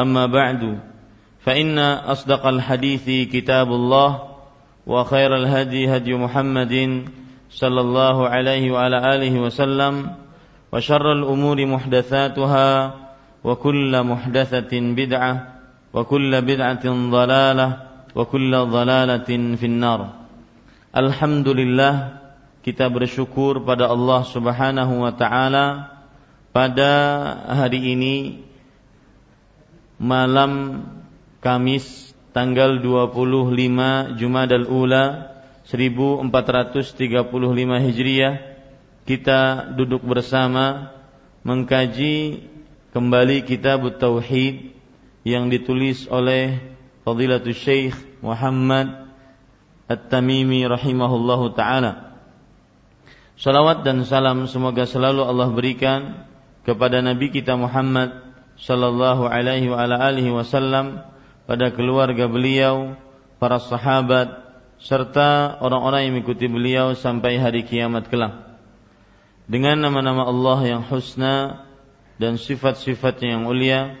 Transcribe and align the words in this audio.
أما 0.00 0.26
بعد 0.26 0.78
فإن 1.44 1.78
أصدق 1.78 2.46
الحديث 2.46 3.32
كتاب 3.32 3.68
الله 3.68 4.10
وخير 4.86 5.36
الهدي 5.36 5.96
هدي 5.96 6.14
محمد 6.14 7.04
صلى 7.50 7.80
الله 7.80 8.16
عليه 8.28 8.64
وعلى 8.70 8.98
آله 9.14 9.34
وسلم 9.40 9.94
وشر 10.72 11.12
الأمور 11.12 11.66
محدثاتها 11.66 12.94
وكل 13.44 13.92
محدثة 14.02 14.72
بدعة 14.72 15.32
وكل 15.94 16.32
بدعة 16.42 16.84
ضلالة 17.10 17.68
وكل 18.14 18.52
ضلالة 18.56 19.30
في 19.56 19.66
النار. 19.66 20.00
الحمد 20.96 21.48
لله 21.48 21.94
kita 22.60 22.92
bersyukur 22.92 23.64
pada 23.64 23.88
Allah 23.88 24.20
Subhanahu 24.28 25.00
wa 25.00 25.12
taala. 25.16 25.96
Pada 26.50 26.92
hari 27.46 27.94
ini 27.94 28.42
malam 30.00 30.80
Kamis 31.44 32.16
tanggal 32.32 32.80
25 32.80 34.16
Jumadal 34.16 34.64
Ula 34.64 35.36
1435 35.68 36.88
Hijriah 37.84 38.34
kita 39.04 39.70
duduk 39.76 40.00
bersama 40.00 40.96
mengkaji 41.44 42.48
kembali 42.96 43.44
kitab 43.44 43.84
Tauhid 44.00 44.72
yang 45.28 45.52
ditulis 45.52 46.08
oleh 46.08 46.56
Fadilatul 47.04 47.52
Syekh 47.52 47.96
Muhammad 48.24 49.12
At-Tamimi 49.84 50.64
rahimahullahu 50.64 51.52
taala. 51.52 52.16
Salawat 53.36 53.84
dan 53.84 54.04
salam 54.08 54.48
semoga 54.48 54.84
selalu 54.84 55.24
Allah 55.24 55.48
berikan 55.52 56.24
kepada 56.64 57.00
Nabi 57.04 57.32
kita 57.32 57.56
Muhammad 57.56 58.29
sallallahu 58.60 59.24
alaihi 59.24 59.72
wa 59.72 59.80
ala 59.80 59.96
alihi 60.04 60.30
wasallam 60.32 61.00
pada 61.48 61.72
keluarga 61.72 62.28
beliau, 62.30 62.94
para 63.40 63.58
sahabat 63.58 64.50
serta 64.80 65.60
orang-orang 65.60 66.08
yang 66.08 66.12
mengikuti 66.20 66.46
beliau 66.46 66.94
sampai 66.96 67.36
hari 67.36 67.66
kiamat 67.66 68.08
kelak. 68.08 68.54
Dengan 69.50 69.82
nama-nama 69.82 70.30
Allah 70.30 70.78
yang 70.78 70.82
husna 70.86 71.66
dan 72.22 72.38
sifat-sifatnya 72.38 73.34
yang 73.34 73.50
mulia, 73.50 73.98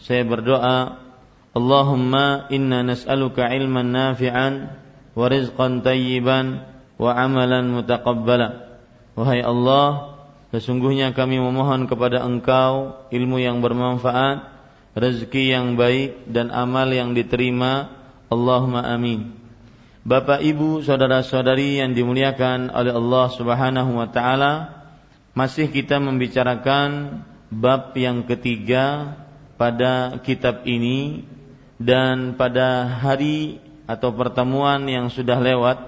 saya 0.00 0.24
berdoa, 0.24 1.04
Allahumma 1.52 2.48
inna 2.48 2.80
nas'aluka 2.80 3.48
ilman 3.52 3.92
nafi'an 3.92 4.72
wa 5.12 5.26
rizqan 5.28 5.84
tayyiban 5.84 6.64
wa 6.96 7.12
amalan 7.12 7.76
mutaqabbala. 7.76 8.72
Wahai 9.16 9.44
Allah, 9.44 10.15
Sesungguhnya 10.56 11.12
kami 11.12 11.36
memohon 11.36 11.84
kepada 11.84 12.24
Engkau 12.24 13.04
ilmu 13.12 13.36
yang 13.36 13.60
bermanfaat, 13.60 14.48
rezeki 14.96 15.52
yang 15.52 15.76
baik 15.76 16.32
dan 16.32 16.48
amal 16.48 16.88
yang 16.88 17.12
diterima. 17.12 17.92
Allahumma 18.32 18.88
amin. 18.88 19.36
Bapak, 20.00 20.40
Ibu, 20.40 20.80
saudara-saudari 20.80 21.84
yang 21.84 21.92
dimuliakan 21.92 22.72
oleh 22.72 22.88
Allah 22.88 23.26
Subhanahu 23.36 24.00
wa 24.00 24.08
taala, 24.08 24.80
masih 25.36 25.68
kita 25.68 26.00
membicarakan 26.00 27.20
bab 27.52 27.92
yang 27.92 28.24
ketiga 28.24 29.12
pada 29.60 30.24
kitab 30.24 30.64
ini 30.64 31.28
dan 31.76 32.32
pada 32.32 32.88
hari 33.04 33.60
atau 33.84 34.08
pertemuan 34.16 34.88
yang 34.88 35.12
sudah 35.12 35.36
lewat 35.36 35.84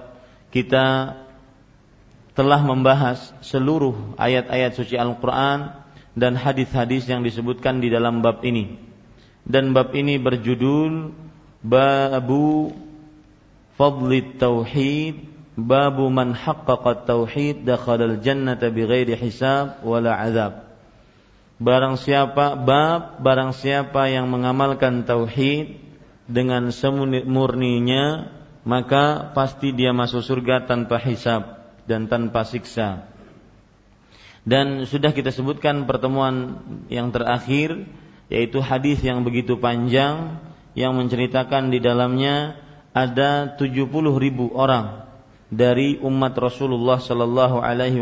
kita 0.53 1.17
telah 2.39 2.63
membahas 2.63 3.35
seluruh 3.43 4.15
ayat-ayat 4.15 4.71
suci 4.71 4.95
Al-Quran 4.95 5.75
dan 6.15 6.39
hadis-hadis 6.39 7.03
yang 7.11 7.19
disebutkan 7.19 7.83
di 7.83 7.91
dalam 7.91 8.23
bab 8.23 8.47
ini. 8.47 8.79
Dan 9.43 9.75
bab 9.75 9.91
ini 9.91 10.15
berjudul 10.15 11.11
Babu 11.59 12.71
Fadli 13.75 14.39
Tauhid 14.39 15.27
Babu 15.59 16.07
man 16.07 16.31
haqqaqa 16.31 17.03
tauhid 17.03 17.67
dakhalal 17.67 18.23
jannata 18.23 18.71
bighairi 18.71 19.19
hisab 19.19 19.83
wala 19.83 20.15
azab. 20.15 20.63
Barang 21.59 21.99
siapa 21.99 22.55
bab 22.55 23.19
barang 23.19 23.51
siapa 23.51 24.07
yang 24.07 24.31
mengamalkan 24.31 25.03
tauhid 25.03 25.75
dengan 26.31 26.71
semurninya 26.71 28.31
maka 28.63 29.35
pasti 29.35 29.75
dia 29.75 29.91
masuk 29.91 30.23
surga 30.23 30.63
tanpa 30.63 30.95
hisab 31.03 31.58
dan 31.89 32.05
tanpa 32.05 32.45
siksa. 32.45 33.09
Dan 34.45 34.85
sudah 34.85 35.09
kita 35.11 35.33
sebutkan 35.33 35.89
pertemuan 35.89 36.61
yang 36.87 37.09
terakhir 37.09 37.89
yaitu 38.29 38.61
hadis 38.61 39.01
yang 39.01 39.25
begitu 39.25 39.57
panjang 39.57 40.37
yang 40.77 40.93
menceritakan 40.93 41.73
di 41.73 41.81
dalamnya 41.81 42.61
ada 42.93 43.57
70 43.57 43.89
ribu 44.21 44.53
orang 44.53 45.09
dari 45.49 45.97
umat 45.97 46.37
Rasulullah 46.37 47.01
Sallallahu 47.01 47.57
Alaihi 47.57 47.97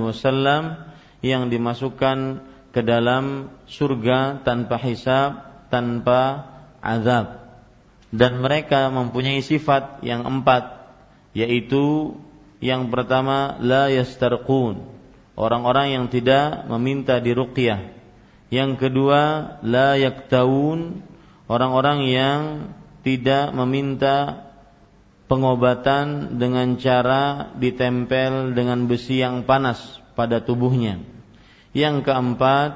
Wasallam 0.00 0.88
yang 1.20 1.52
dimasukkan 1.52 2.40
ke 2.72 2.80
dalam 2.80 3.52
surga 3.68 4.40
tanpa 4.44 4.76
hisab, 4.80 5.30
tanpa 5.68 6.48
azab. 6.80 7.44
Dan 8.08 8.40
mereka 8.40 8.88
mempunyai 8.88 9.44
sifat 9.44 10.00
yang 10.00 10.24
empat, 10.24 10.80
yaitu 11.36 12.16
yang 12.58 12.90
pertama 12.90 13.54
la 13.62 13.86
yastarqun, 13.86 14.82
orang-orang 15.38 15.94
yang 15.94 16.04
tidak 16.10 16.66
meminta 16.66 17.22
diruqyah. 17.22 17.94
Yang 18.50 18.70
kedua 18.80 19.54
la 19.62 19.94
yaktaun, 19.94 21.04
orang-orang 21.46 21.98
yang 22.10 22.40
tidak 23.06 23.54
meminta 23.54 24.48
pengobatan 25.28 26.36
dengan 26.40 26.80
cara 26.80 27.52
ditempel 27.54 28.56
dengan 28.56 28.88
besi 28.88 29.20
yang 29.20 29.44
panas 29.44 29.78
pada 30.18 30.42
tubuhnya. 30.42 30.98
Yang 31.76 32.08
keempat 32.08 32.70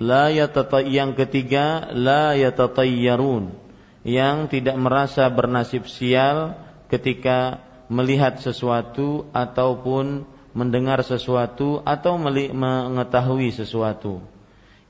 la 0.00 0.32
yang 0.32 1.12
ketiga 1.12 1.92
la 1.92 2.32
yatatayyarun 2.32 3.52
yang 4.00 4.48
tidak 4.48 4.80
merasa 4.80 5.28
bernasib 5.28 5.84
sial 5.84 6.56
ketika 6.88 7.60
melihat 7.90 8.38
sesuatu 8.38 9.26
ataupun 9.34 10.22
mendengar 10.54 11.02
sesuatu 11.02 11.82
atau 11.82 12.14
mengetahui 12.54 13.50
sesuatu. 13.50 14.22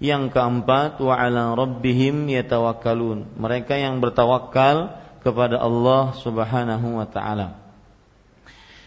Yang 0.00 0.32
keempat 0.32 1.00
wa 1.00 1.16
ala 1.16 1.52
rabbihim 1.56 2.28
yatawakkalun. 2.28 3.36
Mereka 3.36 3.76
yang 3.76 4.00
bertawakal 4.00 4.96
kepada 5.20 5.60
Allah 5.60 6.16
Subhanahu 6.16 7.00
wa 7.00 7.08
taala. 7.08 7.60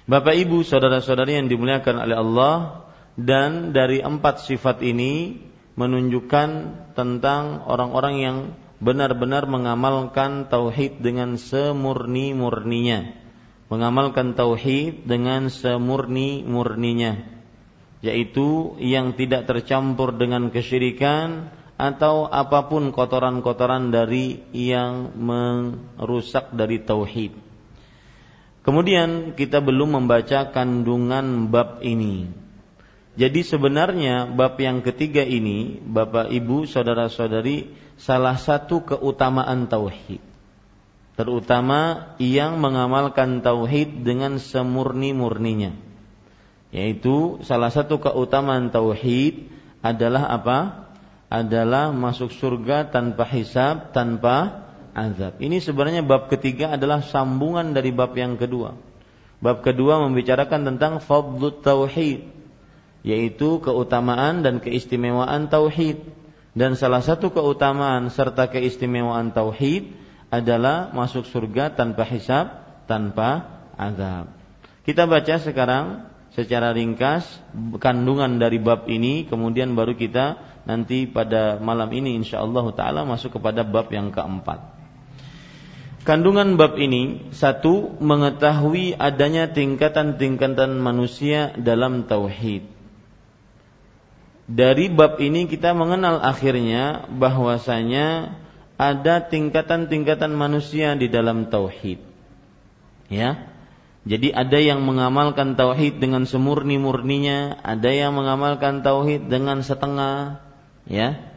Bapak 0.10 0.36
Ibu, 0.36 0.66
saudara-saudari 0.66 1.38
yang 1.38 1.48
dimuliakan 1.50 1.96
oleh 2.02 2.18
Allah 2.18 2.56
dan 3.14 3.72
dari 3.72 4.02
empat 4.02 4.42
sifat 4.42 4.82
ini 4.82 5.38
menunjukkan 5.78 6.50
tentang 6.98 7.66
orang-orang 7.66 8.16
yang 8.20 8.38
benar-benar 8.84 9.48
mengamalkan 9.48 10.50
tauhid 10.50 11.00
dengan 11.00 11.40
semurni-murninya. 11.40 13.23
Mengamalkan 13.74 14.38
tauhid 14.38 15.10
dengan 15.10 15.50
semurni-murninya, 15.50 17.26
yaitu 18.06 18.78
yang 18.78 19.18
tidak 19.18 19.50
tercampur 19.50 20.14
dengan 20.14 20.54
kesyirikan 20.54 21.50
atau 21.74 22.30
apa 22.30 22.70
pun 22.70 22.94
kotoran-kotoran 22.94 23.90
dari 23.90 24.46
yang 24.54 25.18
merusak 25.18 26.54
dari 26.54 26.86
tauhid. 26.86 27.34
Kemudian 28.62 29.34
kita 29.34 29.58
belum 29.58 29.98
membaca 29.98 30.54
kandungan 30.54 31.50
bab 31.50 31.82
ini. 31.82 32.30
Jadi 33.18 33.42
sebenarnya 33.42 34.30
bab 34.30 34.54
yang 34.62 34.86
ketiga 34.86 35.26
ini, 35.26 35.82
Bapak 35.82 36.30
Ibu, 36.30 36.70
saudara-saudari, 36.70 37.74
salah 37.98 38.38
satu 38.38 38.86
keutamaan 38.86 39.66
tauhid. 39.66 40.33
Terutama 41.14 42.14
yang 42.18 42.58
mengamalkan 42.58 43.46
tauhid 43.46 44.02
dengan 44.02 44.42
semurni-murninya. 44.42 45.78
Yaitu 46.74 47.38
salah 47.46 47.70
satu 47.70 48.02
keutamaan 48.02 48.74
tauhid 48.74 49.46
adalah 49.86 50.26
apa? 50.34 50.90
Adalah 51.30 51.94
masuk 51.94 52.34
surga 52.34 52.90
tanpa 52.90 53.30
hisab, 53.30 53.94
tanpa 53.94 54.66
azab. 54.98 55.38
Ini 55.38 55.62
sebenarnya 55.62 56.02
bab 56.02 56.34
ketiga 56.34 56.74
adalah 56.74 57.06
sambungan 57.06 57.74
dari 57.78 57.94
bab 57.94 58.14
yang 58.18 58.34
kedua. 58.38 58.74
Bab 59.38 59.62
kedua 59.62 60.02
membicarakan 60.02 60.66
tentang 60.66 60.98
fadlut 60.98 61.62
tauhid, 61.62 62.26
yaitu 63.06 63.62
keutamaan 63.62 64.42
dan 64.42 64.58
keistimewaan 64.58 65.46
tauhid. 65.46 66.02
Dan 66.54 66.78
salah 66.78 67.02
satu 67.02 67.34
keutamaan 67.34 68.14
serta 68.14 68.50
keistimewaan 68.50 69.34
tauhid 69.34 70.03
adalah 70.34 70.90
masuk 70.90 71.30
surga 71.30 71.78
tanpa 71.78 72.02
hisab, 72.10 72.58
tanpa 72.90 73.62
azab. 73.78 74.34
Kita 74.82 75.06
baca 75.06 75.38
sekarang 75.38 76.10
secara 76.34 76.74
ringkas 76.74 77.38
kandungan 77.78 78.42
dari 78.42 78.58
bab 78.58 78.90
ini, 78.90 79.30
kemudian 79.30 79.78
baru 79.78 79.94
kita 79.94 80.42
nanti 80.66 81.06
pada 81.06 81.62
malam 81.62 81.94
ini 81.94 82.18
insyaallah 82.18 82.66
taala 82.74 83.06
masuk 83.06 83.38
kepada 83.38 83.62
bab 83.62 83.94
yang 83.94 84.10
keempat. 84.10 84.74
Kandungan 86.02 86.58
bab 86.58 86.82
ini 86.82 87.30
satu 87.32 87.96
mengetahui 88.02 88.98
adanya 88.98 89.54
tingkatan-tingkatan 89.54 90.82
manusia 90.82 91.54
dalam 91.56 92.10
tauhid 92.10 92.74
dari 94.44 94.92
bab 94.92 95.24
ini 95.24 95.48
kita 95.48 95.72
mengenal 95.72 96.20
akhirnya 96.20 97.08
bahwasanya 97.08 98.36
ada 98.92 99.24
tingkatan-tingkatan 99.24 100.36
manusia 100.36 100.98
di 101.00 101.08
dalam 101.08 101.48
tauhid. 101.48 102.04
Ya. 103.08 103.54
Jadi 104.04 104.36
ada 104.36 104.60
yang 104.60 104.84
mengamalkan 104.84 105.56
tauhid 105.56 106.04
dengan 106.04 106.28
semurni-murninya, 106.28 107.64
ada 107.64 107.88
yang 107.88 108.12
mengamalkan 108.12 108.84
tauhid 108.84 109.32
dengan 109.32 109.64
setengah, 109.64 110.44
ya. 110.92 111.32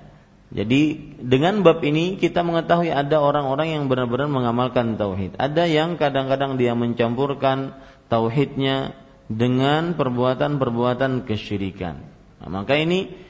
Jadi 0.51 1.15
dengan 1.23 1.63
bab 1.63 1.83
ini 1.83 2.19
kita 2.19 2.43
mengetahui 2.43 2.91
ada 2.91 3.19
orang-orang 3.19 3.79
yang 3.79 3.85
benar-benar 3.87 4.31
mengamalkan 4.31 4.99
tauhid. 4.99 5.39
Ada 5.39 5.67
yang 5.67 5.99
kadang-kadang 5.99 6.59
dia 6.59 6.75
mencampurkan 6.75 7.75
tauhidnya 8.11 8.95
dengan 9.27 9.99
perbuatan-perbuatan 9.99 11.27
kesyirikan. 11.27 11.99
Nah, 12.43 12.49
maka 12.63 12.79
ini 12.79 13.26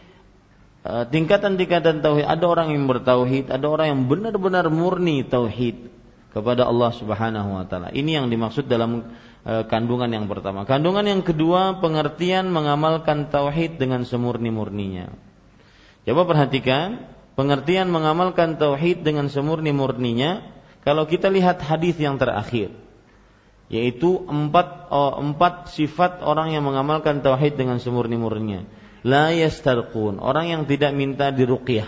tingkatan-tingkatan 0.87 2.05
tauhid. 2.05 2.27
Ada 2.27 2.45
orang 2.47 2.69
yang 2.75 2.85
bertauhid, 2.87 3.51
ada 3.51 3.67
orang 3.67 3.87
yang 3.93 4.01
benar-benar 4.07 4.69
murni 4.71 5.27
tauhid 5.27 5.91
kepada 6.31 6.69
Allah 6.69 6.91
Subhanahu 6.93 7.57
wa 7.57 7.65
taala. 7.65 7.89
Ini 7.91 8.21
yang 8.23 8.27
dimaksud 8.29 8.69
dalam 8.69 9.09
uh, 9.47 9.65
kandungan 9.67 10.11
yang 10.13 10.29
pertama. 10.29 10.69
Kandungan 10.69 11.07
yang 11.09 11.23
kedua, 11.25 11.81
pengertian 11.81 12.53
mengamalkan 12.53 13.33
tauhid 13.33 13.81
dengan 13.81 14.05
semurni-murninya. 14.05 15.11
Coba 16.07 16.23
perhatikan, 16.29 17.09
pengertian 17.35 17.89
mengamalkan 17.91 18.57
tauhid 18.61 19.03
dengan 19.03 19.33
semurni-murninya 19.33 20.45
kalau 20.87 21.05
kita 21.05 21.27
lihat 21.29 21.61
hadis 21.67 21.99
yang 21.99 22.17
terakhir 22.17 22.71
yaitu 23.67 24.23
empat 24.31 24.87
oh, 24.95 25.19
empat 25.19 25.75
sifat 25.75 26.23
orang 26.23 26.55
yang 26.55 26.63
mengamalkan 26.63 27.19
tauhid 27.19 27.59
dengan 27.59 27.83
semurni-murninya 27.83 28.63
la 29.07 29.31
yastarqun 29.31 30.19
orang 30.19 30.51
yang 30.51 30.63
tidak 30.67 30.91
minta 30.91 31.31
diruqyah 31.31 31.87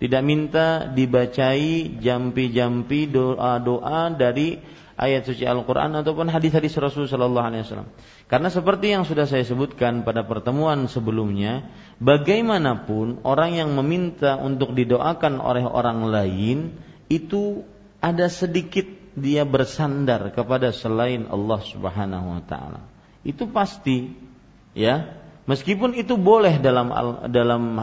tidak 0.00 0.22
minta 0.24 0.88
dibacai 0.90 2.00
jampi-jampi 2.00 3.08
doa-doa 3.08 4.12
dari 4.16 4.58
ayat 4.94 5.26
suci 5.26 5.42
Al-Qur'an 5.46 5.94
ataupun 5.94 6.30
hadis-hadis 6.30 6.74
Rasul 6.78 7.10
sallallahu 7.10 7.46
alaihi 7.46 7.62
wasallam. 7.66 7.90
Karena 8.30 8.48
seperti 8.50 8.94
yang 8.94 9.04
sudah 9.06 9.26
saya 9.26 9.42
sebutkan 9.46 10.06
pada 10.06 10.26
pertemuan 10.26 10.86
sebelumnya, 10.86 11.70
bagaimanapun 11.98 13.22
orang 13.26 13.58
yang 13.58 13.70
meminta 13.74 14.38
untuk 14.38 14.74
didoakan 14.74 15.42
oleh 15.42 15.64
orang 15.66 16.04
lain 16.08 16.58
itu 17.10 17.62
ada 17.98 18.28
sedikit 18.28 18.86
dia 19.14 19.46
bersandar 19.46 20.34
kepada 20.34 20.74
selain 20.74 21.30
Allah 21.30 21.60
Subhanahu 21.62 22.26
wa 22.38 22.42
taala. 22.44 22.80
Itu 23.22 23.48
pasti 23.48 24.10
ya 24.74 25.23
Meskipun 25.44 25.92
itu 25.92 26.16
boleh 26.16 26.56
dalam 26.56 26.88
dalam 27.28 27.76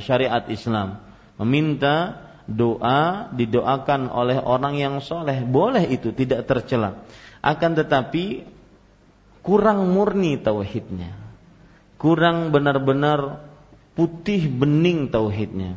syariat 0.00 0.48
Islam 0.48 0.96
meminta 1.36 2.24
doa 2.48 3.28
didoakan 3.36 4.08
oleh 4.08 4.40
orang 4.40 4.80
yang 4.80 4.94
soleh 5.04 5.44
boleh 5.44 5.84
itu 5.92 6.14
tidak 6.16 6.48
tercela. 6.48 7.04
Akan 7.44 7.76
tetapi 7.76 8.48
kurang 9.44 9.92
murni 9.92 10.40
tauhidnya, 10.40 11.12
kurang 12.00 12.50
benar-benar 12.50 13.44
putih 13.92 14.48
bening 14.48 15.12
tauhidnya. 15.12 15.76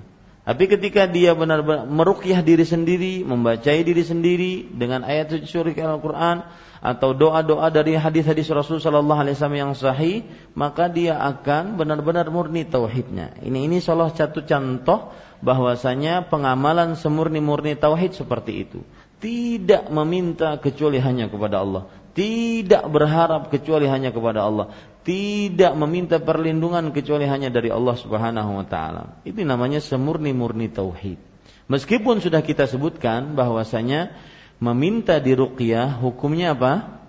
Tapi 0.50 0.66
ketika 0.66 1.06
dia 1.06 1.38
benar-benar 1.38 1.86
merukyah 1.86 2.42
diri 2.42 2.66
sendiri, 2.66 3.22
membacai 3.22 3.86
diri 3.86 4.02
sendiri 4.02 4.66
dengan 4.66 5.06
ayat 5.06 5.30
suci 5.30 5.78
Al-Quran 5.78 6.42
atau 6.82 7.14
doa-doa 7.14 7.70
dari 7.70 7.94
hadis-hadis 7.94 8.50
Rasul 8.50 8.82
Sallallahu 8.82 9.30
Alaihi 9.30 9.38
Wasallam 9.38 9.62
yang 9.62 9.74
sahih, 9.78 10.26
maka 10.58 10.90
dia 10.90 11.22
akan 11.22 11.78
benar-benar 11.78 12.34
murni 12.34 12.66
tauhidnya. 12.66 13.38
Ini 13.46 13.70
ini 13.70 13.78
salah 13.78 14.10
satu 14.10 14.42
contoh 14.42 15.14
bahwasanya 15.46 16.26
pengamalan 16.34 16.98
semurni-murni 16.98 17.78
tauhid 17.78 18.18
seperti 18.18 18.66
itu. 18.66 18.82
Tidak 19.22 19.94
meminta 19.94 20.58
kecuali 20.58 20.98
hanya 20.98 21.30
kepada 21.30 21.62
Allah. 21.62 21.86
Tidak 22.20 22.84
berharap 22.92 23.48
kecuali 23.48 23.88
hanya 23.88 24.12
kepada 24.12 24.44
Allah 24.44 24.76
tidak 25.10 25.74
meminta 25.74 26.22
perlindungan 26.22 26.94
kecuali 26.94 27.26
hanya 27.26 27.50
dari 27.50 27.74
Allah 27.74 27.98
Subhanahu 27.98 28.62
wa 28.62 28.66
taala. 28.68 29.18
Itu 29.26 29.42
namanya 29.42 29.82
semurni-murni 29.82 30.70
tauhid. 30.70 31.18
Meskipun 31.66 32.22
sudah 32.22 32.46
kita 32.46 32.70
sebutkan 32.70 33.34
bahwasanya 33.34 34.14
meminta 34.62 35.18
diruqyah 35.18 35.98
hukumnya 35.98 36.54
apa? 36.54 37.02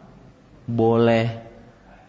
Boleh. 0.65 1.45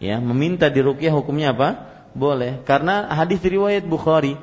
Ya, 0.00 0.16
meminta 0.16 0.72
diruqyah 0.72 1.12
hukumnya 1.12 1.52
apa? 1.52 1.68
Boleh. 2.16 2.64
Karena 2.64 3.12
hadis 3.12 3.44
riwayat 3.44 3.84
Bukhari 3.84 4.40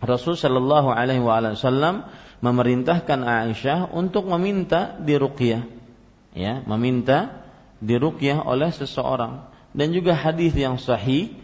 Rasul 0.00 0.40
sallallahu 0.40 0.92
alaihi 0.92 1.20
wasallam 1.20 2.08
memerintahkan 2.40 3.20
Aisyah 3.20 3.92
untuk 3.92 4.32
meminta 4.32 4.96
diruqyah. 4.96 5.64
Ya, 6.32 6.64
meminta 6.64 7.43
diruqyah 7.84 8.48
oleh 8.48 8.72
seseorang 8.72 9.44
dan 9.76 9.92
juga 9.92 10.16
hadis 10.16 10.56
yang 10.56 10.80
sahih 10.80 11.36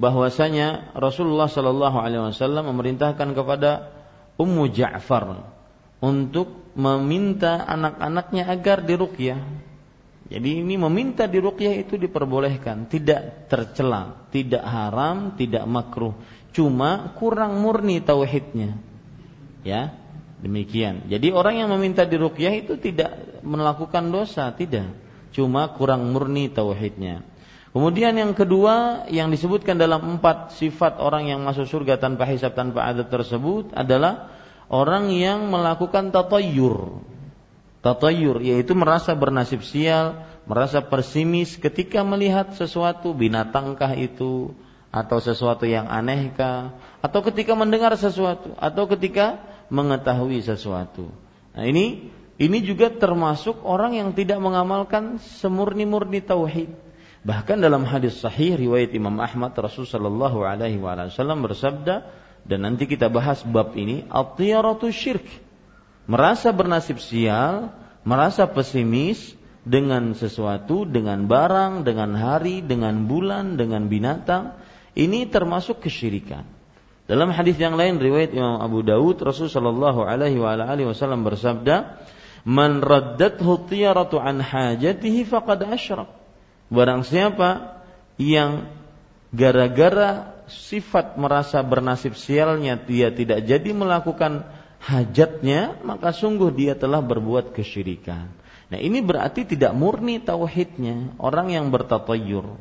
bahwasanya 0.00 0.96
Rasulullah 0.96 1.46
Shallallahu 1.46 1.98
Alaihi 2.00 2.32
Wasallam 2.32 2.72
memerintahkan 2.72 3.36
kepada 3.36 3.92
Ummu 4.40 4.72
Ja'far 4.72 5.44
untuk 6.00 6.74
meminta 6.74 7.62
anak-anaknya 7.68 8.48
agar 8.48 8.82
diruqyah. 8.82 9.40
Jadi 10.32 10.64
ini 10.64 10.80
meminta 10.80 11.28
diruqyah 11.28 11.84
itu 11.84 12.00
diperbolehkan, 12.00 12.88
tidak 12.88 13.52
tercela, 13.52 14.24
tidak 14.32 14.64
haram, 14.64 15.36
tidak 15.36 15.68
makruh. 15.68 16.16
Cuma 16.56 17.12
kurang 17.20 17.60
murni 17.60 18.00
tauhidnya. 18.00 18.80
Ya, 19.60 19.92
demikian. 20.40 21.06
Jadi 21.12 21.30
orang 21.30 21.60
yang 21.60 21.68
meminta 21.76 22.08
diruqyah 22.08 22.64
itu 22.64 22.80
tidak 22.80 23.12
melakukan 23.44 24.08
dosa, 24.08 24.48
tidak. 24.56 24.88
Cuma 25.32 25.72
kurang 25.74 26.12
murni 26.12 26.52
tauhidnya. 26.52 27.24
Kemudian 27.72 28.12
yang 28.20 28.36
kedua 28.36 29.08
yang 29.08 29.32
disebutkan 29.32 29.80
dalam 29.80 30.20
empat 30.20 30.52
sifat 30.60 31.00
orang 31.00 31.32
yang 31.32 31.40
masuk 31.40 31.64
surga 31.64 31.96
tanpa 31.96 32.28
hisab 32.28 32.52
tanpa 32.52 32.84
adab 32.84 33.08
tersebut 33.08 33.72
adalah 33.72 34.28
orang 34.68 35.08
yang 35.08 35.48
melakukan 35.48 36.12
tatoyur. 36.12 37.00
tatayur 37.82 38.38
yaitu 38.46 38.78
merasa 38.78 39.10
bernasib 39.16 39.66
sial, 39.66 40.22
merasa 40.46 40.84
pesimis 40.86 41.58
ketika 41.58 42.06
melihat 42.06 42.54
sesuatu 42.54 43.10
binatangkah 43.10 43.98
itu 43.98 44.54
atau 44.92 45.18
sesuatu 45.18 45.64
yang 45.66 45.90
anehkah 45.90 46.76
atau 47.02 47.24
ketika 47.26 47.56
mendengar 47.58 47.96
sesuatu 47.98 48.54
atau 48.60 48.84
ketika 48.86 49.40
mengetahui 49.72 50.44
sesuatu. 50.44 51.08
Nah, 51.56 51.64
ini 51.64 52.12
ini 52.40 52.64
juga 52.64 52.88
termasuk 52.88 53.60
orang 53.64 53.98
yang 53.98 54.10
tidak 54.16 54.40
mengamalkan 54.40 55.20
semurni-murni 55.20 56.24
tauhid. 56.24 56.72
Bahkan 57.22 57.62
dalam 57.62 57.86
hadis 57.86 58.18
sahih 58.18 58.58
riwayat 58.58 58.90
Imam 58.96 59.20
Ahmad 59.22 59.54
Rasul 59.54 59.86
sallallahu 59.86 60.42
alaihi 60.42 60.80
wasallam 60.80 61.46
bersabda 61.46 62.02
dan 62.42 62.58
nanti 62.66 62.90
kita 62.90 63.06
bahas 63.06 63.46
bab 63.46 63.78
ini 63.78 64.02
at-tiyaratu 64.10 64.90
syirk. 64.90 65.22
Merasa 66.10 66.50
bernasib 66.50 66.98
sial, 66.98 67.70
merasa 68.02 68.50
pesimis 68.50 69.38
dengan 69.62 70.18
sesuatu, 70.18 70.82
dengan 70.82 71.30
barang, 71.30 71.86
dengan 71.86 72.18
hari, 72.18 72.58
dengan 72.58 73.06
bulan, 73.06 73.54
dengan 73.54 73.86
binatang, 73.86 74.58
ini 74.98 75.30
termasuk 75.30 75.78
kesyirikan. 75.78 76.42
Dalam 77.06 77.30
hadis 77.30 77.54
yang 77.58 77.78
lain 77.78 78.02
riwayat 78.02 78.34
Imam 78.34 78.58
Abu 78.58 78.82
Dawud 78.82 79.22
Rasul 79.22 79.46
sallallahu 79.46 80.02
alaihi 80.02 80.38
wasallam 80.38 81.22
bersabda, 81.22 82.02
Man 82.42 82.82
raddathu 82.82 83.70
tiyaratu 83.70 84.18
an 84.18 84.42
hajatihi 84.42 85.22
faqad 85.22 85.62
asyrak. 85.62 86.10
Barang 86.72 87.06
siapa 87.06 87.78
yang 88.18 88.66
gara-gara 89.30 90.34
sifat 90.50 91.16
merasa 91.16 91.62
bernasib 91.62 92.18
sialnya 92.18 92.76
dia 92.76 93.14
tidak 93.14 93.46
jadi 93.46 93.70
melakukan 93.70 94.42
hajatnya, 94.82 95.78
maka 95.86 96.10
sungguh 96.10 96.50
dia 96.50 96.74
telah 96.74 96.98
berbuat 96.98 97.54
kesyirikan. 97.54 98.26
Nah 98.72 98.80
ini 98.80 99.04
berarti 99.04 99.46
tidak 99.46 99.76
murni 99.76 100.18
tauhidnya, 100.18 101.14
orang 101.22 101.54
yang 101.54 101.70
bertatayur. 101.70 102.56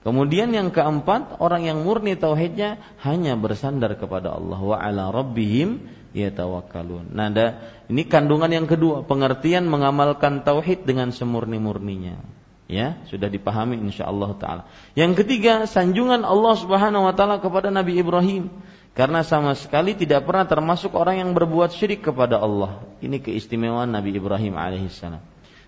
Kemudian 0.00 0.48
yang 0.56 0.72
keempat, 0.72 1.36
orang 1.44 1.68
yang 1.68 1.84
murni 1.84 2.16
tauhidnya 2.16 2.80
hanya 3.04 3.36
bersandar 3.36 4.00
kepada 4.00 4.32
Allah 4.32 4.56
wa 4.56 4.78
ala 4.80 5.12
rabbihim 5.12 5.99
yatawakkalun. 6.12 7.10
Nah, 7.14 7.30
ada 7.30 7.46
ini 7.90 8.06
kandungan 8.06 8.50
yang 8.50 8.66
kedua, 8.66 9.02
pengertian 9.06 9.66
mengamalkan 9.66 10.42
tauhid 10.42 10.86
dengan 10.86 11.10
semurni-murninya. 11.14 12.22
Ya, 12.70 13.02
sudah 13.10 13.26
dipahami 13.26 13.82
insyaallah 13.82 14.30
taala. 14.38 14.62
Yang 14.94 15.26
ketiga, 15.26 15.66
sanjungan 15.66 16.22
Allah 16.22 16.54
Subhanahu 16.54 17.02
wa 17.02 17.14
taala 17.18 17.42
kepada 17.42 17.66
Nabi 17.74 17.98
Ibrahim 17.98 18.46
karena 18.94 19.26
sama 19.26 19.58
sekali 19.58 19.98
tidak 19.98 20.26
pernah 20.26 20.46
termasuk 20.46 20.94
orang 20.94 21.18
yang 21.18 21.30
berbuat 21.34 21.74
syirik 21.74 22.06
kepada 22.06 22.38
Allah. 22.38 22.82
Ini 23.02 23.18
keistimewaan 23.18 23.90
Nabi 23.90 24.14
Ibrahim 24.14 24.54
alaihissalam. 24.54 25.22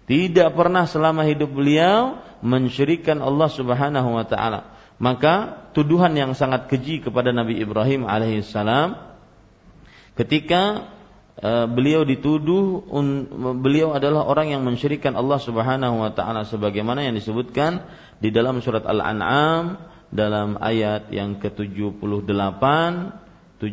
Tidak 0.07 0.55
pernah 0.55 0.87
selama 0.87 1.27
hidup 1.27 1.51
beliau 1.55 2.23
mensyirikkan 2.43 3.19
Allah 3.23 3.51
Subhanahu 3.51 4.19
wa 4.19 4.27
taala. 4.27 4.75
Maka 5.03 5.67
tuduhan 5.75 6.15
yang 6.15 6.39
sangat 6.39 6.71
keji 6.71 7.03
kepada 7.03 7.35
Nabi 7.35 7.59
Ibrahim 7.59 8.07
alaihissalam 8.07 9.12
ketika 10.19 10.93
uh, 11.41 11.67
beliau 11.69 12.05
dituduh 12.05 12.85
beliau 13.61 13.97
adalah 13.97 14.29
orang 14.29 14.53
yang 14.53 14.63
mensyirikan 14.63 15.17
Allah 15.17 15.41
Subhanahu 15.41 16.03
wa 16.03 16.11
taala 16.13 16.45
sebagaimana 16.45 17.05
yang 17.05 17.17
disebutkan 17.17 17.85
di 18.21 18.29
dalam 18.31 18.61
surat 18.61 18.85
Al-An'am 18.85 19.91
dalam 20.13 20.61
ayat 20.61 21.09
yang 21.09 21.41
ke-78, 21.41 22.63
79, 23.57 23.65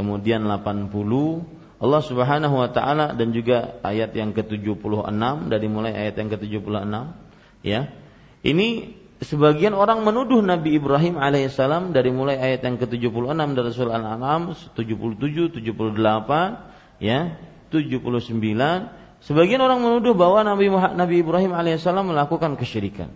kemudian 0.00 0.40
80 0.48 1.56
Allah 1.76 2.00
Subhanahu 2.00 2.56
wa 2.56 2.72
taala 2.72 3.12
dan 3.12 3.36
juga 3.36 3.76
ayat 3.84 4.16
yang 4.16 4.32
ke-76 4.32 5.12
dari 5.52 5.66
mulai 5.68 5.92
ayat 5.92 6.16
yang 6.16 6.32
ke-76 6.32 6.72
ya. 7.60 7.92
Ini 8.40 8.68
sebagian 9.22 9.72
orang 9.72 10.04
menuduh 10.04 10.44
Nabi 10.44 10.76
Ibrahim 10.76 11.16
alaihissalam 11.16 11.96
dari 11.96 12.12
mulai 12.12 12.36
ayat 12.36 12.64
yang 12.68 12.76
ke-76 12.76 13.32
dari 13.56 13.70
surah 13.72 13.94
Al-An'am 13.96 14.52
77, 14.52 15.56
78, 15.56 17.00
ya, 17.00 17.20
79. 17.72 19.24
Sebagian 19.24 19.60
orang 19.64 19.80
menuduh 19.80 20.12
bahwa 20.12 20.44
Nabi 20.44 20.68
Nabi 20.70 21.24
Ibrahim 21.24 21.56
alaihissalam 21.56 22.12
melakukan 22.12 22.60
kesyirikan. 22.60 23.08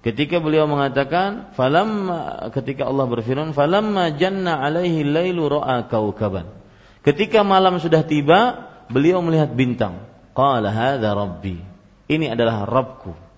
Ketika 0.00 0.40
beliau 0.40 0.64
mengatakan, 0.64 1.52
falam 1.52 2.08
ketika 2.56 2.88
Allah 2.88 3.04
berfirman, 3.04 3.52
falamma 3.52 4.16
janna 4.16 4.64
alaihi 4.64 5.04
lailu 5.04 5.50
ra'a 5.50 5.92
kaukaban. 5.92 6.48
Ketika 7.04 7.44
malam 7.44 7.76
sudah 7.76 8.00
tiba, 8.06 8.70
beliau 8.88 9.20
melihat 9.20 9.52
bintang. 9.52 10.08
Qala 10.32 10.72
hadza 10.72 11.12
rabbi. 11.12 11.60
Ini 12.08 12.32
adalah 12.32 12.64
Rabbku 12.64 13.29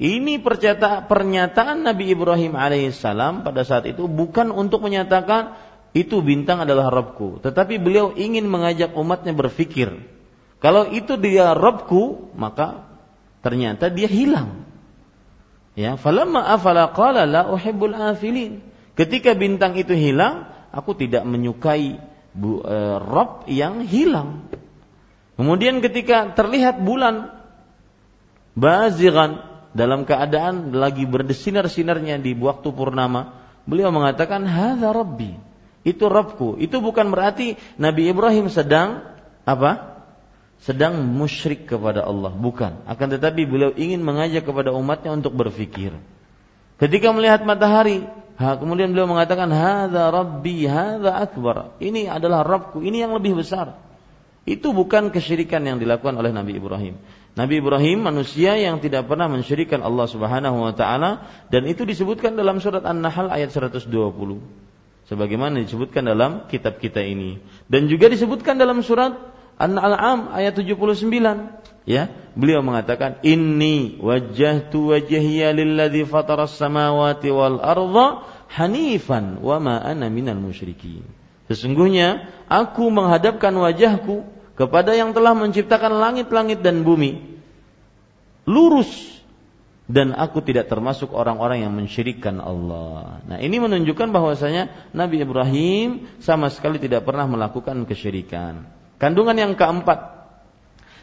ini 0.00 0.40
pernyataan 0.40 1.84
Nabi 1.84 2.16
Ibrahim 2.16 2.56
alaihissalam 2.56 3.44
pada 3.44 3.62
saat 3.62 3.84
itu 3.84 4.08
bukan 4.08 4.48
untuk 4.48 4.80
menyatakan 4.82 5.54
itu 5.92 6.24
bintang 6.24 6.64
adalah 6.64 6.88
Robku, 6.88 7.44
tetapi 7.44 7.76
beliau 7.76 8.16
ingin 8.16 8.48
mengajak 8.48 8.96
umatnya 8.96 9.36
berpikir. 9.36 9.92
Kalau 10.56 10.88
itu 10.88 11.20
dia 11.20 11.52
Robku, 11.52 12.32
maka 12.32 12.88
ternyata 13.44 13.92
dia 13.92 14.08
hilang. 14.08 14.64
Ya, 15.76 16.00
falamma 16.00 16.48
afala 16.48 16.88
qala 16.96 17.28
la 17.28 17.48
uhibbul 17.52 17.92
afilin. 17.92 18.64
Ketika 18.96 19.36
bintang 19.36 19.76
itu 19.76 19.92
hilang, 19.92 20.48
aku 20.72 20.96
tidak 20.96 21.28
menyukai 21.28 22.00
bu, 22.32 22.64
e, 22.64 22.76
Rob 23.00 23.44
yang 23.48 23.84
hilang. 23.84 24.48
Kemudian 25.36 25.80
ketika 25.84 26.32
terlihat 26.32 26.80
bulan 26.80 27.32
bazigan 28.56 29.51
dalam 29.72 30.04
keadaan 30.04 30.76
lagi 30.76 31.08
berdesinar-sinarnya 31.08 32.20
di 32.20 32.36
waktu 32.36 32.68
purnama, 32.72 33.36
beliau 33.64 33.88
mengatakan, 33.88 34.44
"Hadza 34.44 34.92
Rabbi." 34.92 35.52
Itu 35.82 36.06
Rabbku. 36.06 36.62
Itu 36.62 36.78
bukan 36.78 37.10
berarti 37.10 37.58
Nabi 37.74 38.06
Ibrahim 38.06 38.46
sedang 38.46 39.02
apa? 39.42 39.98
Sedang 40.62 41.02
musyrik 41.02 41.66
kepada 41.66 42.06
Allah, 42.06 42.30
bukan. 42.30 42.86
Akan 42.86 43.10
tetapi 43.10 43.42
beliau 43.50 43.74
ingin 43.74 43.98
mengajak 43.98 44.46
kepada 44.46 44.70
umatnya 44.70 45.10
untuk 45.10 45.34
berfikir. 45.34 45.90
Ketika 46.78 47.10
melihat 47.10 47.42
matahari, 47.42 48.06
ha, 48.38 48.54
kemudian 48.54 48.94
beliau 48.94 49.10
mengatakan, 49.10 49.50
"Hadza 49.50 50.14
Rabbi, 50.14 50.70
hadza 50.70 51.18
akbar." 51.18 51.74
Ini 51.82 52.06
adalah 52.06 52.46
Rabbku, 52.46 52.78
ini 52.78 53.02
yang 53.02 53.10
lebih 53.18 53.42
besar. 53.42 53.74
Itu 54.46 54.70
bukan 54.70 55.10
kesyirikan 55.10 55.62
yang 55.66 55.82
dilakukan 55.82 56.14
oleh 56.14 56.30
Nabi 56.30 56.58
Ibrahim. 56.58 56.98
Nabi 57.32 57.64
Ibrahim 57.64 58.04
manusia 58.04 58.60
yang 58.60 58.76
tidak 58.84 59.08
pernah 59.08 59.24
mensyirikan 59.24 59.80
Allah 59.80 60.04
Subhanahu 60.04 60.68
wa 60.68 60.72
taala 60.76 61.24
dan 61.48 61.64
itu 61.64 61.88
disebutkan 61.88 62.36
dalam 62.36 62.60
surat 62.60 62.84
An-Nahl 62.84 63.32
ayat 63.32 63.48
120. 63.48 63.88
Sebagaimana 65.08 65.64
disebutkan 65.64 66.04
dalam 66.06 66.44
kitab 66.52 66.76
kita 66.76 67.00
ini. 67.00 67.40
Dan 67.72 67.88
juga 67.88 68.12
disebutkan 68.12 68.60
dalam 68.60 68.84
surat 68.84 69.16
An-An'am 69.56 70.28
ayat 70.36 70.60
79 70.60 71.08
ya 71.88 72.12
beliau 72.38 72.62
mengatakan 72.62 73.18
inni 73.26 73.98
wajjahtu 73.98 74.94
wajhiya 74.94 75.50
lilladzi 75.56 76.06
fataras 76.06 76.54
samawati 76.54 77.28
wal 77.32 77.58
arda 77.58 78.22
hanifan 78.52 79.40
wa 79.40 79.56
ma 79.56 79.80
ana 79.80 80.12
minal 80.12 80.38
musyrikin. 80.38 81.04
Sesungguhnya 81.48 82.28
aku 82.46 82.88
menghadapkan 82.92 83.52
wajahku 83.56 84.24
kepada 84.62 84.94
yang 84.94 85.10
telah 85.10 85.34
menciptakan 85.34 85.98
langit-langit 85.98 86.62
dan 86.62 86.86
bumi 86.86 87.18
lurus 88.46 89.10
dan 89.90 90.14
aku 90.14 90.40
tidak 90.40 90.70
termasuk 90.70 91.10
orang-orang 91.10 91.66
yang 91.66 91.74
mensyirikkan 91.74 92.38
Allah. 92.38 93.20
Nah, 93.26 93.38
ini 93.42 93.58
menunjukkan 93.58 94.08
bahwasanya 94.14 94.94
Nabi 94.94 95.20
Ibrahim 95.20 96.06
sama 96.22 96.48
sekali 96.48 96.78
tidak 96.78 97.02
pernah 97.02 97.26
melakukan 97.26 97.82
kesyirikan. 97.84 98.62
Kandungan 98.96 99.34
yang 99.34 99.52
keempat, 99.58 100.30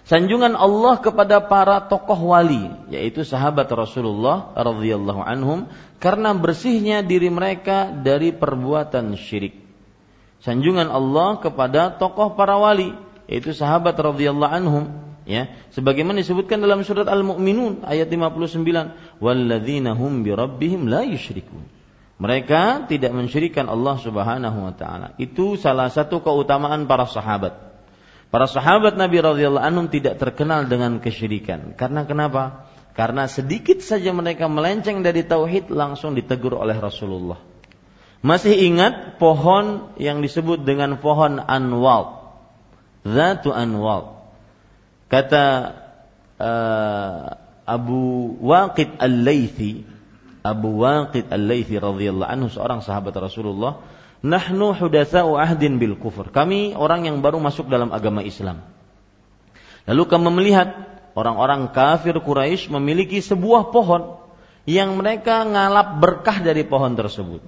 sanjungan 0.07 0.55
Allah 0.55 0.95
kepada 1.03 1.43
para 1.43 1.83
tokoh 1.85 2.31
wali, 2.33 2.71
yaitu 2.89 3.27
sahabat 3.27 3.67
Rasulullah 3.67 4.55
radhiyallahu 4.55 5.21
anhum 5.21 5.67
karena 5.99 6.31
bersihnya 6.31 7.03
diri 7.03 7.27
mereka 7.27 7.91
dari 7.91 8.31
perbuatan 8.31 9.13
syirik. 9.19 9.59
Sanjungan 10.39 10.87
Allah 10.87 11.43
kepada 11.43 11.91
tokoh 11.99 12.33
para 12.39 12.55
wali, 12.55 12.95
yaitu 13.29 13.53
sahabat 13.53 13.93
radhiyallahu 13.93 14.49
anhum 14.49 14.85
ya. 15.29 15.53
Sebagaimana 15.69 16.25
disebutkan 16.25 16.57
dalam 16.65 16.81
surat 16.81 17.05
Al-Mu'minun 17.05 17.85
ayat 17.85 18.09
59 18.09 19.21
walladzina 19.21 19.93
hum 19.93 20.25
bi 20.25 20.33
rabbihim 20.33 20.89
la 20.89 21.05
yusyrikun. 21.05 21.61
Mereka 22.19 22.89
tidak 22.91 23.15
mensyirikan 23.15 23.69
Allah 23.69 23.95
Subhanahu 24.01 24.57
wa 24.65 24.73
taala. 24.75 25.15
Itu 25.21 25.55
salah 25.55 25.87
satu 25.93 26.19
keutamaan 26.25 26.89
para 26.89 27.05
sahabat. 27.05 27.55
Para 28.33 28.49
sahabat 28.49 28.97
Nabi 28.97 29.21
radhiyallahu 29.21 29.63
anhum 29.63 29.87
tidak 29.87 30.17
terkenal 30.19 30.65
dengan 30.65 30.97
kesyirikan. 30.99 31.77
Karena 31.77 32.03
kenapa? 32.03 32.67
Karena 32.97 33.29
sedikit 33.29 33.79
saja 33.79 34.11
mereka 34.11 34.51
melenceng 34.51 35.05
dari 35.05 35.23
tauhid 35.23 35.71
langsung 35.71 36.17
ditegur 36.17 36.57
oleh 36.59 36.75
Rasulullah. 36.75 37.39
Masih 38.19 38.51
ingat 38.67 39.15
pohon 39.15 39.95
yang 39.95 40.19
disebut 40.19 40.67
dengan 40.67 40.99
pohon 40.99 41.39
anwal 41.39 42.18
Zatu 43.03 43.55
anwal. 43.55 44.19
Kata 45.09 45.45
uh, 46.37 47.23
Abu 47.65 48.33
Waqid 48.41 48.97
Al-Laythi, 48.97 49.85
Abu 50.41 50.81
Waqid 50.81 51.29
Al-Laythi 51.29 51.77
radhiyallahu 51.77 52.29
anhu 52.29 52.47
seorang 52.49 52.81
sahabat 52.81 53.13
Rasulullah, 53.17 53.81
"Nahnu 54.25 54.73
hudatsa'u 54.77 55.37
ahdin 55.37 55.77
bil 55.77 55.97
kufur." 55.97 56.29
Kami 56.33 56.73
orang 56.73 57.05
yang 57.05 57.21
baru 57.21 57.37
masuk 57.37 57.69
dalam 57.69 57.93
agama 57.93 58.25
Islam. 58.25 58.61
Lalu 59.89 60.03
kami 60.05 60.29
melihat 60.29 60.69
orang-orang 61.17 61.73
kafir 61.73 62.13
Quraisy 62.17 62.69
memiliki 62.69 63.21
sebuah 63.23 63.73
pohon 63.73 64.21
yang 64.69 64.93
mereka 64.99 65.41
ngalap 65.47 65.97
berkah 65.97 66.37
dari 66.45 66.61
pohon 66.61 66.93
tersebut. 66.93 67.41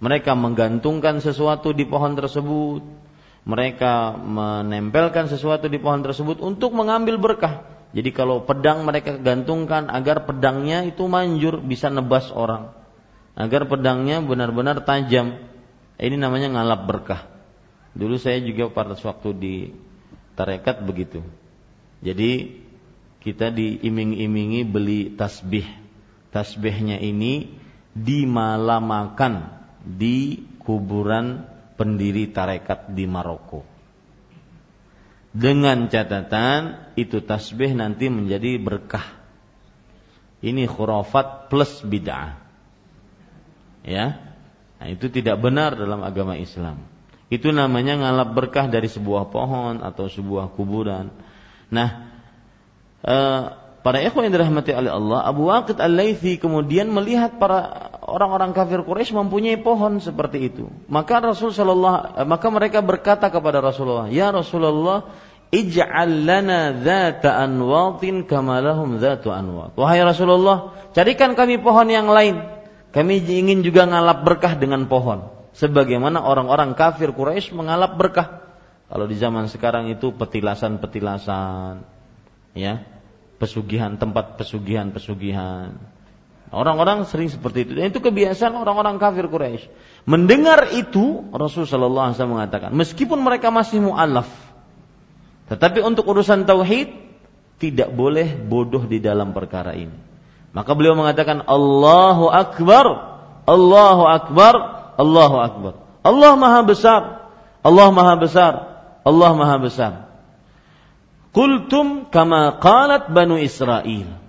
Mereka 0.00 0.32
menggantungkan 0.34 1.20
sesuatu 1.22 1.76
di 1.76 1.84
pohon 1.84 2.16
tersebut, 2.16 2.82
mereka 3.44 4.14
menempelkan 4.20 5.26
sesuatu 5.26 5.66
di 5.66 5.80
pohon 5.80 6.04
tersebut 6.04 6.38
untuk 6.44 6.76
mengambil 6.76 7.16
berkah. 7.16 7.64
Jadi 7.90 8.14
kalau 8.14 8.46
pedang 8.46 8.86
mereka 8.86 9.18
gantungkan 9.18 9.90
agar 9.90 10.22
pedangnya 10.28 10.86
itu 10.86 11.08
manjur 11.10 11.58
bisa 11.58 11.90
nebas 11.90 12.30
orang. 12.30 12.70
Agar 13.34 13.66
pedangnya 13.66 14.22
benar-benar 14.22 14.84
tajam. 14.86 15.40
Ini 15.98 16.16
namanya 16.16 16.54
ngalap 16.54 16.86
berkah. 16.86 17.26
Dulu 17.96 18.14
saya 18.20 18.38
juga 18.38 18.70
pada 18.70 18.94
waktu 18.94 19.28
di 19.34 19.54
tarekat 20.38 20.86
begitu. 20.86 21.24
Jadi 22.00 22.62
kita 23.20 23.50
diiming-imingi 23.50 24.62
beli 24.64 25.12
tasbih. 25.18 25.66
Tasbihnya 26.30 27.02
ini 27.02 27.50
dimalamakan 27.92 29.50
di 29.82 30.46
kuburan 30.62 31.49
pendiri 31.80 32.28
tarekat 32.28 32.92
di 32.92 33.08
Maroko 33.08 33.80
dengan 35.30 35.86
catatan 35.86 36.90
itu 36.98 37.22
tasbih 37.22 37.70
nanti 37.78 38.10
menjadi 38.10 38.58
berkah. 38.58 39.06
Ini 40.42 40.66
khurafat 40.66 41.52
plus 41.52 41.84
bid'ah. 41.86 42.34
Ya. 43.86 44.34
Nah, 44.80 44.88
itu 44.88 45.12
tidak 45.12 45.38
benar 45.38 45.76
dalam 45.76 46.00
agama 46.00 46.34
Islam. 46.34 46.82
Itu 47.30 47.54
namanya 47.54 48.00
ngalap 48.00 48.34
berkah 48.34 48.66
dari 48.66 48.90
sebuah 48.90 49.30
pohon 49.30 49.84
atau 49.84 50.10
sebuah 50.10 50.50
kuburan. 50.56 51.12
Nah, 51.70 52.10
eh, 53.04 53.42
para 53.84 53.98
ikhwan 54.02 54.26
yang 54.26 54.34
dirahmati 54.34 54.72
oleh 54.74 54.90
Allah, 54.90 55.20
Abu 55.28 55.46
Waqid 55.46 55.78
Al-Laitsi 55.78 56.40
kemudian 56.42 56.90
melihat 56.90 57.38
para 57.38 57.89
orang-orang 58.10 58.50
kafir 58.50 58.82
Quraisy 58.82 59.14
mempunyai 59.14 59.56
pohon 59.62 60.02
seperti 60.02 60.50
itu. 60.50 60.66
Maka 60.90 61.22
Rasul 61.22 61.54
sallallahu 61.54 62.18
eh, 62.18 62.26
maka 62.26 62.46
mereka 62.50 62.82
berkata 62.82 63.30
kepada 63.30 63.62
Rasulullah, 63.62 64.10
"Ya 64.10 64.34
Rasulullah, 64.34 65.06
ij'al 65.54 66.26
lana 66.26 66.74
dzata 66.74 67.38
anwatin 67.38 68.26
kama 68.26 68.58
lahum 68.58 68.98
dzatu 68.98 69.30
anwat." 69.30 69.78
Wahai 69.78 70.02
Rasulullah, 70.02 70.74
carikan 70.92 71.38
kami 71.38 71.62
pohon 71.62 71.86
yang 71.88 72.10
lain. 72.10 72.42
Kami 72.90 73.22
ingin 73.22 73.62
juga 73.62 73.86
ngalap 73.86 74.26
berkah 74.26 74.58
dengan 74.58 74.90
pohon. 74.90 75.30
Sebagaimana 75.54 76.20
orang-orang 76.20 76.74
kafir 76.74 77.14
Quraisy 77.14 77.54
mengalap 77.54 77.94
berkah. 77.94 78.42
Kalau 78.90 79.06
di 79.06 79.14
zaman 79.14 79.46
sekarang 79.46 79.86
itu 79.86 80.10
petilasan-petilasan, 80.10 81.86
ya, 82.58 82.82
pesugihan 83.40 83.96
tempat 83.96 84.36
pesugihan-pesugihan 84.36 85.89
Orang-orang 86.50 87.06
sering 87.06 87.30
seperti 87.30 87.62
itu. 87.62 87.78
Dan 87.78 87.94
itu 87.94 88.02
kebiasaan 88.02 88.58
orang-orang 88.58 88.98
kafir 88.98 89.30
Quraisy. 89.30 89.70
Mendengar 90.02 90.74
itu 90.74 91.30
Rasulullah 91.30 92.10
Wasallam 92.10 92.42
mengatakan, 92.42 92.74
meskipun 92.74 93.22
mereka 93.22 93.54
masih 93.54 93.78
mualaf, 93.78 94.26
tetapi 95.46 95.78
untuk 95.82 96.10
urusan 96.10 96.46
tauhid 96.46 96.90
tidak 97.62 97.94
boleh 97.94 98.34
bodoh 98.34 98.82
di 98.82 98.98
dalam 98.98 99.30
perkara 99.30 99.78
ini. 99.78 99.94
Maka 100.50 100.74
beliau 100.74 100.98
mengatakan 100.98 101.46
Allahu 101.46 102.26
Akbar, 102.26 102.86
Allahu 103.46 104.04
Akbar, 104.10 104.54
Allahu 104.98 105.36
Akbar. 105.38 105.72
Allah 106.00 106.32
Maha 106.34 106.60
Besar, 106.66 107.02
Allah 107.60 107.88
Maha 107.92 108.14
Besar, 108.18 108.52
Allah 109.06 109.30
Maha 109.36 109.56
Besar. 109.60 109.92
Kultum 111.30 112.10
kama 112.10 112.58
qalat 112.58 113.12
Banu 113.14 113.38
Israel. 113.38 114.19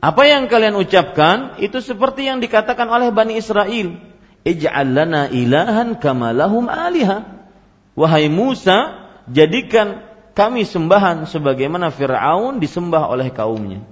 Apa 0.00 0.24
yang 0.24 0.48
kalian 0.48 0.80
ucapkan 0.80 1.60
itu 1.60 1.84
seperti 1.84 2.24
yang 2.24 2.40
dikatakan 2.40 2.88
oleh 2.88 3.12
Bani 3.12 3.36
Israel. 3.36 4.00
Ij'al 4.40 4.96
lana 4.96 5.28
ilahan 5.28 6.00
kama 6.00 6.32
lahum 6.32 6.72
aliha. 6.72 7.28
Wahai 7.92 8.32
Musa, 8.32 8.96
jadikan 9.28 10.00
kami 10.32 10.64
sembahan 10.64 11.28
sebagaimana 11.28 11.92
Fir'aun 11.92 12.56
disembah 12.56 13.12
oleh 13.12 13.28
kaumnya. 13.28 13.84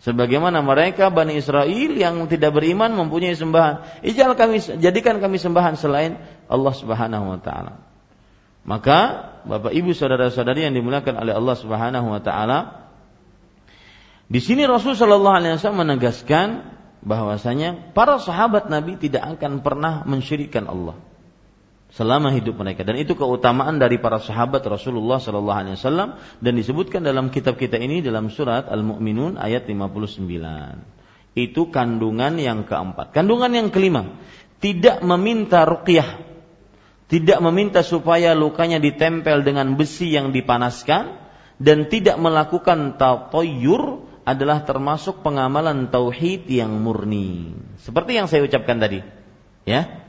Sebagaimana 0.00 0.64
mereka 0.64 1.12
Bani 1.12 1.36
Israel 1.36 1.92
yang 1.92 2.24
tidak 2.24 2.56
beriman 2.56 2.92
mempunyai 2.92 3.36
sembahan. 3.36 4.00
Ijal 4.04 4.36
kami 4.36 4.60
jadikan 4.80 5.20
kami 5.20 5.36
sembahan 5.36 5.76
selain 5.76 6.20
Allah 6.48 6.72
Subhanahu 6.72 7.36
wa 7.36 7.40
taala. 7.40 7.80
Maka 8.64 9.28
Bapak 9.44 9.76
Ibu 9.76 9.92
saudara-saudari 9.92 10.64
yang 10.64 10.72
dimuliakan 10.72 11.20
oleh 11.20 11.36
Allah 11.36 11.56
Subhanahu 11.56 12.16
wa 12.16 12.20
taala, 12.20 12.83
di 14.28 14.40
sini 14.40 14.64
Rasul 14.64 14.96
Shallallahu 14.96 15.36
Alaihi 15.36 15.54
Wasallam 15.60 15.84
menegaskan 15.84 16.48
bahwasanya 17.04 17.92
para 17.92 18.16
sahabat 18.16 18.72
Nabi 18.72 18.96
tidak 18.96 19.36
akan 19.36 19.60
pernah 19.60 20.02
mensyirikan 20.08 20.64
Allah 20.64 20.96
selama 21.92 22.32
hidup 22.32 22.56
mereka. 22.58 22.82
Dan 22.82 22.98
itu 22.98 23.14
keutamaan 23.14 23.76
dari 23.76 24.00
para 24.00 24.18
sahabat 24.18 24.64
Rasulullah 24.64 25.20
Shallallahu 25.20 25.60
Alaihi 25.60 25.76
Wasallam 25.76 26.16
dan 26.40 26.52
disebutkan 26.56 27.04
dalam 27.04 27.28
kitab 27.28 27.60
kita 27.60 27.76
ini 27.76 28.00
dalam 28.00 28.32
surat 28.32 28.66
Al 28.72 28.80
Mukminun 28.80 29.36
ayat 29.36 29.68
59 29.68 30.24
itu 31.34 31.62
kandungan 31.68 32.38
yang 32.40 32.64
keempat. 32.64 33.12
Kandungan 33.12 33.52
yang 33.52 33.68
kelima 33.68 34.16
tidak 34.58 35.04
meminta 35.04 35.68
ruqyah 35.68 36.34
tidak 37.04 37.38
meminta 37.44 37.84
supaya 37.84 38.32
lukanya 38.32 38.80
ditempel 38.80 39.44
dengan 39.44 39.76
besi 39.76 40.10
yang 40.10 40.32
dipanaskan 40.32 41.20
dan 41.60 41.86
tidak 41.92 42.16
melakukan 42.18 42.96
tatoyur 42.96 44.02
adalah 44.24 44.64
termasuk 44.64 45.20
pengamalan 45.20 45.92
tauhid 45.92 46.48
yang 46.48 46.80
murni. 46.80 47.52
Seperti 47.84 48.16
yang 48.16 48.26
saya 48.26 48.44
ucapkan 48.44 48.80
tadi. 48.80 49.04
Ya. 49.68 50.04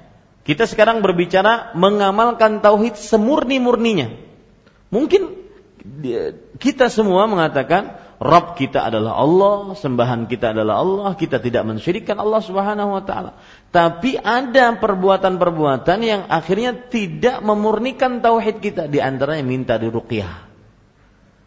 Kita 0.48 0.64
sekarang 0.64 1.04
berbicara 1.04 1.76
mengamalkan 1.76 2.64
tauhid 2.64 2.96
semurni-murninya. 2.96 4.14
Mungkin 4.90 5.46
kita 6.58 6.88
semua 6.88 7.28
mengatakan 7.28 8.00
Rabb 8.16 8.56
kita 8.56 8.88
adalah 8.88 9.20
Allah, 9.20 9.76
sembahan 9.76 10.32
kita 10.32 10.56
adalah 10.56 10.80
Allah, 10.80 11.12
kita 11.20 11.44
tidak 11.44 11.68
mensyirikkan 11.68 12.16
Allah 12.16 12.40
Subhanahu 12.40 12.96
wa 12.96 13.04
taala. 13.04 13.36
Tapi 13.76 14.16
ada 14.16 14.72
perbuatan-perbuatan 14.80 16.00
yang 16.00 16.22
akhirnya 16.32 16.88
tidak 16.88 17.44
memurnikan 17.44 18.24
tauhid 18.24 18.64
kita, 18.64 18.88
di 18.88 19.04
antaranya 19.04 19.44
minta 19.44 19.76
diruqyah. 19.76 20.55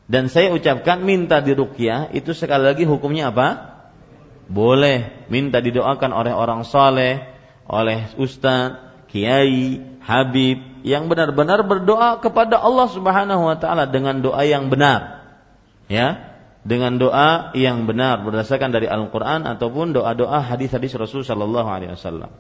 Dan 0.09 0.33
saya 0.33 0.57
ucapkan 0.57 1.05
minta 1.05 1.45
diruqyah 1.45 2.17
itu 2.17 2.33
sekali 2.33 2.65
lagi 2.65 2.89
hukumnya 2.89 3.29
apa? 3.29 3.77
Boleh 4.49 5.29
minta 5.29 5.61
didoakan 5.61 6.17
oleh 6.17 6.33
orang 6.33 6.65
soleh, 6.65 7.29
oleh 7.69 8.09
ustaz, 8.17 8.81
kiai, 9.13 9.85
habib 10.01 10.81
yang 10.81 11.13
benar-benar 11.13 11.61
berdoa 11.69 12.25
kepada 12.25 12.57
Allah 12.57 12.89
Subhanahu 12.89 13.53
wa 13.53 13.57
taala 13.61 13.85
dengan 13.85 14.25
doa 14.25 14.41
yang 14.49 14.73
benar. 14.73 15.29
Ya, 15.93 16.41
dengan 16.65 16.97
doa 16.97 17.53
yang 17.53 17.85
benar 17.85 18.25
berdasarkan 18.25 18.73
dari 18.73 18.89
Al-Qur'an 18.89 19.45
ataupun 19.45 19.93
doa-doa 19.93 20.41
hadis-hadis 20.41 20.97
Rasul 20.97 21.21
sallallahu 21.21 21.69
alaihi 21.69 21.93
wasallam. 21.93 22.33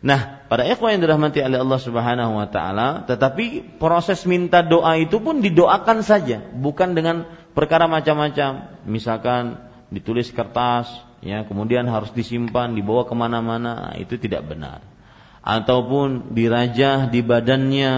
Nah, 0.00 0.48
pada 0.48 0.64
ikhwan 0.64 0.96
yang 0.96 1.02
dirahmati 1.04 1.44
oleh 1.44 1.60
Allah 1.60 1.80
Subhanahu 1.80 2.40
wa 2.40 2.48
taala, 2.48 3.04
tetapi 3.04 3.76
proses 3.76 4.24
minta 4.24 4.64
doa 4.64 4.96
itu 4.96 5.20
pun 5.20 5.44
didoakan 5.44 6.00
saja, 6.00 6.40
bukan 6.40 6.96
dengan 6.96 7.28
perkara 7.52 7.84
macam-macam. 7.84 8.80
Misalkan 8.88 9.60
ditulis 9.92 10.32
kertas, 10.32 10.88
ya, 11.20 11.44
kemudian 11.44 11.84
harus 11.84 12.08
disimpan, 12.16 12.72
dibawa 12.72 13.04
ke 13.04 13.12
mana-mana, 13.12 13.92
itu 14.00 14.16
tidak 14.16 14.48
benar. 14.48 14.80
Ataupun 15.44 16.32
dirajah 16.32 17.12
di 17.12 17.20
badannya, 17.20 17.92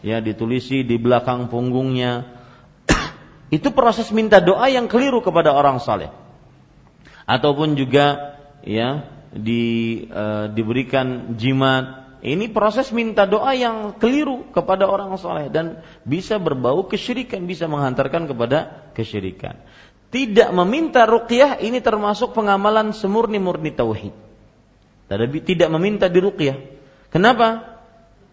ya, 0.00 0.24
ditulisi 0.24 0.88
di 0.88 0.96
belakang 0.96 1.52
punggungnya. 1.52 2.32
itu 3.56 3.68
proses 3.76 4.08
minta 4.08 4.40
doa 4.40 4.72
yang 4.72 4.88
keliru 4.88 5.20
kepada 5.20 5.52
orang 5.52 5.84
saleh. 5.84 6.08
Ataupun 7.28 7.76
juga 7.76 8.40
ya 8.64 9.04
di, 9.32 10.04
uh, 10.12 10.52
diberikan 10.52 11.34
jimat. 11.40 12.00
Ini 12.22 12.54
proses 12.54 12.94
minta 12.94 13.26
doa 13.26 13.50
yang 13.50 13.98
keliru 13.98 14.46
kepada 14.54 14.86
orang 14.86 15.10
soleh 15.18 15.50
dan 15.50 15.82
bisa 16.06 16.38
berbau 16.38 16.86
kesyirikan, 16.86 17.42
bisa 17.50 17.66
menghantarkan 17.66 18.30
kepada 18.30 18.88
kesyirikan. 18.94 19.58
Tidak 20.12 20.54
meminta 20.54 21.02
ruqyah 21.08 21.58
ini 21.64 21.82
termasuk 21.82 22.36
pengamalan 22.36 22.94
semurni-murni 22.94 23.74
tauhid. 23.74 24.14
Tidak 25.42 25.68
meminta 25.72 26.06
di 26.06 26.20
ruqyah. 26.22 26.56
Kenapa? 27.10 27.72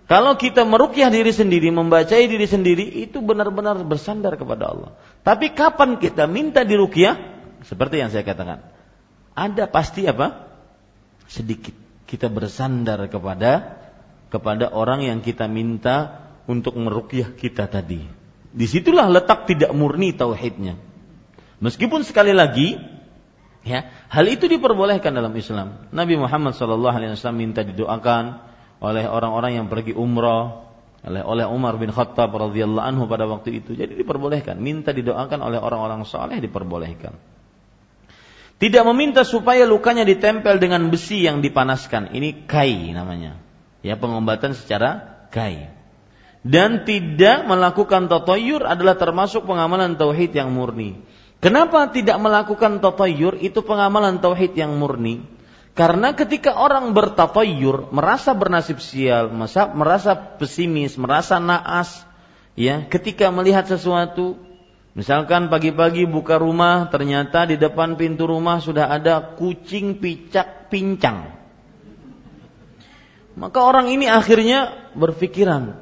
Kalau 0.10 0.34
kita 0.42 0.66
merukyah 0.66 1.14
diri 1.14 1.30
sendiri, 1.30 1.70
membacai 1.70 2.26
diri 2.26 2.50
sendiri, 2.50 2.82
itu 2.82 3.22
benar-benar 3.22 3.78
bersandar 3.86 4.42
kepada 4.42 4.74
Allah. 4.74 4.92
Tapi 5.22 5.54
kapan 5.54 6.02
kita 6.02 6.26
minta 6.26 6.66
diruqyah? 6.66 7.14
Seperti 7.62 8.02
yang 8.02 8.10
saya 8.10 8.26
katakan. 8.26 8.66
Ada 9.38 9.70
pasti 9.70 10.10
apa? 10.10 10.49
Sedikit 11.30 11.78
kita 12.10 12.26
bersandar 12.26 13.06
kepada 13.06 13.78
kepada 14.34 14.74
orang 14.74 15.06
yang 15.06 15.20
kita 15.22 15.46
minta 15.46 16.26
untuk 16.50 16.74
meruqyah 16.74 17.38
kita 17.38 17.70
tadi. 17.70 18.02
Di 18.50 18.65
situlah 18.65 19.06
letak 19.06 19.46
tidak 19.46 19.70
murni 19.78 20.18
tauhidnya. 20.18 20.74
Meskipun 21.62 22.02
sekali 22.02 22.34
lagi 22.34 22.82
ya 23.62 23.86
hal 24.10 24.26
itu 24.26 24.50
diperbolehkan 24.50 25.13
dalam 25.13 25.34
Islam. 25.38 25.86
Nabi 25.94 26.18
Muhammad 26.18 26.58
SAW 26.58 26.89
minta 27.38 27.62
didoakan 27.62 28.42
oleh 28.82 29.06
orang-orang 29.06 29.62
yang 29.62 29.68
pergi 29.70 29.94
umrah 29.94 30.65
oleh 31.00 31.24
oleh 31.24 31.46
Umar 31.48 31.80
bin 31.80 31.94
Khattab 31.94 32.34
radhiyallahu 32.34 32.84
anhu 32.84 33.04
pada 33.08 33.30
waktu 33.30 33.63
itu. 33.63 33.72
Jadi 33.76 33.96
diperbolehkan, 33.96 34.60
minta 34.60 34.92
didoakan 34.92 35.39
oleh 35.39 35.60
orang-orang 35.60 36.04
saleh 36.04 36.44
diperbolehkan. 36.44 37.15
Tidak 38.60 38.84
meminta 38.91 39.24
supaya 39.24 39.63
lukanya 39.63 40.04
ditempel 40.04 40.60
dengan 40.60 40.91
besi 40.91 41.24
yang 41.24 41.39
dipanaskan. 41.39 42.12
Ini 42.12 42.43
kai 42.43 42.91
namanya. 42.91 43.39
Ya, 43.80 43.95
pengobatan 43.95 44.52
secara 44.52 45.24
kai. 45.32 45.72
Dan 46.43 46.84
tidak 46.84 47.48
melakukan 47.48 48.12
tatoyur 48.12 48.67
adalah 48.67 49.00
termasuk 49.00 49.48
pengamalan 49.48 49.95
tauhid 49.95 50.36
yang 50.36 50.52
murni. 50.52 51.00
Kenapa 51.39 51.88
tidak 51.88 52.19
melakukan 52.19 52.84
tatoyur? 52.84 53.39
Itu 53.39 53.63
pengamalan 53.63 54.19
tauhid 54.19 54.52
yang 54.60 54.76
murni. 54.76 55.24
Karena 55.72 56.12
ketika 56.12 56.60
orang 56.60 56.91
bertatayur, 56.91 57.95
merasa 57.95 58.36
bernasib 58.36 58.84
sial, 58.84 59.32
merasa, 59.32 59.72
merasa 59.72 60.12
pesimis, 60.36 61.00
merasa 61.00 61.39
naas, 61.39 62.04
ya, 62.60 62.84
ketika 62.91 63.32
melihat 63.32 63.63
sesuatu, 63.63 64.36
misalkan 65.00 65.48
pagi-pagi 65.48 66.04
buka 66.04 66.36
rumah, 66.36 66.92
ternyata 66.92 67.48
di 67.48 67.56
depan 67.56 67.96
pintu 67.96 68.28
rumah 68.28 68.60
sudah 68.60 68.92
ada 68.92 69.40
kucing 69.40 70.04
picak 70.04 70.68
pincang. 70.68 71.40
Maka 73.40 73.64
orang 73.64 73.88
ini 73.88 74.12
akhirnya 74.12 74.92
berpikiran, 74.92 75.80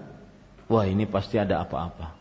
wah 0.69 0.85
ini 0.85 1.09
pasti 1.09 1.41
ada 1.41 1.65
apa-apa. 1.65 2.13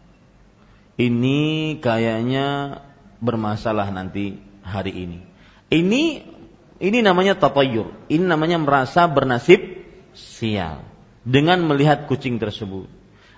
Ini 0.96 1.76
kayaknya 1.84 2.80
bermasalah 3.20 3.92
nanti 3.92 4.40
hari 4.64 4.92
ini. 4.96 5.20
Ini 5.68 6.02
ini 6.80 6.98
namanya 7.04 7.36
tatayur. 7.36 8.08
Ini 8.08 8.24
namanya 8.24 8.56
merasa 8.56 9.04
bernasib 9.04 9.60
sial 10.16 10.80
dengan 11.20 11.60
melihat 11.68 12.08
kucing 12.08 12.40
tersebut. 12.40 12.95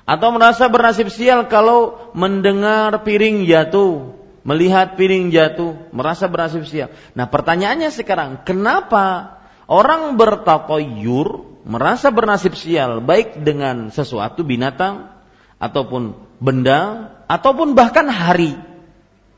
Atau 0.09 0.33
merasa 0.33 0.73
bernasib 0.73 1.13
sial 1.13 1.53
kalau 1.53 2.09
mendengar 2.17 3.05
piring 3.05 3.45
jatuh, 3.45 4.17
melihat 4.41 4.97
piring 4.97 5.29
jatuh, 5.29 5.77
merasa 5.93 6.25
bernasib 6.33 6.65
sial. 6.65 6.89
Nah, 7.13 7.29
pertanyaannya 7.29 7.93
sekarang, 7.93 8.41
kenapa 8.49 9.37
orang 9.69 10.17
bertatayur 10.17 11.61
merasa 11.69 12.09
bernasib 12.09 12.57
sial 12.57 13.05
baik 13.05 13.45
dengan 13.45 13.93
sesuatu 13.93 14.41
binatang 14.49 15.13
ataupun 15.61 16.17
benda 16.41 17.13
ataupun 17.29 17.77
bahkan 17.77 18.09
hari. 18.09 18.57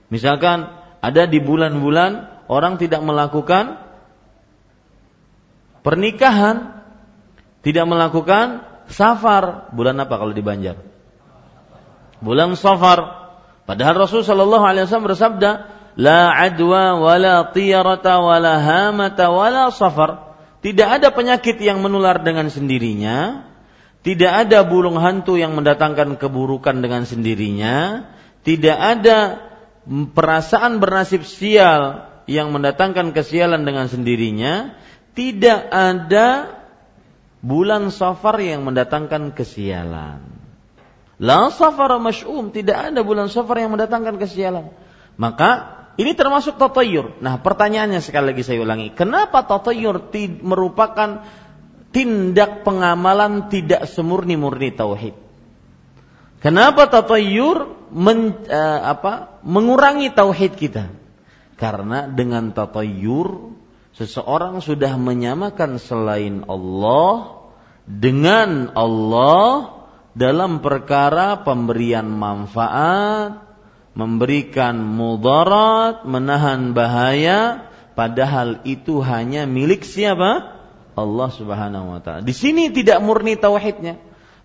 Misalkan 0.07 0.71
ada 1.03 1.27
di 1.27 1.43
bulan-bulan 1.43 2.47
orang 2.47 2.79
tidak 2.79 3.03
melakukan 3.03 3.83
pernikahan, 5.83 6.79
tidak 7.67 7.91
melakukan 7.91 8.70
safar. 8.91 9.71
Bulan 9.73 9.97
apa 10.03 10.15
kalau 10.19 10.35
di 10.35 10.43
Banjar? 10.43 10.77
Bulan 12.21 12.53
safar. 12.59 13.33
Padahal 13.65 14.05
Rasul 14.05 14.27
Shallallahu 14.27 14.65
Alaihi 14.67 14.85
Wasallam 14.85 15.09
bersabda, 15.09 15.51
La 15.99 16.35
adwa 16.35 16.99
wala 16.99 17.51
tiyarata 17.51 18.19
wala 18.19 18.59
hamata 18.61 19.31
wala 19.31 19.71
safar. 19.71 20.37
Tidak 20.61 20.85
ada 21.01 21.09
penyakit 21.15 21.57
yang 21.63 21.81
menular 21.81 22.21
dengan 22.21 22.53
sendirinya. 22.53 23.49
Tidak 24.01 24.33
ada 24.33 24.65
burung 24.65 25.01
hantu 25.01 25.37
yang 25.41 25.57
mendatangkan 25.57 26.21
keburukan 26.21 26.85
dengan 26.85 27.09
sendirinya. 27.09 28.07
Tidak 28.45 28.77
ada 28.77 29.51
perasaan 29.89 30.81
bernasib 30.81 31.25
sial 31.25 32.11
yang 32.29 32.53
mendatangkan 32.53 33.11
kesialan 33.17 33.65
dengan 33.65 33.89
sendirinya 33.91 34.79
tidak 35.19 35.67
ada 35.69 36.27
bulan 37.41 37.89
safar 37.93 38.37
yang 38.41 38.65
mendatangkan 38.65 39.33
kesialan. 39.33 40.21
La 41.21 41.53
safar 41.53 42.01
masyum, 42.01 42.49
tidak 42.49 42.93
ada 42.93 43.01
bulan 43.05 43.29
safar 43.29 43.61
yang 43.61 43.77
mendatangkan 43.77 44.17
kesialan. 44.17 44.73
Maka 45.21 45.81
ini 46.01 46.17
termasuk 46.17 46.57
tatayur. 46.57 47.21
Nah 47.21 47.37
pertanyaannya 47.45 48.01
sekali 48.01 48.33
lagi 48.33 48.41
saya 48.41 48.65
ulangi. 48.65 48.97
Kenapa 48.97 49.45
tatayur 49.45 50.09
merupakan 50.41 51.29
tindak 51.93 52.65
pengamalan 52.65 53.53
tidak 53.53 53.85
semurni-murni 53.85 54.73
tauhid? 54.73 55.13
Kenapa 56.41 56.89
tatayur 56.89 57.93
men, 57.93 58.33
uh, 58.49 58.81
apa, 58.89 59.45
mengurangi 59.45 60.09
tauhid 60.09 60.57
kita? 60.57 60.89
Karena 61.61 62.09
dengan 62.09 62.57
tatayur 62.57 63.53
seseorang 64.01 64.65
sudah 64.65 64.97
menyamakan 64.97 65.77
selain 65.77 66.49
Allah 66.49 67.45
dengan 67.85 68.73
Allah 68.73 69.77
dalam 70.17 70.65
perkara 70.65 71.45
pemberian 71.45 72.09
manfaat, 72.09 73.45
memberikan 73.93 74.81
mudarat, 74.81 76.09
menahan 76.09 76.73
bahaya, 76.73 77.69
padahal 77.93 78.65
itu 78.65 79.05
hanya 79.05 79.45
milik 79.45 79.85
siapa? 79.85 80.57
Allah 80.97 81.29
Subhanahu 81.29 81.93
wa 81.93 82.01
taala. 82.01 82.25
Di 82.25 82.33
sini 82.33 82.73
tidak 82.73 83.05
murni 83.05 83.37
tauhidnya. 83.37 84.01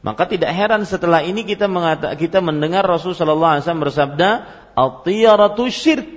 Maka 0.06 0.30
tidak 0.30 0.54
heran 0.54 0.86
setelah 0.86 1.26
ini 1.26 1.48
kita 1.48 1.66
mengata, 1.66 2.14
kita 2.14 2.38
mendengar 2.38 2.86
Rasul 2.86 3.18
sallallahu 3.18 3.58
alaihi 3.58 3.64
wasallam 3.66 3.86
bersabda, 3.90 4.30
"At-tiyaratu 4.78 5.66
syirk." 5.72 6.15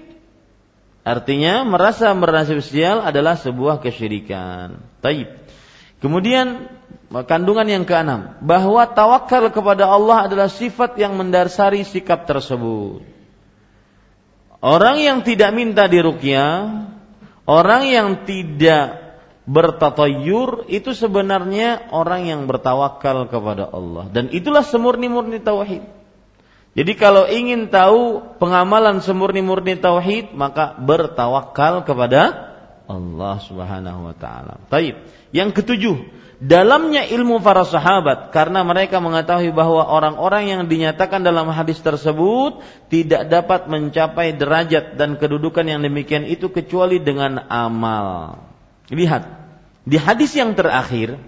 Artinya 1.08 1.64
merasa 1.64 2.12
bernasib 2.12 2.60
sial 2.60 3.00
adalah 3.00 3.40
sebuah 3.40 3.80
kesyirikan. 3.80 4.76
Taib. 5.00 5.32
Kemudian 6.04 6.68
kandungan 7.24 7.64
yang 7.64 7.88
keenam 7.88 8.36
bahwa 8.44 8.84
tawakal 8.92 9.48
kepada 9.48 9.88
Allah 9.88 10.28
adalah 10.28 10.52
sifat 10.52 11.00
yang 11.00 11.16
mendasari 11.16 11.80
sikap 11.88 12.28
tersebut. 12.28 13.00
Orang 14.60 15.00
yang 15.00 15.24
tidak 15.24 15.56
minta 15.56 15.88
diruqyah, 15.88 16.92
orang 17.48 17.82
yang 17.88 18.28
tidak 18.28 19.08
bertatayur 19.48 20.68
itu 20.68 20.92
sebenarnya 20.92 21.88
orang 21.88 22.28
yang 22.28 22.44
bertawakal 22.44 23.32
kepada 23.32 23.64
Allah 23.64 24.12
dan 24.12 24.28
itulah 24.28 24.60
semurni-murni 24.60 25.40
tauhid. 25.40 25.97
Jadi 26.78 26.94
kalau 26.94 27.26
ingin 27.26 27.74
tahu 27.74 28.22
pengamalan 28.38 29.02
semurni-murni 29.02 29.82
tauhid, 29.82 30.30
maka 30.30 30.78
bertawakal 30.78 31.82
kepada 31.82 32.54
Allah 32.86 33.42
Subhanahu 33.42 34.06
wa 34.06 34.14
taala. 34.14 34.62
Baik. 34.70 34.94
Yang 35.34 35.58
ketujuh, 35.58 35.96
dalamnya 36.38 37.02
ilmu 37.02 37.42
para 37.42 37.66
sahabat 37.66 38.30
karena 38.30 38.62
mereka 38.62 39.02
mengetahui 39.02 39.50
bahwa 39.50 39.90
orang-orang 39.90 40.54
yang 40.54 40.62
dinyatakan 40.70 41.26
dalam 41.26 41.50
hadis 41.50 41.82
tersebut 41.82 42.62
tidak 42.86 43.26
dapat 43.26 43.66
mencapai 43.66 44.38
derajat 44.38 44.94
dan 44.94 45.18
kedudukan 45.18 45.66
yang 45.66 45.82
demikian 45.82 46.30
itu 46.30 46.46
kecuali 46.46 47.02
dengan 47.02 47.42
amal. 47.50 48.38
Lihat, 48.94 49.26
di 49.82 49.98
hadis 49.98 50.30
yang 50.38 50.54
terakhir 50.54 51.18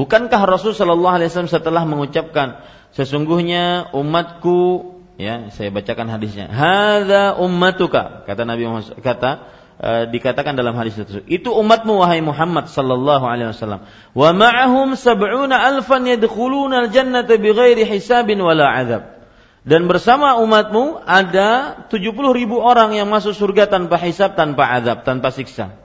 bukankah 0.00 0.48
Rasul 0.48 0.72
sallallahu 0.72 1.20
alaihi 1.20 1.28
wasallam 1.28 1.52
setelah 1.52 1.84
mengucapkan 1.84 2.79
sesungguhnya 2.94 3.94
umatku 3.94 4.94
ya 5.20 5.52
saya 5.52 5.68
bacakan 5.70 6.08
hadisnya 6.08 6.48
hadza 6.48 7.36
ummatuka 7.38 8.24
kata 8.24 8.42
Nabi 8.48 8.66
Muhammad 8.66 8.98
kata 9.04 9.30
uh, 9.78 10.04
dikatakan 10.08 10.56
dalam 10.56 10.72
hadis 10.74 10.96
tersebut 10.96 11.28
itu 11.28 11.52
umatmu 11.52 12.00
wahai 12.00 12.24
Muhammad 12.24 12.72
sallallahu 12.72 13.24
alaihi 13.28 13.52
wasallam 13.52 13.84
wa 14.16 14.30
ma'ahum 14.32 14.96
sab'una 14.96 15.60
alfan 15.60 16.08
yadkhuluna 16.08 16.88
al-jannata 16.88 17.36
bighairi 17.36 17.84
hisabin 17.84 18.40
wala 18.40 18.72
azab 18.74 19.20
dan 19.60 19.84
bersama 19.92 20.40
umatmu 20.40 21.04
ada 21.04 21.84
70 21.92 22.16
ribu 22.32 22.56
orang 22.56 22.96
yang 22.96 23.12
masuk 23.12 23.36
surga 23.36 23.68
tanpa 23.68 24.00
hisab, 24.00 24.32
tanpa 24.32 24.64
azab, 24.72 25.04
tanpa 25.04 25.28
siksa. 25.28 25.76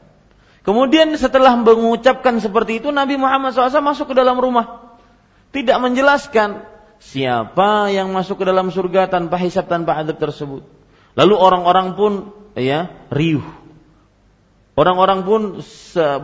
Kemudian 0.64 1.12
setelah 1.20 1.60
mengucapkan 1.60 2.40
seperti 2.40 2.80
itu, 2.80 2.90
Nabi 2.96 3.20
Muhammad 3.20 3.52
SAW 3.52 3.84
masuk 3.84 4.10
ke 4.10 4.16
dalam 4.16 4.40
rumah. 4.40 4.96
Tidak 5.52 5.76
menjelaskan 5.76 6.64
siapa 7.06 7.94
yang 7.94 8.10
masuk 8.10 8.42
ke 8.42 8.46
dalam 8.50 8.74
surga 8.74 9.08
tanpa 9.08 9.38
hisab 9.38 9.70
tanpa 9.70 10.02
adab 10.02 10.18
tersebut. 10.18 10.66
Lalu 11.16 11.36
orang-orang 11.38 11.88
pun 11.94 12.12
ya 12.58 12.92
riuh. 13.14 13.46
Orang-orang 14.76 15.24
pun 15.24 15.42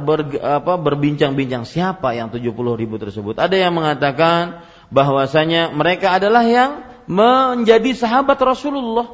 ber, 0.04 0.20
apa, 0.44 0.74
berbincang-bincang 0.76 1.64
siapa 1.64 2.12
yang 2.12 2.28
70 2.28 2.52
ribu 2.52 3.00
tersebut. 3.00 3.40
Ada 3.40 3.56
yang 3.56 3.72
mengatakan 3.72 4.68
bahwasanya 4.92 5.72
mereka 5.72 6.20
adalah 6.20 6.44
yang 6.44 6.84
menjadi 7.08 7.96
sahabat 7.96 8.36
Rasulullah. 8.44 9.08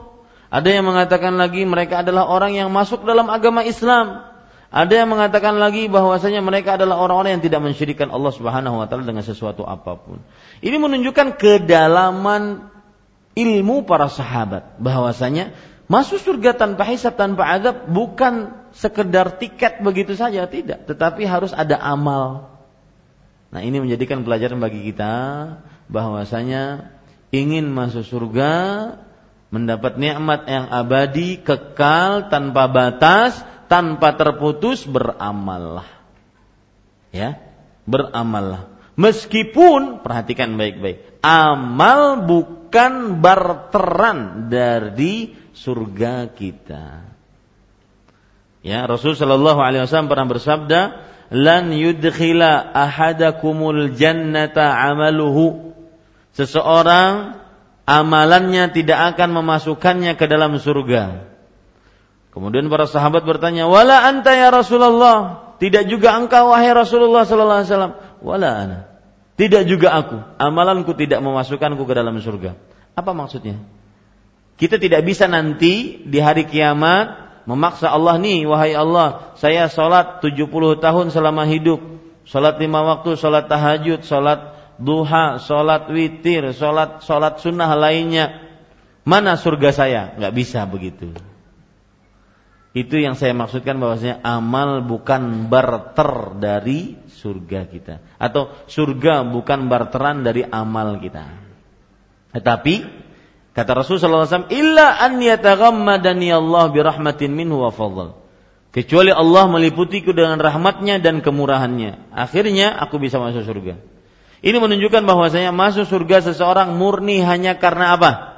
Ada 0.50 0.82
yang 0.82 0.90
mengatakan 0.90 1.38
lagi 1.38 1.62
mereka 1.70 2.02
adalah 2.02 2.26
orang 2.26 2.58
yang 2.58 2.74
masuk 2.74 3.06
dalam 3.06 3.30
agama 3.30 3.62
Islam. 3.62 4.27
Ada 4.68 5.04
yang 5.04 5.10
mengatakan 5.16 5.56
lagi 5.56 5.88
bahwasanya 5.88 6.44
mereka 6.44 6.76
adalah 6.76 7.00
orang-orang 7.00 7.40
yang 7.40 7.44
tidak 7.44 7.64
mensyirikan 7.64 8.12
Allah 8.12 8.36
Subhanahu 8.36 8.84
wa 8.84 8.86
taala 8.92 9.08
dengan 9.08 9.24
sesuatu 9.24 9.64
apa 9.64 9.96
pun. 9.96 10.20
Ini 10.60 10.76
menunjukkan 10.76 11.40
kedalaman 11.40 12.68
ilmu 13.32 13.88
para 13.88 14.12
sahabat 14.12 14.76
bahwasanya 14.76 15.56
masuk 15.88 16.20
surga 16.20 16.60
tanpa 16.60 16.84
hisab 16.84 17.16
tanpa 17.16 17.48
azab 17.48 17.88
bukan 17.88 18.52
sekedar 18.76 19.40
tiket 19.40 19.80
begitu 19.80 20.20
saja 20.20 20.44
tidak, 20.52 20.84
tetapi 20.84 21.24
harus 21.24 21.56
ada 21.56 21.80
amal. 21.80 22.52
Nah, 23.48 23.64
ini 23.64 23.80
menjadikan 23.80 24.28
pelajaran 24.28 24.60
bagi 24.60 24.84
kita 24.84 25.16
bahwasanya 25.88 26.92
ingin 27.32 27.72
masuk 27.72 28.04
surga 28.04 28.52
mendapat 29.48 29.96
nikmat 29.96 30.44
yang 30.44 30.68
abadi, 30.68 31.40
kekal 31.40 32.28
tanpa 32.28 32.68
batas, 32.68 33.40
tanpa 33.68 34.16
terputus 34.16 34.88
beramallah. 34.88 35.88
Ya, 37.12 37.40
beramallah. 37.88 38.68
Meskipun 38.98 40.02
perhatikan 40.02 40.58
baik-baik, 40.58 41.22
amal 41.22 42.26
bukan 42.26 43.22
barteran 43.22 44.50
dari 44.50 45.38
surga 45.54 46.34
kita. 46.34 47.06
Ya, 48.66 48.90
Rasul 48.90 49.14
Shallallahu 49.14 49.62
alaihi 49.62 49.86
wasallam 49.86 50.10
pernah 50.10 50.28
bersabda, 50.28 50.80
"Lan 51.30 51.72
yudkhila 51.72 52.74
ahadakumul 52.74 53.94
jannata 53.94 54.76
amaluhu." 54.76 55.78
Seseorang 56.34 57.38
amalannya 57.86 58.74
tidak 58.74 59.16
akan 59.16 59.30
memasukkannya 59.42 60.18
ke 60.18 60.26
dalam 60.26 60.58
surga 60.58 61.37
Kemudian 62.38 62.70
para 62.70 62.86
sahabat 62.86 63.26
bertanya, 63.26 63.66
"Wala 63.66 64.06
anta 64.06 64.38
ya 64.38 64.54
Rasulullah?" 64.54 65.50
Tidak 65.58 65.90
juga 65.90 66.14
engkau 66.14 66.54
wahai 66.54 66.70
Rasulullah 66.70 67.26
sallallahu 67.26 67.58
alaihi 67.66 67.70
wasallam. 67.74 67.94
"Wala 68.22 68.50
ana." 68.54 68.80
Tidak 69.42 69.66
juga 69.66 69.98
aku. 69.98 70.38
Amalanku 70.38 70.94
tidak 70.94 71.18
memasukkanku 71.26 71.82
ke 71.82 71.94
dalam 71.98 72.14
surga. 72.22 72.54
Apa 72.94 73.18
maksudnya? 73.18 73.58
Kita 74.58 74.78
tidak 74.78 75.02
bisa 75.02 75.26
nanti 75.26 76.06
di 76.06 76.18
hari 76.22 76.46
kiamat 76.46 77.42
memaksa 77.50 77.90
Allah 77.90 78.22
nih, 78.22 78.46
wahai 78.46 78.78
Allah, 78.78 79.34
saya 79.38 79.66
sholat 79.70 80.22
70 80.22 80.78
tahun 80.78 81.10
selama 81.10 81.50
hidup. 81.50 81.82
Sholat 82.26 82.62
lima 82.62 82.86
waktu, 82.86 83.18
sholat 83.18 83.50
tahajud, 83.50 84.06
sholat 84.06 84.58
duha, 84.78 85.42
sholat 85.42 85.90
witir, 85.90 86.54
sholat 86.54 87.02
sholat 87.02 87.42
sunnah 87.42 87.72
lainnya. 87.74 88.46
Mana 89.08 89.40
surga 89.40 89.70
saya? 89.74 90.02
Nggak 90.20 90.34
bisa 90.36 90.68
begitu. 90.68 91.16
Itu 92.78 93.02
yang 93.02 93.18
saya 93.18 93.34
maksudkan 93.34 93.82
bahwasanya 93.82 94.22
amal 94.22 94.86
bukan 94.86 95.50
barter 95.50 96.38
dari 96.38 96.94
surga 97.10 97.66
kita 97.66 98.06
atau 98.22 98.54
surga 98.70 99.26
bukan 99.26 99.66
barteran 99.66 100.22
dari 100.22 100.46
amal 100.46 101.02
kita. 101.02 101.26
Tetapi 102.38 102.76
kata 103.58 103.72
Rasulullah 103.74 104.30
SAW, 104.30 104.54
illa 104.54 105.02
an 105.02 105.18
yataghammadani 105.18 106.30
Allah 106.30 106.70
birahmatin 106.70 107.34
minhu 107.34 107.66
wa 107.66 107.74
fadl. 107.74 108.14
Kecuali 108.70 109.10
Allah 109.10 109.50
meliputiku 109.50 110.14
dengan 110.14 110.38
rahmatnya 110.38 111.02
dan 111.02 111.26
kemurahannya. 111.26 112.14
Akhirnya 112.14 112.78
aku 112.78 113.02
bisa 113.02 113.18
masuk 113.18 113.42
surga. 113.42 113.82
Ini 114.46 114.54
menunjukkan 114.54 115.02
bahwasanya 115.02 115.50
masuk 115.50 115.90
surga 115.90 116.30
seseorang 116.30 116.78
murni 116.78 117.26
hanya 117.26 117.58
karena 117.58 117.98
apa? 117.98 118.37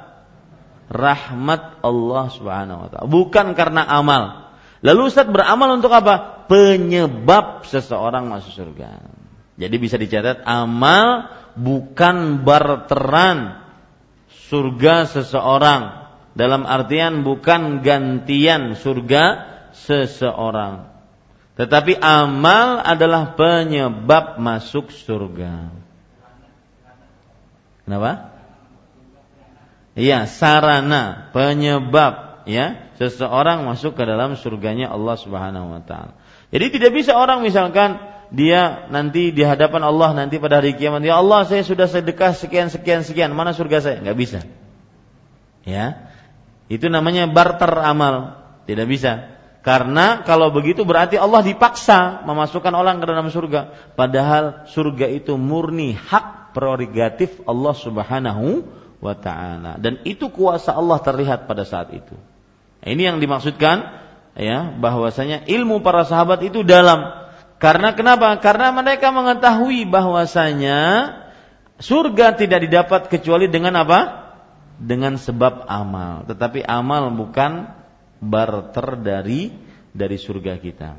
Rahmat 0.90 1.78
Allah 1.86 2.24
Subhanahu 2.34 2.78
wa 2.84 2.88
taala, 2.90 3.06
bukan 3.06 3.54
karena 3.54 3.86
amal. 3.86 4.52
Lalu 4.82 5.00
Ustaz 5.06 5.30
beramal 5.30 5.78
untuk 5.78 5.94
apa? 5.94 6.44
Penyebab 6.50 7.62
seseorang 7.68 8.26
masuk 8.26 8.50
surga. 8.50 8.98
Jadi 9.60 9.76
bisa 9.76 10.00
dicatat 10.00 10.42
amal 10.48 11.30
bukan 11.54 12.42
barteran 12.42 13.60
surga 14.50 15.06
seseorang. 15.06 15.82
Dalam 16.32 16.64
artian 16.64 17.22
bukan 17.22 17.84
gantian 17.84 18.74
surga 18.74 19.24
seseorang. 19.76 20.88
Tetapi 21.60 22.00
amal 22.00 22.80
adalah 22.80 23.36
penyebab 23.36 24.40
masuk 24.40 24.88
surga. 24.88 25.68
Kenapa? 27.84 28.29
Iya, 29.98 30.30
sarana, 30.30 31.32
penyebab 31.34 32.46
ya 32.46 32.90
seseorang 32.96 33.66
masuk 33.66 33.98
ke 33.98 34.02
dalam 34.06 34.38
surganya 34.38 34.92
Allah 34.92 35.16
Subhanahu 35.18 35.72
wa 35.72 35.82
taala. 35.82 36.14
Jadi 36.54 36.78
tidak 36.78 36.92
bisa 36.94 37.18
orang 37.18 37.42
misalkan 37.42 37.98
dia 38.30 38.86
nanti 38.94 39.34
di 39.34 39.42
hadapan 39.42 39.82
Allah 39.82 40.14
nanti 40.14 40.38
pada 40.38 40.62
hari 40.62 40.78
kiamat, 40.78 41.02
ya 41.02 41.18
Allah 41.18 41.42
saya 41.42 41.66
sudah 41.66 41.90
sedekah 41.90 42.30
sekian 42.30 42.70
sekian 42.70 43.02
sekian, 43.02 43.34
mana 43.34 43.50
surga 43.50 43.82
saya? 43.82 43.96
Enggak 43.98 44.18
bisa. 44.18 44.40
Ya. 45.66 46.10
Itu 46.70 46.86
namanya 46.86 47.26
barter 47.26 47.74
amal, 47.82 48.38
tidak 48.70 48.86
bisa. 48.86 49.34
Karena 49.60 50.22
kalau 50.22 50.54
begitu 50.54 50.86
berarti 50.86 51.20
Allah 51.20 51.42
dipaksa 51.44 52.24
memasukkan 52.24 52.72
orang 52.72 53.02
ke 53.02 53.06
dalam 53.10 53.28
surga. 53.28 53.92
Padahal 53.98 54.64
surga 54.70 55.10
itu 55.10 55.36
murni 55.36 55.92
hak 55.92 56.56
prerogatif 56.56 57.42
Allah 57.44 57.74
Subhanahu 57.76 58.79
wa 59.00 59.16
taala 59.16 59.80
dan 59.80 60.04
itu 60.04 60.28
kuasa 60.28 60.76
Allah 60.76 61.00
terlihat 61.00 61.48
pada 61.48 61.64
saat 61.64 61.92
itu. 61.96 62.14
Ini 62.80 63.12
yang 63.12 63.18
dimaksudkan 63.20 63.84
ya 64.36 64.72
bahwasanya 64.76 65.44
ilmu 65.48 65.84
para 65.84 66.04
sahabat 66.04 66.40
itu 66.44 66.64
dalam 66.64 67.20
karena 67.60 67.92
kenapa? 67.92 68.40
Karena 68.40 68.72
mereka 68.72 69.12
mengetahui 69.12 69.84
bahwasanya 69.84 71.12
surga 71.76 72.40
tidak 72.40 72.64
didapat 72.64 73.12
kecuali 73.12 73.52
dengan 73.52 73.84
apa? 73.84 74.00
Dengan 74.80 75.20
sebab 75.20 75.68
amal. 75.68 76.24
Tetapi 76.24 76.64
amal 76.64 77.12
bukan 77.12 77.68
barter 78.16 78.96
dari 78.96 79.52
dari 79.92 80.16
surga 80.16 80.56
kita. 80.56 80.96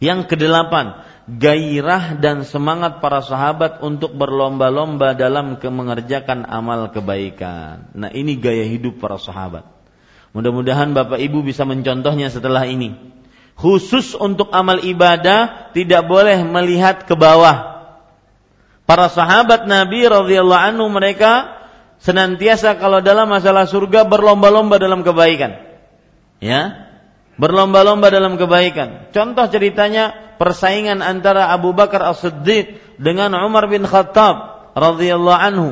Yang 0.00 0.32
kedelapan, 0.32 1.04
gairah 1.24 2.20
dan 2.20 2.44
semangat 2.44 3.00
para 3.00 3.24
sahabat 3.24 3.80
untuk 3.80 4.12
berlomba-lomba 4.12 5.16
dalam 5.16 5.56
mengerjakan 5.56 6.44
amal 6.44 6.92
kebaikan. 6.92 7.88
Nah, 7.96 8.12
ini 8.12 8.36
gaya 8.36 8.68
hidup 8.68 9.00
para 9.00 9.16
sahabat. 9.16 9.64
Mudah-mudahan 10.36 10.92
Bapak 10.92 11.22
Ibu 11.22 11.46
bisa 11.46 11.64
mencontohnya 11.64 12.28
setelah 12.28 12.68
ini. 12.68 12.92
Khusus 13.54 14.18
untuk 14.18 14.50
amal 14.50 14.82
ibadah 14.82 15.70
tidak 15.72 16.10
boleh 16.10 16.42
melihat 16.42 17.06
ke 17.06 17.14
bawah. 17.14 17.86
Para 18.84 19.08
sahabat 19.08 19.64
Nabi 19.64 20.04
radhiyallahu 20.04 20.64
anhu 20.74 20.90
mereka 20.92 21.56
senantiasa 22.02 22.76
kalau 22.76 23.00
dalam 23.00 23.30
masalah 23.30 23.64
surga 23.64 24.04
berlomba-lomba 24.04 24.76
dalam 24.76 25.00
kebaikan. 25.00 25.56
Ya, 26.42 26.83
berlomba-lomba 27.36 28.10
dalam 28.10 28.38
kebaikan. 28.38 29.10
Contoh 29.10 29.46
ceritanya 29.50 30.36
persaingan 30.38 31.02
antara 31.02 31.50
Abu 31.50 31.74
Bakar 31.74 32.02
As-Siddiq 32.06 32.98
dengan 32.98 33.34
Umar 33.34 33.66
bin 33.66 33.86
Khattab 33.86 34.70
radhiyallahu 34.74 35.40
anhu. 35.40 35.68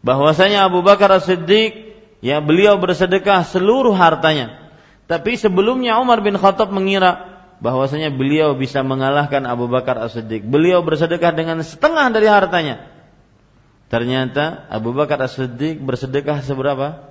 Bahwasanya 0.00 0.66
Abu 0.66 0.80
Bakar 0.80 1.12
As-Siddiq 1.12 1.94
ya 2.24 2.40
beliau 2.42 2.78
bersedekah 2.80 3.46
seluruh 3.46 3.94
hartanya. 3.94 4.70
Tapi 5.10 5.34
sebelumnya 5.34 5.98
Umar 5.98 6.22
bin 6.22 6.38
Khattab 6.38 6.70
mengira 6.70 7.30
bahwasanya 7.60 8.08
beliau 8.14 8.56
bisa 8.56 8.80
mengalahkan 8.80 9.44
Abu 9.44 9.68
Bakar 9.68 9.98
As-Siddiq. 10.00 10.46
Beliau 10.46 10.80
bersedekah 10.82 11.34
dengan 11.34 11.60
setengah 11.60 12.10
dari 12.10 12.26
hartanya. 12.30 12.88
Ternyata 13.90 14.70
Abu 14.70 14.94
Bakar 14.94 15.18
As-Siddiq 15.20 15.82
bersedekah 15.82 16.40
seberapa? 16.46 17.10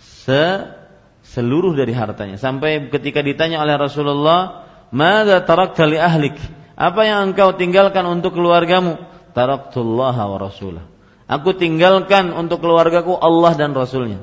Se 0.00 0.81
seluruh 1.22 1.72
dari 1.72 1.94
hartanya 1.94 2.36
sampai 2.36 2.90
ketika 2.90 3.22
ditanya 3.22 3.62
oleh 3.62 3.78
Rasulullah, 3.78 4.66
"Mada 4.90 5.42
tarakta 5.42 5.86
li 5.86 5.98
ahlik?" 5.98 6.36
Apa 6.82 7.06
yang 7.06 7.32
engkau 7.32 7.54
tinggalkan 7.54 8.02
untuk 8.08 8.34
keluargamu? 8.34 8.98
Taraktullah 9.36 10.16
wa 10.16 10.38
rasulah. 10.40 10.84
Aku 11.30 11.56
tinggalkan 11.56 12.34
untuk 12.34 12.60
keluargaku 12.60 13.16
Allah 13.16 13.56
dan 13.56 13.72
Rasulnya. 13.72 14.20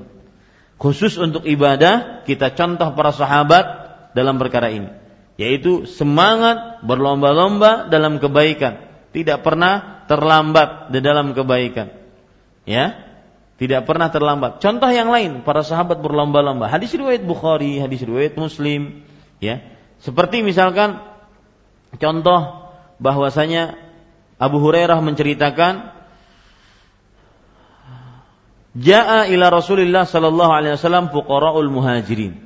Khusus 0.77 1.17
untuk 1.17 1.43
ibadah, 1.47 2.23
kita 2.23 2.53
contoh 2.53 2.93
para 2.93 3.11
sahabat 3.15 3.65
dalam 4.13 4.37
perkara 4.37 4.69
ini. 4.69 4.89
Yaitu 5.39 5.87
semangat 5.87 6.83
berlomba-lomba 6.83 7.87
dalam 7.87 8.19
kebaikan. 8.19 8.85
Tidak 9.15 9.39
pernah 9.41 10.05
terlambat 10.05 10.93
di 10.93 10.99
dalam 11.01 11.33
kebaikan. 11.33 11.89
Ya, 12.67 13.08
tidak 13.59 13.83
pernah 13.83 14.07
terlambat. 14.07 14.63
Contoh 14.63 14.87
yang 14.87 15.11
lain, 15.11 15.43
para 15.43 15.67
sahabat 15.67 15.99
berlomba-lomba. 15.99 16.71
Hadis 16.71 16.95
riwayat 16.95 17.27
Bukhari, 17.27 17.83
hadis 17.83 17.99
riwayat 18.07 18.39
Muslim, 18.39 19.03
ya. 19.43 19.59
Seperti 19.99 20.39
misalkan 20.39 21.03
contoh 21.99 22.71
bahwasanya 23.03 23.75
Abu 24.39 24.63
Hurairah 24.63 25.03
menceritakan 25.03 25.99
Ja'a 28.79 29.27
ila 29.27 29.51
Rasulillah 29.51 30.07
sallallahu 30.07 30.51
alaihi 30.55 30.79
wasallam 30.79 31.11
fuqara'ul 31.11 31.67
muhajirin. 31.67 32.37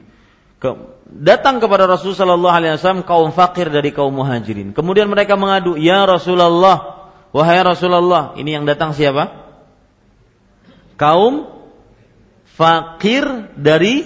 Ke, 0.57 0.71
datang 1.05 1.61
kepada 1.61 1.85
Rasul 1.85 2.17
sallallahu 2.17 2.55
alaihi 2.57 2.73
wasallam 2.79 3.05
kaum 3.05 3.29
fakir 3.29 3.69
dari 3.69 3.93
kaum 3.93 4.15
muhajirin. 4.15 4.73
Kemudian 4.73 5.11
mereka 5.11 5.37
mengadu, 5.37 5.77
"Ya 5.77 6.01
Rasulullah, 6.07 7.11
wahai 7.35 7.61
Rasulullah." 7.61 8.33
Ini 8.39 8.57
yang 8.57 8.65
datang 8.65 8.95
siapa? 8.95 9.42
Kaum 10.95 11.49
fakir 12.53 13.53
dari 13.57 14.05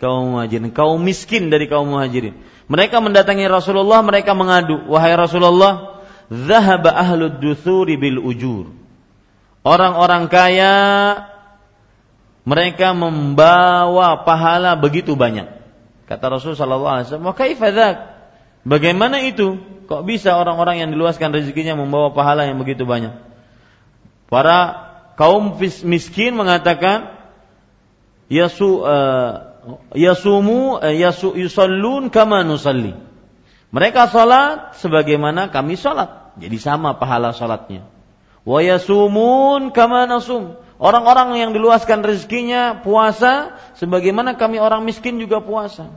kaum 0.00 0.36
muhajirin, 0.36 0.72
kaum 0.72 1.00
miskin 1.00 1.52
dari 1.52 1.68
kaum 1.68 1.88
muhajirin. 1.88 2.36
Mereka 2.68 2.96
mendatangi 3.00 3.44
Rasulullah, 3.44 4.00
mereka 4.00 4.32
mengadu, 4.32 4.88
"Wahai 4.88 5.16
Rasulullah, 5.16 6.04
zahaba 6.32 6.96
ahlud 6.96 7.40
duthuri 7.40 8.00
bil 8.00 8.20
ujur." 8.20 8.72
Orang-orang 9.64 10.28
kaya 10.28 10.76
mereka 12.44 12.92
membawa 12.92 14.24
pahala 14.24 14.76
begitu 14.76 15.16
banyak. 15.16 15.48
Kata 16.04 16.24
Rasul 16.28 16.52
sallallahu 16.52 16.94
alaihi 17.00 17.06
wasallam, 17.08 17.32
"Kaifa 17.32 17.68
Bagaimana 18.64 19.20
itu? 19.20 19.60
Kok 19.84 20.08
bisa 20.08 20.40
orang-orang 20.40 20.80
yang 20.80 20.88
diluaskan 20.92 21.36
rezekinya 21.36 21.76
membawa 21.76 22.16
pahala 22.16 22.48
yang 22.48 22.56
begitu 22.56 22.88
banyak? 22.88 23.12
Para 24.32 24.83
kaum 25.14 25.58
miskin 25.86 26.34
mengatakan, 26.34 27.10
"Yasu 28.30 28.82
uh, 28.82 29.54
yasumu 29.94 30.78
uh, 30.78 30.94
yasu 30.94 31.34
yusallun 31.34 32.10
kama 32.12 32.42
nusalli." 32.46 32.94
Mereka 33.74 34.06
salat 34.06 34.78
sebagaimana 34.78 35.50
kami 35.50 35.74
salat. 35.74 36.30
Jadi 36.38 36.62
sama 36.62 36.94
pahala 36.94 37.34
salatnya. 37.34 37.82
Wa 38.46 38.62
yasumun 38.62 39.74
kama 39.74 40.06
nasum. 40.06 40.54
Orang-orang 40.78 41.38
yang 41.38 41.50
diluaskan 41.50 42.02
rezekinya 42.06 42.82
puasa 42.86 43.58
sebagaimana 43.78 44.38
kami 44.38 44.62
orang 44.62 44.86
miskin 44.86 45.18
juga 45.18 45.42
puasa. 45.42 45.90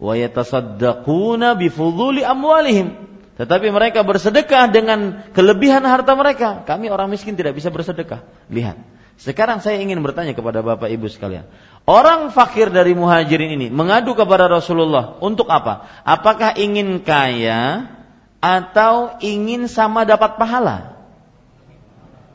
Wa 0.00 0.16
yatasaddaquna 0.16 1.56
bifuduli 1.56 2.24
amwalihim. 2.24 3.15
Tetapi 3.36 3.68
mereka 3.68 4.00
bersedekah 4.00 4.72
dengan 4.72 5.28
kelebihan 5.36 5.84
harta 5.84 6.16
mereka. 6.16 6.64
Kami 6.64 6.88
orang 6.88 7.12
miskin 7.12 7.36
tidak 7.36 7.52
bisa 7.52 7.68
bersedekah. 7.68 8.24
Lihat. 8.48 8.80
Sekarang 9.16 9.64
saya 9.64 9.80
ingin 9.80 10.00
bertanya 10.04 10.36
kepada 10.36 10.60
Bapak 10.60 10.92
Ibu 10.92 11.08
sekalian. 11.08 11.48
Orang 11.88 12.32
fakir 12.32 12.68
dari 12.68 12.92
muhajirin 12.92 13.56
ini 13.56 13.68
mengadu 13.72 14.12
kepada 14.12 14.48
Rasulullah 14.48 15.16
untuk 15.24 15.48
apa? 15.48 15.88
Apakah 16.04 16.56
ingin 16.56 17.00
kaya 17.00 17.92
atau 18.40 19.16
ingin 19.24 19.68
sama 19.72 20.04
dapat 20.04 20.36
pahala? 20.36 20.96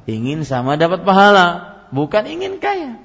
Ingin 0.09 0.41
sama 0.41 0.73
dapat 0.77 1.05
pahala, 1.05 1.77
bukan 1.93 2.25
ingin 2.25 2.57
kaya. 2.57 2.97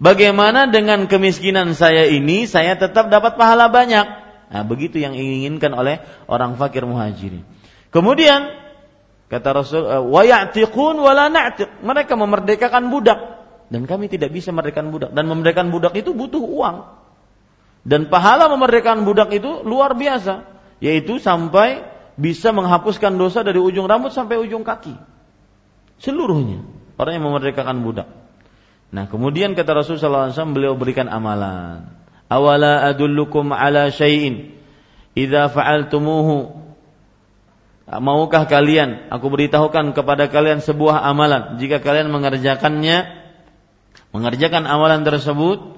Bagaimana 0.00 0.70
dengan 0.70 1.04
kemiskinan 1.10 1.76
saya 1.76 2.08
ini 2.08 2.48
saya 2.48 2.78
tetap 2.78 3.12
dapat 3.12 3.36
pahala 3.36 3.68
banyak? 3.68 4.27
Nah, 4.48 4.64
begitu 4.64 4.96
yang 4.96 5.12
inginkan 5.12 5.76
oleh 5.76 6.00
orang 6.24 6.56
fakir 6.56 6.88
muhajirin. 6.88 7.44
Kemudian 7.92 8.48
kata 9.28 9.48
Rasul, 9.52 9.84
eh, 9.84 10.00
"Wa 10.00 10.24
ya'tiqun 10.24 10.96
wa 10.96 11.12
la 11.12 11.28
na'tiq." 11.28 11.84
Mereka 11.84 12.16
memerdekakan 12.16 12.88
budak 12.88 13.20
dan 13.68 13.84
kami 13.84 14.08
tidak 14.08 14.32
bisa 14.32 14.48
memerdekakan 14.48 14.88
budak 14.88 15.10
dan 15.12 15.28
memerdekakan 15.28 15.68
budak 15.68 15.92
itu 15.96 16.16
butuh 16.16 16.40
uang. 16.40 16.76
Dan 17.84 18.08
pahala 18.12 18.48
memerdekakan 18.52 19.04
budak 19.04 19.32
itu 19.32 19.64
luar 19.64 19.96
biasa, 19.96 20.44
yaitu 20.80 21.20
sampai 21.20 21.84
bisa 22.18 22.50
menghapuskan 22.50 23.14
dosa 23.16 23.46
dari 23.46 23.60
ujung 23.62 23.86
rambut 23.86 24.12
sampai 24.12 24.40
ujung 24.40 24.66
kaki. 24.66 24.96
Seluruhnya 26.02 26.64
orang 26.98 27.12
yang 27.20 27.24
memerdekakan 27.28 27.80
budak. 27.84 28.08
Nah, 28.88 29.04
kemudian 29.06 29.52
kata 29.52 29.84
Rasulullah 29.84 30.32
SAW 30.32 30.56
beliau 30.56 30.72
berikan 30.74 31.06
amalan. 31.12 31.97
Awala 32.28 32.84
adullukum 32.92 33.56
ala 33.56 33.88
syai'in? 33.88 34.52
Idza 35.16 35.48
fa'altumuhu. 35.48 36.68
Maukah 37.88 38.44
kalian 38.44 39.08
aku 39.08 39.32
beritahukan 39.32 39.96
kepada 39.96 40.28
kalian 40.28 40.60
sebuah 40.60 41.00
amalan. 41.08 41.56
Jika 41.56 41.80
kalian 41.80 42.12
mengerjakannya 42.12 43.16
mengerjakan 44.12 44.68
amalan 44.68 45.08
tersebut 45.08 45.76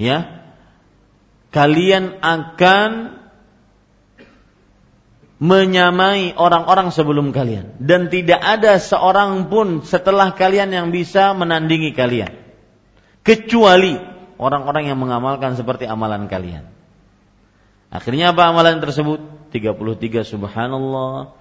ya 0.00 0.40
kalian 1.52 2.16
akan 2.24 3.20
menyamai 5.40 6.36
orang-orang 6.36 6.92
sebelum 6.92 7.32
kalian. 7.32 7.76
Dan 7.76 8.12
tidak 8.12 8.40
ada 8.40 8.80
seorang 8.80 9.48
pun 9.52 9.84
setelah 9.84 10.32
kalian 10.36 10.72
yang 10.72 10.88
bisa 10.88 11.36
menandingi 11.36 11.92
kalian. 11.96 12.40
Kecuali 13.20 14.09
orang-orang 14.40 14.88
yang 14.88 14.96
mengamalkan 14.96 15.54
seperti 15.60 15.84
amalan 15.84 16.24
kalian. 16.24 16.64
Akhirnya 17.92 18.32
apa 18.32 18.48
amalan 18.48 18.80
tersebut? 18.80 19.52
33 19.52 20.24
subhanallah, 20.24 21.36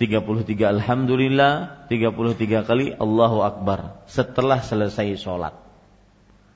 33 0.00 0.80
alhamdulillah, 0.80 1.84
33 1.92 2.64
kali 2.64 2.96
Allahu 2.96 3.44
akbar 3.44 4.00
setelah 4.08 4.64
selesai 4.64 5.20
sholat. 5.20 5.52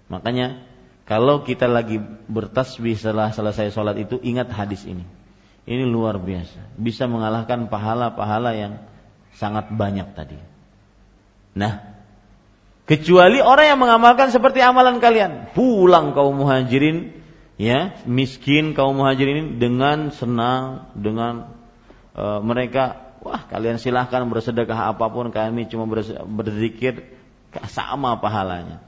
Makanya 0.08 0.64
kalau 1.04 1.44
kita 1.44 1.68
lagi 1.68 2.00
bertasbih 2.30 2.96
setelah 2.96 3.34
selesai 3.34 3.74
sholat 3.74 3.98
itu 4.00 4.16
ingat 4.22 4.48
hadis 4.48 4.86
ini 4.88 5.04
ini 5.66 5.86
luar 5.86 6.18
biasa. 6.18 6.74
Bisa 6.74 7.06
mengalahkan 7.06 7.70
pahala-pahala 7.70 8.54
yang 8.54 8.82
sangat 9.38 9.70
banyak 9.70 10.10
tadi. 10.14 10.38
Nah, 11.54 11.91
kecuali 12.92 13.40
orang 13.40 13.72
yang 13.72 13.80
mengamalkan 13.80 14.28
seperti 14.28 14.60
amalan 14.60 15.00
kalian. 15.00 15.56
Pulang 15.56 16.12
kaum 16.12 16.36
muhajirin, 16.36 17.16
ya, 17.56 17.96
miskin 18.04 18.76
kaum 18.76 19.00
muhajirin 19.00 19.56
dengan 19.56 20.12
senang, 20.12 20.92
dengan 20.92 21.56
uh, 22.12 22.44
mereka, 22.44 23.16
wah 23.24 23.48
kalian 23.48 23.80
silahkan 23.80 24.28
bersedekah 24.28 24.92
apa 24.92 25.08
pun, 25.08 25.32
kami 25.32 25.72
cuma 25.72 25.88
berzikir, 26.28 27.16
sama 27.72 28.20
pahalanya. 28.20 28.84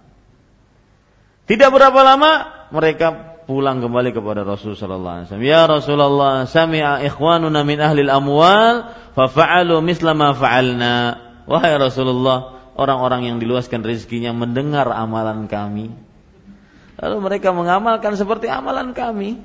Tidak 1.48 1.68
berapa 1.72 2.00
lama 2.04 2.32
mereka 2.72 3.36
pulang 3.44 3.80
kembali 3.80 4.12
kepada 4.12 4.44
Rasul 4.44 4.76
sallallahu. 4.76 5.32
Ya 5.40 5.64
Rasulullah, 5.64 6.44
sami'a 6.44 7.00
ikhwanuna 7.04 7.64
min 7.64 7.80
ahli 7.80 8.04
al-amwal 8.04 8.88
fa 9.16 9.24
fa'alu 9.32 9.80
misla 9.80 10.12
ma 10.12 10.32
fa'alna. 10.32 10.96
Wahai 11.44 11.76
Rasulullah, 11.76 12.53
orang-orang 12.74 13.30
yang 13.30 13.36
diluaskan 13.38 13.82
rezekinya 13.82 14.34
mendengar 14.34 14.90
amalan 14.90 15.46
kami. 15.50 15.94
Lalu 16.98 17.16
mereka 17.22 17.50
mengamalkan 17.50 18.14
seperti 18.14 18.46
amalan 18.46 18.94
kami. 18.94 19.42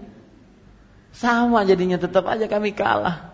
Sama 1.10 1.66
jadinya 1.66 1.98
tetap 1.98 2.30
aja 2.30 2.46
kami 2.46 2.78
kalah. 2.78 3.34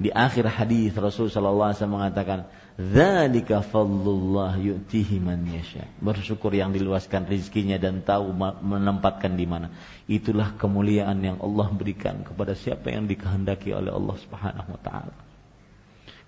Di 0.00 0.08
akhir 0.08 0.48
hadis 0.48 0.96
Rasul 0.96 1.28
sallallahu 1.28 1.76
alaihi 1.76 1.88
mengatakan, 1.88 2.40
Dzalika 2.80 3.60
fadlullah 3.60 4.56
yu'tihi 4.56 5.20
man 5.20 5.44
yasha. 5.44 5.84
Bersyukur 6.00 6.56
yang 6.56 6.72
diluaskan 6.72 7.28
rizkinya 7.28 7.76
dan 7.76 8.00
tahu 8.00 8.32
menempatkan 8.64 9.36
di 9.36 9.44
mana. 9.44 9.68
Itulah 10.08 10.56
kemuliaan 10.56 11.20
yang 11.20 11.36
Allah 11.44 11.68
berikan 11.76 12.24
kepada 12.24 12.56
siapa 12.56 12.88
yang 12.88 13.04
dikehendaki 13.04 13.76
oleh 13.76 13.92
Allah 13.92 14.16
Subhanahu 14.24 14.68
wa 14.72 14.80
taala. 14.80 15.12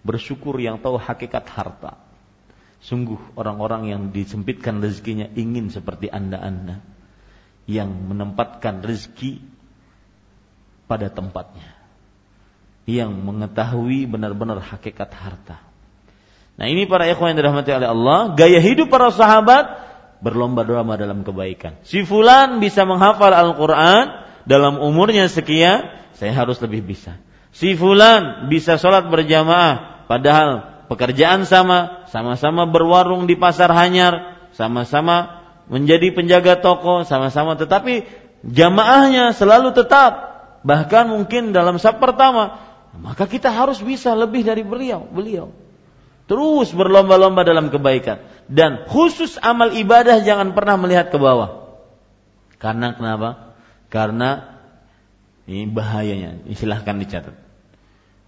Bersyukur 0.04 0.60
yang 0.60 0.76
tahu 0.76 1.00
hakikat 1.00 1.48
harta. 1.48 1.96
Sungguh 2.82 3.38
orang-orang 3.38 3.94
yang 3.94 4.02
disempitkan 4.10 4.82
rezekinya 4.82 5.30
ingin 5.38 5.70
seperti 5.70 6.10
Anda-anda 6.10 6.82
yang 7.70 7.94
menempatkan 8.10 8.82
rezeki 8.82 9.38
pada 10.90 11.06
tempatnya. 11.08 11.78
Yang 12.82 13.14
mengetahui 13.14 14.10
benar-benar 14.10 14.58
hakikat 14.58 15.14
harta 15.14 15.72
Nah 16.62 16.66
ini 16.68 16.84
para 16.84 17.08
ikhwan 17.08 17.32
yang 17.32 17.38
dirahmati 17.40 17.70
oleh 17.72 17.88
Allah, 17.88 18.18
gaya 18.36 18.60
hidup 18.60 18.92
para 18.92 19.08
sahabat 19.08 19.64
berlomba-lomba 20.20 21.00
dalam 21.00 21.24
kebaikan. 21.24 21.80
Si 21.82 22.04
fulan 22.04 22.60
bisa 22.60 22.84
menghafal 22.84 23.32
Al-Quran 23.32 24.04
dalam 24.44 24.78
umurnya 24.78 25.26
sekian, 25.32 25.88
saya 26.14 26.32
harus 26.36 26.60
lebih 26.60 26.84
bisa. 26.84 27.16
Si 27.52 27.72
fulan 27.74 28.46
bisa 28.52 28.76
sholat 28.76 29.08
berjamaah, 29.08 30.06
padahal 30.08 30.71
pekerjaan 30.90 31.44
sama, 31.46 32.06
sama-sama 32.10 32.66
berwarung 32.66 33.26
di 33.26 33.38
pasar 33.38 33.70
hanyar, 33.70 34.38
sama-sama 34.56 35.42
menjadi 35.70 36.12
penjaga 36.12 36.58
toko, 36.58 37.06
sama-sama 37.06 37.54
tetapi 37.54 38.06
jamaahnya 38.46 39.34
selalu 39.36 39.74
tetap. 39.76 40.32
Bahkan 40.62 41.10
mungkin 41.10 41.50
dalam 41.50 41.82
sab 41.82 41.98
pertama, 41.98 42.62
maka 42.94 43.26
kita 43.26 43.50
harus 43.50 43.82
bisa 43.82 44.14
lebih 44.14 44.46
dari 44.46 44.62
beliau, 44.62 45.02
beliau. 45.10 45.50
Terus 46.30 46.70
berlomba-lomba 46.70 47.42
dalam 47.42 47.68
kebaikan. 47.68 48.22
Dan 48.46 48.86
khusus 48.86 49.36
amal 49.42 49.74
ibadah 49.74 50.22
jangan 50.22 50.54
pernah 50.54 50.78
melihat 50.78 51.10
ke 51.10 51.18
bawah. 51.18 51.76
Karena 52.62 52.94
kenapa? 52.94 53.58
Karena 53.90 54.54
ini 55.50 55.66
bahayanya. 55.66 56.46
Silahkan 56.54 56.94
dicatat. 56.96 57.34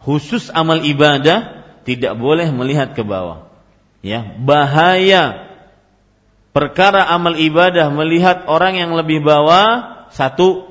Khusus 0.02 0.50
amal 0.50 0.82
ibadah 0.82 1.63
tidak 1.84 2.16
boleh 2.16 2.48
melihat 2.50 2.96
ke 2.96 3.04
bawah. 3.04 3.48
Ya, 4.04 4.20
bahaya 4.36 5.48
perkara 6.52 7.08
amal 7.08 7.36
ibadah 7.40 7.88
melihat 7.88 8.44
orang 8.48 8.76
yang 8.76 8.92
lebih 8.92 9.24
bawah 9.24 10.08
satu 10.12 10.68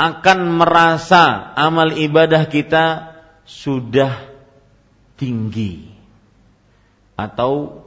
akan 0.00 0.38
merasa 0.58 1.54
amal 1.54 1.92
ibadah 1.94 2.48
kita 2.48 3.14
sudah 3.44 4.16
tinggi 5.20 5.92
atau 7.14 7.84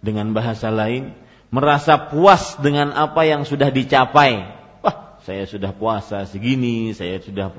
dengan 0.00 0.32
bahasa 0.32 0.72
lain 0.72 1.12
merasa 1.48 2.08
puas 2.12 2.56
dengan 2.60 2.92
apa 2.92 3.24
yang 3.24 3.44
sudah 3.48 3.72
dicapai. 3.72 4.57
Saya 5.28 5.44
sudah 5.44 5.76
puasa 5.76 6.24
segini, 6.24 6.96
saya 6.96 7.20
sudah 7.20 7.52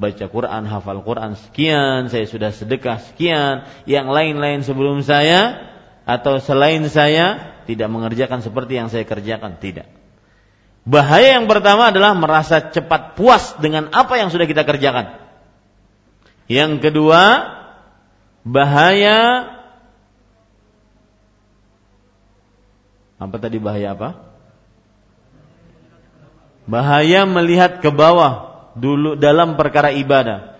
baca 0.00 0.24
Quran, 0.24 0.64
hafal 0.64 1.04
Quran 1.04 1.36
sekian, 1.36 2.08
saya 2.08 2.24
sudah 2.24 2.48
sedekah 2.48 2.96
sekian, 2.96 3.68
yang 3.84 4.08
lain-lain 4.08 4.64
sebelum 4.64 5.04
saya 5.04 5.68
atau 6.08 6.40
selain 6.40 6.80
saya 6.88 7.60
tidak 7.68 7.92
mengerjakan 7.92 8.40
seperti 8.40 8.80
yang 8.80 8.88
saya 8.88 9.04
kerjakan, 9.04 9.60
tidak. 9.60 9.92
Bahaya 10.88 11.36
yang 11.36 11.44
pertama 11.44 11.92
adalah 11.92 12.16
merasa 12.16 12.72
cepat 12.72 13.20
puas 13.20 13.52
dengan 13.60 13.92
apa 13.92 14.16
yang 14.16 14.32
sudah 14.32 14.48
kita 14.48 14.64
kerjakan. 14.64 15.20
Yang 16.48 16.88
kedua, 16.88 17.52
bahaya 18.48 19.44
apa 23.20 23.36
tadi 23.36 23.60
bahaya 23.60 23.92
apa? 23.92 24.29
Bahaya 26.70 27.26
melihat 27.26 27.82
ke 27.82 27.90
bawah 27.90 28.62
dulu 28.78 29.18
dalam 29.18 29.58
perkara 29.58 29.90
ibadah. 29.90 30.54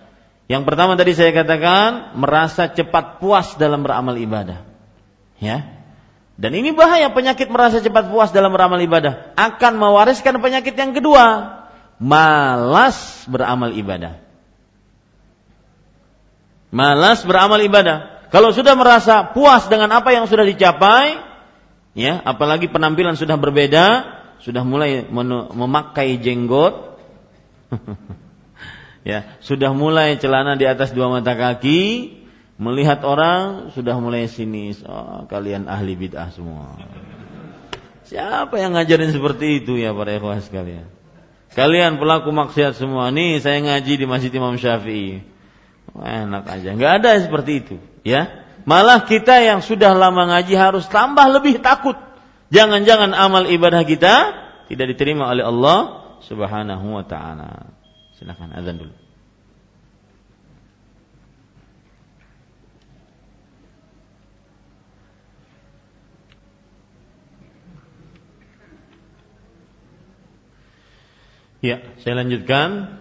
Yang 0.51 0.67
pertama 0.67 0.99
tadi 0.99 1.15
saya 1.15 1.31
katakan 1.31 2.19
merasa 2.19 2.67
cepat 2.67 3.23
puas 3.23 3.55
dalam 3.55 3.79
beramal 3.79 4.19
ibadah. 4.19 4.67
Ya. 5.39 5.79
Dan 6.35 6.51
ini 6.59 6.75
bahaya 6.75 7.07
penyakit 7.15 7.47
merasa 7.47 7.79
cepat 7.79 8.11
puas 8.11 8.35
dalam 8.35 8.51
beramal 8.51 8.83
ibadah. 8.83 9.31
Akan 9.39 9.79
mewariskan 9.79 10.43
penyakit 10.43 10.75
yang 10.75 10.91
kedua. 10.91 11.55
Malas 11.95 13.23
beramal 13.31 13.71
ibadah. 13.71 14.19
Malas 16.75 17.23
beramal 17.23 17.63
ibadah. 17.63 18.27
Kalau 18.35 18.51
sudah 18.51 18.75
merasa 18.75 19.31
puas 19.31 19.71
dengan 19.71 19.91
apa 19.95 20.11
yang 20.11 20.27
sudah 20.27 20.43
dicapai, 20.43 21.19
ya, 21.95 22.19
apalagi 22.23 22.67
penampilan 22.67 23.15
sudah 23.15 23.35
berbeda, 23.35 24.19
sudah 24.41 24.65
mulai 24.65 25.05
memakai 25.53 26.17
jenggot, 26.17 26.97
ya, 29.09 29.37
sudah 29.41 29.71
mulai 29.71 30.17
celana 30.17 30.57
di 30.57 30.65
atas 30.65 30.91
dua 30.93 31.07
mata 31.09 31.37
kaki, 31.37 32.21
Melihat 32.61 33.01
orang 33.01 33.73
sudah 33.73 33.97
mulai 33.97 34.29
sinis. 34.29 34.85
Oh, 34.85 35.25
kalian 35.25 35.65
ahli 35.65 35.97
bid'ah 35.97 36.29
semua. 36.29 36.77
Siapa 38.05 38.53
yang 38.61 38.77
ngajarin 38.77 39.09
seperti 39.09 39.65
itu 39.65 39.81
ya 39.81 39.89
para 39.97 40.13
ikhwah 40.13 40.37
sekalian? 40.37 40.85
Kalian 41.57 41.97
pelaku 41.97 42.29
maksiat 42.29 42.77
semua. 42.77 43.09
Nih 43.09 43.41
saya 43.41 43.65
ngaji 43.65 43.93
di 43.97 44.05
Masjid 44.05 44.29
Imam 44.37 44.53
Syafi'i. 44.61 45.25
Enak 45.97 46.45
aja. 46.45 46.77
Nggak 46.77 46.93
ada 47.01 47.09
seperti 47.17 47.51
itu, 47.65 47.75
ya. 48.05 48.29
Malah 48.69 49.09
kita 49.09 49.41
yang 49.41 49.65
sudah 49.65 49.97
lama 49.97 50.29
ngaji 50.29 50.53
harus 50.53 50.85
tambah 50.85 51.33
lebih 51.33 51.65
takut. 51.65 51.97
Jangan-jangan 52.51 53.15
amal 53.15 53.47
ibadah 53.47 53.87
kita 53.87 54.15
tidak 54.67 54.91
diterima 54.91 55.31
oleh 55.31 55.47
Allah 55.47 55.79
Subhanahu 56.27 56.99
wa 56.99 57.05
taala. 57.07 57.71
Silakan 58.19 58.51
azan 58.51 58.75
dulu. 58.75 58.95
Ya, 71.61 71.79
saya 72.03 72.19
lanjutkan. 72.19 72.99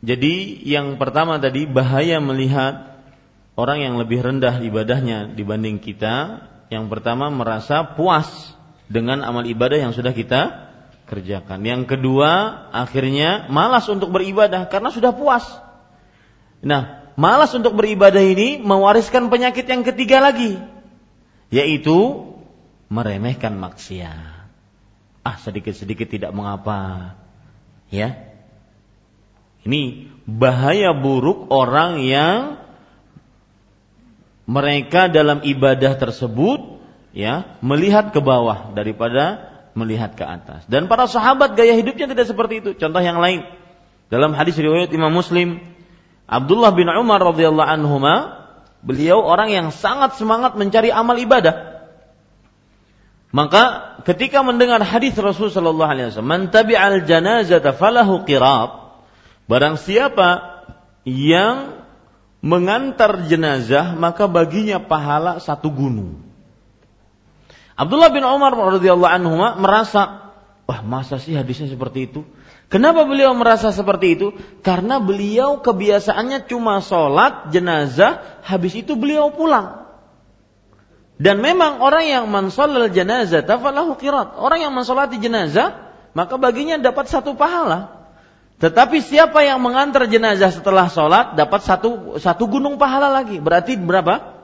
Jadi 0.00 0.64
yang 0.64 0.96
pertama 0.96 1.36
tadi 1.36 1.68
bahaya 1.68 2.16
melihat 2.18 3.04
orang 3.60 3.84
yang 3.84 3.94
lebih 4.00 4.24
rendah 4.24 4.64
ibadahnya 4.64 5.30
dibanding 5.36 5.78
kita. 5.78 6.48
Yang 6.72 6.88
pertama 6.88 7.28
merasa 7.28 7.84
puas 7.94 8.56
dengan 8.90 9.22
amal 9.22 9.46
ibadah 9.46 9.78
yang 9.78 9.94
sudah 9.94 10.10
kita 10.10 10.68
kerjakan. 11.06 11.62
Yang 11.62 11.96
kedua, 11.96 12.66
akhirnya 12.74 13.46
malas 13.46 13.86
untuk 13.86 14.10
beribadah 14.10 14.66
karena 14.66 14.90
sudah 14.90 15.14
puas. 15.14 15.46
Nah, 16.60 17.14
malas 17.14 17.54
untuk 17.54 17.78
beribadah 17.78 18.20
ini 18.20 18.58
mewariskan 18.58 19.30
penyakit 19.30 19.64
yang 19.70 19.86
ketiga 19.86 20.18
lagi, 20.18 20.58
yaitu 21.54 22.28
meremehkan 22.90 23.54
maksiat. 23.54 24.50
Ah, 25.22 25.36
sedikit-sedikit 25.38 26.10
tidak 26.10 26.32
mengapa 26.34 27.14
Ya. 27.90 28.30
Ini 29.66 30.08
bahaya 30.24 30.94
buruk 30.96 31.50
orang 31.52 32.00
yang 32.00 32.62
mereka 34.48 35.10
dalam 35.10 35.44
ibadah 35.44 35.98
tersebut 36.00 36.79
ya 37.10 37.58
melihat 37.64 38.14
ke 38.14 38.20
bawah 38.22 38.74
daripada 38.74 39.50
melihat 39.74 40.14
ke 40.18 40.24
atas. 40.26 40.66
Dan 40.66 40.90
para 40.90 41.06
sahabat 41.06 41.54
gaya 41.54 41.74
hidupnya 41.78 42.10
tidak 42.10 42.26
seperti 42.26 42.62
itu. 42.62 42.70
Contoh 42.78 43.02
yang 43.02 43.18
lain 43.18 43.46
dalam 44.10 44.34
hadis 44.34 44.58
riwayat 44.58 44.90
Imam 44.90 45.14
Muslim 45.14 45.62
Abdullah 46.30 46.70
bin 46.70 46.86
Umar 46.86 47.18
radhiyallahu 47.18 47.70
anhu 47.74 47.98
beliau 48.86 49.18
orang 49.26 49.50
yang 49.50 49.68
sangat 49.74 50.14
semangat 50.14 50.54
mencari 50.54 50.94
amal 50.94 51.18
ibadah. 51.18 51.82
Maka 53.30 53.94
ketika 54.06 54.42
mendengar 54.42 54.82
hadis 54.82 55.14
Rasul 55.14 55.54
sallallahu 55.54 55.90
alaihi 55.90 56.06
wasallam, 56.10 56.30
"Man 56.30 56.42
tabi'al 56.50 57.06
janazata 57.06 57.74
falahu 57.74 58.26
qirat." 58.26 58.70
Barang 59.46 59.78
siapa 59.78 60.62
yang 61.06 61.82
mengantar 62.42 63.26
jenazah, 63.26 63.94
maka 63.98 64.30
baginya 64.30 64.78
pahala 64.82 65.42
satu 65.42 65.70
gunung. 65.70 66.29
Abdullah 67.80 68.12
bin 68.12 68.20
Umar 68.28 68.52
radhiyallahu 68.52 69.08
anhu 69.08 69.40
merasa, 69.56 70.36
wah 70.68 70.80
masa 70.84 71.16
sih 71.16 71.32
hadisnya 71.32 71.72
seperti 71.72 72.12
itu? 72.12 72.28
Kenapa 72.68 73.08
beliau 73.08 73.32
merasa 73.32 73.72
seperti 73.72 74.20
itu? 74.20 74.36
Karena 74.60 75.00
beliau 75.00 75.64
kebiasaannya 75.64 76.44
cuma 76.44 76.84
sholat 76.84 77.48
jenazah, 77.48 78.44
habis 78.44 78.76
itu 78.76 78.92
beliau 79.00 79.32
pulang. 79.32 79.88
Dan 81.16 81.40
memang 81.40 81.80
orang 81.80 82.04
yang 82.04 82.24
mensolal 82.28 82.92
jenazah 82.92 83.40
tafalahu 83.44 83.96
qirat. 83.96 84.36
Orang 84.36 84.60
yang 84.60 84.72
mensolati 84.76 85.16
jenazah, 85.16 85.92
maka 86.12 86.36
baginya 86.36 86.76
dapat 86.76 87.08
satu 87.08 87.32
pahala. 87.32 88.08
Tetapi 88.60 89.00
siapa 89.00 89.40
yang 89.40 89.56
mengantar 89.60 90.04
jenazah 90.04 90.52
setelah 90.52 90.88
sholat 90.92 91.32
dapat 91.32 91.64
satu 91.64 92.20
satu 92.20 92.44
gunung 92.44 92.76
pahala 92.76 93.08
lagi. 93.08 93.40
Berarti 93.40 93.76
berapa? 93.80 94.39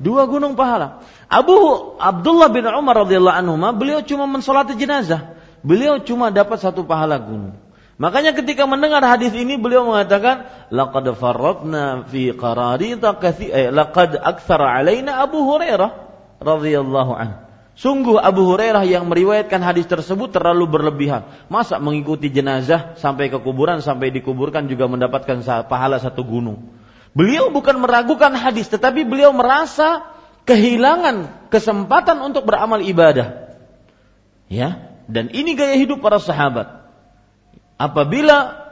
Dua 0.00 0.24
gunung 0.24 0.56
pahala. 0.56 1.04
Abu 1.28 1.54
Abdullah 2.00 2.48
bin 2.48 2.64
Umar 2.64 3.04
radhiyallahu 3.04 3.36
anhu 3.36 3.54
beliau 3.76 4.00
cuma 4.00 4.24
mensolati 4.24 4.72
jenazah. 4.72 5.36
Beliau 5.60 6.00
cuma 6.00 6.32
dapat 6.32 6.56
satu 6.56 6.88
pahala 6.88 7.20
gunung. 7.20 7.52
Makanya 8.00 8.32
ketika 8.32 8.64
mendengar 8.64 9.04
hadis 9.04 9.36
ini 9.36 9.60
beliau 9.60 9.84
mengatakan 9.84 10.48
laqad 10.72 11.04
farratna 11.20 12.08
fi 12.08 12.32
qararita 12.32 13.12
kathir 13.20 13.52
eh, 13.52 13.68
laqad 13.68 14.16
aktsara 14.16 14.72
alaina 14.72 15.20
Abu 15.20 15.44
Hurairah 15.44 15.90
radhiyallahu 16.40 17.12
an. 17.12 17.44
Sungguh 17.76 18.16
Abu 18.16 18.48
Hurairah 18.48 18.88
yang 18.88 19.04
meriwayatkan 19.04 19.60
hadis 19.60 19.84
tersebut 19.84 20.32
terlalu 20.32 20.80
berlebihan. 20.80 21.28
Masa 21.52 21.76
mengikuti 21.76 22.32
jenazah 22.32 22.96
sampai 22.96 23.28
ke 23.28 23.36
kuburan 23.36 23.84
sampai 23.84 24.08
dikuburkan 24.08 24.64
juga 24.64 24.88
mendapatkan 24.88 25.44
pahala 25.68 26.00
satu 26.00 26.24
gunung. 26.24 26.79
Beliau 27.10 27.50
bukan 27.50 27.82
meragukan 27.82 28.30
hadis 28.38 28.70
tetapi 28.70 29.02
beliau 29.02 29.34
merasa 29.34 30.06
kehilangan 30.46 31.50
kesempatan 31.50 32.22
untuk 32.22 32.46
beramal 32.46 32.78
ibadah. 32.82 33.50
Ya, 34.50 34.90
dan 35.06 35.30
ini 35.30 35.54
gaya 35.54 35.78
hidup 35.78 36.02
para 36.02 36.18
sahabat. 36.22 36.86
Apabila 37.78 38.66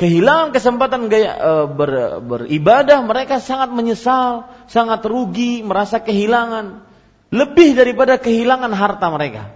kehilangan 0.00 0.56
kesempatan 0.56 1.12
gaya 1.12 1.32
e, 1.36 1.52
ber, 1.72 1.90
beribadah, 2.24 3.04
mereka 3.04 3.36
sangat 3.40 3.68
menyesal, 3.72 4.48
sangat 4.68 5.04
rugi, 5.04 5.60
merasa 5.60 6.00
kehilangan 6.00 6.84
lebih 7.32 7.76
daripada 7.76 8.16
kehilangan 8.16 8.72
harta 8.72 9.06
mereka, 9.12 9.52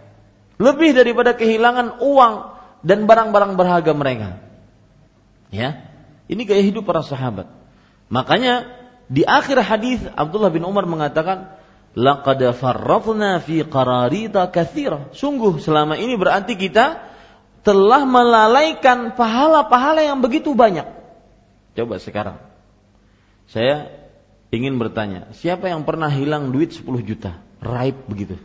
lebih 0.60 0.92
daripada 0.92 1.32
kehilangan 1.32 2.00
uang 2.04 2.34
dan 2.84 3.08
barang-barang 3.08 3.56
berharga 3.56 3.92
mereka. 3.96 4.28
Ya, 5.48 5.88
ini 6.28 6.44
gaya 6.44 6.60
hidup 6.60 6.84
para 6.84 7.00
sahabat. 7.00 7.63
Makanya 8.14 8.70
di 9.10 9.26
akhir 9.26 9.58
hadis 9.66 9.98
Abdullah 10.14 10.54
bin 10.54 10.62
Umar 10.62 10.86
mengatakan, 10.86 11.50
"Laqad 11.98 12.38
farratna 12.54 13.42
fi 13.42 13.66
qararita 13.66 14.46
katsira." 14.54 15.10
Sungguh 15.10 15.58
selama 15.58 15.98
ini 15.98 16.14
berarti 16.14 16.54
kita 16.54 17.02
telah 17.66 18.06
melalaikan 18.06 19.18
pahala-pahala 19.18 20.06
yang 20.06 20.22
begitu 20.22 20.54
banyak. 20.54 20.86
Coba 21.74 21.98
sekarang. 21.98 22.38
Saya 23.50 23.90
ingin 24.54 24.78
bertanya, 24.78 25.34
siapa 25.34 25.66
yang 25.66 25.82
pernah 25.82 26.06
hilang 26.06 26.54
duit 26.54 26.70
10 26.70 27.02
juta? 27.02 27.42
raib 27.64 27.96
begitu. 28.06 28.36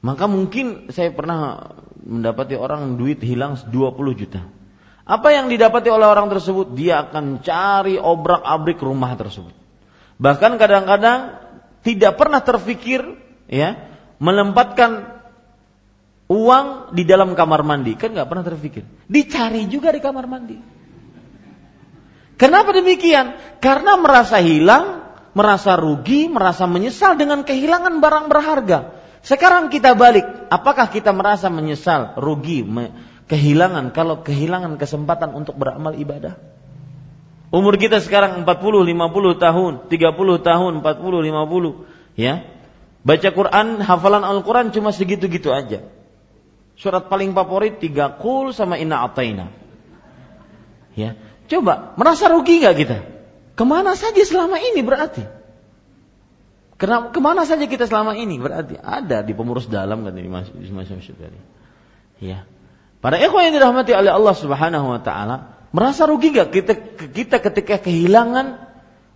Maka 0.00 0.24
mungkin 0.28 0.92
saya 0.92 1.12
pernah 1.12 1.72
mendapati 2.00 2.56
orang 2.56 2.96
duit 2.96 3.20
hilang 3.20 3.56
20 3.56 4.16
juta. 4.16 4.44
Apa 5.10 5.34
yang 5.34 5.50
didapati 5.50 5.90
oleh 5.90 6.06
orang 6.06 6.30
tersebut? 6.30 6.70
Dia 6.78 7.02
akan 7.02 7.42
cari 7.42 7.98
obrak-abrik 7.98 8.78
rumah 8.78 9.18
tersebut. 9.18 9.50
Bahkan 10.22 10.54
kadang-kadang 10.54 11.34
tidak 11.82 12.14
pernah 12.14 12.38
terfikir 12.38 13.02
ya 13.50 13.90
melempatkan 14.22 15.18
uang 16.30 16.94
di 16.94 17.02
dalam 17.02 17.34
kamar 17.34 17.66
mandi. 17.66 17.98
Kan 17.98 18.14
nggak 18.14 18.30
pernah 18.30 18.46
terfikir. 18.46 18.86
Dicari 19.10 19.66
juga 19.66 19.90
di 19.90 19.98
kamar 19.98 20.30
mandi. 20.30 20.56
Kenapa 22.38 22.70
demikian? 22.70 23.34
Karena 23.58 23.98
merasa 23.98 24.38
hilang 24.38 25.10
merasa 25.34 25.74
rugi 25.74 26.26
merasa 26.30 26.70
menyesal 26.70 27.18
dengan 27.18 27.42
kehilangan 27.42 27.98
barang 27.98 28.26
berharga. 28.30 28.78
Sekarang 29.26 29.74
kita 29.74 29.98
balik. 29.98 30.24
Apakah 30.54 30.86
kita 30.86 31.10
merasa 31.10 31.50
menyesal 31.50 32.14
rugi 32.16 32.62
me, 32.62 32.94
kehilangan 33.30 33.94
kalau 33.94 34.26
kehilangan 34.26 34.74
kesempatan 34.76 35.30
untuk 35.32 35.54
beramal 35.54 35.94
ibadah 35.94 36.34
umur 37.54 37.78
kita 37.78 38.02
sekarang 38.02 38.42
40 38.42 38.50
50 38.50 39.38
tahun 39.38 39.72
30 39.86 40.48
tahun 40.50 40.72
40 40.82 42.18
50 42.18 42.18
ya 42.18 42.34
baca 43.06 43.28
Quran 43.30 43.66
hafalan 43.78 44.26
Al-Quran 44.26 44.74
cuma 44.74 44.90
segitu-gitu 44.90 45.54
aja 45.54 45.86
Surat 46.80 47.12
paling 47.12 47.36
favorit 47.36 47.76
tiga 47.76 48.16
kul 48.16 48.56
sama 48.56 48.80
inna 48.80 49.04
ataina. 49.04 49.52
Ya, 50.96 51.12
coba 51.44 51.92
merasa 52.00 52.32
rugi 52.32 52.64
nggak 52.64 52.76
kita? 52.80 52.98
Ke 53.52 53.64
mana 53.68 53.92
saja 53.92 54.24
selama 54.24 54.56
ini 54.56 54.80
berarti? 54.80 55.20
Kenapa, 56.80 57.12
ke 57.12 57.20
mana 57.20 57.44
saja 57.44 57.68
kita 57.68 57.84
selama 57.84 58.16
ini 58.16 58.40
berarti 58.40 58.80
ada 58.80 59.20
di 59.20 59.36
pengurus 59.36 59.68
dalam 59.68 60.00
kan 60.08 60.16
masuk 60.16 60.56
tadi. 61.20 61.36
Ya. 62.24 62.48
Para 63.00 63.16
ikhwan 63.16 63.48
yang 63.48 63.56
dirahmati 63.56 63.96
oleh 63.96 64.12
Allah 64.12 64.36
Subhanahu 64.36 64.86
wa 64.92 65.00
taala, 65.00 65.56
merasa 65.72 66.04
rugi 66.04 66.36
nggak 66.36 66.48
kita 66.52 66.72
kita 67.16 67.36
ketika 67.40 67.80
kehilangan 67.80 68.60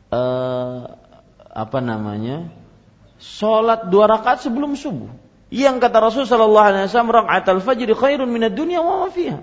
uh, 0.09 0.97
apa 1.53 1.79
namanya? 1.85 2.49
Sholat 3.21 3.93
dua 3.93 4.09
rakaat 4.09 4.41
sebelum 4.41 4.73
subuh. 4.73 5.13
Yang 5.53 5.85
kata 5.85 6.01
Rasul 6.01 6.25
sallallahu 6.25 6.67
alaihi 6.67 6.89
wasallam 6.89 7.13
rakaat 7.13 7.45
al-fajr 7.47 7.93
khairun 7.93 8.27
minad 8.33 8.57
dunya 8.57 8.81
wa 8.81 9.05
ma. 9.05 9.37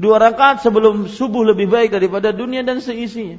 Dua 0.00 0.16
rakaat 0.16 0.64
sebelum 0.64 1.06
subuh 1.06 1.44
lebih 1.52 1.68
baik 1.68 1.92
daripada 1.92 2.32
dunia 2.32 2.64
dan 2.64 2.80
seisinya. 2.80 3.38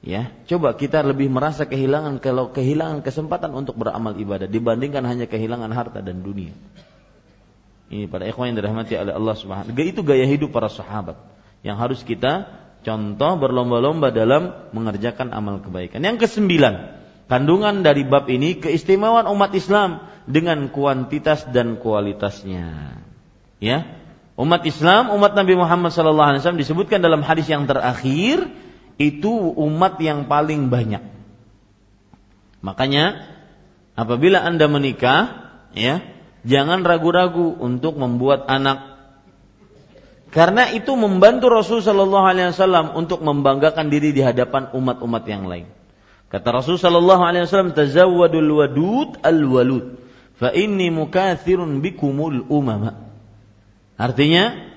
Ya, 0.00 0.32
coba 0.48 0.72
kita 0.76 1.04
lebih 1.04 1.28
merasa 1.28 1.68
kehilangan 1.68 2.24
kalau 2.24 2.56
kehilangan 2.56 3.04
kesempatan 3.04 3.52
untuk 3.52 3.76
beramal 3.76 4.16
ibadah 4.16 4.48
dibandingkan 4.48 5.04
hanya 5.04 5.28
kehilangan 5.28 5.68
harta 5.76 6.00
dan 6.00 6.24
dunia. 6.24 6.56
Ini 7.90 8.06
pada 8.06 8.22
ikhwan 8.30 8.54
yang 8.54 8.62
dirahmati 8.62 8.94
oleh 8.94 9.10
Allah 9.10 9.34
Subhanahu 9.34 9.74
Itu 9.74 10.06
gaya 10.06 10.22
hidup 10.22 10.54
para 10.54 10.70
sahabat 10.70 11.18
yang 11.66 11.76
harus 11.76 12.06
kita 12.06 12.46
contoh 12.80 13.32
berlomba-lomba 13.36 14.14
dalam 14.14 14.70
mengerjakan 14.72 15.34
amal 15.34 15.60
kebaikan. 15.60 16.00
Yang 16.00 16.28
kesembilan, 16.28 17.02
kandungan 17.28 17.84
dari 17.84 18.06
bab 18.06 18.30
ini 18.32 18.56
keistimewaan 18.56 19.28
umat 19.28 19.52
Islam 19.52 20.06
dengan 20.24 20.70
kuantitas 20.72 21.50
dan 21.52 21.76
kualitasnya. 21.76 22.96
Ya. 23.60 24.00
Umat 24.40 24.64
Islam, 24.64 25.12
umat 25.12 25.36
Nabi 25.36 25.52
Muhammad 25.52 25.92
SAW 25.92 26.56
disebutkan 26.56 27.04
dalam 27.04 27.20
hadis 27.20 27.44
yang 27.44 27.68
terakhir 27.68 28.48
itu 28.96 29.28
umat 29.60 30.00
yang 30.00 30.24
paling 30.24 30.72
banyak. 30.72 31.04
Makanya 32.64 33.28
apabila 33.96 34.40
Anda 34.40 34.64
menikah, 34.64 35.52
ya, 35.76 36.00
jangan 36.46 36.84
ragu-ragu 36.84 37.56
untuk 37.60 37.96
membuat 37.96 38.48
anak 38.48 39.00
karena 40.30 40.70
itu 40.70 40.94
membantu 40.94 41.50
Rasul 41.50 41.82
Shallallahu 41.82 42.26
Alaihi 42.26 42.54
Wasallam 42.54 42.94
untuk 42.94 43.18
membanggakan 43.20 43.90
diri 43.90 44.14
di 44.14 44.22
hadapan 44.22 44.70
umat-umat 44.70 45.26
yang 45.26 45.50
lain. 45.50 45.66
Kata 46.30 46.54
Rasul 46.54 46.78
Shallallahu 46.78 47.22
Alaihi 47.26 47.50
Wasallam, 47.50 47.74
"Tazawwadul 47.74 48.50
wadud 48.54 49.18
al 49.26 49.42
walud." 49.42 49.86
fa 50.40 50.56
inni 50.56 50.88
mukathirun 50.88 51.84
bikumul 51.84 52.48
umama. 52.48 52.96
Artinya 54.00 54.72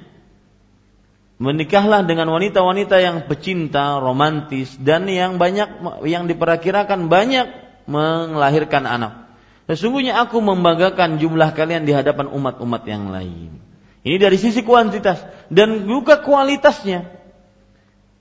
menikahlah 1.39 2.03
dengan 2.03 2.27
wanita-wanita 2.35 2.99
yang 2.99 3.23
pecinta, 3.31 4.03
romantis 4.03 4.75
dan 4.75 5.07
yang 5.07 5.39
banyak 5.39 6.03
yang 6.03 6.27
diperkirakan 6.27 7.07
banyak 7.07 7.47
melahirkan 7.87 8.83
anak. 8.83 9.22
Sesungguhnya 9.63 10.19
aku 10.19 10.43
membanggakan 10.43 11.23
jumlah 11.23 11.55
kalian 11.55 11.87
di 11.87 11.95
hadapan 11.95 12.27
umat-umat 12.27 12.83
yang 12.83 13.07
lain. 13.07 13.63
Ini 14.03 14.19
dari 14.19 14.35
sisi 14.35 14.59
kuantitas 14.67 15.23
dan 15.47 15.87
juga 15.87 16.19
kualitasnya. 16.19 17.07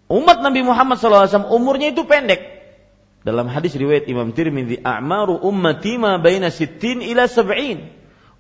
Umat 0.07 0.39
Nabi 0.39 0.63
Muhammad 0.63 1.03
SAW 1.03 1.51
umurnya 1.51 1.91
itu 1.91 2.07
pendek. 2.07 2.63
Dalam 3.23 3.51
hadis 3.51 3.75
riwayat 3.75 4.07
Imam 4.07 4.31
Tirmidzi, 4.31 4.83
"A'maru 4.83 5.43
ummati 5.43 5.99
ma 5.99 6.19
baina 6.23 6.51
sittin 6.55 7.03
ila 7.03 7.27
sab'in." 7.27 7.91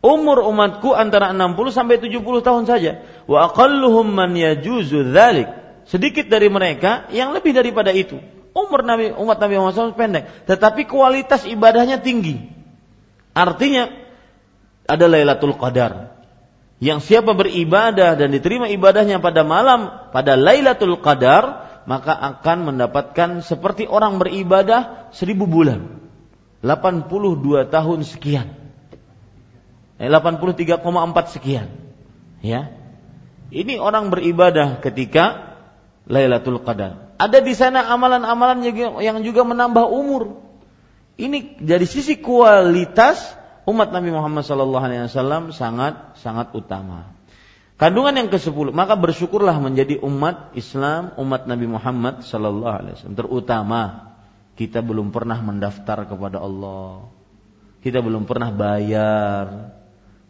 Umur 0.02 0.42
umatku 0.42 0.90
antara 0.98 1.30
60 1.30 1.70
sampai 1.70 2.02
70 2.02 2.42
tahun 2.42 2.66
saja. 2.66 3.06
Wa 3.30 3.50
aqalluhum 3.50 4.10
man 4.10 4.34
yajuzu 4.34 5.14
dzalik. 5.14 5.46
Sedikit 5.86 6.26
dari 6.26 6.50
mereka 6.50 7.06
yang 7.14 7.30
lebih 7.30 7.54
daripada 7.54 7.94
itu. 7.94 8.18
Umur 8.54 8.82
Nabi 8.82 9.14
umat 9.14 9.38
Nabi 9.38 9.54
Muhammad 9.58 9.94
SAW 9.94 9.98
pendek, 9.98 10.46
tetapi 10.46 10.86
kualitas 10.90 11.46
ibadahnya 11.46 12.02
tinggi. 12.02 12.61
Artinya 13.32 13.88
ada 14.84 15.06
Lailatul 15.08 15.56
Qadar. 15.56 16.12
Yang 16.82 17.14
siapa 17.14 17.32
beribadah 17.32 18.18
dan 18.18 18.34
diterima 18.34 18.66
ibadahnya 18.66 19.22
pada 19.22 19.46
malam 19.46 20.10
pada 20.10 20.34
Lailatul 20.34 20.98
Qadar, 20.98 21.62
maka 21.86 22.12
akan 22.12 22.74
mendapatkan 22.74 23.40
seperti 23.40 23.86
orang 23.86 24.18
beribadah 24.18 25.10
seribu 25.14 25.46
bulan. 25.46 26.02
82 26.62 27.66
tahun 27.70 28.00
sekian. 28.06 28.54
Eh, 29.98 30.10
83,4 30.10 31.34
sekian. 31.34 31.70
Ya. 32.42 32.74
Ini 33.54 33.78
orang 33.78 34.10
beribadah 34.10 34.82
ketika 34.82 35.54
Lailatul 36.10 36.62
Qadar. 36.66 37.14
Ada 37.22 37.38
di 37.38 37.54
sana 37.54 37.86
amalan-amalan 37.86 38.66
yang 38.98 39.22
juga 39.22 39.46
menambah 39.46 39.86
umur. 39.86 40.42
Ini 41.16 41.60
dari 41.60 41.84
sisi 41.84 42.18
kualitas 42.18 43.36
umat 43.68 43.92
Nabi 43.92 44.10
Muhammad 44.10 44.42
SAW 44.42 45.52
sangat 45.52 46.16
sangat 46.18 46.56
utama. 46.56 47.12
Kandungan 47.76 48.14
yang 48.14 48.28
ke-10, 48.30 48.70
maka 48.70 48.94
bersyukurlah 48.94 49.58
menjadi 49.58 49.98
umat 50.06 50.54
Islam, 50.54 51.18
umat 51.18 51.50
Nabi 51.50 51.66
Muhammad 51.66 52.22
sallallahu 52.22 52.76
alaihi 52.78 52.94
wasallam. 52.94 53.18
Terutama 53.18 53.80
kita 54.54 54.78
belum 54.78 55.10
pernah 55.10 55.42
mendaftar 55.42 56.06
kepada 56.06 56.38
Allah. 56.38 57.10
Kita 57.82 57.98
belum 57.98 58.22
pernah 58.22 58.54
bayar. 58.54 59.74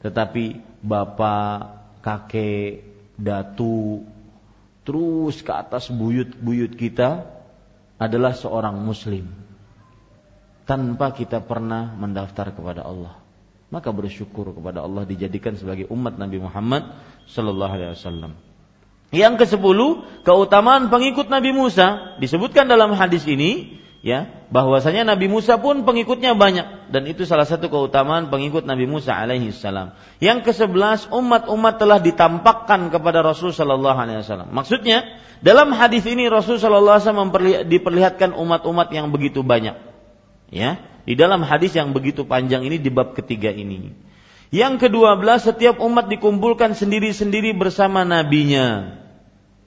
Tetapi 0.01 0.45
bapak, 0.81 1.59
kakek, 2.01 2.93
datu 3.21 4.03
terus 4.83 5.39
ke 5.47 5.53
atas 5.55 5.87
buyut-buyut 5.93 6.75
kita 6.75 7.23
adalah 8.03 8.35
seorang 8.35 8.83
muslim 8.83 9.42
tanpa 10.65 11.11
kita 11.13 11.43
pernah 11.43 11.95
mendaftar 11.99 12.55
kepada 12.55 12.87
Allah 12.87 13.23
maka 13.73 13.89
bersyukur 13.89 14.53
kepada 14.53 14.85
Allah 14.85 15.09
dijadikan 15.09 15.57
sebagai 15.57 15.89
umat 15.89 16.21
Nabi 16.21 16.45
Muhammad 16.45 16.93
sallallahu 17.25 17.73
alaihi 17.73 17.97
wasallam. 17.97 18.37
Yang 19.13 19.45
ke-10, 19.45 19.79
keutamaan 20.29 20.93
pengikut 20.93 21.33
Nabi 21.33 21.57
Musa 21.57 22.21
disebutkan 22.21 22.69
dalam 22.69 22.93
hadis 22.93 23.25
ini 23.25 23.81
ya, 24.05 24.29
bahwasanya 24.53 25.09
Nabi 25.09 25.33
Musa 25.33 25.57
pun 25.57 25.89
pengikutnya 25.89 26.37
banyak 26.37 26.93
dan 26.93 27.03
itu 27.09 27.25
salah 27.25 27.49
satu 27.49 27.73
keutamaan 27.73 28.29
pengikut 28.29 28.69
Nabi 28.69 28.85
Musa 28.85 29.17
alaihi 29.17 29.53
salam. 29.57 29.97
Yang 30.21 30.53
ke-11, 30.53 31.09
umat-umat 31.09 31.81
telah 31.81 31.97
ditampakkan 32.01 32.93
kepada 32.93 33.25
Rasul 33.25 33.57
sallallahu 33.57 33.97
alaihi 33.97 34.21
wasallam. 34.21 34.53
Maksudnya, 34.53 35.17
dalam 35.41 35.73
hadis 35.73 36.05
ini 36.05 36.29
Rasul 36.29 36.61
sallallahu 36.61 37.01
alaihi 37.01 37.09
wasallam 37.09 37.69
diperlihatkan 37.73 38.37
umat-umat 38.37 38.93
yang 38.93 39.09
begitu 39.13 39.41
banyak. 39.45 39.92
Ya, 40.53 40.85
di 41.09 41.17
dalam 41.17 41.41
hadis 41.43 41.73
yang 41.73 41.97
begitu 41.97 42.29
panjang 42.29 42.63
ini 42.69 42.77
di 42.77 42.93
bab 42.93 43.17
ketiga 43.17 43.49
ini. 43.49 43.97
Yang 44.53 44.87
kedua 44.87 45.17
belas 45.17 45.49
setiap 45.49 45.81
umat 45.81 46.13
dikumpulkan 46.13 46.77
sendiri-sendiri 46.77 47.57
bersama 47.57 48.05
nabinya. 48.05 49.01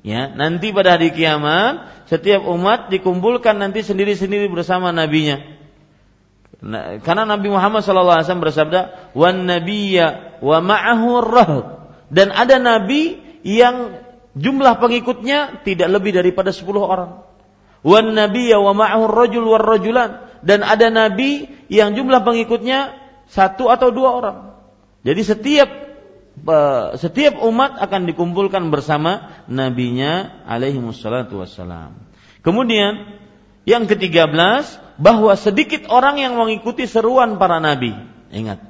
Ya, 0.05 0.29
nanti 0.29 0.69
pada 0.69 0.93
hari 0.93 1.09
kiamat 1.09 2.05
setiap 2.05 2.45
umat 2.45 2.93
dikumpulkan 2.93 3.57
nanti 3.57 3.81
sendiri-sendiri 3.81 4.45
bersama 4.53 4.93
nabinya. 4.93 5.41
Nah, 6.61 7.01
karena 7.01 7.25
Nabi 7.25 7.49
Muhammad 7.49 7.81
SAW 7.81 8.21
bersabda, 8.21 9.11
"Wan 9.17 9.49
nabiyya 9.49 10.37
wa 10.45 10.61
ma'ahu 10.61 11.09
rahd." 11.25 11.65
Dan 12.13 12.29
ada 12.29 12.61
nabi 12.61 13.17
yang 13.41 13.97
jumlah 14.37 14.77
pengikutnya 14.77 15.65
tidak 15.65 15.89
lebih 15.89 16.13
daripada 16.13 16.53
10 16.53 16.85
orang. 16.85 17.25
Wan 17.81 18.13
nabiyya 18.13 18.61
wa 18.61 18.77
ma'ahu 18.77 19.09
rajul 19.09 19.45
war 19.49 19.65
rajulan 19.65 20.25
dan 20.45 20.61
ada 20.61 20.93
nabi 20.93 21.49
yang 21.73 21.97
jumlah 21.97 22.21
pengikutnya 22.21 22.93
satu 23.25 23.73
atau 23.73 23.89
dua 23.89 24.09
orang. 24.13 24.37
Jadi 25.01 25.21
setiap 25.25 25.69
eh, 26.37 26.87
setiap 27.01 27.41
umat 27.41 27.81
akan 27.81 28.05
dikumpulkan 28.05 28.69
bersama 28.69 29.43
nabinya 29.49 30.45
alaihi 30.45 30.77
wassalatu 30.77 31.41
wassalam. 31.41 31.97
Kemudian 32.45 33.17
yang 33.65 33.89
ketiga 33.89 34.29
belas 34.29 34.77
bahwa 35.01 35.33
sedikit 35.33 35.89
orang 35.89 36.21
yang 36.21 36.37
mengikuti 36.37 36.85
seruan 36.85 37.41
para 37.41 37.57
nabi. 37.57 37.97
Ingat. 38.29 38.61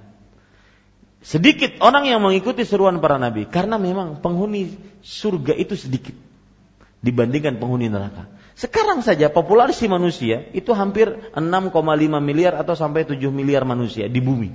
Sedikit 1.26 1.82
orang 1.84 2.08
yang 2.08 2.24
mengikuti 2.24 2.64
seruan 2.64 3.04
para 3.04 3.20
nabi 3.20 3.50
karena 3.52 3.76
memang 3.76 4.24
penghuni 4.24 4.80
surga 5.04 5.58
itu 5.58 5.76
sedikit 5.76 6.16
dibandingkan 7.06 7.62
penghuni 7.62 7.86
neraka. 7.86 8.26
Sekarang 8.58 9.06
saja 9.06 9.30
populasi 9.30 9.86
manusia 9.86 10.50
itu 10.58 10.74
hampir 10.74 11.12
6,5 11.38 11.70
miliar 12.18 12.58
atau 12.58 12.74
sampai 12.74 13.06
7 13.06 13.22
miliar 13.30 13.62
manusia 13.68 14.10
di 14.10 14.18
bumi. 14.18 14.50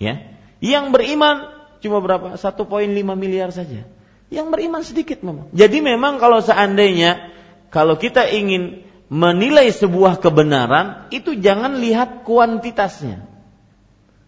Ya. 0.00 0.32
Yang 0.64 0.96
beriman 0.96 1.52
cuma 1.84 2.00
berapa? 2.00 2.40
1,5 2.40 2.64
miliar 3.12 3.52
saja. 3.52 3.84
Yang 4.32 4.46
beriman 4.48 4.80
sedikit 4.80 5.20
memang. 5.20 5.52
Jadi 5.52 5.84
memang 5.84 6.16
kalau 6.16 6.40
seandainya 6.40 7.34
kalau 7.68 8.00
kita 8.00 8.24
ingin 8.30 8.86
menilai 9.12 9.68
sebuah 9.70 10.18
kebenaran 10.18 11.10
itu 11.12 11.36
jangan 11.36 11.78
lihat 11.82 12.24
kuantitasnya. 12.24 13.26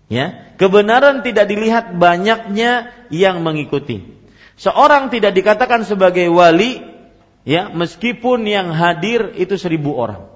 Ya, 0.08 0.56
kebenaran 0.56 1.20
tidak 1.20 1.52
dilihat 1.52 2.00
banyaknya 2.00 2.92
yang 3.12 3.44
mengikuti. 3.44 4.18
Seorang 4.58 5.12
tidak 5.12 5.36
dikatakan 5.36 5.84
sebagai 5.84 6.26
wali 6.32 6.97
ya 7.42 7.70
meskipun 7.70 8.46
yang 8.46 8.72
hadir 8.72 9.34
itu 9.38 9.54
seribu 9.58 9.94
orang. 9.94 10.26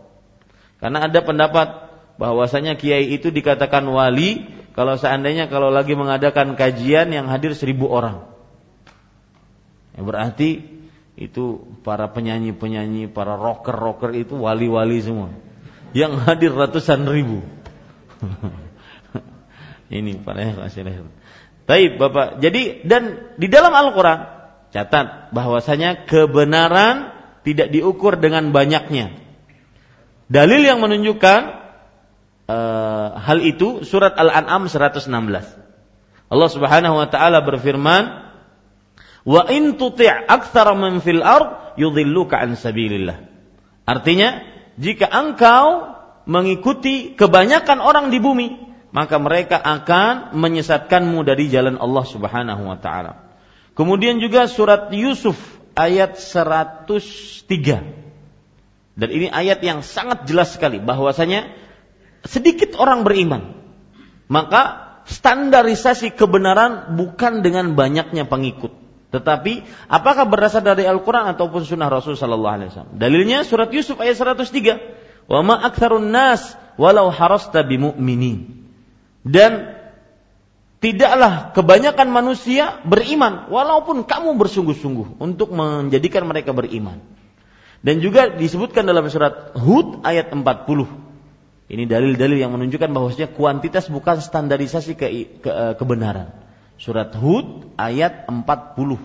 Karena 0.83 1.07
ada 1.07 1.21
pendapat 1.23 1.69
bahwasanya 2.19 2.75
kiai 2.75 3.15
itu 3.15 3.31
dikatakan 3.31 3.87
wali 3.87 4.43
kalau 4.75 4.99
seandainya 4.99 5.47
kalau 5.47 5.71
lagi 5.71 5.95
mengadakan 5.95 6.59
kajian 6.59 7.15
yang 7.15 7.31
hadir 7.31 7.55
seribu 7.55 7.87
orang. 7.87 8.27
Ya, 9.95 10.01
berarti 10.03 10.65
itu 11.15 11.63
para 11.85 12.09
penyanyi-penyanyi 12.09 13.13
para 13.13 13.37
rocker-rocker 13.37 14.17
itu 14.17 14.35
wali-wali 14.41 14.99
semua. 15.05 15.31
Yang 15.93 16.13
hadir 16.25 16.53
ratusan 16.57 17.05
ribu. 17.05 17.45
Ini 19.93 20.25
para 20.25 20.41
yang 20.41 20.57
kasih 20.57 21.05
Bapak. 22.01 22.41
Jadi 22.41 22.81
dan 22.89 23.37
di 23.37 23.47
dalam 23.53 23.77
Al-Qur'an 23.77 24.42
Catat 24.73 25.31
bahwasanya 25.37 26.09
kebenaran 26.09 27.13
tidak 27.45 27.69
diukur 27.69 28.17
dengan 28.17 28.57
banyaknya. 28.57 29.13
Dalil 30.33 30.65
yang 30.65 30.81
menunjukkan 30.81 31.41
uh, 32.49 33.07
hal 33.21 33.39
itu 33.45 33.85
surat 33.85 34.17
Al-An'am 34.17 34.73
116. 34.73 35.13
Allah 36.33 36.49
Subhanahu 36.49 36.97
wa 36.97 37.09
taala 37.13 37.45
berfirman, 37.45 38.33
"Wa 39.29 39.43
in 39.53 39.77
tuti' 39.77 40.09
aktsara 40.09 40.73
man 40.73 41.05
fil 41.05 41.21
ard 41.21 41.77
yudhilluka 41.77 42.41
an 42.41 42.57
sabilillah." 42.57 43.29
Artinya, 43.85 44.41
jika 44.81 45.05
engkau 45.13 45.93
mengikuti 46.25 47.13
kebanyakan 47.13 47.85
orang 47.85 48.09
di 48.09 48.17
bumi, 48.23 48.49
maka 48.95 49.21
mereka 49.21 49.61
akan 49.61 50.33
menyesatkanmu 50.33 51.21
dari 51.29 51.53
jalan 51.53 51.77
Allah 51.77 52.05
Subhanahu 52.09 52.63
wa 52.73 52.81
taala. 52.81 53.32
Kemudian 53.73 54.21
juga 54.21 54.45
surat 54.49 54.93
Yusuf 54.93 55.37
ayat 55.73 56.21
103. 56.21 56.93
Dan 58.93 59.09
ini 59.09 59.33
ayat 59.33 59.65
yang 59.65 59.81
sangat 59.81 60.29
jelas 60.29 60.53
sekali 60.53 60.77
bahwasanya 60.77 61.49
sedikit 62.29 62.77
orang 62.77 63.09
beriman. 63.09 63.57
Maka 64.29 64.93
standarisasi 65.09 66.13
kebenaran 66.15 66.95
bukan 67.01 67.41
dengan 67.41 67.73
banyaknya 67.73 68.29
pengikut. 68.29 68.73
Tetapi 69.13 69.69
apakah 69.93 70.25
berasal 70.25 70.65
dari 70.65 70.89
Al-Quran 70.89 71.37
ataupun 71.37 71.69
sunnah 71.69 71.93
Rasul 71.93 72.17
Sallallahu 72.17 72.55
Alaihi 72.57 72.69
Wasallam? 72.73 72.97
Dalilnya 72.97 73.45
surat 73.45 73.69
Yusuf 73.69 74.01
ayat 74.01 74.17
103. 74.17 75.29
Wa 75.29 75.41
ma 75.45 75.61
nas 76.01 76.57
walau 76.81 77.13
harasta 77.13 77.61
bimu'minin. 77.61 78.69
Dan 79.23 79.82
tidaklah 80.83 81.55
kebanyakan 81.55 82.11
manusia 82.11 82.83
beriman 82.83 83.47
walaupun 83.47 84.03
kamu 84.03 84.35
bersungguh-sungguh 84.35 85.23
untuk 85.23 85.55
menjadikan 85.55 86.27
mereka 86.27 86.51
beriman. 86.51 86.99
Dan 87.83 88.03
juga 88.03 88.31
disebutkan 88.31 88.87
dalam 88.87 89.07
surat 89.07 89.55
Hud 89.55 90.03
ayat 90.03 90.35
40. 90.35 90.43
Ini 91.71 91.87
dalil-dalil 91.87 92.39
yang 92.39 92.53
menunjukkan 92.55 92.91
bahwasanya 92.91 93.31
kuantitas 93.33 93.87
bukan 93.89 94.19
standarisasi 94.19 94.99
ke, 94.99 95.07
ke, 95.39 95.51
eh, 95.51 95.75
kebenaran. 95.79 96.35
Surat 96.79 97.15
Hud 97.15 97.79
ayat 97.79 98.27
40. 98.27 98.99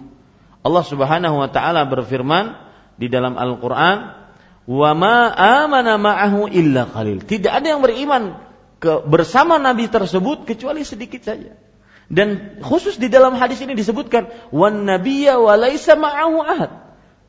Allah 0.65 0.83
Subhanahu 0.83 1.35
wa 1.41 1.49
taala 1.49 1.85
berfirman 1.85 2.57
di 2.97 3.07
dalam 3.07 3.37
Al-Qur'an, 3.37 4.17
"Wa 4.65 4.91
ma 4.97 5.29
amana 5.31 5.95
ma'ahu 6.01 6.49
illa 6.49 6.89
qalil." 6.89 7.21
Tidak 7.23 7.49
ada 7.53 7.65
yang 7.77 7.85
beriman 7.85 8.35
ke, 8.81 9.05
bersama 9.05 9.61
nabi 9.61 9.89
tersebut 9.89 10.45
kecuali 10.45 10.81
sedikit 10.85 11.21
saja. 11.21 11.66
Dan 12.07 12.59
khusus 12.63 12.95
di 12.95 13.11
dalam 13.11 13.35
hadis 13.35 13.59
ini 13.59 13.75
disebutkan 13.75 14.31
wan 14.55 14.87
nabiyya 14.87 15.35
wa 15.39 15.59
laisa 15.59 15.99
ma'ahu 15.99 16.39
ahad. 16.39 16.71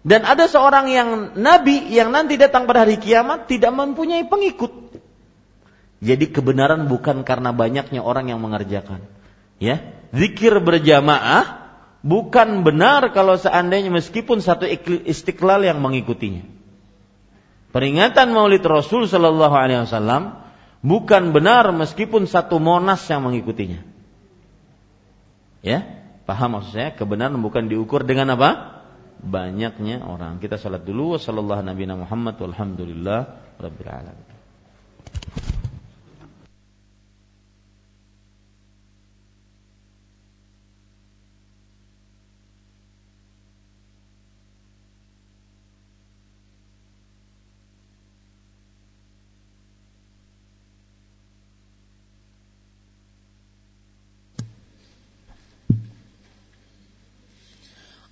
Dan 0.06 0.22
ada 0.22 0.46
seorang 0.46 0.86
yang 0.86 1.08
nabi 1.34 1.90
yang 1.90 2.14
nanti 2.14 2.38
datang 2.38 2.70
pada 2.70 2.86
hari 2.86 3.02
kiamat 3.02 3.50
tidak 3.50 3.74
mempunyai 3.74 4.22
pengikut. 4.30 4.70
Jadi 5.98 6.30
kebenaran 6.30 6.86
bukan 6.86 7.26
karena 7.26 7.50
banyaknya 7.50 7.98
orang 8.06 8.30
yang 8.30 8.38
mengerjakan. 8.38 9.02
Ya, 9.58 9.82
zikir 10.14 10.54
berjamaah 10.62 11.74
bukan 12.06 12.62
benar 12.62 13.10
kalau 13.10 13.34
seandainya 13.34 13.90
meskipun 13.90 14.38
satu 14.38 14.70
istiqlal 15.02 15.66
yang 15.66 15.82
mengikutinya. 15.82 16.46
Peringatan 17.74 18.30
Maulid 18.30 18.62
Rasul 18.62 19.10
Shallallahu 19.10 19.54
Alaihi 19.58 19.82
Wasallam 19.84 20.38
bukan 20.86 21.34
benar 21.34 21.68
meskipun 21.74 22.30
satu 22.30 22.62
monas 22.62 23.02
yang 23.10 23.26
mengikutinya. 23.26 23.82
Ya, 25.64 25.82
paham 26.28 26.58
maksud 26.58 26.78
saya? 26.78 26.90
Kebenaran 26.94 27.38
bukan 27.42 27.66
diukur 27.66 28.06
dengan 28.06 28.38
apa? 28.38 28.80
Banyaknya 29.18 30.06
orang. 30.06 30.38
Kita 30.38 30.54
salat 30.54 30.86
dulu. 30.86 31.18
Wassalamualaikum 31.18 31.66
warahmatullahi 31.66 32.06
wabarakatuh. 32.06 32.44
Walhamdulillah 32.46 33.20
rabbil 33.58 33.90
alamin. 33.90 34.27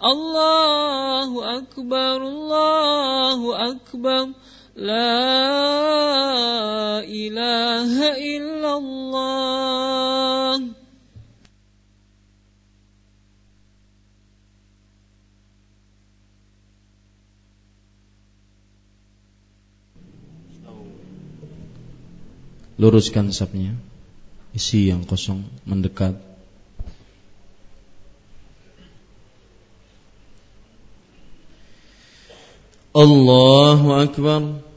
Allahu 0.00 1.44
Akbar, 1.44 2.24
Allahu 2.24 3.52
Akbar. 3.52 4.32
La 4.80 5.12
ilaha 7.04 8.16
illallah. 8.16 9.60
Luruskan 22.80 23.28
sapnya. 23.36 23.76
Isi 24.56 24.88
yang 24.88 25.04
kosong 25.04 25.44
mendekat 25.68 26.29
الله 32.96 34.02
أكبر. 34.02 34.69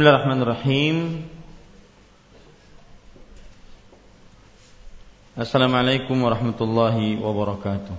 Bismillahirrahmanirrahim. 0.00 1.28
Assalamualaikum 5.36 6.16
warahmatullahi 6.24 7.20
wabarakatuh. 7.20 7.92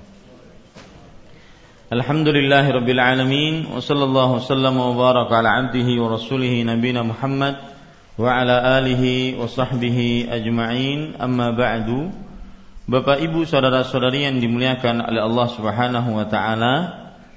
Alhamdulillahi 1.94 2.74
rabbil 2.74 2.98
alamin 2.98 3.70
wa 3.70 3.78
sallallahu 3.78 4.42
wasallam 4.42 4.82
wa 4.82 4.98
baraka 4.98 5.46
ala 5.46 5.62
abdihi 5.62 6.02
wa 6.02 6.18
rasulihi 6.18 6.66
nabina 6.66 7.06
Muhammad 7.06 7.62
wa 8.18 8.34
ala 8.34 8.82
alihi 8.82 9.38
wa 9.38 9.46
sahbihi 9.46 10.26
ajma'in 10.26 11.22
amma 11.22 11.54
ba'du. 11.54 12.10
Bapak 12.90 13.22
Ibu 13.22 13.46
saudara-saudari 13.46 14.26
yang 14.26 14.42
dimuliakan 14.42 15.06
oleh 15.06 15.22
Allah 15.22 15.48
Subhanahu 15.54 16.18
wa 16.18 16.26
taala, 16.26 16.74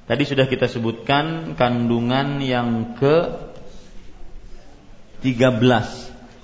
tadi 0.09 0.25
sudah 0.25 0.49
kita 0.49 0.73
sebutkan 0.73 1.53
kandungan 1.53 2.41
yang 2.41 2.97
ke 2.97 3.53
13 5.25 5.65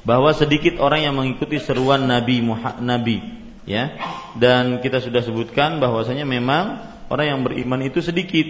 bahwa 0.08 0.32
sedikit 0.32 0.80
orang 0.80 1.04
yang 1.04 1.14
mengikuti 1.14 1.60
seruan 1.60 2.08
Nabi 2.08 2.40
Nabi 2.80 3.20
ya. 3.68 3.92
Dan 4.32 4.80
kita 4.80 5.04
sudah 5.04 5.20
sebutkan 5.20 5.76
bahwasanya 5.84 6.24
memang 6.24 6.80
orang 7.12 7.26
yang 7.28 7.40
beriman 7.44 7.84
itu 7.84 8.00
sedikit. 8.00 8.48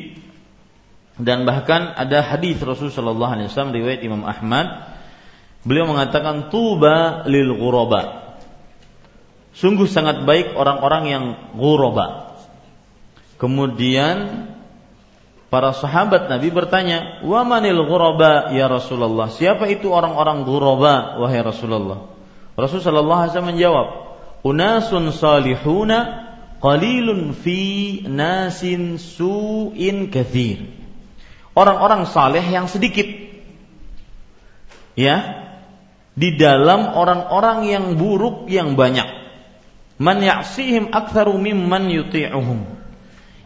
Dan 1.20 1.44
bahkan 1.44 1.92
ada 1.98 2.22
hadis 2.22 2.62
Rasulullah 2.62 2.94
Shallallahu 2.94 3.32
Alaihi 3.34 3.46
Wasallam 3.50 3.74
riwayat 3.74 4.00
Imam 4.06 4.22
Ahmad. 4.22 4.96
Beliau 5.66 5.84
mengatakan 5.84 6.48
tuba 6.48 7.26
lil 7.28 7.52
ghuraba 7.58 8.30
sungguh 9.54 9.84
sangat 9.90 10.22
baik 10.24 10.54
orang-orang 10.54 11.02
yang 11.10 11.24
ghuraba 11.58 12.38
kemudian 13.40 14.46
Para 15.50 15.74
sahabat 15.74 16.30
Nabi 16.30 16.54
bertanya, 16.54 17.26
"Wa 17.26 17.42
manil 17.42 17.82
ghuraba 17.82 18.54
ya 18.54 18.70
Rasulullah?" 18.70 19.34
Siapa 19.34 19.66
itu 19.66 19.90
orang-orang 19.90 20.46
ghuraba 20.46 21.18
wahai 21.18 21.42
Rasulullah? 21.42 22.06
Rasul 22.54 22.78
sallallahu 22.78 23.20
alaihi 23.26 23.32
wasallam 23.34 23.52
menjawab, 23.58 23.86
"Unasun 24.46 25.10
salihuna 25.10 25.98
qalilun 26.62 27.34
fi 27.34 27.98
nasin 28.06 29.02
su'in 29.02 30.14
kathir." 30.14 30.70
Orang-orang 31.58 32.06
saleh 32.06 32.46
yang 32.46 32.70
sedikit. 32.70 33.10
Ya. 34.94 35.50
Di 36.14 36.38
dalam 36.38 36.94
orang-orang 36.94 37.66
yang 37.66 37.84
buruk 37.98 38.46
yang 38.46 38.78
banyak. 38.78 39.08
Man 39.98 40.22
ya'sihim 40.22 40.94
aktsaru 40.94 41.34
mimman 41.42 41.90
yuti'uhum 41.90 42.79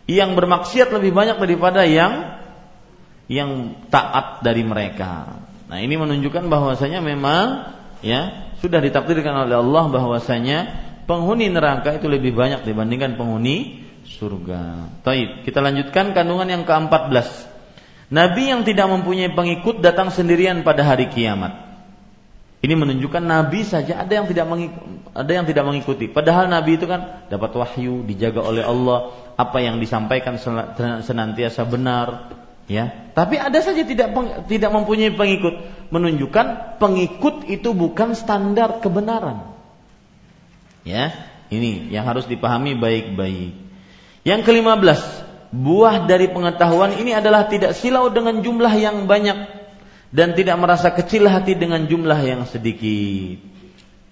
yang 0.04 0.36
bermaksiat 0.36 0.92
lebih 0.92 1.16
banyak 1.16 1.40
daripada 1.40 1.84
yang 1.88 2.42
yang 3.24 3.80
taat 3.88 4.44
dari 4.44 4.60
mereka. 4.60 5.40
Nah, 5.64 5.80
ini 5.80 5.96
menunjukkan 5.96 6.44
bahwasanya 6.52 7.00
memang 7.00 7.72
ya 8.04 8.52
sudah 8.60 8.84
ditakdirkan 8.84 9.48
oleh 9.48 9.56
Allah 9.56 9.84
bahwasanya 9.88 10.58
penghuni 11.08 11.48
neraka 11.48 11.96
itu 11.96 12.04
lebih 12.08 12.36
banyak 12.36 12.68
dibandingkan 12.68 13.16
penghuni 13.16 13.84
surga. 14.04 14.92
Taib. 15.00 15.48
Kita 15.48 15.64
lanjutkan 15.64 16.12
kandungan 16.12 16.48
yang 16.48 16.62
ke-14. 16.68 17.56
Nabi 18.12 18.52
yang 18.52 18.62
tidak 18.68 18.92
mempunyai 18.92 19.32
pengikut 19.32 19.80
datang 19.80 20.12
sendirian 20.12 20.60
pada 20.60 20.84
hari 20.84 21.08
kiamat. 21.08 21.63
Ini 22.64 22.80
menunjukkan 22.80 23.20
Nabi 23.20 23.60
saja 23.60 24.00
ada 24.00 24.08
yang 24.08 24.24
tidak 24.24 24.48
mengikuti, 24.48 24.96
ada 25.12 25.28
yang 25.36 25.44
tidak 25.44 25.64
mengikuti. 25.68 26.08
Padahal 26.08 26.48
Nabi 26.48 26.80
itu 26.80 26.88
kan 26.88 27.28
dapat 27.28 27.52
wahyu, 27.52 28.00
dijaga 28.08 28.40
oleh 28.40 28.64
Allah, 28.64 29.12
apa 29.36 29.60
yang 29.60 29.76
disampaikan 29.84 30.40
senantiasa 31.04 31.68
benar 31.68 32.32
ya. 32.64 33.12
Tapi 33.12 33.36
ada 33.36 33.60
saja 33.60 33.84
tidak 33.84 34.16
tidak 34.48 34.70
mempunyai 34.72 35.12
pengikut. 35.12 35.60
Menunjukkan 35.92 36.80
pengikut 36.80 37.44
itu 37.52 37.76
bukan 37.76 38.16
standar 38.16 38.80
kebenaran. 38.80 39.44
Ya 40.88 41.12
ini 41.52 41.92
yang 41.92 42.08
harus 42.08 42.24
dipahami 42.24 42.80
baik-baik. 42.80 43.60
Yang 44.24 44.40
kelima 44.40 44.80
belas 44.80 45.04
buah 45.52 46.08
dari 46.08 46.32
pengetahuan 46.32 46.96
ini 46.96 47.12
adalah 47.12 47.44
tidak 47.44 47.76
silau 47.76 48.08
dengan 48.08 48.40
jumlah 48.40 48.72
yang 48.72 49.04
banyak 49.04 49.63
dan 50.14 50.38
tidak 50.38 50.54
merasa 50.62 50.94
kecil 50.94 51.26
hati 51.26 51.58
dengan 51.58 51.90
jumlah 51.90 52.20
yang 52.22 52.46
sedikit 52.46 53.42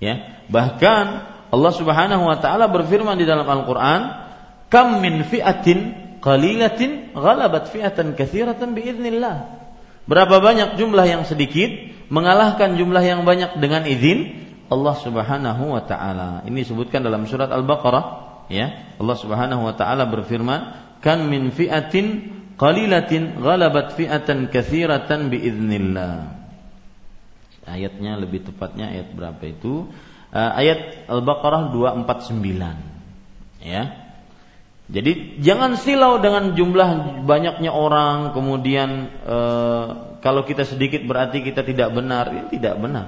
ya 0.03 0.42
bahkan 0.50 1.32
Allah 1.53 1.72
Subhanahu 1.76 2.26
wa 2.26 2.40
taala 2.40 2.66
berfirman 2.72 3.20
di 3.20 3.28
dalam 3.28 3.44
Al-Qur'an 3.44 4.24
kam 4.72 5.05
min 5.05 5.20
fi'atin 5.20 6.03
qalilatin 6.24 7.12
ghalabat 7.12 7.68
fi'atan 7.68 8.16
katsiratan 8.16 8.72
biiznillah. 8.72 9.61
Berapa 10.09 10.40
banyak 10.40 10.80
jumlah 10.80 11.05
yang 11.05 11.22
sedikit 11.28 11.68
mengalahkan 12.09 12.80
jumlah 12.80 13.05
yang 13.05 13.28
banyak 13.28 13.61
dengan 13.61 13.84
izin 13.84 14.48
Allah 14.72 14.96
Subhanahu 14.96 15.76
wa 15.76 15.84
taala. 15.84 16.40
Ini 16.48 16.64
disebutkan 16.64 17.05
dalam 17.05 17.28
surat 17.28 17.53
Al-Baqarah 17.53 18.05
ya. 18.48 18.96
Allah 18.96 19.16
Subhanahu 19.20 19.68
wa 19.68 19.74
taala 19.76 20.09
berfirman, 20.09 20.72
"Kan 21.05 21.28
min 21.28 21.53
fi'atin 21.53 22.32
qalilatin 22.57 23.40
ghalabat 23.40 23.94
fi'atan 23.96 24.48
katsiratan 24.53 25.28
biiznillah." 25.32 26.40
Ayatnya 27.62 28.18
lebih 28.18 28.42
tepatnya 28.42 28.90
ayat 28.90 29.14
berapa 29.14 29.42
itu? 29.46 29.86
Uh, 30.32 30.53
ayat 30.57 31.07
Al-Baqarah 31.07 31.70
249. 31.70 33.62
Ya. 33.62 34.03
Jadi 34.92 35.40
jangan 35.40 35.80
silau 35.80 36.20
dengan 36.20 36.53
jumlah 36.53 37.22
banyaknya 37.24 37.72
orang, 37.72 38.36
kemudian 38.36 39.09
e, 39.24 39.38
kalau 40.20 40.44
kita 40.44 40.68
sedikit 40.68 41.00
berarti 41.09 41.40
kita 41.40 41.64
tidak 41.64 41.96
benar. 41.96 42.28
Ini 42.28 42.53
tidak 42.53 42.76
benar. 42.76 43.07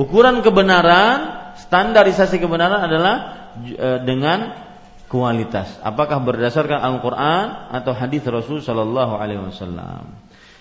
Ukuran 0.00 0.40
kebenaran, 0.40 1.52
standarisasi 1.60 2.40
kebenaran 2.40 2.88
adalah 2.88 3.16
e, 3.58 3.88
dengan 4.06 4.69
kualitas. 5.10 5.74
Apakah 5.82 6.22
berdasarkan 6.22 6.78
Al-Quran 6.78 7.74
atau 7.74 7.90
hadis 7.90 8.22
Rasul 8.30 8.62
Shallallahu 8.62 9.18
Alaihi 9.18 9.42
Wasallam. 9.42 10.06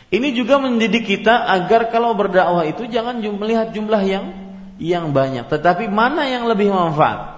Ini 0.10 0.34
juga 0.34 0.58
mendidik 0.58 1.06
kita 1.06 1.46
agar 1.46 1.94
kalau 1.94 2.18
berdakwah 2.18 2.66
itu 2.66 2.90
jangan 2.90 3.22
melihat 3.22 3.70
jumlah 3.70 4.02
yang 4.02 4.26
yang 4.82 5.14
banyak, 5.14 5.46
tetapi 5.46 5.86
mana 5.86 6.26
yang 6.26 6.50
lebih 6.50 6.74
manfaat. 6.74 7.38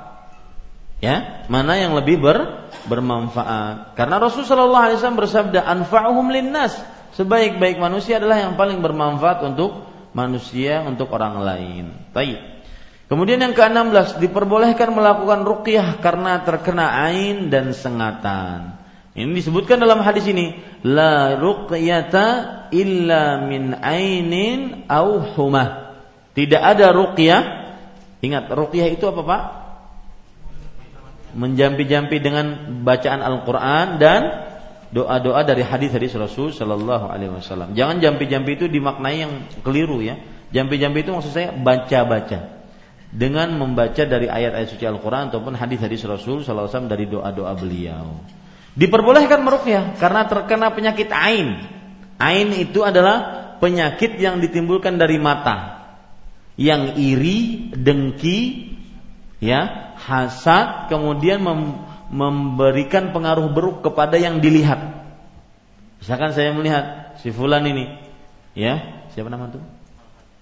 Ya, 1.04 1.44
mana 1.50 1.76
yang 1.76 1.98
lebih 1.98 2.22
ber, 2.22 2.70
bermanfaat. 2.86 3.98
Karena 3.98 4.22
Rasulullah 4.22 4.94
SAW 4.94 5.18
bersabda, 5.18 5.66
"Anfa'uhum 5.66 6.30
linnas." 6.30 6.78
Sebaik-baik 7.18 7.82
manusia 7.82 8.22
adalah 8.22 8.40
yang 8.40 8.54
paling 8.56 8.80
bermanfaat 8.80 9.44
untuk 9.44 9.84
manusia, 10.16 10.86
untuk 10.86 11.12
orang 11.12 11.42
lain. 11.44 11.84
Baik. 12.16 12.51
Kemudian 13.12 13.44
yang 13.44 13.52
ke-16 13.52 14.24
diperbolehkan 14.24 14.96
melakukan 14.96 15.44
ruqyah 15.44 16.00
karena 16.00 16.48
terkena 16.48 17.12
ain 17.12 17.52
dan 17.52 17.76
sengatan. 17.76 18.80
Ini 19.12 19.28
disebutkan 19.36 19.84
dalam 19.84 20.00
hadis 20.00 20.24
ini, 20.32 20.56
la 20.88 21.36
ruqyata 21.36 22.72
illa 22.72 23.44
min 23.44 23.76
ainin 23.76 24.88
au 24.88 25.20
humah. 25.36 26.00
Tidak 26.32 26.62
ada 26.64 26.96
ruqyah. 26.96 27.42
Ingat, 28.24 28.48
ruqyah 28.48 28.88
itu 28.88 29.04
apa, 29.12 29.22
Pak? 29.28 29.44
menjampi-jampi 31.32 32.20
dengan 32.20 32.46
bacaan 32.84 33.24
Al-Qur'an 33.24 33.96
dan 33.96 34.22
doa-doa 34.92 35.48
dari 35.48 35.64
hadis-hadis 35.64 36.12
Rasul 36.20 36.52
Shallallahu 36.52 37.08
alaihi 37.08 37.32
wasallam. 37.32 37.72
Jangan 37.72 38.04
jampi-jampi 38.04 38.60
itu 38.60 38.66
dimaknai 38.68 39.24
yang 39.24 39.34
keliru 39.64 40.04
ya. 40.04 40.20
Jampi-jampi 40.52 41.08
itu 41.08 41.16
maksud 41.16 41.32
saya 41.32 41.56
baca-baca. 41.56 42.61
Dengan 43.12 43.52
membaca 43.60 44.08
dari 44.08 44.32
ayat-ayat 44.32 44.72
suci 44.72 44.88
Al-Qur'an 44.88 45.28
ataupun 45.28 45.60
hadis-hadis 45.60 46.08
Rasul 46.08 46.48
wasallam 46.48 46.88
dari 46.88 47.12
doa-doa 47.12 47.52
beliau. 47.60 48.24
Diperbolehkan 48.72 49.44
meruqyah 49.44 50.00
karena 50.00 50.32
terkena 50.32 50.72
penyakit 50.72 51.12
ain. 51.12 51.60
Ain 52.16 52.56
itu 52.56 52.88
adalah 52.88 53.52
penyakit 53.60 54.16
yang 54.16 54.40
ditimbulkan 54.40 54.96
dari 54.96 55.20
mata. 55.20 55.84
Yang 56.56 56.96
iri, 56.96 57.40
dengki, 57.76 58.40
ya, 59.44 59.92
hasad 60.00 60.88
kemudian 60.88 61.44
mem 61.44 61.92
memberikan 62.12 63.16
pengaruh 63.16 63.56
buruk 63.56 63.88
kepada 63.88 64.20
yang 64.20 64.44
dilihat. 64.44 65.00
Misalkan 66.04 66.36
saya 66.36 66.52
melihat 66.52 67.16
si 67.24 67.32
fulan 67.32 67.64
ini, 67.64 67.88
ya, 68.52 69.04
siapa 69.16 69.32
nama 69.32 69.48
itu? 69.48 69.64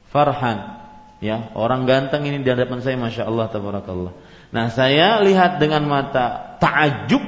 Farhan. 0.10 0.79
Ya, 1.20 1.52
orang 1.52 1.84
ganteng 1.84 2.24
ini 2.24 2.40
di 2.40 2.48
hadapan 2.48 2.80
saya 2.80 2.96
Masya 2.96 3.28
Allah 3.28 3.52
tabarakallah. 3.52 4.16
Nah, 4.56 4.72
saya 4.72 5.20
lihat 5.20 5.60
dengan 5.60 5.84
mata 5.84 6.56
takjub. 6.64 7.20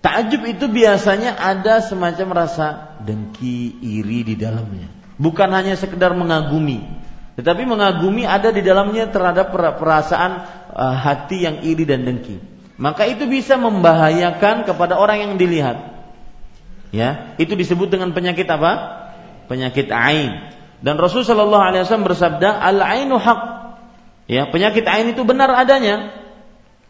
Takjub 0.00 0.42
itu 0.48 0.64
biasanya 0.64 1.36
ada 1.36 1.84
semacam 1.84 2.44
rasa 2.44 2.96
dengki, 3.04 3.76
iri 3.84 4.24
di 4.24 4.34
dalamnya. 4.34 4.88
Bukan 5.20 5.52
hanya 5.52 5.76
sekedar 5.76 6.16
mengagumi, 6.16 6.80
tetapi 7.36 7.68
mengagumi 7.68 8.24
ada 8.24 8.48
di 8.48 8.64
dalamnya 8.64 9.12
terhadap 9.12 9.52
perasaan 9.52 10.32
uh, 10.72 10.96
hati 10.96 11.44
yang 11.44 11.60
iri 11.60 11.84
dan 11.84 12.08
dengki. 12.08 12.40
Maka 12.80 13.04
itu 13.04 13.28
bisa 13.28 13.60
membahayakan 13.60 14.64
kepada 14.64 14.96
orang 14.96 15.20
yang 15.20 15.32
dilihat. 15.36 16.00
Ya, 16.96 17.36
itu 17.36 17.52
disebut 17.52 17.92
dengan 17.92 18.16
penyakit 18.16 18.48
apa? 18.48 18.72
Penyakit 19.52 19.92
ain. 19.92 20.59
Dan 20.80 20.96
Rasul 20.96 21.24
Shallallahu 21.24 21.60
Alaihi 21.60 21.84
Wasallam 21.84 22.08
bersabda, 22.08 22.56
al 22.56 22.80
ainu 22.80 23.20
hak. 23.20 23.40
Ya, 24.30 24.48
penyakit 24.48 24.86
ain 24.88 25.12
itu 25.12 25.22
benar 25.28 25.52
adanya. 25.52 26.16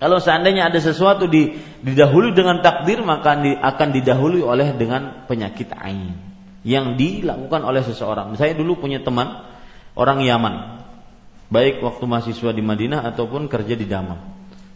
Kalau 0.00 0.16
seandainya 0.16 0.72
ada 0.72 0.80
sesuatu 0.80 1.28
di, 1.28 1.60
didahului 1.84 2.32
dengan 2.32 2.64
takdir, 2.64 3.04
maka 3.04 3.36
akan 3.36 3.88
didahului 3.92 4.40
oleh 4.40 4.72
dengan 4.72 5.28
penyakit 5.28 5.76
ain 5.76 6.16
yang 6.64 6.96
dilakukan 6.96 7.60
oleh 7.64 7.84
seseorang. 7.84 8.32
Saya 8.36 8.56
dulu 8.56 8.80
punya 8.80 9.00
teman 9.04 9.44
orang 9.96 10.24
Yaman, 10.24 10.84
baik 11.52 11.84
waktu 11.84 12.04
mahasiswa 12.08 12.50
di 12.52 12.64
Madinah 12.64 13.04
ataupun 13.12 13.48
kerja 13.48 13.76
di 13.76 13.84
Damas. 13.84 14.20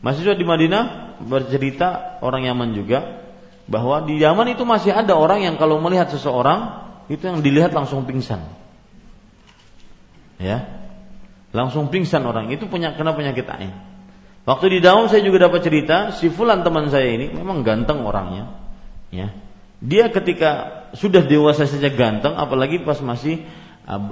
Mahasiswa 0.04 0.36
di 0.36 0.44
Madinah 0.44 1.16
bercerita 1.24 2.20
orang 2.20 2.44
Yaman 2.44 2.76
juga 2.76 3.24
bahwa 3.64 4.04
di 4.04 4.20
Yaman 4.20 4.52
itu 4.52 4.68
masih 4.68 4.92
ada 4.92 5.16
orang 5.16 5.40
yang 5.40 5.56
kalau 5.56 5.80
melihat 5.80 6.12
seseorang 6.12 6.84
itu 7.08 7.24
yang 7.24 7.40
dilihat 7.40 7.72
langsung 7.72 8.04
pingsan. 8.04 8.44
Ya. 10.44 10.68
Langsung 11.56 11.88
pingsan 11.88 12.20
orang 12.28 12.52
itu 12.52 12.68
punya 12.68 12.92
kena 12.92 13.16
penyakit 13.16 13.48
ain. 13.48 13.72
Waktu 14.44 14.76
di 14.76 14.78
dalam 14.84 15.08
saya 15.08 15.24
juga 15.24 15.48
dapat 15.48 15.64
cerita 15.64 16.12
si 16.12 16.28
fulan 16.28 16.60
teman 16.60 16.92
saya 16.92 17.08
ini 17.08 17.32
memang 17.32 17.64
ganteng 17.64 18.04
orangnya. 18.04 18.52
Ya. 19.08 19.32
Dia 19.80 20.12
ketika 20.12 20.84
sudah 20.92 21.24
dewasa 21.24 21.64
saja 21.64 21.88
ganteng 21.88 22.36
apalagi 22.36 22.84
pas 22.84 23.00
masih 23.00 23.40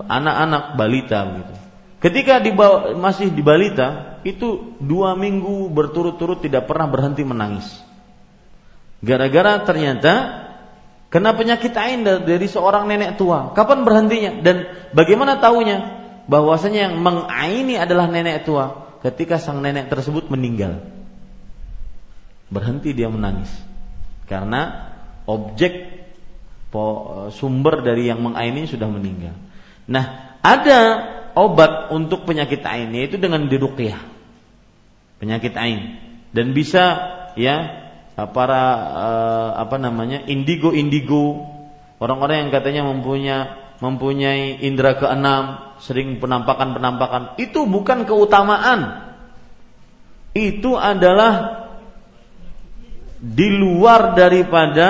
anak-anak 0.09 0.81
balita 0.81 1.19
begitu. 1.29 1.55
Ketika 2.03 2.43
di 2.43 2.51
masih 2.99 3.31
di 3.31 3.43
balita 3.45 4.19
itu 4.27 4.75
dua 4.83 5.15
minggu 5.15 5.71
berturut-turut 5.71 6.43
tidak 6.43 6.67
pernah 6.67 6.89
berhenti 6.89 7.23
menangis. 7.23 7.69
Gara-gara 9.03 9.63
ternyata 9.63 10.15
kena 11.13 11.35
penyakit 11.37 11.75
ain 11.77 12.03
dari 12.03 12.47
seorang 12.49 12.89
nenek 12.89 13.21
tua. 13.21 13.53
Kapan 13.55 13.85
berhentinya? 13.85 14.41
Dan 14.43 14.67
bagaimana 14.97 15.39
tahunya 15.39 16.02
bahwasanya 16.27 16.91
yang 16.91 16.95
mengaini 17.01 17.79
adalah 17.79 18.07
nenek 18.07 18.47
tua 18.47 18.99
ketika 19.03 19.39
sang 19.39 19.63
nenek 19.63 19.91
tersebut 19.91 20.31
meninggal. 20.31 20.83
Berhenti 22.53 22.93
dia 22.93 23.09
menangis 23.09 23.49
karena 24.29 24.93
objek 25.25 26.05
sumber 27.33 27.85
dari 27.85 28.09
yang 28.09 28.25
mengaini 28.25 28.65
sudah 28.65 28.89
meninggal. 28.89 29.37
Nah, 29.89 30.37
ada 30.41 30.81
obat 31.37 31.93
untuk 31.93 32.25
penyakit 32.25 32.65
ain 32.65 32.93
yaitu 32.93 33.21
dengan 33.21 33.49
diruqyah. 33.49 34.01
Penyakit 35.21 35.55
ain 35.55 36.01
dan 36.33 36.57
bisa 36.57 36.83
ya 37.39 37.57
para 38.33 38.63
uh, 38.93 39.51
apa 39.57 39.77
namanya 39.81 40.25
indigo-indigo 40.29 41.49
orang-orang 42.03 42.47
yang 42.47 42.51
katanya 42.53 42.83
mempunyai 42.85 43.72
mempunyai 43.83 44.63
indera 44.63 44.95
keenam, 44.95 45.75
sering 45.83 46.23
penampakan-penampakan, 46.23 47.35
itu 47.43 47.67
bukan 47.67 48.07
keutamaan. 48.07 49.11
Itu 50.33 50.79
adalah 50.79 51.67
di 53.19 53.51
luar 53.51 54.15
daripada 54.15 54.89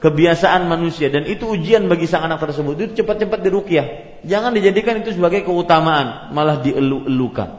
kebiasaan 0.00 0.64
manusia. 0.64 1.12
Dan 1.12 1.28
itu 1.28 1.52
ujian 1.52 1.86
bagi 1.86 2.08
sang 2.08 2.24
anak 2.24 2.40
tersebut. 2.40 2.74
Itu 2.80 3.04
cepat-cepat 3.04 3.38
dirukyah 3.44 3.86
jangan 4.22 4.54
dijadikan 4.54 5.02
itu 5.02 5.14
sebagai 5.14 5.42
keutamaan 5.42 6.30
malah 6.34 6.62
dielu-elukan 6.62 7.50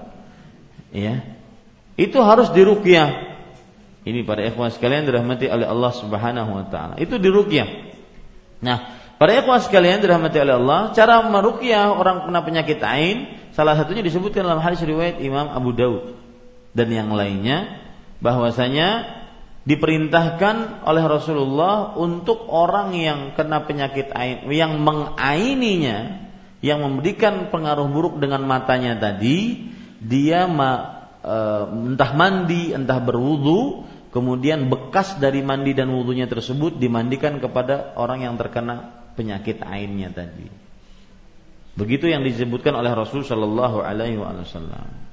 ya. 0.95 1.23
Itu 1.93 2.25
harus 2.25 2.49
dirukyah 2.49 3.37
ini 4.03 4.25
para 4.25 4.43
ikhwan 4.43 4.73
sekalian 4.73 5.05
dirahmati 5.07 5.47
oleh 5.47 5.67
Allah 5.69 5.91
Subhanahu 5.93 6.51
wa 6.57 6.65
taala. 6.67 6.95
Itu 6.97 7.19
dirukyah 7.19 7.93
nah 8.63 9.02
para 9.23 9.39
ikhwan 9.39 9.63
sekalian 9.63 10.03
dirahmati 10.03 10.35
oleh 10.35 10.59
Allah 10.59 10.91
cara 10.91 11.23
merukyah 11.23 11.95
orang 11.95 12.27
kena 12.27 12.43
penyakit 12.43 12.83
ain 12.83 13.39
salah 13.55 13.79
satunya 13.79 14.03
disebutkan 14.03 14.43
dalam 14.43 14.59
hadis 14.59 14.83
riwayat 14.83 15.23
Imam 15.23 15.47
Abu 15.47 15.71
Daud. 15.71 16.19
Dan 16.75 16.91
yang 16.91 17.07
lainnya 17.15 17.79
bahwasanya 18.19 19.07
diperintahkan 19.63 20.83
oleh 20.83 21.03
Rasulullah 21.07 21.95
untuk 21.95 22.51
orang 22.51 22.91
yang 22.99 23.31
kena 23.39 23.63
penyakit 23.63 24.11
ain, 24.11 24.43
yang 24.51 24.83
mengaininya, 24.83 26.27
yang 26.59 26.83
memberikan 26.83 27.47
pengaruh 27.47 27.87
buruk 27.87 28.19
dengan 28.19 28.43
matanya 28.43 28.99
tadi, 28.99 29.71
dia 30.03 30.51
ma, 30.51 30.71
e, 31.23 31.37
entah 31.95 32.11
mandi, 32.11 32.75
entah 32.75 32.99
berwudu, 32.99 33.87
kemudian 34.11 34.67
bekas 34.67 35.15
dari 35.15 35.39
mandi 35.39 35.71
dan 35.71 35.95
wudhunya 35.95 36.27
tersebut 36.27 36.75
dimandikan 36.75 37.39
kepada 37.39 37.95
orang 37.95 38.27
yang 38.27 38.35
terkena 38.35 39.02
penyakit 39.13 39.61
ainnya 39.65 40.09
tadi. 40.13 40.47
Begitu 41.73 42.05
yang 42.05 42.21
disebutkan 42.21 42.77
oleh 42.77 42.93
Rasul 42.93 43.25
Shallallahu 43.25 43.81
Alaihi 43.81 44.21
Wasallam. 44.21 45.03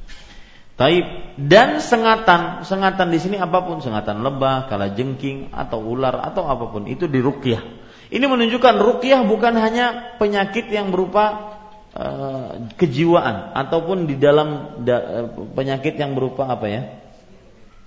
Taib 0.76 1.04
dan 1.36 1.76
sengatan, 1.80 2.64
sengatan 2.64 3.12
di 3.12 3.20
sini 3.20 3.36
apa 3.36 3.60
pun, 3.64 3.84
sengatan 3.84 4.24
lebah, 4.24 4.64
kala 4.68 4.96
jengking 4.96 5.52
atau 5.52 5.80
ular 5.84 6.24
atau 6.24 6.48
apa 6.48 6.72
pun 6.72 6.88
itu 6.88 7.04
dirukyah. 7.04 7.60
Ini 8.08 8.24
menunjukkan 8.24 8.80
rukyah 8.80 9.20
bukan 9.28 9.60
hanya 9.60 10.16
penyakit 10.16 10.72
yang 10.72 10.88
berupa 10.88 11.52
uh, 11.92 12.72
kejiwaan 12.80 13.52
ataupun 13.56 14.08
di 14.08 14.16
dalam 14.16 14.80
da, 14.80 14.96
uh, 14.96 15.28
penyakit 15.52 16.00
yang 16.00 16.16
berupa 16.16 16.48
apa 16.48 16.66
ya? 16.68 16.82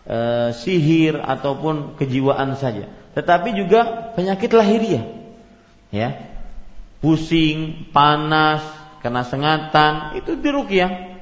Uh, 0.04 0.50
sihir 0.54 1.18
ataupun 1.18 1.98
kejiwaan 1.98 2.60
saja, 2.62 2.94
tetapi 3.18 3.58
juga 3.58 4.14
penyakit 4.14 4.54
lahiriah. 4.54 5.23
Ya. 5.94 6.34
Pusing, 7.06 7.92
panas, 7.94 8.66
kena 9.06 9.22
sengatan, 9.28 10.18
itu 10.18 10.34
dirukyah 10.40 11.14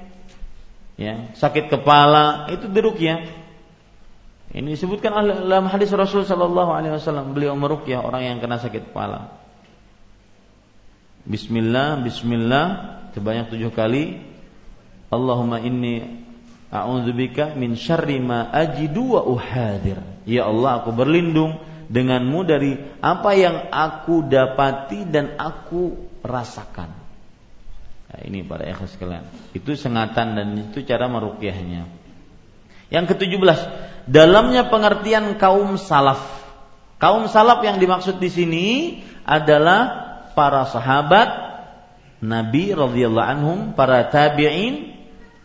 ya, 1.01 1.33
sakit 1.33 1.73
kepala 1.73 2.53
itu 2.53 2.69
dirukyah. 2.69 3.41
Ini 4.51 4.67
disebutkan 4.75 5.15
dalam 5.15 5.71
hadis 5.71 5.89
Rasul 5.95 6.27
Shallallahu 6.27 6.75
Alaihi 6.75 6.93
Wasallam 6.99 7.31
beliau 7.31 7.55
merukyah 7.55 8.03
orang 8.03 8.27
yang 8.27 8.37
kena 8.43 8.59
sakit 8.59 8.91
kepala. 8.91 9.31
Bismillah, 11.23 12.03
Bismillah 12.03 12.65
sebanyak 13.15 13.47
tujuh 13.55 13.71
kali. 13.71 14.19
Allahumma 15.07 15.63
inni 15.63 16.03
a'udzubika 16.67 17.55
min 17.55 17.79
syarri 17.79 18.19
ma 18.19 18.51
ajidu 18.51 19.15
wa 19.15 19.21
uhadir. 19.23 20.03
Ya 20.27 20.51
Allah, 20.51 20.83
aku 20.83 20.91
berlindung 20.91 21.55
denganmu 21.91 22.39
dari 22.47 22.71
apa 23.03 23.35
yang 23.35 23.67
aku 23.67 24.23
dapati 24.23 25.03
dan 25.11 25.35
aku 25.35 25.99
rasakan. 26.23 26.87
Nah, 28.11 28.19
ini 28.23 28.47
para 28.47 28.63
ikhlas 28.63 28.95
sekalian. 28.95 29.27
Itu 29.51 29.75
sengatan 29.75 30.39
dan 30.39 30.47
itu 30.55 30.87
cara 30.87 31.11
merukyahnya. 31.11 31.87
Yang 32.91 33.05
ketujuh 33.15 33.39
dalamnya 34.07 34.71
pengertian 34.71 35.35
kaum 35.35 35.75
salaf. 35.75 36.23
Kaum 36.99 37.27
salaf 37.27 37.59
yang 37.63 37.79
dimaksud 37.79 38.19
di 38.19 38.29
sini 38.31 38.67
adalah 39.27 40.11
para 40.31 40.67
sahabat 40.67 41.51
Nabi 42.21 42.71
radhiyallahu 42.75 43.29
anhum, 43.31 43.59
para 43.73 44.05
tabi'in, 44.07 44.95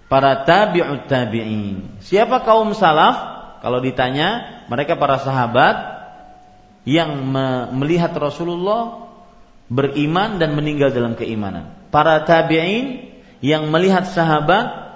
para 0.07 0.44
tabi'ut 0.44 1.09
tabi'in. 1.09 2.03
Siapa 2.05 2.44
kaum 2.44 2.76
salaf? 2.76 3.34
Kalau 3.64 3.80
ditanya, 3.80 4.62
mereka 4.68 5.01
para 5.01 5.16
sahabat 5.16 5.95
yang 6.87 7.26
melihat 7.74 8.14
Rasulullah 8.14 9.11
beriman 9.66 10.39
dan 10.39 10.55
meninggal 10.55 10.95
dalam 10.95 11.18
keimanan 11.18 11.74
para 11.91 12.22
tabi'in 12.22 13.11
yang 13.43 13.68
melihat 13.74 14.07
sahabat 14.07 14.87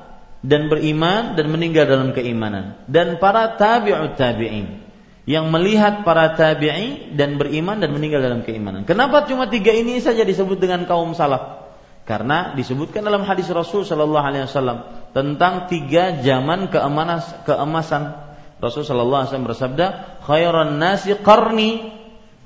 dan 0.41 0.71
beriman 0.71 1.35
dan 1.35 1.51
meninggal 1.51 1.85
dalam 1.91 2.15
keimanan 2.15 2.79
dan 2.87 3.19
para 3.19 3.59
tabi'ut 3.59 4.15
tabi'in 4.15 4.81
yang 5.29 5.53
melihat 5.53 6.07
para 6.07 6.33
tabi'in 6.39 7.19
dan 7.19 7.37
beriman 7.37 7.79
dan 7.79 7.93
meninggal 7.93 8.25
dalam 8.25 8.41
keimanan. 8.43 8.89
Kenapa 8.89 9.29
cuma 9.29 9.47
tiga 9.47 9.71
ini 9.71 10.01
saja 10.01 10.25
disebut 10.25 10.57
dengan 10.57 10.89
kaum 10.89 11.13
salaf? 11.13 11.71
Karena 12.09 12.57
disebutkan 12.59 13.07
dalam 13.07 13.23
hadis 13.23 13.47
Rasul 13.53 13.87
Shallallahu 13.87 14.27
Alaihi 14.27 14.49
Wasallam 14.49 14.79
tentang 15.15 15.71
tiga 15.71 16.19
zaman 16.25 16.73
keemanas, 16.73 17.31
keemasan. 17.47 18.30
Rasul 18.61 18.85
Shallallahu 18.85 19.25
Alaihi 19.25 19.49
bersabda, 19.49 19.87
"Khairan 20.25 20.77
nasi 20.77 21.17
qarni, 21.17 21.91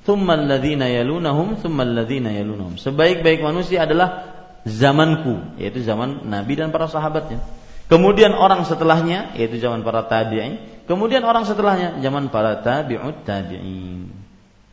thumma 0.06 0.38
alladhina 0.38 0.86
yalunahum, 0.86 1.58
thumma 1.58 1.82
alladhina 1.82 2.30
yalunahum." 2.30 2.78
Sebaik-baik 2.78 3.42
manusia 3.42 3.82
adalah 3.82 4.34
zamanku 4.64 5.60
yaitu 5.60 5.84
zaman 5.84 6.24
Nabi 6.24 6.56
dan 6.56 6.72
para 6.72 6.88
sahabatnya. 6.88 7.42
Kemudian 7.90 8.32
orang 8.32 8.64
setelahnya 8.64 9.36
yaitu 9.36 9.60
zaman 9.60 9.84
para 9.84 10.08
tabi'in, 10.08 10.56
kemudian 10.88 11.20
orang 11.26 11.44
setelahnya 11.44 12.00
zaman 12.00 12.32
para 12.32 12.64
tabi'ut 12.64 13.28
tabi'in. 13.28 14.08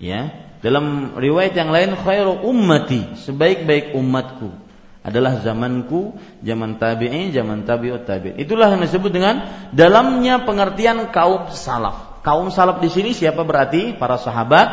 Ya, 0.01 0.33
dalam 0.63 1.17
riwayat 1.17 1.53
yang 1.53 1.69
lain 1.69 1.93
khairu 1.97 2.41
ummati, 2.45 3.17
sebaik-baik 3.19 3.93
umatku 3.97 4.70
adalah 5.01 5.41
zamanku, 5.41 6.13
zaman 6.45 6.77
tabi'in, 6.77 7.33
zaman 7.33 7.65
tabi'ut 7.65 8.05
tabi'in. 8.05 8.37
Itulah 8.37 8.69
yang 8.69 8.85
disebut 8.85 9.09
dengan 9.09 9.49
dalamnya 9.73 10.45
pengertian 10.45 11.09
kaum 11.09 11.49
salaf. 11.49 12.21
Kaum 12.21 12.53
salaf 12.53 12.77
di 12.85 12.89
sini 12.93 13.17
siapa 13.17 13.41
berarti? 13.41 13.97
Para 13.97 14.21
sahabat, 14.21 14.69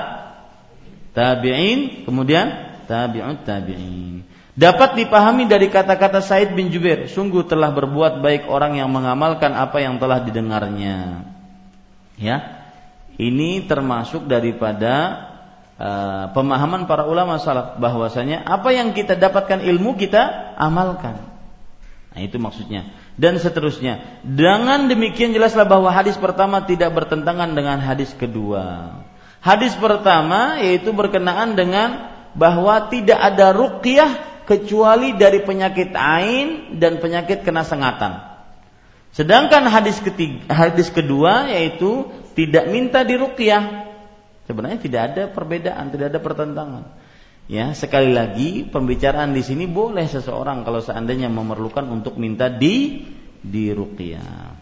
tabi'in, 1.16 2.04
kemudian 2.04 2.76
tabi'ut 2.84 3.40
tabi'in. 3.48 4.20
Dapat 4.58 4.98
dipahami 4.98 5.46
dari 5.46 5.70
kata-kata 5.70 6.18
Said 6.18 6.52
bin 6.52 6.68
Jubair, 6.74 7.06
sungguh 7.06 7.46
telah 7.46 7.70
berbuat 7.70 8.20
baik 8.20 8.50
orang 8.50 8.76
yang 8.76 8.90
mengamalkan 8.90 9.54
apa 9.54 9.80
yang 9.80 10.02
telah 10.02 10.18
didengarnya. 10.20 11.24
Ya. 12.18 12.58
Ini 13.18 13.70
termasuk 13.70 14.26
daripada 14.26 15.27
uh, 15.78 16.34
pemahaman 16.34 16.84
para 16.90 17.06
ulama 17.06 17.38
salaf 17.38 17.78
bahwasanya 17.78 18.44
apa 18.44 18.74
yang 18.74 18.92
kita 18.92 19.14
dapatkan 19.14 19.62
ilmu 19.62 19.94
kita 19.96 20.54
amalkan. 20.58 21.22
Nah, 22.12 22.20
itu 22.20 22.36
maksudnya. 22.36 22.90
Dan 23.18 23.38
seterusnya. 23.38 24.22
Dengan 24.22 24.90
demikian 24.90 25.34
jelaslah 25.34 25.66
bahwa 25.66 25.90
hadis 25.90 26.18
pertama 26.18 26.62
tidak 26.66 26.94
bertentangan 26.94 27.54
dengan 27.54 27.78
hadis 27.78 28.14
kedua. 28.14 28.94
Hadis 29.38 29.74
pertama 29.78 30.58
yaitu 30.58 30.90
berkenaan 30.90 31.54
dengan 31.54 32.10
bahwa 32.34 32.90
tidak 32.90 33.18
ada 33.18 33.54
ruqyah 33.54 34.42
kecuali 34.46 35.14
dari 35.14 35.42
penyakit 35.42 35.94
ain 35.94 36.78
dan 36.82 36.98
penyakit 36.98 37.46
kena 37.46 37.62
sengatan. 37.62 38.18
Sedangkan 39.12 39.66
hadis 39.66 39.98
ketiga, 39.98 40.46
hadis 40.52 40.90
kedua 40.94 41.50
yaitu 41.50 42.06
tidak 42.38 42.70
minta 42.70 43.02
diruqyah. 43.02 43.88
Sebenarnya 44.49 44.80
tidak 44.80 45.03
ada 45.12 45.22
perbedaan, 45.28 45.92
tidak 45.92 46.16
ada 46.16 46.20
pertentangan. 46.24 46.84
Ya, 47.49 47.72
sekali 47.76 48.12
lagi 48.12 48.64
pembicaraan 48.64 49.32
di 49.32 49.44
sini 49.44 49.68
boleh 49.68 50.09
seseorang 50.09 50.64
kalau 50.64 50.80
seandainya 50.80 51.28
memerlukan 51.28 51.84
untuk 51.88 52.16
minta 52.16 52.49
di 52.49 53.05
di 53.40 53.72
ruqyah. 53.72 54.57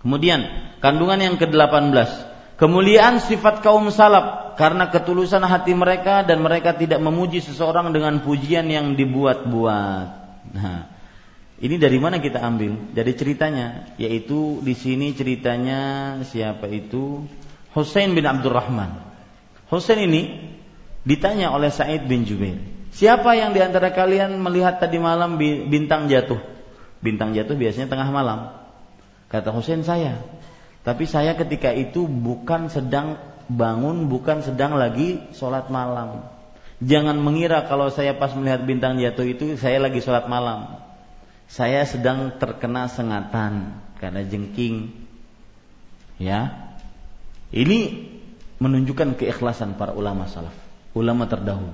Kemudian 0.00 0.40
kandungan 0.80 1.20
yang 1.20 1.36
ke-18 1.36 2.36
Kemuliaan 2.56 3.20
sifat 3.20 3.60
kaum 3.60 3.92
salaf 3.92 4.56
karena 4.56 4.88
ketulusan 4.88 5.44
hati 5.44 5.76
mereka 5.76 6.24
dan 6.24 6.40
mereka 6.40 6.72
tidak 6.72 7.04
memuji 7.04 7.44
seseorang 7.44 7.92
dengan 7.92 8.24
pujian 8.24 8.64
yang 8.72 8.96
dibuat-buat. 8.96 10.08
Nah, 10.56 10.88
ini 11.60 11.76
dari 11.76 12.00
mana 12.00 12.16
kita 12.16 12.40
ambil? 12.40 12.96
Dari 12.96 13.12
ceritanya, 13.12 13.92
yaitu 14.00 14.64
di 14.64 14.72
sini 14.72 15.12
ceritanya 15.12 15.80
siapa 16.24 16.64
itu? 16.72 17.28
Husain 17.76 18.16
bin 18.16 18.24
Abdurrahman. 18.24 19.04
Husain 19.68 20.00
ini 20.00 20.48
ditanya 21.04 21.52
oleh 21.52 21.68
Said 21.68 22.08
bin 22.08 22.24
Jubair, 22.24 22.56
siapa 22.96 23.36
yang 23.36 23.52
di 23.52 23.60
antara 23.60 23.92
kalian 23.92 24.40
melihat 24.40 24.80
tadi 24.80 24.96
malam 24.96 25.36
bintang 25.68 26.08
jatuh? 26.08 26.40
Bintang 27.04 27.36
jatuh 27.36 27.52
biasanya 27.52 27.92
tengah 27.92 28.08
malam. 28.08 28.56
Kata 29.28 29.52
Husain 29.52 29.84
saya. 29.84 30.24
Tapi 30.80 31.04
saya 31.04 31.36
ketika 31.36 31.74
itu 31.76 32.08
bukan 32.08 32.72
sedang 32.72 33.20
bangun, 33.52 34.08
bukan 34.08 34.40
sedang 34.40 34.80
lagi 34.80 35.20
sholat 35.36 35.68
malam. 35.68 36.24
Jangan 36.80 37.20
mengira 37.20 37.68
kalau 37.68 37.92
saya 37.92 38.16
pas 38.16 38.32
melihat 38.32 38.64
bintang 38.64 38.96
jatuh 38.96 39.26
itu 39.28 39.44
saya 39.60 39.84
lagi 39.84 40.00
sholat 40.00 40.30
malam. 40.32 40.80
Saya 41.46 41.84
sedang 41.84 42.40
terkena 42.40 42.88
sengatan 42.88 43.82
karena 44.00 44.24
jengking. 44.24 44.94
Ya, 46.16 46.65
ini 47.56 48.04
menunjukkan 48.60 49.16
keikhlasan 49.16 49.80
para 49.80 49.96
ulama 49.96 50.28
salaf, 50.28 50.52
ulama 50.92 51.24
terdahulu. 51.24 51.72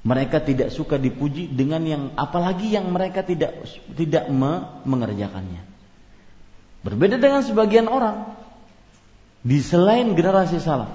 Mereka 0.00 0.40
tidak 0.46 0.70
suka 0.72 0.96
dipuji 0.96 1.50
dengan 1.50 1.82
yang 1.84 2.02
apalagi 2.14 2.72
yang 2.72 2.88
mereka 2.88 3.26
tidak 3.26 3.66
tidak 3.98 4.30
mengerjakannya. 4.86 5.66
Berbeda 6.80 7.20
dengan 7.20 7.44
sebagian 7.44 7.90
orang 7.90 8.32
di 9.44 9.60
selain 9.60 10.16
generasi 10.16 10.62
salaf 10.62 10.88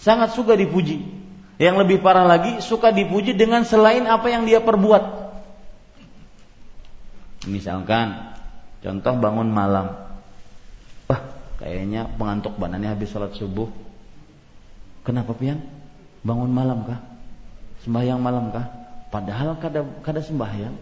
sangat 0.00 0.32
suka 0.34 0.56
dipuji. 0.56 1.22
Yang 1.54 1.86
lebih 1.86 1.98
parah 2.02 2.26
lagi 2.26 2.58
suka 2.58 2.90
dipuji 2.90 3.38
dengan 3.38 3.62
selain 3.62 4.10
apa 4.10 4.26
yang 4.26 4.42
dia 4.42 4.58
perbuat. 4.58 5.30
Misalkan 7.46 8.34
contoh 8.82 9.14
bangun 9.22 9.54
malam. 9.54 10.03
Kayaknya 11.62 12.10
pengantuk 12.18 12.58
banannya 12.58 12.90
habis 12.90 13.10
sholat 13.14 13.34
subuh. 13.38 13.70
Kenapa 15.06 15.36
pian? 15.36 15.62
Bangun 16.24 16.50
malam 16.50 16.88
kah? 16.88 17.00
Sembahyang 17.84 18.18
malam 18.18 18.50
kah? 18.50 18.66
Padahal 19.12 19.60
kada 19.60 19.84
kada 20.02 20.24
sembahyang. 20.24 20.74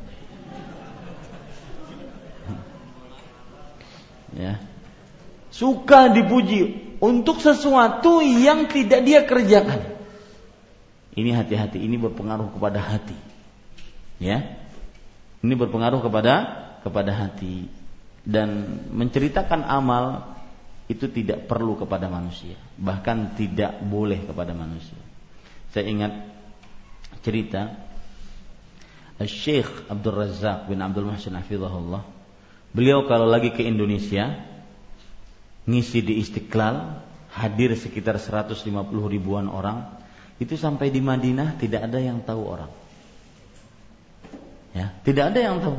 ya 4.42 4.72
suka 5.52 6.08
dipuji 6.08 6.96
untuk 6.98 7.38
sesuatu 7.44 8.24
yang 8.24 8.72
tidak 8.72 9.04
dia 9.04 9.20
kerjakan 9.28 9.84
ini 11.12 11.30
hati-hati 11.36 11.76
ini 11.76 12.00
berpengaruh 12.00 12.56
kepada 12.56 12.80
hati 12.80 13.14
ya 14.16 14.40
ini 15.44 15.54
berpengaruh 15.54 16.00
kepada 16.00 16.34
kepada 16.80 17.12
hati 17.12 17.68
dan 18.24 18.80
menceritakan 18.96 19.60
amal 19.68 20.24
itu 20.92 21.08
tidak 21.08 21.48
perlu 21.48 21.74
kepada 21.80 22.06
manusia. 22.12 22.54
Bahkan 22.76 23.34
tidak 23.34 23.80
boleh 23.82 24.20
kepada 24.22 24.52
manusia. 24.52 24.98
Saya 25.72 25.88
ingat 25.88 26.12
cerita 27.24 27.72
Syekh 29.22 29.88
Abdul 29.88 30.16
Razak 30.20 30.68
bin 30.68 30.84
Abdul 30.84 31.08
Muhsin 31.08 31.38
Hafizahullah. 31.38 32.04
Beliau 32.72 33.04
kalau 33.08 33.28
lagi 33.28 33.52
ke 33.52 33.64
Indonesia 33.64 34.32
ngisi 35.68 36.00
di 36.02 36.18
Istiqlal 36.20 37.00
hadir 37.32 37.72
sekitar 37.76 38.20
150 38.20 38.64
ribuan 39.08 39.48
orang. 39.48 40.00
Itu 40.40 40.58
sampai 40.58 40.90
di 40.90 40.98
Madinah 40.98 41.54
tidak 41.60 41.86
ada 41.86 42.02
yang 42.02 42.20
tahu 42.24 42.42
orang. 42.42 42.72
Ya 44.72 44.96
tidak 45.04 45.36
ada 45.36 45.40
yang 45.40 45.60
tahu 45.60 45.76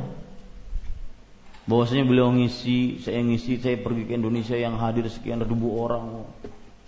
bahwasanya 1.70 2.04
beliau 2.04 2.30
ngisi 2.36 3.04
saya 3.04 3.24
ngisi 3.24 3.64
saya 3.64 3.80
pergi 3.80 4.08
ke 4.10 4.14
Indonesia 4.20 4.58
yang 4.60 4.76
hadir 4.80 5.08
sekian 5.08 5.40
ribu 5.44 5.80
orang 5.80 6.28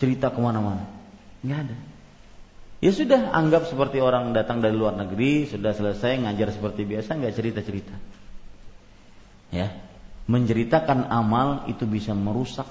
cerita 0.01 0.31
ke 0.31 0.39
mana-mana 0.43 0.83
nggak 1.43 1.59
ada 1.69 1.77
ya 2.83 2.91
sudah 2.91 3.31
anggap 3.31 3.71
seperti 3.71 4.03
orang 4.03 4.35
datang 4.35 4.59
dari 4.59 4.75
luar 4.75 4.99
negeri 4.99 5.47
sudah 5.47 5.71
selesai 5.71 6.27
ngajar 6.27 6.51
seperti 6.51 6.83
biasa 6.83 7.15
nggak 7.15 7.33
cerita 7.35 7.59
cerita 7.63 7.95
ya 9.55 9.85
menceritakan 10.25 11.05
amal 11.13 11.69
itu 11.69 11.85
bisa 11.85 12.17
merusak 12.17 12.65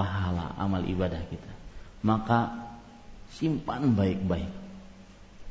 pahala 0.00 0.56
amal 0.56 0.80
ibadah 0.88 1.20
kita. 1.28 1.52
Maka 2.00 2.72
simpan 3.36 3.92
baik-baik. 3.92 4.48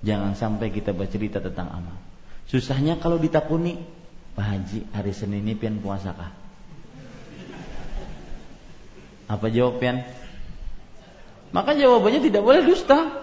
Jangan 0.01 0.33
sampai 0.33 0.73
kita 0.73 0.95
bercerita 0.95 1.37
tentang 1.37 1.69
amal. 1.69 1.97
Susahnya 2.49 2.97
kalau 2.97 3.21
ditakuni, 3.21 3.77
Pak 4.39 4.47
Haji 4.55 4.87
hari 4.95 5.11
Senin 5.11 5.43
ini 5.43 5.51
pian 5.51 5.83
puasa 5.83 6.15
kah? 6.15 6.31
Apa 9.27 9.51
jawabannya? 9.51 10.07
Maka 11.51 11.75
jawabannya 11.75 12.23
tidak 12.23 12.47
boleh 12.47 12.63
dusta. 12.63 13.19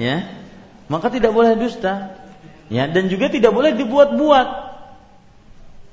Ya. 0.00 0.32
Maka 0.88 1.12
tidak 1.12 1.36
boleh 1.36 1.60
dusta. 1.60 2.16
Ya, 2.72 2.88
dan 2.88 3.12
juga 3.12 3.28
tidak 3.28 3.52
boleh 3.52 3.76
dibuat-buat. 3.76 4.48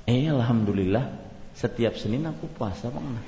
Eh 0.07 0.31
alhamdulillah 0.31 1.11
setiap 1.59 1.99
Senin 1.99 2.23
aku 2.23 2.47
puasa 2.55 2.87
bang. 2.87 3.19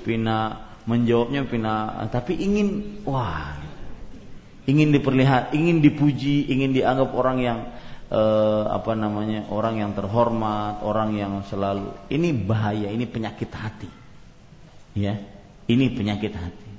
Pina 0.00 0.64
menjawabnya 0.88 1.44
Pina 1.44 2.08
tapi 2.08 2.40
ingin 2.40 3.02
wah 3.04 3.52
ingin 4.66 4.94
diperlihat, 4.94 5.54
ingin 5.54 5.82
dipuji, 5.82 6.46
ingin 6.50 6.70
dianggap 6.74 7.10
orang 7.14 7.38
yang 7.42 7.58
eh, 8.12 8.64
apa 8.68 8.92
namanya 8.94 9.48
orang 9.50 9.82
yang 9.82 9.90
terhormat, 9.96 10.82
orang 10.86 11.16
yang 11.18 11.32
selalu 11.46 11.90
ini 12.12 12.30
bahaya, 12.30 12.90
ini 12.90 13.06
penyakit 13.08 13.50
hati, 13.50 13.90
ya 14.94 15.18
ini 15.66 15.86
penyakit 15.90 16.32
hati. 16.34 16.70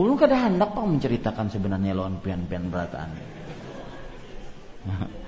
Ulun 0.00 0.16
kada 0.16 0.48
hendak 0.48 0.72
pak 0.72 0.86
menceritakan 0.86 1.52
sebenarnya 1.52 1.92
lawan 1.92 2.24
pian-pian 2.24 2.72
berataan. 2.72 3.10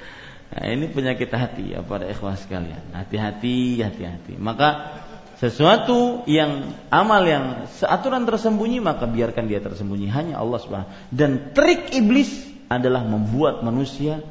Nah, 0.53 0.69
ini 0.69 0.85
penyakit 0.93 1.33
hati 1.33 1.73
ya 1.73 1.81
pada 1.81 2.05
ikhwas 2.05 2.45
sekalian. 2.45 2.93
Hati-hati, 2.93 3.81
hati-hati. 3.81 4.37
Maka 4.37 5.01
sesuatu 5.43 6.23
yang 6.31 6.71
amal 6.87 7.27
yang 7.27 7.67
seaturan 7.67 8.23
tersembunyi 8.23 8.79
maka 8.79 9.11
biarkan 9.11 9.51
dia 9.51 9.59
tersembunyi 9.59 10.07
hanya 10.07 10.39
Allah 10.39 10.63
Subhanahu 10.63 10.91
dan 11.11 11.51
trik 11.51 11.91
iblis 11.91 12.31
adalah 12.71 13.03
membuat 13.03 13.67
manusia 13.67 14.23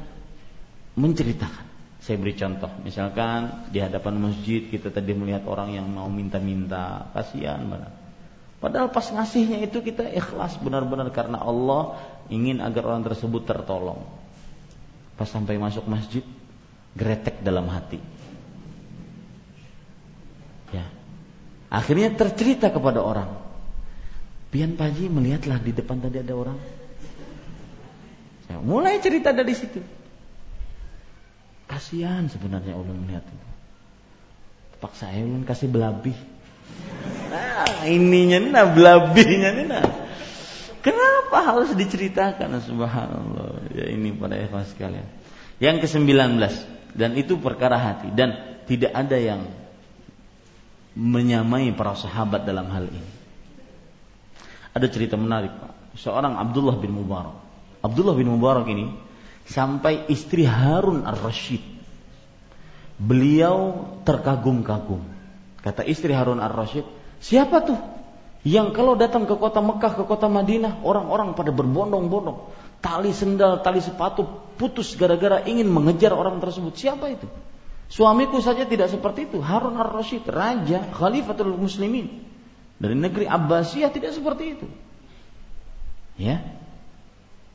menceritakan. 0.96 1.68
Saya 2.02 2.18
beri 2.18 2.34
contoh, 2.34 2.66
misalkan 2.82 3.68
di 3.70 3.78
hadapan 3.78 4.18
masjid 4.18 4.66
kita 4.66 4.90
tadi 4.90 5.14
melihat 5.14 5.46
orang 5.46 5.76
yang 5.76 5.86
mau 5.86 6.10
minta-minta, 6.10 7.12
kasihan 7.14 7.62
benar. 7.62 7.94
Padahal 8.58 8.90
pas 8.90 9.06
ngasihnya 9.06 9.62
itu 9.62 9.78
kita 9.82 10.10
ikhlas 10.10 10.58
benar-benar 10.58 11.10
karena 11.14 11.38
Allah 11.38 11.98
ingin 12.26 12.58
agar 12.58 12.90
orang 12.90 13.06
tersebut 13.06 13.46
tertolong. 13.46 14.02
Pas 15.14 15.30
sampai 15.30 15.60
masuk 15.62 15.86
masjid, 15.86 16.26
gretek 16.98 17.38
dalam 17.46 17.70
hati. 17.70 18.02
Ya. 20.74 20.86
Akhirnya 21.72 22.12
tercerita 22.12 22.68
kepada 22.68 23.00
orang. 23.00 23.32
Pian 24.52 24.76
Paji 24.76 25.08
melihatlah 25.08 25.56
di 25.56 25.72
depan 25.72 26.04
tadi 26.04 26.20
ada 26.20 26.36
orang. 26.36 26.60
Mulai 28.60 29.00
cerita 29.00 29.32
dari 29.32 29.56
situ. 29.56 29.80
Kasihan 31.64 32.28
sebenarnya 32.28 32.76
ulun 32.76 33.08
melihat 33.08 33.24
itu. 33.24 33.48
Paksa 34.76 35.08
ulun 35.16 35.48
kasih 35.48 35.72
belabih. 35.72 36.12
Nah, 37.32 37.88
ininya 37.88 38.38
nah 38.44 38.68
belabihnya 38.68 39.56
nih 39.56 39.66
nah. 39.72 39.84
Kenapa 40.84 41.40
harus 41.40 41.72
diceritakan 41.72 42.60
subhanallah. 42.60 43.72
Ya 43.72 43.88
ini 43.88 44.12
pada 44.12 44.36
ikhwan 44.36 44.68
sekalian. 44.68 45.08
Yang 45.56 45.88
ke-19 45.88 46.36
dan 46.92 47.16
itu 47.16 47.40
perkara 47.40 47.80
hati 47.80 48.12
dan 48.12 48.60
tidak 48.68 48.92
ada 48.92 49.16
yang 49.16 49.48
menyamai 50.92 51.72
para 51.72 51.96
sahabat 51.96 52.44
dalam 52.44 52.68
hal 52.68 52.88
ini. 52.88 53.10
Ada 54.72 54.88
cerita 54.88 55.20
menarik 55.20 55.52
Pak. 55.52 55.72
Seorang 56.00 56.40
Abdullah 56.40 56.76
bin 56.80 56.96
Mubarak. 56.96 57.36
Abdullah 57.84 58.16
bin 58.16 58.32
Mubarak 58.32 58.64
ini 58.72 58.88
sampai 59.44 60.08
istri 60.08 60.48
Harun 60.48 61.04
ar-Rashid. 61.04 61.60
Beliau 62.96 63.88
terkagum-kagum. 64.06 65.02
Kata 65.60 65.82
istri 65.84 66.16
Harun 66.16 66.40
ar-Rashid, 66.40 66.86
siapa 67.20 67.62
tuh 67.66 67.78
yang 68.42 68.74
kalau 68.74 68.98
datang 68.98 69.22
ke 69.28 69.38
kota 69.38 69.62
Mekah, 69.62 70.02
ke 70.02 70.04
kota 70.06 70.26
Madinah, 70.26 70.82
orang-orang 70.82 71.38
pada 71.38 71.54
berbondong-bondong. 71.54 72.50
Tali 72.82 73.14
sendal, 73.14 73.62
tali 73.62 73.78
sepatu 73.78 74.26
putus 74.58 74.98
gara-gara 74.98 75.46
ingin 75.46 75.70
mengejar 75.70 76.10
orang 76.10 76.42
tersebut. 76.42 76.74
Siapa 76.74 77.06
itu? 77.14 77.30
Suamiku 77.92 78.40
saja 78.40 78.64
tidak 78.64 78.88
seperti 78.88 79.28
itu. 79.28 79.44
Harun 79.44 79.76
ar-Rashid, 79.76 80.24
raja, 80.24 80.80
khalifatul 80.96 81.52
muslimin. 81.60 82.24
Dari 82.80 82.96
negeri 82.96 83.28
Abbasiyah 83.28 83.92
tidak 83.92 84.16
seperti 84.16 84.56
itu. 84.56 84.66
Ya. 86.16 86.40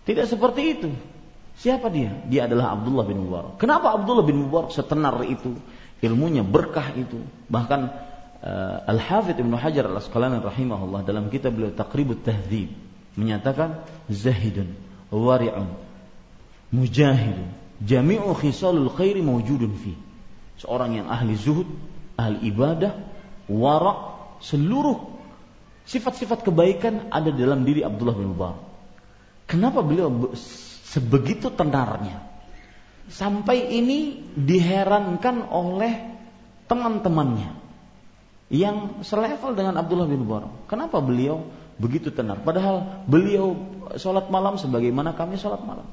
Tidak 0.05 0.29
seperti 0.29 0.61
itu. 0.77 0.89
Siapa 1.57 1.89
dia? 1.89 2.21
Dia 2.29 2.45
adalah 2.45 2.77
Abdullah 2.77 3.09
bin 3.09 3.25
Mubarak. 3.25 3.57
Kenapa 3.57 3.97
Abdullah 3.97 4.21
bin 4.21 4.45
Mubarak 4.45 4.69
setenar 4.69 5.17
itu? 5.25 5.57
Ilmunya 6.05 6.45
berkah 6.45 6.93
itu. 6.93 7.17
Bahkan 7.49 7.81
uh, 8.45 8.93
Al-Hafidh 8.93 9.41
Ibn 9.41 9.57
Hajar 9.57 9.89
Al-Asqalani 9.89 10.37
rahimahullah 10.37 11.01
dalam 11.01 11.33
kitab 11.33 11.57
beliau 11.57 11.73
Taqribut 11.73 12.21
Tahdzib 12.21 12.69
menyatakan 13.17 13.81
zahidun 14.05 14.77
wari'un 15.09 15.73
mujahidun 16.69 17.49
jami'u 17.81 18.37
khisalul 18.37 18.93
khairi 18.93 19.25
mawjudun 19.25 19.73
fi 19.81 19.97
seorang 20.57 21.01
yang 21.01 21.07
ahli 21.07 21.33
zuhud 21.37 21.69
ahli 22.17 22.49
ibadah 22.49 22.93
wara' 23.47 23.97
seluruh 24.41 25.17
Sifat-sifat 25.87 26.43
kebaikan 26.43 27.07
ada 27.15 27.31
dalam 27.31 27.63
diri 27.63 27.79
Abdullah 27.79 28.11
bin 28.11 28.35
Mubarak. 28.35 28.59
Kenapa 29.47 29.79
beliau 29.79 30.35
sebegitu 30.83 31.47
tenarnya? 31.47 32.27
Sampai 33.07 33.71
ini 33.71 34.19
diherankan 34.35 35.47
oleh 35.47 36.19
teman-temannya 36.67 37.55
yang 38.51 38.99
selevel 38.99 39.55
dengan 39.55 39.79
Abdullah 39.79 40.11
bin 40.11 40.27
Mubarak. 40.27 40.67
Kenapa 40.67 40.99
beliau 40.99 41.47
begitu 41.79 42.11
tenar? 42.11 42.43
Padahal 42.43 43.07
beliau 43.07 43.55
sholat 43.95 44.27
malam 44.27 44.59
sebagaimana 44.59 45.15
kami 45.15 45.39
sholat 45.39 45.63
malam. 45.63 45.87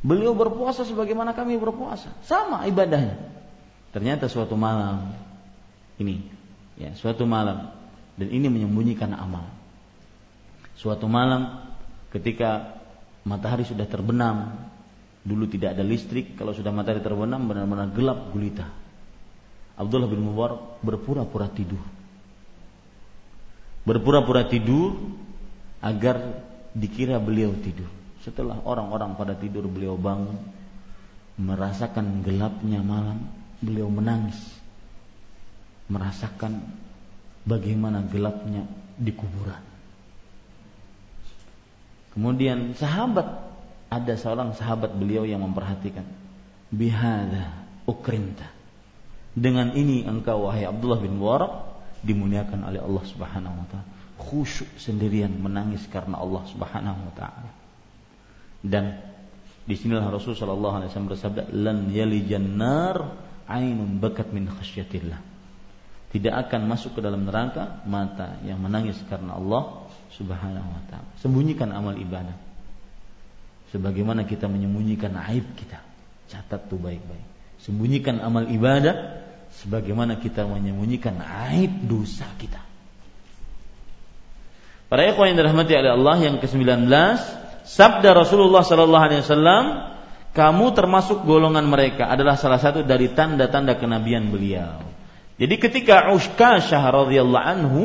Beliau 0.00 0.32
berpuasa 0.32 0.88
sebagaimana 0.88 1.36
kami 1.36 1.60
berpuasa. 1.60 2.16
Sama 2.24 2.64
ibadahnya. 2.64 3.37
Ternyata 3.98 4.30
suatu 4.30 4.54
malam 4.54 5.10
ini, 5.98 6.22
ya 6.78 6.94
suatu 6.94 7.26
malam 7.26 7.74
dan 8.14 8.30
ini 8.30 8.46
menyembunyikan 8.46 9.10
amal. 9.10 9.42
Suatu 10.78 11.10
malam 11.10 11.66
ketika 12.14 12.78
matahari 13.26 13.66
sudah 13.66 13.90
terbenam, 13.90 14.54
dulu 15.26 15.50
tidak 15.50 15.74
ada 15.74 15.82
listrik, 15.82 16.38
kalau 16.38 16.54
sudah 16.54 16.70
matahari 16.70 17.02
terbenam 17.02 17.42
benar-benar 17.50 17.90
gelap 17.90 18.30
gulita. 18.30 18.70
Abdullah 19.74 20.06
bin 20.06 20.22
Mubarak 20.22 20.78
berpura-pura 20.78 21.50
tidur. 21.50 21.82
Berpura-pura 23.82 24.46
tidur 24.46 24.94
agar 25.82 26.46
dikira 26.70 27.18
beliau 27.18 27.50
tidur. 27.50 27.90
Setelah 28.22 28.62
orang-orang 28.62 29.18
pada 29.18 29.34
tidur 29.34 29.66
beliau 29.66 29.98
bangun, 29.98 30.38
merasakan 31.34 32.22
gelapnya 32.22 32.78
malam, 32.78 33.26
beliau 33.62 33.90
menangis. 33.90 34.38
Merasakan 35.88 36.60
bagaimana 37.48 38.04
gelapnya 38.04 38.68
di 38.98 39.12
kuburan. 39.16 39.64
Kemudian 42.12 42.74
sahabat 42.74 43.48
ada 43.88 44.14
seorang 44.18 44.52
sahabat 44.52 44.92
beliau 44.92 45.24
yang 45.24 45.40
memperhatikan 45.40 46.04
bihada 46.68 47.64
ukrinta. 47.88 48.52
Dengan 49.32 49.72
ini 49.72 50.04
engkau 50.04 50.50
wahai 50.50 50.68
Abdullah 50.68 51.00
bin 51.00 51.16
Mubarak 51.16 51.52
dimuliakan 52.04 52.68
oleh 52.68 52.82
Allah 52.82 53.04
Subhanahu 53.06 53.54
wa 53.54 53.66
taala. 53.70 53.88
Khusyuk 54.18 54.76
sendirian 54.76 55.30
menangis 55.30 55.86
karena 55.88 56.18
Allah 56.18 56.42
Subhanahu 56.50 57.00
wa 57.06 57.14
taala. 57.14 57.50
Dan 58.60 58.98
di 59.62 59.78
sinilah 59.78 60.10
Rasul 60.10 60.34
wasallam 60.34 61.12
bersabda, 61.12 61.54
"Lan 61.54 61.86
yalijan 61.92 62.58
nar 62.58 63.27
ainun 63.48 63.98
bakat 63.98 64.30
min 64.30 64.46
khasyatillah." 64.46 65.38
tidak 66.08 66.48
akan 66.48 66.72
masuk 66.72 66.96
ke 66.96 67.00
dalam 67.04 67.28
neraka 67.28 67.84
mata 67.84 68.40
yang 68.40 68.60
menangis 68.60 68.96
karena 69.12 69.36
Allah 69.36 69.84
Subhanahu 70.16 70.64
wa 70.64 70.82
taala. 70.88 71.08
Sembunyikan 71.20 71.68
amal 71.68 72.00
ibadah. 72.00 72.34
Sebagaimana 73.68 74.24
kita 74.24 74.48
menyembunyikan 74.48 75.12
aib 75.28 75.44
kita. 75.52 75.84
Catat 76.32 76.72
tuh 76.72 76.80
baik-baik. 76.80 77.26
Sembunyikan 77.60 78.24
amal 78.24 78.48
ibadah 78.48 79.20
sebagaimana 79.60 80.16
kita 80.16 80.48
menyembunyikan 80.48 81.20
aib 81.52 81.84
dosa 81.84 82.24
kita. 82.40 82.64
Para 84.88 85.04
ikhwan 85.04 85.36
yang 85.36 85.44
dirahmati 85.44 85.76
oleh 85.76 85.92
Allah 85.92 86.16
yang 86.16 86.40
ke-19, 86.40 86.88
sabda 87.68 88.16
Rasulullah 88.16 88.64
sallallahu 88.64 89.04
alaihi 89.04 89.20
wasallam, 89.20 89.64
kamu 90.36 90.76
termasuk 90.76 91.24
golongan 91.24 91.64
mereka 91.64 92.08
adalah 92.08 92.36
salah 92.36 92.60
satu 92.60 92.84
dari 92.84 93.10
tanda-tanda 93.12 93.76
kenabian 93.80 94.28
beliau. 94.28 94.84
Jadi 95.38 95.54
ketika 95.56 96.10
Ushkashah 96.12 96.82
radhiyallahu 96.82 97.46
anhu 97.46 97.82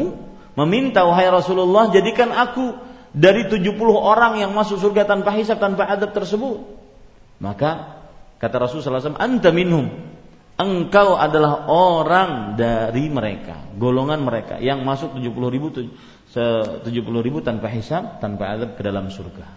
meminta 0.57 1.05
wahai 1.05 1.29
Rasulullah 1.29 1.93
jadikan 1.93 2.33
aku 2.33 2.73
dari 3.13 3.45
70 3.45 3.77
orang 3.93 4.41
yang 4.41 4.51
masuk 4.57 4.81
surga 4.81 5.05
tanpa 5.05 5.31
hisab 5.37 5.61
tanpa 5.61 5.85
adab 5.85 6.17
tersebut. 6.17 6.65
Maka 7.37 8.01
kata 8.41 8.55
Rasulullah 8.57 8.99
SAW, 8.99 9.21
anta 9.21 9.53
minhum. 9.53 10.11
Engkau 10.53 11.17
adalah 11.17 11.65
orang 11.65 12.53
dari 12.53 13.09
mereka, 13.09 13.73
golongan 13.73 14.21
mereka 14.21 14.61
yang 14.61 14.85
masuk 14.85 15.17
70 15.17 15.33
ribu, 15.49 15.73
70 15.73 16.85
ribu 17.25 17.41
tanpa 17.41 17.73
hisab, 17.73 18.21
tanpa 18.21 18.53
adab 18.53 18.77
ke 18.77 18.81
dalam 18.85 19.09
surga. 19.09 19.49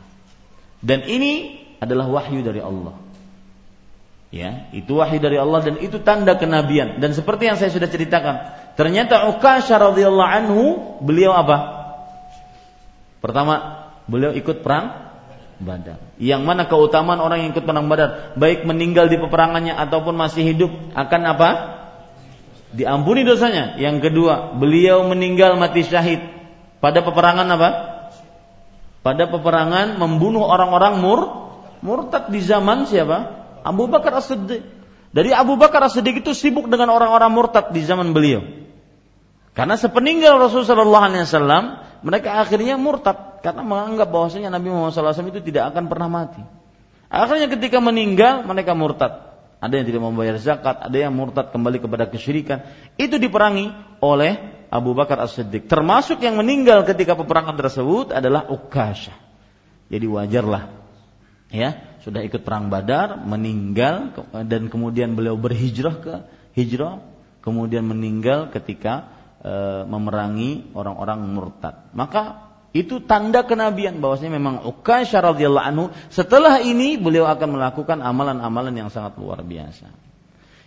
Dan 0.80 1.04
ini 1.04 1.65
adalah 1.80 2.08
wahyu 2.08 2.40
dari 2.40 2.60
Allah. 2.60 2.96
Ya, 4.34 4.68
itu 4.74 4.98
wahyu 4.98 5.22
dari 5.22 5.38
Allah 5.38 5.62
dan 5.62 5.78
itu 5.78 6.02
tanda 6.02 6.34
kenabian. 6.34 6.98
Dan 6.98 7.14
seperti 7.14 7.46
yang 7.46 7.56
saya 7.56 7.70
sudah 7.70 7.86
ceritakan, 7.86 8.52
ternyata 8.74 9.30
Uqasyah 9.32 9.78
radhiyallahu 9.92 10.30
anhu 10.42 10.62
beliau 11.00 11.32
apa? 11.32 11.56
Pertama, 13.22 13.86
beliau 14.10 14.34
ikut 14.34 14.60
perang 14.60 15.06
Badar. 15.56 15.96
Yang 16.20 16.42
mana 16.44 16.68
keutamaan 16.68 17.16
orang 17.16 17.48
yang 17.48 17.50
ikut 17.56 17.64
perang 17.64 17.88
Badar, 17.88 18.36
baik 18.36 18.68
meninggal 18.68 19.08
di 19.08 19.16
peperangannya 19.16 19.72
ataupun 19.72 20.12
masih 20.12 20.44
hidup 20.52 20.68
akan 20.92 21.22
apa? 21.24 21.50
Diampuni 22.76 23.24
dosanya. 23.24 23.80
Yang 23.80 24.10
kedua, 24.10 24.52
beliau 24.52 25.06
meninggal 25.08 25.56
mati 25.56 25.80
syahid 25.80 26.20
pada 26.82 27.00
peperangan 27.00 27.48
apa? 27.56 27.70
Pada 29.00 29.30
peperangan 29.32 29.96
membunuh 29.96 30.44
orang-orang 30.44 31.00
mur 31.00 31.45
murtad 31.86 32.34
di 32.34 32.42
zaman 32.42 32.90
siapa? 32.90 33.46
Abu 33.62 33.86
Bakar 33.86 34.18
As-Siddiq. 34.18 34.62
Dari 35.14 35.30
Abu 35.30 35.54
Bakar 35.54 35.86
As-Siddiq 35.86 36.26
itu 36.26 36.34
sibuk 36.34 36.66
dengan 36.66 36.90
orang-orang 36.90 37.30
murtad 37.30 37.70
di 37.70 37.82
zaman 37.86 38.10
beliau. 38.10 38.42
Karena 39.54 39.78
sepeninggal 39.78 40.36
Rasulullah 40.36 41.08
SAW, 41.08 42.04
mereka 42.04 42.42
akhirnya 42.42 42.76
murtad 42.76 43.40
karena 43.40 43.64
menganggap 43.64 44.12
bahwasanya 44.12 44.52
Nabi 44.52 44.68
Muhammad 44.68 44.92
SAW 44.92 45.32
itu 45.32 45.40
tidak 45.40 45.72
akan 45.72 45.88
pernah 45.88 46.10
mati. 46.12 46.42
Akhirnya 47.08 47.48
ketika 47.48 47.78
meninggal 47.80 48.42
mereka 48.42 48.74
murtad. 48.74 49.24
Ada 49.56 49.80
yang 49.80 49.86
tidak 49.88 50.02
membayar 50.04 50.36
zakat, 50.36 50.84
ada 50.84 50.92
yang 50.92 51.16
murtad 51.16 51.48
kembali 51.48 51.80
kepada 51.80 52.04
kesyirikan. 52.12 52.60
Itu 53.00 53.16
diperangi 53.16 53.72
oleh 54.04 54.36
Abu 54.68 54.92
Bakar 54.92 55.16
As-Siddiq. 55.24 55.64
Termasuk 55.64 56.20
yang 56.20 56.36
meninggal 56.36 56.84
ketika 56.84 57.16
peperangan 57.16 57.56
tersebut 57.56 58.12
adalah 58.12 58.52
Ukasha. 58.52 59.16
Jadi 59.88 60.04
wajarlah 60.04 60.85
ya 61.50 61.98
sudah 62.06 62.22
ikut 62.22 62.46
perang 62.46 62.70
Badar, 62.70 63.18
meninggal 63.18 64.14
dan 64.46 64.70
kemudian 64.70 65.18
beliau 65.18 65.34
berhijrah 65.34 65.96
ke 65.98 66.14
hijrah, 66.54 67.02
kemudian 67.42 67.82
meninggal 67.82 68.54
ketika 68.54 69.10
e, 69.42 69.82
memerangi 69.90 70.70
orang-orang 70.70 71.26
murtad. 71.26 71.90
Maka 71.98 72.46
Itu 72.76 73.00
tanda 73.00 73.40
kenabian 73.40 74.04
bahwasanya 74.04 74.36
memang 74.36 74.56
Ukasyah 74.68 75.32
radhiyallahu 75.32 75.64
anhu 75.64 75.84
setelah 76.12 76.60
ini 76.60 77.00
beliau 77.00 77.24
akan 77.24 77.56
melakukan 77.56 78.04
amalan-amalan 78.04 78.76
yang 78.76 78.92
sangat 78.92 79.16
luar 79.16 79.40
biasa. 79.40 79.88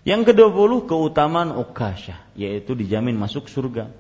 Yang 0.02 0.34
ke-20 0.34 0.90
keutamaan 0.90 1.54
Ukasyah 1.54 2.34
yaitu 2.34 2.74
dijamin 2.74 3.14
masuk 3.14 3.46
surga. 3.46 3.94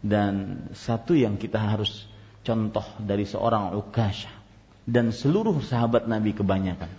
Dan 0.00 0.64
satu 0.72 1.12
yang 1.12 1.36
kita 1.36 1.60
harus 1.60 2.08
contoh 2.40 2.84
dari 2.96 3.28
seorang 3.28 3.76
Ukasyah 3.76 4.43
dan 4.84 5.12
seluruh 5.12 5.60
sahabat 5.64 6.04
Nabi 6.08 6.36
kebanyakan. 6.36 6.92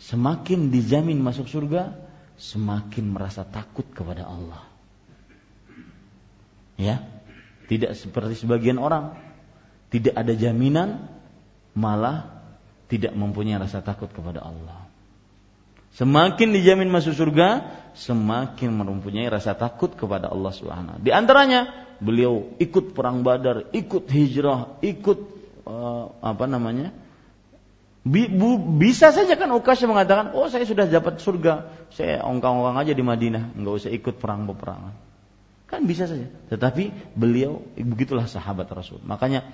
Semakin 0.00 0.72
dijamin 0.72 1.20
masuk 1.20 1.50
surga, 1.50 1.92
semakin 2.40 3.04
merasa 3.12 3.44
takut 3.44 3.84
kepada 3.92 4.24
Allah. 4.24 4.64
Ya, 6.80 7.04
tidak 7.68 7.92
seperti 8.00 8.40
sebagian 8.40 8.80
orang, 8.80 9.20
tidak 9.92 10.16
ada 10.16 10.32
jaminan, 10.32 11.12
malah 11.76 12.40
tidak 12.88 13.12
mempunyai 13.12 13.60
rasa 13.60 13.84
takut 13.84 14.08
kepada 14.08 14.40
Allah. 14.40 14.88
Semakin 15.90 16.54
dijamin 16.54 16.88
masuk 16.88 17.12
surga, 17.12 17.66
semakin 17.98 18.70
mempunyai 18.72 19.26
rasa 19.28 19.58
takut 19.58 19.92
kepada 19.92 20.30
Allah 20.30 20.54
Subhanahu. 20.54 21.02
Di 21.02 21.10
antaranya 21.10 21.90
beliau 21.98 22.56
ikut 22.56 22.96
perang 22.96 23.20
Badar, 23.20 23.68
ikut 23.74 24.08
hijrah, 24.08 24.80
ikut 24.80 25.39
uh, 25.70 26.04
apa 26.18 26.44
namanya? 26.50 26.90
Bisa 28.80 29.12
saja 29.12 29.36
kan 29.36 29.52
Ukasya 29.52 29.86
mengatakan, 29.86 30.32
oh 30.32 30.48
saya 30.48 30.64
sudah 30.64 30.88
dapat 30.88 31.20
surga, 31.20 31.68
saya 31.92 32.24
ongkang-ongkang 32.24 32.80
aja 32.80 32.92
di 32.96 33.04
Madinah, 33.04 33.54
nggak 33.54 33.74
usah 33.76 33.92
ikut 33.92 34.16
perang 34.16 34.48
peperangan. 34.48 34.96
Kan 35.68 35.86
bisa 35.86 36.08
saja. 36.10 36.26
Tetapi 36.50 37.14
beliau 37.14 37.62
begitulah 37.76 38.26
sahabat 38.26 38.66
Rasul. 38.72 38.98
Makanya 39.04 39.46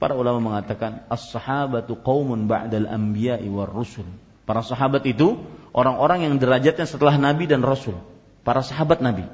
para 0.00 0.16
ulama 0.16 0.40
mengatakan 0.40 1.06
as-sahabatu 1.12 2.00
qaumun 2.00 2.48
ba'dal 2.48 2.88
anbiya'i 2.88 3.46
war 3.46 3.68
rusul. 3.70 4.08
Para 4.48 4.64
sahabat 4.64 5.06
itu 5.06 5.38
orang-orang 5.70 6.26
yang 6.26 6.34
derajatnya 6.40 6.88
setelah 6.88 7.14
nabi 7.20 7.46
dan 7.46 7.62
rasul. 7.62 8.00
Para 8.42 8.64
sahabat 8.66 8.98
nabi 9.04 9.28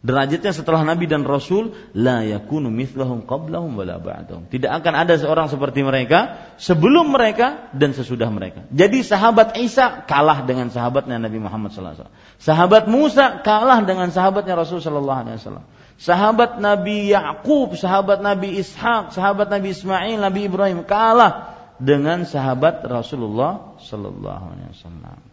derajatnya 0.00 0.52
setelah 0.56 0.80
Nabi 0.80 1.04
dan 1.04 1.28
Rasul 1.28 1.76
la 1.92 2.24
yakunu 2.24 2.72
mithlahum 2.72 3.28
qablahum 3.28 3.76
wala 3.76 4.00
ba'dahum. 4.00 4.48
Tidak 4.48 4.68
akan 4.68 4.92
ada 4.96 5.14
seorang 5.20 5.52
seperti 5.52 5.84
mereka 5.84 6.50
sebelum 6.56 7.12
mereka 7.12 7.68
dan 7.76 7.92
sesudah 7.92 8.32
mereka. 8.32 8.64
Jadi 8.72 9.04
sahabat 9.04 9.60
Isa 9.60 10.04
kalah 10.08 10.48
dengan 10.48 10.72
sahabatnya 10.72 11.20
Nabi 11.20 11.38
Muhammad 11.40 11.76
SAW. 11.76 12.08
Sahabat 12.40 12.88
Musa 12.88 13.44
kalah 13.44 13.84
dengan 13.84 14.08
sahabatnya 14.08 14.56
Rasul 14.56 14.80
sallallahu 14.80 15.20
alaihi 15.28 15.36
wasallam. 15.36 15.66
Sahabat 16.00 16.64
Nabi 16.64 17.12
Yakub, 17.12 17.76
sahabat 17.76 18.24
Nabi 18.24 18.56
Ishak, 18.56 19.12
sahabat 19.12 19.52
Nabi 19.52 19.76
Ismail, 19.76 20.16
Nabi 20.16 20.48
Ibrahim 20.48 20.88
kalah 20.88 21.60
dengan 21.76 22.24
sahabat 22.24 22.80
Rasulullah 22.88 23.76
sallallahu 23.84 24.44
alaihi 24.56 24.72
wasallam. 24.72 25.29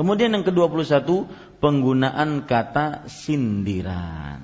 Kemudian 0.00 0.32
yang 0.32 0.48
ke-21 0.48 1.04
penggunaan 1.60 2.48
kata 2.48 3.04
sindiran. 3.04 4.40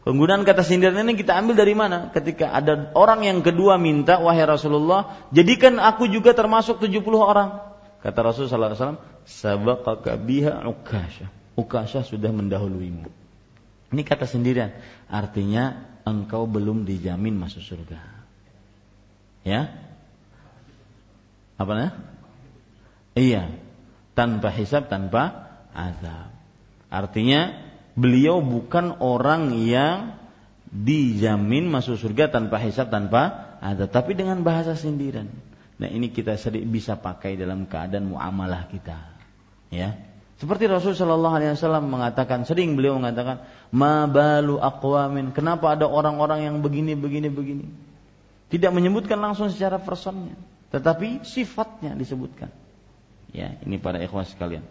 Penggunaan 0.00 0.48
kata 0.48 0.64
sindiran 0.64 1.04
ini 1.04 1.12
kita 1.12 1.36
ambil 1.36 1.60
dari 1.60 1.76
mana? 1.76 2.08
Ketika 2.08 2.56
ada 2.56 2.88
orang 2.96 3.28
yang 3.28 3.44
kedua 3.44 3.76
minta, 3.76 4.16
wahai 4.16 4.48
Rasulullah, 4.48 5.28
jadikan 5.28 5.76
aku 5.76 6.08
juga 6.08 6.32
termasuk 6.32 6.80
70 6.80 7.04
orang. 7.20 7.68
Kata 8.00 8.24
Rasulullah 8.24 8.72
SAW, 8.72 8.96
sabaqaka 9.28 10.16
biha 10.16 10.72
ukasha. 10.72 11.28
Ukasha 11.52 12.00
sudah 12.00 12.32
mendahuluimu. 12.32 13.04
Ini 13.92 14.02
kata 14.08 14.24
sindiran. 14.24 14.72
Artinya 15.04 15.84
engkau 16.08 16.48
belum 16.48 16.88
dijamin 16.88 17.36
masuk 17.36 17.60
surga. 17.60 18.00
Ya? 19.44 19.68
Apa 21.60 21.76
namanya? 21.76 21.92
Iya, 23.20 23.63
tanpa 24.14 24.48
hisab, 24.54 24.86
tanpa 24.88 25.50
azab. 25.74 26.30
Artinya 26.88 27.54
beliau 27.98 28.38
bukan 28.40 29.02
orang 29.02 29.54
yang 29.66 30.18
dijamin 30.70 31.70
masuk 31.70 31.98
surga 31.98 32.30
tanpa 32.30 32.58
hisab, 32.62 32.90
tanpa 32.90 33.58
azab, 33.62 33.90
tapi 33.90 34.14
dengan 34.14 34.42
bahasa 34.42 34.78
sindiran. 34.78 35.30
Nah 35.78 35.90
ini 35.90 36.10
kita 36.14 36.38
sering 36.38 36.70
bisa 36.70 36.94
pakai 36.94 37.34
dalam 37.34 37.66
keadaan 37.66 38.10
muamalah 38.10 38.70
kita. 38.70 38.98
Ya, 39.74 39.98
seperti 40.34 40.66
Rasul 40.66 40.98
Shallallahu 40.98 41.34
Alaihi 41.34 41.54
Wasallam 41.54 41.86
mengatakan, 41.90 42.42
sering 42.42 42.74
beliau 42.74 42.98
mengatakan, 42.98 43.46
ma 43.70 44.10
balu 44.10 44.58
aqwamin. 44.58 45.30
Kenapa 45.30 45.78
ada 45.78 45.86
orang-orang 45.86 46.50
yang 46.50 46.56
begini, 46.58 46.98
begini, 46.98 47.30
begini? 47.30 47.66
Tidak 48.50 48.70
menyebutkan 48.74 49.18
langsung 49.18 49.50
secara 49.50 49.78
personnya, 49.78 50.34
tetapi 50.74 51.22
sifatnya 51.22 51.94
disebutkan. 51.94 52.50
Ya, 53.34 53.58
ini 53.66 53.82
para 53.82 53.98
ikhwan 53.98 54.22
sekalian. 54.22 54.62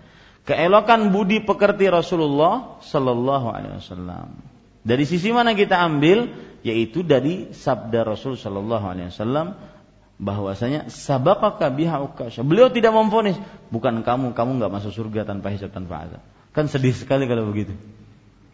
Keelokan 0.47 1.11
budi 1.11 1.43
pekerti 1.43 1.91
Rasulullah 1.91 2.79
Sallallahu 2.79 3.47
Alaihi 3.51 3.75
Wasallam. 3.79 4.39
Dari 4.83 5.03
sisi 5.03 5.31
mana 5.35 5.51
kita 5.55 5.79
ambil? 5.79 6.31
Yaitu 6.63 7.03
dari 7.03 7.51
sabda 7.51 8.07
Rasul 8.07 8.39
Sallallahu 8.39 8.85
Alaihi 8.87 9.11
Wasallam 9.11 9.59
bahwasanya 10.15 10.87
sabaqaka 10.87 11.67
biha 11.75 11.99
ukasha. 11.99 12.39
Beliau 12.43 12.71
tidak 12.71 12.95
memfonis, 12.95 13.35
bukan 13.67 13.99
kamu, 14.03 14.31
kamu 14.31 14.51
nggak 14.63 14.71
masuk 14.71 14.91
surga 14.95 15.27
tanpa 15.27 15.51
hisab 15.51 15.75
tanpa 15.75 16.07
azab. 16.07 16.21
Kan 16.55 16.71
sedih 16.71 16.95
sekali 16.95 17.27
kalau 17.27 17.51
begitu. 17.51 17.75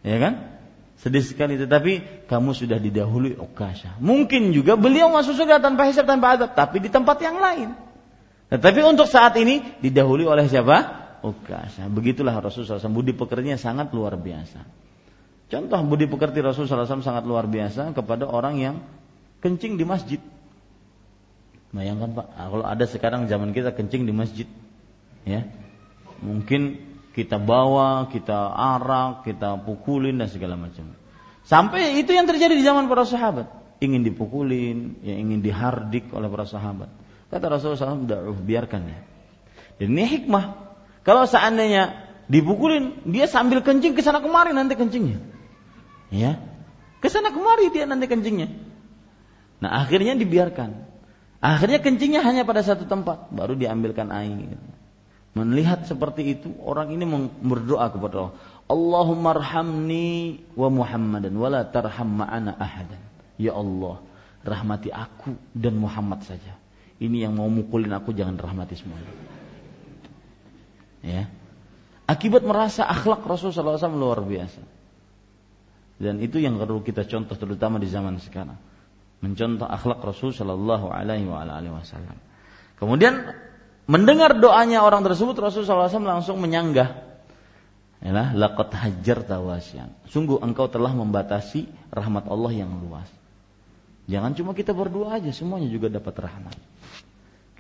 Ya 0.02 0.18
kan? 0.18 0.62
Sedih 1.00 1.24
sekali 1.24 1.56
tetapi 1.56 2.26
kamu 2.28 2.58
sudah 2.58 2.82
didahului 2.82 3.38
ukasha. 3.38 3.94
Mungkin 4.02 4.52
juga 4.58 4.74
beliau 4.74 5.14
masuk 5.14 5.38
surga 5.38 5.62
tanpa 5.62 5.86
hisab 5.86 6.10
tanpa 6.10 6.38
azab, 6.38 6.58
tapi 6.58 6.82
di 6.82 6.90
tempat 6.90 7.22
yang 7.22 7.38
lain. 7.38 7.89
Tetapi 8.50 8.82
untuk 8.82 9.06
saat 9.06 9.38
ini 9.38 9.62
didahului 9.78 10.26
oleh 10.26 10.50
siapa? 10.50 10.78
Ukasha. 11.22 11.86
Begitulah 11.86 12.34
Rasulullah 12.42 12.82
SAW. 12.82 12.98
Budi 12.98 13.14
pekertinya 13.14 13.60
sangat 13.62 13.94
luar 13.94 14.18
biasa. 14.18 14.66
Contoh 15.50 15.82
budi 15.86 16.06
pekerti 16.06 16.42
Rasulullah 16.46 16.86
SAW 16.86 17.06
sangat 17.06 17.26
luar 17.26 17.50
biasa 17.50 17.94
kepada 17.94 18.30
orang 18.30 18.62
yang 18.62 18.76
kencing 19.42 19.78
di 19.78 19.86
masjid. 19.86 20.22
Bayangkan 21.70 22.18
Pak, 22.18 22.28
ah, 22.34 22.48
kalau 22.50 22.66
ada 22.66 22.86
sekarang 22.90 23.30
zaman 23.30 23.54
kita 23.54 23.74
kencing 23.74 24.10
di 24.10 24.14
masjid, 24.14 24.50
ya, 25.22 25.46
mungkin 26.22 26.82
kita 27.14 27.38
bawa, 27.38 28.10
kita 28.10 28.54
arak, 28.58 29.26
kita 29.26 29.62
pukulin 29.62 30.18
dan 30.18 30.30
segala 30.30 30.58
macam. 30.58 30.98
Sampai 31.46 31.98
itu 32.02 32.10
yang 32.14 32.26
terjadi 32.26 32.58
di 32.58 32.66
zaman 32.66 32.90
para 32.90 33.06
sahabat, 33.06 33.50
ingin 33.82 34.02
dipukulin, 34.02 35.02
ya 35.06 35.14
ingin 35.14 35.46
dihardik 35.46 36.10
oleh 36.10 36.26
para 36.26 36.46
sahabat. 36.50 36.90
Kata 37.30 37.46
Rasulullah 37.46 37.78
SAW, 37.78 38.34
biarkan 38.42 38.82
ya. 38.90 39.00
Dan 39.78 39.96
ini 39.96 40.06
hikmah. 40.06 40.74
Kalau 41.06 41.30
seandainya 41.30 42.10
dipukulin, 42.26 43.06
dia 43.06 43.30
sambil 43.30 43.62
kencing 43.62 43.94
ke 43.94 44.02
sana 44.02 44.20
kemari 44.20 44.52
nanti 44.52 44.74
kencingnya. 44.74 45.22
Ya. 46.10 46.42
Ke 47.00 47.08
sana 47.08 47.32
kemari 47.32 47.72
dia 47.72 47.86
nanti 47.88 48.10
kencingnya. 48.10 48.50
Nah, 49.64 49.86
akhirnya 49.86 50.18
dibiarkan. 50.18 50.90
Akhirnya 51.40 51.80
kencingnya 51.80 52.20
hanya 52.20 52.44
pada 52.44 52.60
satu 52.60 52.84
tempat, 52.84 53.32
baru 53.32 53.56
diambilkan 53.56 54.12
air. 54.12 54.60
Melihat 55.32 55.88
seperti 55.88 56.36
itu, 56.36 56.52
orang 56.60 56.92
ini 56.92 57.08
berdoa 57.40 57.88
kepada 57.96 58.16
Allah. 58.28 58.34
Allahumma 58.70 59.40
arhamni 59.40 60.44
wa 60.60 60.68
Muhammadan 60.68 61.32
wa 61.40 61.48
la 61.48 61.64
tarham 61.64 62.20
ma'ana 62.20 62.60
ahadan. 62.60 63.00
Ya 63.40 63.56
Allah, 63.56 64.04
rahmati 64.44 64.92
aku 64.92 65.40
dan 65.56 65.80
Muhammad 65.80 66.28
saja. 66.28 66.59
Ini 67.00 67.28
yang 67.28 67.40
mau 67.40 67.48
mukulin 67.48 67.96
aku 67.96 68.12
jangan 68.12 68.36
rahmati 68.36 68.76
semuanya. 68.76 69.14
Ya. 71.00 71.32
Akibat 72.10 72.44
merasa 72.44 72.84
akhlak 72.84 73.24
Rasulullah 73.24 73.80
SAW 73.80 73.96
luar 73.96 74.20
biasa. 74.20 74.60
Dan 76.00 76.20
itu 76.24 76.40
yang 76.40 76.60
perlu 76.60 76.84
kita 76.84 77.08
contoh 77.08 77.36
terutama 77.36 77.80
di 77.80 77.88
zaman 77.88 78.20
sekarang. 78.20 78.56
Mencontoh 79.20 79.68
akhlak 79.68 80.00
Rasul 80.00 80.32
Shallallahu 80.32 80.88
Alaihi 80.96 81.28
Wasallam. 81.28 82.16
Kemudian 82.80 83.36
mendengar 83.84 84.40
doanya 84.40 84.80
orang 84.88 85.04
tersebut 85.04 85.36
Rasulullah 85.36 85.92
SAW 85.92 86.08
langsung 86.08 86.40
menyanggah. 86.40 87.04
Ya, 88.00 88.32
laqad 88.32 88.72
hajar 88.72 89.28
tawasyan. 89.28 89.92
Sungguh 90.08 90.40
engkau 90.40 90.72
telah 90.72 90.96
membatasi 90.96 91.68
rahmat 91.92 92.32
Allah 92.32 92.52
yang 92.56 92.72
luas. 92.80 93.12
Jangan 94.10 94.34
cuma 94.34 94.58
kita 94.58 94.74
berdua 94.74 95.22
aja, 95.22 95.30
semuanya 95.30 95.70
juga 95.70 95.86
dapat 95.94 96.18
rahmat. 96.18 96.58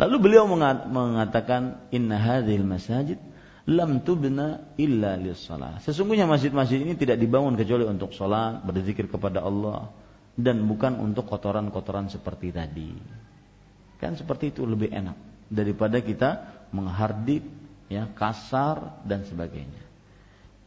Lalu 0.02 0.16
beliau 0.18 0.50
mengatakan 0.50 1.86
inna 1.94 2.18
hadhil 2.18 2.66
masajid 2.66 3.22
lam 3.70 4.02
tubna 4.02 4.74
illa 4.82 5.14
lis 5.14 5.46
Sesungguhnya 5.86 6.26
masjid-masjid 6.26 6.82
ini 6.82 6.98
tidak 6.98 7.22
dibangun 7.22 7.54
kecuali 7.54 7.86
untuk 7.86 8.18
salat, 8.18 8.66
berzikir 8.66 9.06
kepada 9.06 9.46
Allah 9.46 9.94
dan 10.34 10.66
bukan 10.66 10.98
untuk 10.98 11.30
kotoran-kotoran 11.30 12.10
seperti 12.10 12.50
tadi. 12.50 12.96
Kan 14.02 14.18
seperti 14.18 14.56
itu 14.56 14.66
lebih 14.66 14.90
enak 14.90 15.18
daripada 15.52 16.02
kita 16.02 16.30
menghardik 16.74 17.44
ya 17.92 18.08
kasar 18.16 19.04
dan 19.06 19.28
sebagainya. 19.28 19.89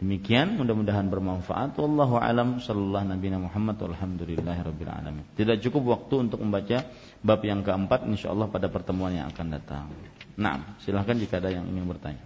Demikian 0.03 0.59
mudah-mudahan 0.59 1.07
bermanfaat. 1.07 1.79
Wallahu 1.79 2.19
alam 2.19 2.59
sallallahu 2.59 3.15
nabi 3.15 3.31
Muhammad 3.39 3.79
walhamdulillahirabbil 3.79 4.91
alamin. 4.91 5.23
Tidak 5.39 5.63
cukup 5.63 5.95
waktu 5.95 6.27
untuk 6.27 6.43
membaca 6.43 6.91
bab 7.23 7.39
yang 7.47 7.63
keempat 7.63 8.11
insyaallah 8.11 8.51
pada 8.51 8.67
pertemuan 8.67 9.15
yang 9.15 9.31
akan 9.31 9.47
datang. 9.55 9.87
Nah, 10.35 10.75
silahkan 10.83 11.15
jika 11.15 11.39
ada 11.39 11.55
yang 11.55 11.71
ingin 11.71 11.87
bertanya. 11.87 12.19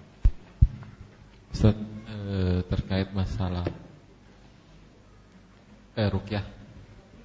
Ustaz, 1.52 1.76
eh, 1.76 2.64
terkait 2.64 3.12
masalah 3.12 3.68
eh, 6.00 6.08
rukyah. 6.08 6.48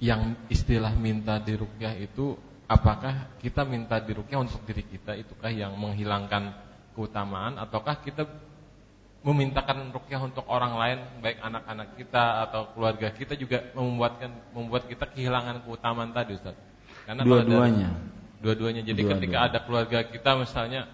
Yang 0.04 0.36
istilah 0.52 0.92
minta 1.00 1.40
di 1.40 1.56
rukyah 1.56 1.96
itu 1.96 2.36
apakah 2.68 3.40
kita 3.40 3.64
minta 3.64 3.96
di 4.04 4.12
rukyah 4.12 4.44
untuk 4.44 4.68
diri 4.68 4.84
kita 4.84 5.16
itukah 5.16 5.48
yang 5.48 5.72
menghilangkan 5.80 6.52
keutamaan 6.92 7.56
ataukah 7.56 8.04
kita 8.04 8.51
memintakan 9.22 9.94
rukyah 9.94 10.18
untuk 10.18 10.42
orang 10.50 10.74
lain 10.74 10.98
baik 11.22 11.38
anak-anak 11.38 11.94
kita 11.94 12.42
atau 12.50 12.74
keluarga 12.74 13.14
kita 13.14 13.38
juga 13.38 13.70
membuatkan 13.74 14.30
membuat 14.50 14.90
kita 14.90 15.06
kehilangan 15.06 15.62
keutamaan 15.62 16.10
tadi 16.10 16.34
Ustaz. 16.34 16.58
Karena 17.06 17.22
dua-duanya. 17.22 17.88
Dua-duanya. 18.42 18.82
Jadi 18.82 19.02
dua 19.06 19.10
ketika 19.14 19.38
ada 19.46 19.58
keluarga 19.62 19.98
kita 20.10 20.34
misalnya 20.34 20.90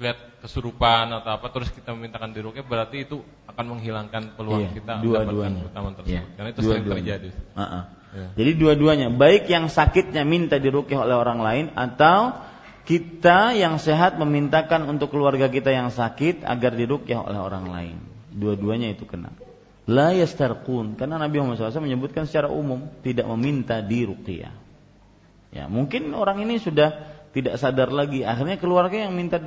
lihat 0.00 0.18
kesurupan 0.42 1.12
atau 1.12 1.30
apa 1.36 1.46
terus 1.52 1.68
kita 1.70 1.92
memintakan 1.92 2.32
di 2.32 2.40
rukyah 2.40 2.64
berarti 2.64 3.04
itu 3.04 3.20
akan 3.46 3.76
menghilangkan 3.76 4.32
peluang 4.32 4.66
iya, 4.66 4.74
kita 4.74 4.94
dua-duanya. 5.04 5.60
keutamaan 5.68 5.94
tersebut. 5.94 6.16
Iya, 6.16 6.22
Karena 6.34 6.48
itu 6.50 6.60
sering 6.64 6.84
terjadi. 6.88 7.28
Uh 7.54 7.62
-uh. 7.62 7.84
Ya. 8.10 8.26
Jadi 8.34 8.50
dua-duanya, 8.58 9.06
baik 9.14 9.46
yang 9.46 9.70
sakitnya 9.70 10.26
minta 10.26 10.58
dirukyah 10.58 11.06
oleh 11.06 11.14
orang 11.14 11.38
lain 11.38 11.66
atau 11.78 12.34
kita 12.90 13.54
yang 13.54 13.78
sehat 13.78 14.18
memintakan 14.18 14.82
untuk 14.90 15.14
keluarga 15.14 15.46
kita 15.46 15.70
yang 15.70 15.94
sakit 15.94 16.42
agar 16.42 16.74
dirukyah 16.74 17.22
oleh 17.22 17.38
orang 17.38 17.70
lain. 17.70 17.96
Dua-duanya 18.34 18.90
itu 18.90 19.06
kena. 19.06 19.30
La 19.86 20.10
yastarqun 20.10 20.98
karena 20.98 21.14
Nabi 21.14 21.38
Muhammad 21.38 21.70
SAW 21.70 21.86
menyebutkan 21.86 22.26
secara 22.26 22.50
umum 22.50 22.90
tidak 23.06 23.30
meminta 23.30 23.78
dirukyah. 23.78 24.50
Ya, 25.54 25.70
mungkin 25.70 26.10
orang 26.18 26.42
ini 26.42 26.58
sudah 26.58 26.98
tidak 27.30 27.62
sadar 27.62 27.94
lagi, 27.94 28.26
akhirnya 28.26 28.58
keluarga 28.58 29.06
yang 29.06 29.14
minta 29.14 29.38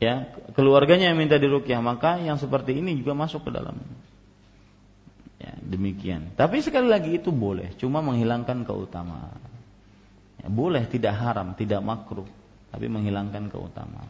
ya, 0.00 0.24
keluarganya 0.56 1.12
yang 1.12 1.20
minta 1.20 1.36
dirukyah, 1.36 1.84
maka 1.84 2.16
yang 2.16 2.40
seperti 2.40 2.80
ini 2.80 2.96
juga 2.96 3.12
masuk 3.12 3.44
ke 3.44 3.50
dalam. 3.52 3.76
Ya, 5.36 5.52
demikian. 5.60 6.32
Tapi 6.32 6.64
sekali 6.64 6.88
lagi 6.88 7.20
itu 7.20 7.28
boleh, 7.28 7.76
cuma 7.76 8.00
menghilangkan 8.00 8.64
keutamaan. 8.64 9.49
Ya, 10.40 10.48
boleh 10.48 10.88
tidak 10.88 11.14
haram, 11.20 11.52
tidak 11.52 11.84
makruh, 11.84 12.26
tapi 12.72 12.88
menghilangkan 12.88 13.52
keutamaan. 13.52 14.08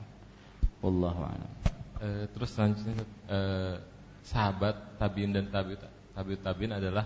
Wallahu 0.80 1.26
a'lam. 1.26 1.52
E, 2.00 2.08
terus 2.32 2.54
selanjutnya 2.56 2.96
e, 3.28 3.38
sahabat 4.24 4.96
tabiin 4.96 5.36
dan 5.36 5.52
tabi 5.52 5.76
tabi 6.16 6.34
tabiin 6.40 6.72
adalah 6.78 7.04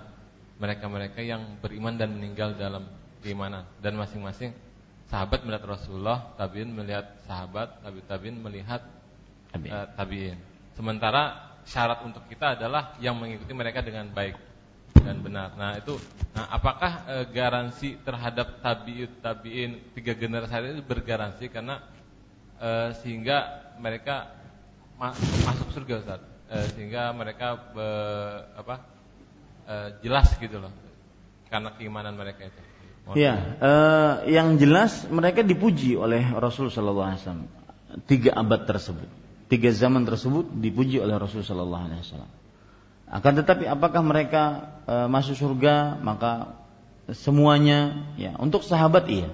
mereka-mereka 0.61 1.19
yang 1.25 1.59
beriman 1.59 1.99
dan 1.99 2.15
meninggal 2.15 2.55
dalam 2.55 2.87
keimanan 3.19 3.67
dan 3.83 3.99
masing-masing 3.99 4.55
sahabat 5.11 5.43
melihat 5.43 5.67
Rasulullah, 5.67 6.37
tabiin 6.39 6.71
melihat 6.71 7.19
sahabat, 7.27 7.83
tabi 7.83 8.01
tabiin 8.07 8.37
melihat 8.39 8.85
tabiin. 9.51 9.73
E, 9.73 9.79
tabiin. 9.99 10.39
Sementara 10.79 11.55
syarat 11.65 12.05
untuk 12.05 12.29
kita 12.29 12.61
adalah 12.61 12.95
yang 13.01 13.17
mengikuti 13.17 13.57
mereka 13.57 13.81
dengan 13.81 14.13
baik 14.13 14.54
dan 15.03 15.19
benar. 15.21 15.57
Nah 15.59 15.77
itu, 15.79 15.99
nah 16.37 16.47
apakah 16.51 16.93
e, 17.07 17.17
garansi 17.35 17.99
terhadap 18.03 18.63
tabiut 18.63 19.11
tabiin 19.19 19.93
tiga 19.97 20.15
generasi 20.15 20.79
itu 20.79 20.83
bergaransi 20.87 21.45
karena 21.51 21.83
e, 22.59 22.95
sehingga 23.03 23.71
mereka 23.83 24.31
ma 24.95 25.11
masuk 25.45 25.75
surga 25.75 25.95
Ustaz, 26.01 26.21
e, 26.49 26.57
sehingga 26.79 27.11
mereka 27.11 27.75
be, 27.75 27.89
apa 28.55 28.77
e, 29.67 29.75
jelas 30.07 30.31
gitu 30.39 30.63
loh 30.63 30.73
karena 31.51 31.75
keimanan 31.75 32.15
mereka 32.15 32.47
itu. 32.47 32.61
Iya, 33.15 33.37
e, 33.61 33.73
yang 34.33 34.57
jelas 34.57 35.05
mereka 35.13 35.45
dipuji 35.45 35.93
oleh 35.99 36.25
Rasul 36.33 36.73
Sallallahu 36.73 37.09
Alaihi 37.13 37.21
Wasallam 37.21 37.49
tiga 38.09 38.33
abad 38.35 38.65
tersebut, 38.65 39.11
tiga 39.53 39.71
zaman 39.75 40.09
tersebut 40.09 40.49
dipuji 40.57 41.03
oleh 41.03 41.19
Rasul 41.21 41.45
Sallallahu 41.45 41.85
Alaihi 41.91 42.01
Wasallam. 42.01 42.44
Akan 43.15 43.39
tetapi 43.39 43.71
apakah 43.71 44.03
mereka 44.03 44.75
e, 44.91 44.95
masuk 45.07 45.39
surga? 45.39 46.03
Maka 46.03 46.59
semuanya 47.15 48.11
ya 48.19 48.35
untuk 48.43 48.67
sahabat 48.67 49.07
iya. 49.07 49.31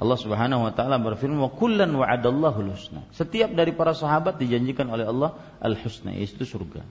Allah 0.00 0.16
Subhanahu 0.16 0.64
wa 0.64 0.72
taala 0.72 0.96
berfirman 0.96 1.36
wa 1.42 1.52
kullan 1.52 1.90
wa'adallahu 1.92 2.70
husna. 2.72 3.04
Setiap 3.12 3.52
dari 3.52 3.76
para 3.76 3.92
sahabat 3.92 4.40
dijanjikan 4.40 4.88
oleh 4.88 5.04
Allah 5.04 5.36
al-husna 5.60 6.16
yaitu 6.16 6.46
surga. 6.48 6.86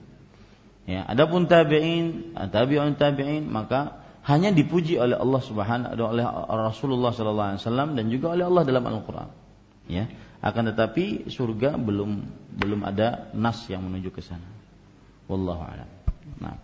Ya, 0.86 1.08
adapun 1.10 1.50
tabi'in, 1.50 2.36
tabi'un 2.36 2.94
tabi'in 2.94 3.50
maka 3.50 3.98
hanya 4.28 4.54
dipuji 4.54 4.94
oleh 5.00 5.18
Allah 5.18 5.42
Subhanahu 5.42 5.96
oleh 5.98 6.24
Rasulullah 6.70 7.10
sallallahu 7.10 7.48
alaihi 7.56 7.62
wasallam 7.66 7.88
dan 7.98 8.04
juga 8.14 8.26
oleh 8.36 8.44
Allah 8.46 8.62
dalam 8.62 8.84
Al-Qur'an. 8.86 9.30
Ya, 9.90 10.06
akan 10.38 10.70
tetapi 10.70 11.26
surga 11.32 11.74
belum 11.74 12.22
belum 12.62 12.80
ada 12.86 13.32
nas 13.34 13.66
yang 13.66 13.82
menuju 13.90 14.14
ke 14.14 14.22
sana. 14.22 14.46
Wallahu 15.26 15.62
a'lam. 15.66 15.88
Nah. 16.40 16.56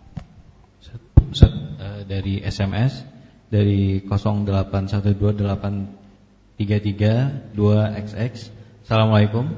Ustaz, 1.27 1.51
uh, 1.51 2.07
dari 2.07 2.39
SMS 2.39 3.03
dari 3.51 3.99
0812833 4.03 6.55
xx 8.07 8.33
Assalamualaikum. 8.87 9.51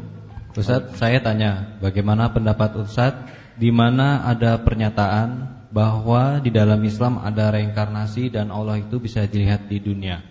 Ustaz, 0.58 0.98
saya 0.98 1.22
tanya, 1.22 1.78
bagaimana 1.78 2.34
pendapat 2.34 2.82
Ustaz 2.82 3.14
di 3.62 3.70
mana 3.70 4.26
ada 4.26 4.58
pernyataan 4.58 5.62
bahwa 5.70 6.42
di 6.42 6.50
dalam 6.50 6.82
Islam 6.82 7.22
ada 7.22 7.54
reinkarnasi 7.54 8.34
dan 8.34 8.50
Allah 8.50 8.82
itu 8.82 8.98
bisa 8.98 9.22
dilihat 9.30 9.70
di 9.70 9.78
dunia? 9.78 10.26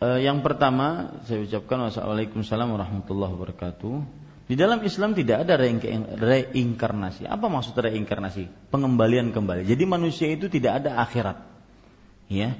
Uh, 0.00 0.16
yang 0.20 0.44
pertama 0.44 1.16
saya 1.24 1.44
ucapkan 1.44 1.88
wassalamualaikum 1.88 2.44
warahmatullahi 2.44 3.32
wabarakatuh. 3.36 4.19
Di 4.50 4.58
dalam 4.58 4.82
Islam 4.82 5.14
tidak 5.14 5.46
ada 5.46 5.54
reinkarnasi. 5.54 7.22
Apa 7.22 7.46
maksud 7.46 7.70
reinkarnasi? 7.78 8.50
Pengembalian 8.74 9.30
kembali. 9.30 9.62
Jadi 9.62 9.86
manusia 9.86 10.26
itu 10.26 10.50
tidak 10.50 10.82
ada 10.82 10.98
akhirat. 10.98 11.38
Ya. 12.26 12.58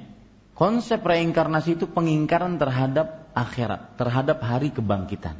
Konsep 0.55 1.03
reinkarnasi 1.03 1.75
itu 1.75 1.91
pengingkaran 1.91 2.55
terhadap 2.55 3.27
akhirat, 3.35 3.99
terhadap 3.99 4.39
hari 4.39 4.71
kebangkitan. 4.71 5.35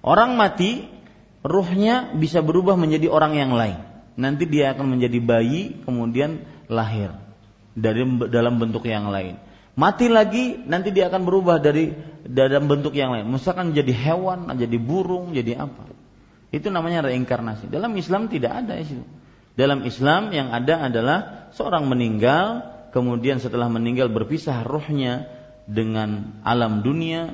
Orang 0.00 0.40
mati, 0.40 0.88
ruhnya 1.44 2.08
bisa 2.16 2.40
berubah 2.40 2.80
menjadi 2.80 3.12
orang 3.12 3.36
yang 3.36 3.52
lain. 3.52 3.84
Nanti 4.16 4.48
dia 4.48 4.72
akan 4.72 4.96
menjadi 4.96 5.20
bayi, 5.20 5.76
kemudian 5.84 6.40
lahir 6.72 7.12
dari 7.76 8.00
dalam 8.32 8.56
bentuk 8.56 8.88
yang 8.88 9.12
lain 9.12 9.49
Mati 9.80 10.12
lagi 10.12 10.60
nanti 10.68 10.92
dia 10.92 11.08
akan 11.08 11.24
berubah 11.24 11.56
dari 11.56 11.88
dalam 12.28 12.68
bentuk 12.68 12.92
yang 12.92 13.16
lain. 13.16 13.24
Misalkan 13.32 13.72
jadi 13.72 13.88
hewan, 13.96 14.52
jadi 14.52 14.76
burung, 14.76 15.32
jadi 15.32 15.56
apa. 15.56 15.88
Itu 16.52 16.68
namanya 16.68 17.08
reinkarnasi. 17.08 17.72
Dalam 17.72 17.96
Islam 17.96 18.28
tidak 18.28 18.60
ada 18.60 18.76
itu. 18.76 19.00
Dalam 19.56 19.80
Islam 19.88 20.36
yang 20.36 20.52
ada 20.52 20.84
adalah 20.84 21.18
seorang 21.56 21.88
meninggal, 21.88 22.60
kemudian 22.92 23.40
setelah 23.40 23.72
meninggal 23.72 24.12
berpisah 24.12 24.68
rohnya 24.68 25.32
dengan 25.64 26.36
alam 26.44 26.84
dunia, 26.84 27.32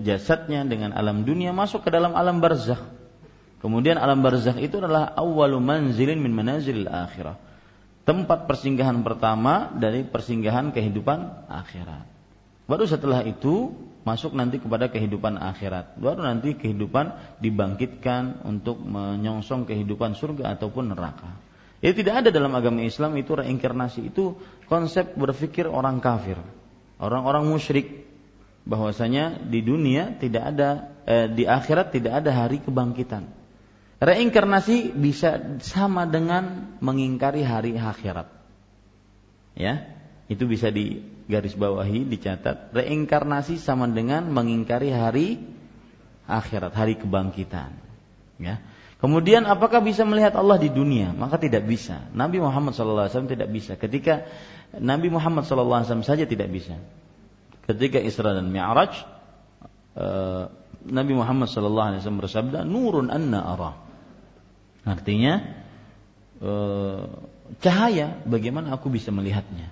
jasadnya 0.00 0.64
dengan 0.64 0.96
alam 0.96 1.28
dunia 1.28 1.52
masuk 1.52 1.84
ke 1.84 1.92
dalam 1.92 2.16
alam 2.16 2.40
barzakh. 2.40 2.80
Kemudian 3.60 4.00
alam 4.00 4.24
barzakh 4.24 4.56
itu 4.64 4.80
adalah 4.80 5.12
awwalu 5.12 5.60
manzilin 5.60 6.24
min 6.24 6.32
manazilil 6.32 6.88
akhirah 6.88 7.49
tempat 8.10 8.50
persinggahan 8.50 9.06
pertama 9.06 9.70
dari 9.70 10.02
persinggahan 10.02 10.74
kehidupan 10.74 11.46
akhirat. 11.46 12.10
Baru 12.66 12.82
setelah 12.82 13.22
itu 13.22 13.70
masuk 14.02 14.34
nanti 14.34 14.58
kepada 14.58 14.90
kehidupan 14.90 15.38
akhirat. 15.38 15.94
Baru 15.94 16.26
nanti 16.26 16.58
kehidupan 16.58 17.38
dibangkitkan 17.38 18.42
untuk 18.42 18.82
menyongsong 18.82 19.62
kehidupan 19.62 20.18
surga 20.18 20.58
ataupun 20.58 20.90
neraka. 20.90 21.38
Ya 21.78 21.94
tidak 21.94 22.26
ada 22.26 22.28
dalam 22.34 22.50
agama 22.58 22.82
Islam 22.82 23.14
itu 23.14 23.30
reinkarnasi 23.38 24.10
itu 24.10 24.34
konsep 24.66 25.14
berpikir 25.14 25.70
orang 25.70 26.02
kafir, 26.02 26.36
orang-orang 26.98 27.46
musyrik 27.46 28.10
bahwasanya 28.66 29.38
di 29.38 29.62
dunia 29.62 30.18
tidak 30.18 30.50
ada 30.50 30.68
eh, 31.06 31.26
di 31.30 31.46
akhirat 31.46 31.94
tidak 31.94 32.26
ada 32.26 32.34
hari 32.34 32.58
kebangkitan. 32.58 33.39
Reinkarnasi 34.00 34.96
bisa 34.96 35.60
sama 35.60 36.08
dengan 36.08 36.72
mengingkari 36.80 37.44
hari 37.44 37.76
akhirat. 37.76 38.32
Ya, 39.52 39.92
itu 40.32 40.48
bisa 40.48 40.72
di 40.72 41.04
garis 41.28 41.52
bawahi 41.52 42.08
dicatat. 42.08 42.72
Reinkarnasi 42.72 43.60
sama 43.60 43.84
dengan 43.92 44.32
mengingkari 44.32 44.88
hari 44.88 45.36
akhirat, 46.24 46.72
hari 46.72 46.96
kebangkitan. 46.96 47.76
Ya. 48.40 48.64
Kemudian 49.04 49.44
apakah 49.44 49.84
bisa 49.84 50.08
melihat 50.08 50.32
Allah 50.32 50.56
di 50.56 50.72
dunia? 50.72 51.12
Maka 51.12 51.36
tidak 51.36 51.68
bisa. 51.68 52.08
Nabi 52.16 52.40
Muhammad 52.40 52.72
SAW 52.72 53.28
tidak 53.28 53.52
bisa. 53.52 53.76
Ketika 53.76 54.24
Nabi 54.80 55.12
Muhammad 55.12 55.44
SAW 55.44 55.84
saja 56.00 56.24
tidak 56.24 56.48
bisa. 56.48 56.80
Ketika 57.68 58.00
Isra 58.00 58.32
dan 58.32 58.48
Mi'raj, 58.48 58.96
eh, 59.92 60.44
Nabi 60.88 61.12
Muhammad 61.12 61.52
SAW 61.52 62.00
bersabda, 62.00 62.64
"Nurun 62.64 63.12
anna 63.12 63.44
arah." 63.44 63.89
Artinya 64.84 65.44
eh, 66.40 67.02
cahaya 67.60 68.22
bagaimana 68.24 68.76
aku 68.76 68.88
bisa 68.88 69.12
melihatnya? 69.12 69.68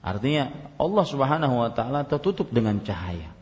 Artinya 0.00 0.54
Allah 0.78 1.04
Subhanahu 1.04 1.54
wa 1.66 1.70
taala 1.74 2.06
tertutup 2.06 2.48
dengan 2.54 2.78
cahaya 2.80 3.34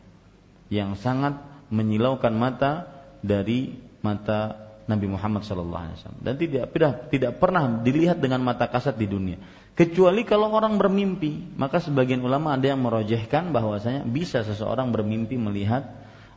yang 0.73 0.97
sangat 0.97 1.37
menyilaukan 1.69 2.33
mata 2.33 2.89
dari 3.21 3.77
mata 4.01 4.65
Nabi 4.85 5.09
Muhammad 5.09 5.41
SAW 5.41 6.21
dan 6.21 6.33
tidak 6.37 6.69
tidak 6.73 6.93
tidak 7.09 7.31
pernah 7.41 7.81
dilihat 7.81 8.21
dengan 8.21 8.41
mata 8.41 8.69
kasat 8.69 8.97
di 8.97 9.09
dunia. 9.09 9.37
Kecuali 9.75 10.23
kalau 10.25 10.53
orang 10.53 10.77
bermimpi 10.77 11.57
maka 11.57 11.81
sebagian 11.81 12.21
ulama 12.21 12.53
ada 12.53 12.69
yang 12.69 12.81
merojehkan 12.81 13.49
bahwasanya 13.53 14.05
bisa 14.05 14.45
seseorang 14.45 14.93
bermimpi 14.93 15.37
melihat 15.37 15.85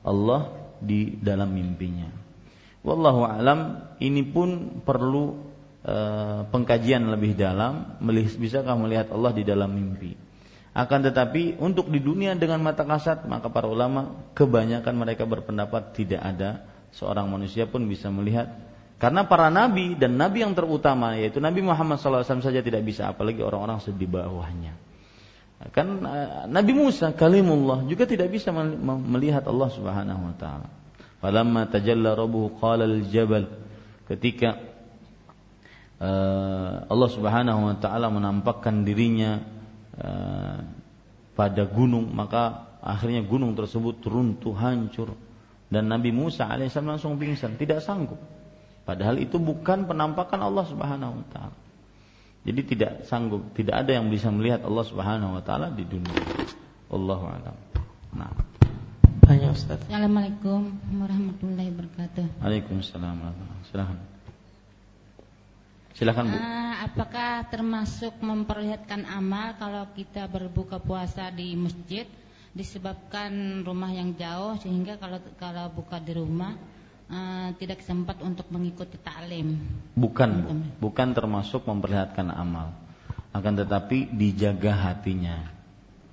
Allah 0.05 0.53
di 0.81 1.17
dalam 1.21 1.53
mimpinya 1.53 2.28
wallahu 2.89 3.29
alam 3.29 3.93
ini 4.01 4.25
pun 4.25 4.81
perlu 4.81 5.37
e, 5.85 5.95
pengkajian 6.49 7.05
lebih 7.13 7.37
dalam 7.37 8.01
bisakah 8.41 8.75
melihat 8.81 9.13
Allah 9.13 9.37
di 9.37 9.45
dalam 9.45 9.69
mimpi 9.69 10.17
akan 10.73 10.99
tetapi 11.11 11.61
untuk 11.61 11.93
di 11.93 12.01
dunia 12.01 12.33
dengan 12.39 12.65
mata 12.65 12.89
kasat 12.89 13.29
maka 13.29 13.53
para 13.53 13.69
ulama 13.69 14.33
kebanyakan 14.33 14.95
mereka 14.97 15.29
berpendapat 15.29 15.93
tidak 15.93 16.25
ada 16.25 16.65
seorang 16.97 17.29
manusia 17.29 17.69
pun 17.69 17.85
bisa 17.85 18.09
melihat 18.09 18.49
karena 18.99 19.29
para 19.29 19.53
nabi 19.53 19.95
dan 19.95 20.19
nabi 20.19 20.43
yang 20.43 20.59
terutama 20.59 21.15
yaitu 21.15 21.39
Nabi 21.39 21.63
Muhammad 21.63 22.03
SAW 22.03 22.27
saja 22.27 22.59
tidak 22.59 22.83
bisa 22.83 23.07
apalagi 23.15 23.39
orang-orang 23.47 23.79
di 23.95 24.07
bawahnya. 24.11 24.75
Kan 25.71 26.03
eh, 26.03 26.47
Nabi 26.47 26.73
Musa 26.75 27.15
kalimullah 27.15 27.83
juga 27.87 28.07
tidak 28.07 28.31
bisa 28.31 28.55
melihat 29.03 29.43
Allah 29.47 29.71
Subhanahu 29.71 30.23
wa 30.31 30.35
taala. 30.39 30.78
Falamma 31.19 31.67
tajalla 31.67 32.15
rabbuhu 32.15 32.63
qala 32.63 32.87
al-jabal 32.87 33.51
ketika 34.07 34.55
uh, 35.99 36.87
Allah 36.87 37.11
Subhanahu 37.11 37.61
wa 37.67 37.77
taala 37.77 38.07
menampakkan 38.07 38.87
dirinya 38.87 39.43
uh, 39.99 40.63
pada 41.35 41.67
gunung 41.67 42.15
maka 42.15 42.79
akhirnya 42.79 43.27
gunung 43.27 43.59
tersebut 43.59 43.99
runtuh 44.07 44.55
hancur 44.55 45.19
dan 45.69 45.93
Nabi 45.93 46.15
Musa 46.15 46.49
alaihissalam 46.49 46.97
langsung 46.97 47.21
pingsan, 47.21 47.61
tidak 47.61 47.85
sanggup. 47.85 48.17
Padahal 48.89 49.21
itu 49.21 49.37
bukan 49.37 49.85
penampakan 49.85 50.41
Allah 50.41 50.65
Subhanahu 50.65 51.21
wa 51.21 51.27
taala. 51.29 51.57
Jadi 52.49 52.61
tidak 52.65 52.93
sanggup, 53.05 53.53
tidak 53.53 53.85
ada 53.85 54.01
yang 54.01 54.09
bisa 54.09 54.33
melihat 54.33 54.65
Allah 54.65 54.85
Subhanahu 54.89 55.37
wa 55.37 55.43
taala 55.45 55.69
di 55.69 55.85
dunia. 55.85 56.25
Allahu 56.89 57.25
a'lam. 57.29 57.57
Nah. 58.17 58.48
Tanya 59.29 59.53
Ustaz. 59.53 59.77
Assalamualaikum 59.85 60.73
warahmatullahi 61.05 61.69
wabarakatuh. 61.69 62.41
Waalaikumsalam 62.41 63.29
Silakan. 63.69 64.01
Silakan 65.93 66.25
Bu. 66.33 66.37
Uh, 66.41 66.75
apakah 66.89 67.45
termasuk 67.53 68.17
memperlihatkan 68.25 69.05
amal 69.05 69.53
kalau 69.61 69.85
kita 69.93 70.25
berbuka 70.33 70.81
puasa 70.81 71.29
di 71.29 71.53
masjid 71.61 72.09
disebabkan 72.57 73.61
rumah 73.69 73.93
yang 73.93 74.17
jauh 74.17 74.57
sehingga 74.65 74.97
kalau 74.97 75.21
kalau 75.37 75.77
buka 75.77 76.01
di 76.01 76.17
rumah 76.17 76.57
uh, 77.13 77.53
tidak 77.61 77.85
sempat 77.85 78.25
untuk 78.25 78.49
mengikuti 78.49 78.97
taklim. 78.97 79.61
Bukan, 79.93 80.31
bu, 80.41 80.89
bukan 80.89 81.13
termasuk 81.13 81.69
memperlihatkan 81.69 82.33
amal. 82.33 82.73
Akan 83.37 83.61
tetapi 83.61 84.09
dijaga 84.09 84.73
hatinya. 84.73 85.53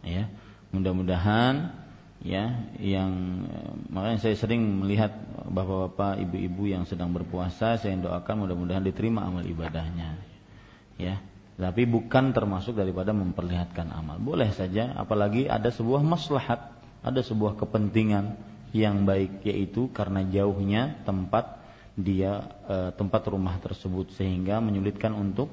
Ya. 0.04 0.28
Mudah-mudahan 0.76 1.85
ya 2.26 2.66
yang 2.82 3.46
makanya 3.94 4.26
saya 4.26 4.36
sering 4.36 4.82
melihat 4.82 5.14
bapak-bapak, 5.46 6.26
ibu-ibu 6.26 6.74
yang 6.74 6.84
sedang 6.90 7.14
berpuasa, 7.14 7.78
saya 7.78 7.94
doakan 7.96 8.46
mudah-mudahan 8.46 8.82
diterima 8.82 9.24
amal 9.24 9.46
ibadahnya. 9.46 10.18
Ya, 10.98 11.22
tapi 11.56 11.86
bukan 11.86 12.34
termasuk 12.34 12.76
daripada 12.76 13.14
memperlihatkan 13.14 13.94
amal. 13.94 14.18
Boleh 14.20 14.50
saja, 14.52 14.96
apalagi 14.98 15.46
ada 15.46 15.70
sebuah 15.70 16.02
maslahat, 16.02 16.74
ada 17.06 17.22
sebuah 17.22 17.56
kepentingan 17.60 18.36
yang 18.76 19.08
baik 19.08 19.46
yaitu 19.48 19.88
karena 19.96 20.26
jauhnya 20.28 21.00
tempat 21.08 21.64
dia 21.96 22.44
e, 22.68 22.92
tempat 22.92 23.24
rumah 23.32 23.56
tersebut 23.64 24.12
sehingga 24.20 24.60
menyulitkan 24.60 25.16
untuk 25.16 25.48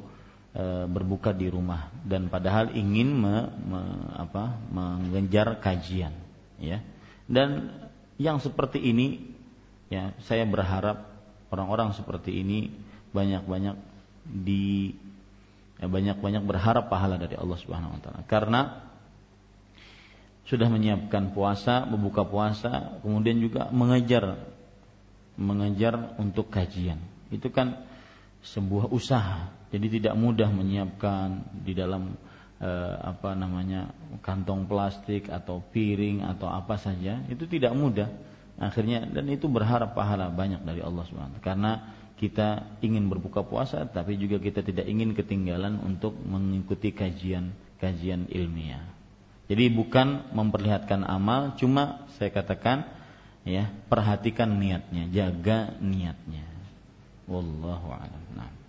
e, 0.50 0.90
berbuka 0.90 1.30
di 1.30 1.46
rumah 1.46 1.86
dan 2.02 2.26
padahal 2.26 2.74
ingin 2.74 3.14
me, 3.14 3.46
me, 3.62 3.80
apa, 4.18 4.58
mengejar 4.74 5.62
kajian, 5.62 6.10
ya. 6.62 6.78
Dan 7.26 7.74
yang 8.16 8.38
seperti 8.38 8.78
ini, 8.78 9.34
ya, 9.90 10.14
saya 10.22 10.46
berharap 10.46 11.10
orang-orang 11.50 11.92
seperti 11.92 12.40
ini 12.40 12.70
banyak-banyak 13.12 13.76
di 14.22 14.94
ya, 15.82 15.90
banyak-banyak 15.90 16.42
berharap 16.46 16.86
pahala 16.88 17.18
dari 17.18 17.34
Allah 17.34 17.58
Subhanahu 17.58 17.98
wa 17.98 18.00
taala. 18.00 18.20
Karena 18.24 18.60
sudah 20.46 20.66
menyiapkan 20.70 21.34
puasa, 21.34 21.86
membuka 21.86 22.26
puasa, 22.26 22.98
kemudian 23.02 23.38
juga 23.38 23.70
mengejar 23.70 24.38
mengejar 25.38 26.16
untuk 26.20 26.52
kajian. 26.52 27.00
Itu 27.32 27.48
kan 27.48 27.88
sebuah 28.44 28.90
usaha. 28.92 29.48
Jadi 29.72 30.00
tidak 30.00 30.12
mudah 30.18 30.52
menyiapkan 30.52 31.48
di 31.64 31.72
dalam 31.72 32.12
eh, 32.62 32.94
apa 33.02 33.34
namanya 33.34 33.90
kantong 34.22 34.70
plastik 34.70 35.26
atau 35.26 35.58
piring 35.74 36.22
atau 36.22 36.46
apa 36.46 36.78
saja. 36.78 37.18
Itu 37.26 37.50
tidak 37.50 37.74
mudah. 37.74 38.06
Akhirnya 38.62 39.02
dan 39.10 39.26
itu 39.26 39.50
berharap 39.50 39.98
pahala 39.98 40.30
banyak 40.30 40.62
dari 40.62 40.78
Allah 40.78 41.02
Subhanahu 41.08 41.42
karena 41.42 41.98
kita 42.14 42.78
ingin 42.78 43.10
berbuka 43.10 43.42
puasa 43.42 43.82
tapi 43.90 44.14
juga 44.14 44.38
kita 44.38 44.62
tidak 44.62 44.86
ingin 44.86 45.10
ketinggalan 45.10 45.82
untuk 45.82 46.14
mengikuti 46.22 46.94
kajian-kajian 46.94 48.30
ilmiah. 48.30 48.86
Jadi 49.50 49.68
bukan 49.74 50.30
memperlihatkan 50.30 51.02
amal, 51.02 51.58
cuma 51.58 52.06
saya 52.16 52.30
katakan 52.30 52.86
ya, 53.42 53.68
perhatikan 53.90 54.48
niatnya, 54.54 55.10
jaga 55.10 55.74
niatnya. 55.82 56.46
Wallahu 57.26 57.90
a'lam. 57.90 58.22
Nah. 58.38 58.61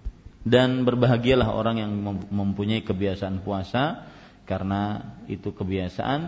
Dan 0.43 0.83
berbahagialah 0.83 1.55
orang 1.55 1.79
yang 1.79 1.91
mempunyai 2.27 2.83
kebiasaan 2.83 3.39
puasa 3.47 4.11
karena 4.43 5.15
itu 5.31 5.55
kebiasaan 5.55 6.21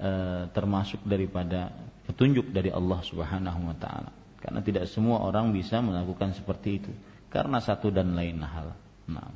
e, 0.00 0.10
termasuk 0.56 1.04
daripada 1.04 1.68
petunjuk 2.08 2.48
dari 2.56 2.72
Allah 2.72 3.04
Subhanahu 3.04 3.68
wa 3.68 3.76
taala. 3.76 4.08
Karena 4.40 4.64
tidak 4.64 4.88
semua 4.88 5.20
orang 5.24 5.52
bisa 5.52 5.84
melakukan 5.84 6.32
seperti 6.32 6.70
itu 6.80 6.92
karena 7.34 7.58
satu 7.58 7.90
dan 7.90 8.14
lain 8.14 8.38
hal. 8.46 8.70
Nah. 9.10 9.32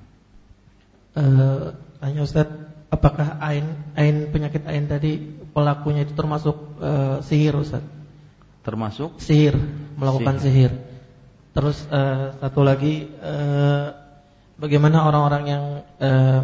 Uh, 1.19 1.75
tanya 1.99 2.23
Ustaz, 2.23 2.47
apakah 2.95 3.43
ain 3.43 3.67
ain 3.99 4.31
penyakit 4.31 4.63
ain 4.71 4.87
tadi 4.87 5.19
pelakunya 5.51 6.07
itu 6.07 6.15
termasuk 6.15 6.79
uh, 6.79 7.19
sihir 7.27 7.59
Ustaz? 7.59 7.83
Termasuk 8.63 9.19
sihir, 9.19 9.59
melakukan 9.99 10.39
sihir. 10.39 10.71
sihir. 10.71 10.73
Terus 11.59 11.83
uh, 11.91 12.39
satu 12.39 12.63
lagi 12.63 13.11
uh, 13.19 13.98
bagaimana 14.59 15.07
orang-orang 15.07 15.45
yang 15.47 15.65
uh, 16.03 16.41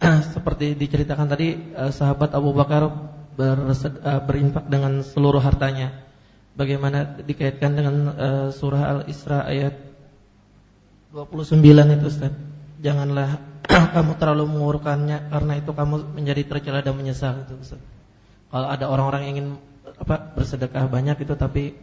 seperti 0.36 0.76
diceritakan 0.76 1.26
tadi 1.26 1.56
uh, 1.74 1.90
sahabat 1.90 2.36
Abu 2.36 2.52
Bakar 2.52 2.88
bersed, 3.34 3.96
uh, 4.04 4.20
berinfak 4.24 4.68
dengan 4.68 5.00
seluruh 5.00 5.40
hartanya 5.40 6.04
bagaimana 6.54 7.20
dikaitkan 7.24 7.72
dengan 7.72 7.94
uh, 8.12 8.48
surah 8.52 9.00
Al-Isra 9.00 9.48
ayat 9.48 9.74
29 11.10 11.58
itu 11.64 12.06
Ustaz. 12.06 12.32
Janganlah 12.80 13.40
kamu 13.96 14.12
terlalu 14.20 14.44
mengurungkannya 14.46 15.32
karena 15.32 15.52
itu 15.58 15.72
kamu 15.74 16.14
menjadi 16.14 16.42
tercela 16.46 16.84
dan 16.84 16.94
menyesal 16.94 17.48
itu 17.48 17.56
Ustaz. 17.58 17.80
Kalau 18.50 18.68
ada 18.68 18.86
orang-orang 18.86 19.20
yang 19.26 19.32
ingin 19.36 19.48
apa 20.00 20.32
bersedekah 20.36 20.86
banyak 20.88 21.16
itu 21.24 21.34
tapi 21.34 21.76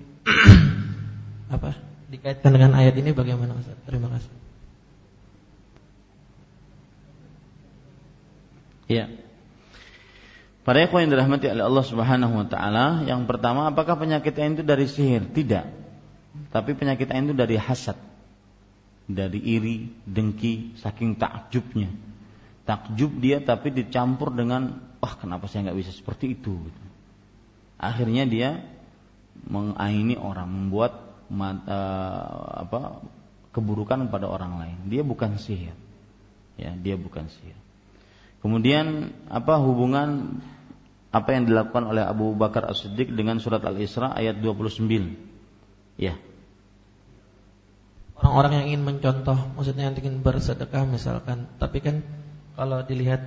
apa 1.55 1.75
dikaitkan 2.07 2.49
dengan 2.49 2.77
ayat 2.77 2.95
ini 2.97 3.11
bagaimana 3.11 3.57
Ustaz? 3.57 3.77
Terima 3.83 4.09
kasih. 4.13 4.46
Ya. 8.87 9.11
Para 10.67 10.83
ikhwan 10.83 11.07
yang 11.07 11.15
dirahmati 11.15 11.47
oleh 11.47 11.63
Allah 11.63 11.85
Subhanahu 11.87 12.33
wa 12.43 12.47
taala, 12.47 13.07
yang 13.07 13.23
pertama 13.23 13.71
apakah 13.71 13.95
penyakit 13.95 14.35
ain 14.35 14.59
itu 14.59 14.67
dari 14.67 14.87
sihir? 14.87 15.31
Tidak. 15.31 15.65
Tapi 16.51 16.75
penyakit 16.75 17.07
ain 17.07 17.31
itu 17.31 17.35
dari 17.35 17.55
hasad. 17.55 17.95
Dari 19.07 19.39
iri, 19.39 19.87
dengki, 20.03 20.75
saking 20.75 21.15
takjubnya. 21.15 21.87
Takjub 22.67 23.23
dia 23.23 23.39
tapi 23.39 23.71
dicampur 23.71 24.35
dengan 24.35 24.91
wah 24.99 25.15
kenapa 25.15 25.47
saya 25.47 25.71
nggak 25.71 25.79
bisa 25.79 25.95
seperti 25.95 26.35
itu. 26.35 26.67
Akhirnya 27.79 28.27
dia 28.27 28.59
mengaini 29.47 30.19
orang, 30.19 30.51
membuat 30.51 31.23
mata, 31.31 31.79
apa 32.67 32.99
keburukan 33.55 34.11
pada 34.11 34.27
orang 34.27 34.59
lain. 34.59 34.77
Dia 34.91 35.07
bukan 35.07 35.39
sihir. 35.39 35.71
Ya, 36.59 36.75
dia 36.75 36.99
bukan 36.99 37.31
sihir. 37.31 37.55
Kemudian 38.41 39.11
apa 39.27 39.57
hubungan 39.59 40.39
apa 41.09 41.29
yang 41.33 41.49
dilakukan 41.49 41.83
oleh 41.89 42.03
Abu 42.05 42.35
Bakar 42.37 42.69
As-Siddiq 42.69 43.15
dengan 43.15 43.41
surat 43.41 43.63
Al-Isra 43.65 44.13
ayat 44.13 44.37
29. 44.43 45.97
Ya. 45.97 46.13
orang-orang 48.17 48.53
yang 48.61 48.65
ingin 48.73 48.83
mencontoh, 48.85 49.37
maksudnya 49.53 49.89
yang 49.89 49.97
ingin 49.97 50.21
bersedekah 50.25 50.85
misalkan. 50.89 51.49
Tapi 51.61 51.81
kan 51.81 52.01
kalau 52.57 52.81
dilihat 52.81 53.21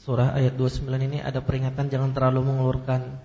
surah 0.00 0.32
ayat 0.32 0.56
29 0.56 0.88
ini 0.96 1.20
ada 1.20 1.44
peringatan 1.44 1.92
jangan 1.92 2.16
terlalu 2.16 2.48
mengeluarkan 2.48 3.20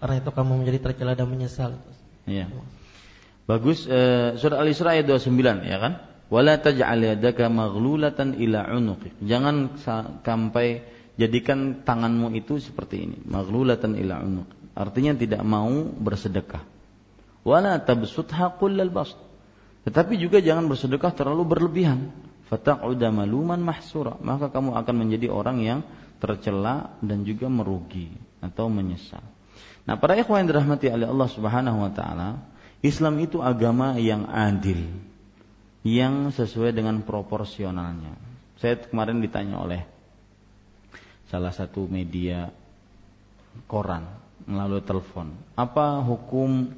karena 0.00 0.14
itu 0.16 0.30
kamu 0.32 0.52
menjadi 0.64 0.78
tercela 0.88 1.12
dan 1.12 1.28
menyesal. 1.28 1.76
Iya. 2.24 2.48
Bagus 3.44 3.84
eh, 3.88 4.36
surah 4.40 4.60
Al-Isra 4.60 4.96
ayat 4.96 5.04
29 5.08 5.68
ya 5.68 5.76
kan? 5.80 6.07
Wala 6.28 6.60
taj'al 6.60 7.16
yadaka 7.16 7.48
maghlulatan 7.48 8.36
ila 8.36 8.68
unuqik. 8.68 9.16
Jangan 9.24 9.80
sampai 10.22 10.84
jadikan 11.16 11.82
tanganmu 11.82 12.36
itu 12.36 12.60
seperti 12.60 13.08
ini, 13.08 13.16
maghlulatan 13.24 13.96
ila 13.96 14.20
unuq. 14.20 14.48
Artinya 14.76 15.16
tidak 15.16 15.42
mau 15.42 15.88
bersedekah. 15.88 16.62
Wala 17.42 17.80
tabsutha 17.80 18.54
kullal 18.60 18.92
bast 18.92 19.16
tetapi 19.88 20.20
juga 20.20 20.44
jangan 20.44 20.68
bersedekah 20.68 21.16
terlalu 21.16 21.48
berlebihan. 21.48 22.12
Fata'uda 22.52 23.08
maluman 23.08 23.56
mahsura. 23.56 24.20
Maka 24.20 24.52
kamu 24.52 24.76
akan 24.76 24.94
menjadi 25.00 25.32
orang 25.32 25.64
yang 25.64 25.80
tercela 26.20 26.92
dan 27.00 27.24
juga 27.24 27.48
merugi 27.48 28.12
atau 28.44 28.68
menyesal. 28.68 29.24
Nah, 29.88 29.96
para 29.96 30.12
ikhwan 30.20 30.44
yang 30.44 30.52
dirahmati 30.52 30.92
oleh 30.92 31.08
Allah 31.08 31.28
Subhanahu 31.32 31.78
wa 31.80 31.88
taala, 31.88 32.44
Islam 32.84 33.16
itu 33.24 33.40
agama 33.40 33.96
yang 33.96 34.28
adil, 34.28 34.92
yang 35.86 36.34
sesuai 36.34 36.74
dengan 36.74 37.02
proporsionalnya. 37.06 38.14
Saya 38.58 38.78
kemarin 38.82 39.22
ditanya 39.22 39.62
oleh 39.62 39.82
salah 41.30 41.52
satu 41.54 41.86
media 41.86 42.50
koran 43.70 44.02
melalui 44.48 44.80
telepon, 44.80 45.34
apa 45.54 46.00
hukum 46.00 46.72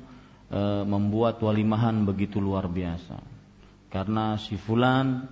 e, 0.51 0.61
membuat 0.85 1.39
walimahan 1.41 2.03
begitu 2.03 2.43
luar 2.43 2.67
biasa. 2.67 3.23
Karena 3.89 4.35
si 4.37 4.59
fulan 4.59 5.29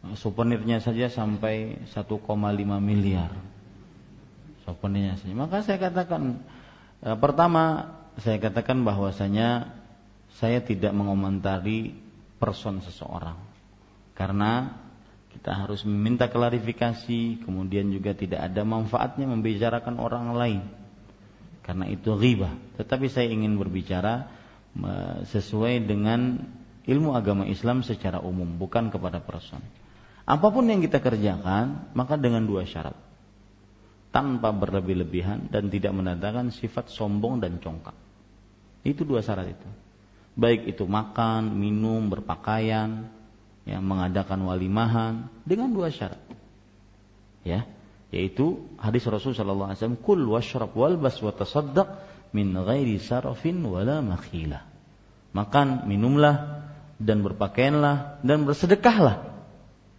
e, 0.00 0.16
souvenirnya 0.16 0.80
saja 0.80 1.12
sampai 1.12 1.84
1,5 1.92 2.24
miliar. 2.80 3.30
Souvenirnya 4.64 5.20
saja. 5.20 5.34
Maka 5.36 5.60
saya 5.60 5.78
katakan 5.78 6.40
e, 7.04 7.08
pertama 7.20 7.92
saya 8.18 8.40
katakan 8.40 8.80
bahwasanya 8.86 9.74
saya 10.40 10.62
tidak 10.64 10.94
mengomentari 10.96 12.03
person 12.44 12.84
seseorang. 12.84 13.40
Karena 14.12 14.68
kita 15.32 15.64
harus 15.64 15.80
meminta 15.88 16.28
klarifikasi, 16.28 17.40
kemudian 17.40 17.88
juga 17.88 18.12
tidak 18.12 18.52
ada 18.52 18.62
manfaatnya 18.68 19.24
membicarakan 19.24 19.96
orang 19.96 20.36
lain. 20.36 20.60
Karena 21.64 21.88
itu 21.88 22.12
ghibah. 22.12 22.52
Tetapi 22.76 23.08
saya 23.08 23.32
ingin 23.32 23.56
berbicara 23.56 24.28
sesuai 25.24 25.88
dengan 25.88 26.44
ilmu 26.84 27.16
agama 27.16 27.48
Islam 27.48 27.80
secara 27.80 28.20
umum, 28.20 28.60
bukan 28.60 28.92
kepada 28.92 29.24
person. 29.24 29.64
Apa 30.28 30.52
pun 30.52 30.68
yang 30.68 30.84
kita 30.84 31.00
kerjakan, 31.00 31.96
maka 31.96 32.20
dengan 32.20 32.44
dua 32.44 32.68
syarat. 32.68 32.96
Tanpa 34.12 34.52
berlebih-lebihan 34.54 35.48
dan 35.48 35.72
tidak 35.72 35.90
mendatangkan 35.96 36.52
sifat 36.54 36.92
sombong 36.92 37.40
dan 37.40 37.58
congkak. 37.58 37.96
Itu 38.84 39.02
dua 39.02 39.24
syarat 39.24 39.50
itu. 39.50 39.68
Baik 40.34 40.66
itu 40.66 40.82
makan, 40.86 41.54
minum, 41.54 42.10
berpakaian, 42.10 43.06
ya, 43.62 43.78
mengadakan 43.78 44.42
walimahan 44.50 45.30
dengan 45.46 45.70
dua 45.70 45.94
syarat. 45.94 46.18
Ya, 47.46 47.68
yaitu 48.10 48.66
hadis 48.80 49.06
Rasul 49.06 49.36
sallallahu 49.36 49.70
alaihi 49.70 49.78
wasallam, 49.78 50.00
"Kul 50.02 50.20
washrab 50.26 50.74
walbas 50.74 51.22
wa 51.22 51.30
tasaddaq 51.30 51.88
min 52.34 52.50
ghairi 52.50 52.98
sarafin 52.98 53.62
wala 53.62 54.02
makhila. 54.02 54.66
Makan, 55.30 55.86
minumlah 55.86 56.66
dan 56.98 57.22
berpakaianlah 57.22 58.26
dan 58.26 58.42
bersedekahlah. 58.42 59.34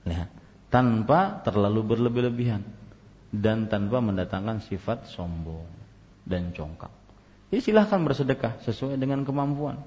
Ya, 0.03 0.27
tanpa 0.67 1.41
terlalu 1.47 1.95
berlebih-lebihan 1.95 2.61
dan 3.31 3.71
tanpa 3.71 4.03
mendatangkan 4.03 4.63
sifat 4.67 5.07
sombong 5.15 5.65
dan 6.27 6.51
congkak. 6.51 6.91
Jadi 7.49 7.71
silahkan 7.71 8.03
bersedekah 8.03 8.59
sesuai 8.67 8.99
dengan 8.99 9.23
kemampuan. 9.23 9.79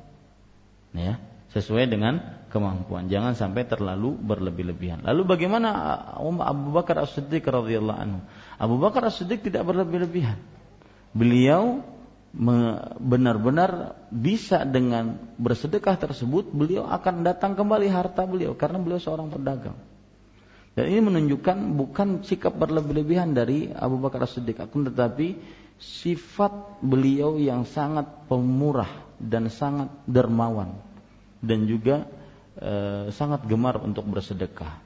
Ya, 0.97 1.20
sesuai 1.52 1.89
dengan 1.89 2.20
kemampuan. 2.48 3.12
Jangan 3.12 3.36
sampai 3.36 3.69
terlalu 3.69 4.16
berlebih-lebihan. 4.16 5.05
Lalu 5.05 5.36
bagaimana 5.36 5.69
Abu 6.20 6.73
Bakar 6.73 7.05
As-Siddiq 7.05 7.44
radhiyallahu 7.44 7.98
anhu? 7.98 8.20
Abu 8.56 8.81
Bakar 8.81 9.09
As-Siddiq 9.09 9.44
tidak 9.44 9.69
berlebih-lebihan. 9.69 10.40
Beliau 11.12 11.85
benar-benar 13.01 13.97
bisa 14.12 14.69
dengan 14.69 15.16
bersedekah 15.40 15.97
tersebut 15.97 16.52
beliau 16.52 16.85
akan 16.85 17.24
datang 17.24 17.56
kembali 17.56 17.89
harta 17.89 18.28
beliau 18.28 18.52
karena 18.52 18.77
beliau 18.77 19.01
seorang 19.01 19.32
pedagang. 19.32 19.77
Dan 20.77 20.94
ini 20.94 21.01
menunjukkan 21.02 21.74
bukan 21.74 22.09
sikap 22.23 22.55
berlebih-lebihan 22.55 23.35
dari 23.35 23.73
Abu 23.73 23.98
Bakar 23.98 24.23
As-Siddiq, 24.28 24.62
akan 24.62 24.93
tetapi 24.93 25.28
sifat 25.78 26.82
beliau 26.82 27.38
yang 27.38 27.62
sangat 27.62 28.06
pemurah 28.26 28.90
dan 29.18 29.46
sangat 29.50 29.90
dermawan 30.10 30.74
dan 31.38 31.66
juga 31.70 32.06
e, 32.59 33.09
sangat 33.14 33.46
gemar 33.46 33.78
untuk 33.78 34.06
bersedekah. 34.10 34.82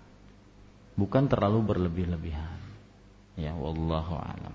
Bukan 0.93 1.25
terlalu 1.33 1.65
berlebih-lebihan. 1.65 2.61
Ya 3.41 3.57
wallahu 3.57 4.21
alam. 4.21 4.55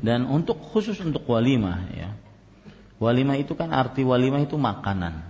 Dan 0.00 0.26
untuk 0.26 0.58
khusus 0.58 0.96
untuk 1.04 1.28
walimah 1.28 1.92
ya. 1.92 2.10
Walimah 2.98 3.36
itu 3.36 3.52
kan 3.52 3.70
arti 3.70 4.02
walimah 4.02 4.42
itu 4.42 4.56
makanan. 4.56 5.22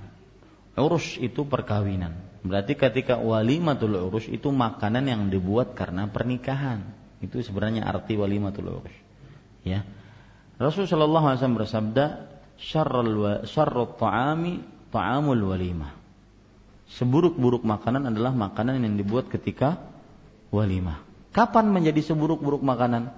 Urus 0.79 1.19
itu 1.19 1.43
perkawinan. 1.43 2.24
Berarti 2.45 2.77
ketika 2.77 3.17
walimatul 3.17 3.97
urus 3.97 4.29
itu 4.29 4.53
makanan 4.53 5.09
yang 5.09 5.23
dibuat 5.33 5.73
karena 5.73 6.05
pernikahan. 6.13 6.85
Itu 7.25 7.41
sebenarnya 7.41 7.89
arti 7.89 8.21
walimatul 8.21 8.85
urus. 8.85 8.93
Ya. 9.65 9.89
Rasulullah 10.61 10.93
sallallahu 10.93 11.25
alaihi 11.25 11.39
wasallam 11.41 11.59
bersabda, 11.65 12.05
"Syarrul 13.49 13.97
ta'ami 13.97 14.61
ta'amul 14.93 15.41
walimah." 15.41 15.97
Seburuk-buruk 16.85 17.65
makanan 17.65 18.13
adalah 18.13 18.37
makanan 18.37 18.85
yang 18.85 19.01
dibuat 19.01 19.33
ketika 19.33 19.81
walimah. 20.53 21.01
Kapan 21.33 21.73
menjadi 21.73 22.13
seburuk-buruk 22.13 22.61
makanan? 22.61 23.11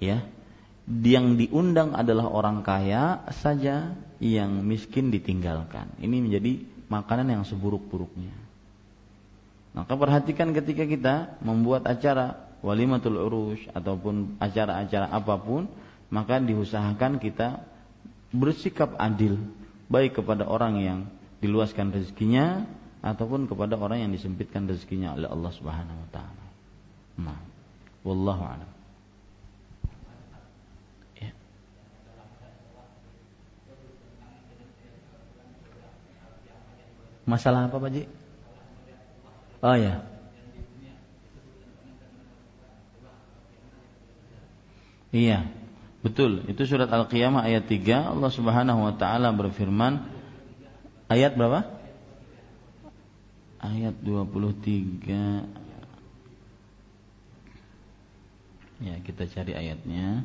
Ya, 0.00 0.24
yang 0.88 1.36
diundang 1.36 1.92
adalah 1.92 2.32
orang 2.32 2.64
kaya 2.64 3.28
saja 3.44 3.92
yang 4.24 4.64
miskin 4.64 5.12
ditinggalkan. 5.12 5.92
Ini 6.00 6.16
menjadi 6.16 6.64
makanan 6.88 7.28
yang 7.28 7.44
seburuk-buruknya. 7.44 8.39
Maka 9.70 9.94
perhatikan 9.94 10.50
ketika 10.50 10.82
kita 10.82 11.14
membuat 11.46 11.86
acara 11.86 12.50
walimatul 12.60 13.16
urus 13.22 13.60
ataupun 13.70 14.36
acara-acara 14.42 15.06
apa 15.06 15.34
pun, 15.38 15.70
maka 16.10 16.42
diusahakan 16.42 17.22
kita 17.22 17.62
bersikap 18.34 18.98
adil 18.98 19.38
baik 19.86 20.18
kepada 20.18 20.46
orang 20.46 20.74
yang 20.82 20.98
diluaskan 21.38 21.94
rezekinya 21.94 22.66
ataupun 23.00 23.46
kepada 23.46 23.78
orang 23.78 24.04
yang 24.06 24.12
disempitkan 24.12 24.66
rezekinya 24.66 25.14
oleh 25.16 25.30
Allah 25.30 25.52
Subhanahu 25.54 25.98
wa 25.98 26.08
taala. 26.12 26.44
Nah, 27.20 27.38
wallahu 28.02 28.42
a'lam. 28.44 28.70
Masalah 37.30 37.70
apa 37.70 37.78
Pak 37.78 37.90
Ji? 37.94 38.10
Oh 39.60 39.76
ya. 39.76 40.04
Iya. 45.10 45.38
Betul, 46.00 46.48
itu 46.48 46.64
surat 46.64 46.88
Al-Qiyamah 46.88 47.44
ayat 47.44 47.68
3 47.68 48.16
Allah 48.16 48.30
Subhanahu 48.32 48.88
wa 48.88 48.94
taala 48.96 49.36
berfirman 49.36 50.00
ayat 51.12 51.36
berapa? 51.36 51.68
Ayat 53.60 54.00
23 54.00 55.60
Ya, 58.80 58.96
kita 59.04 59.28
cari 59.28 59.52
ayatnya. 59.52 60.24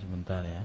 Sebentar 0.00 0.44
ya. 0.44 0.64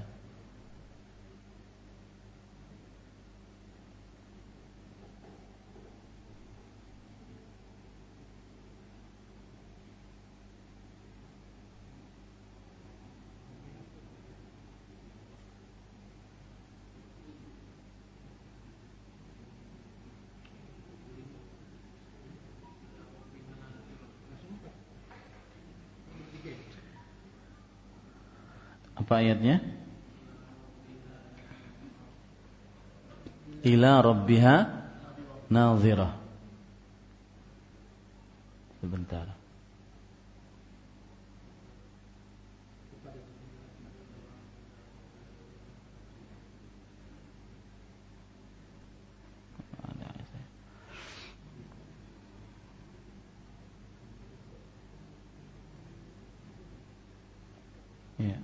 Apa 29.12 29.20
ayatnya? 29.20 29.60
Ila 33.60 34.00
rabbiha 34.00 34.56
nazirah. 35.52 36.16
Sebentar. 38.80 39.36
Ya. 58.16 58.38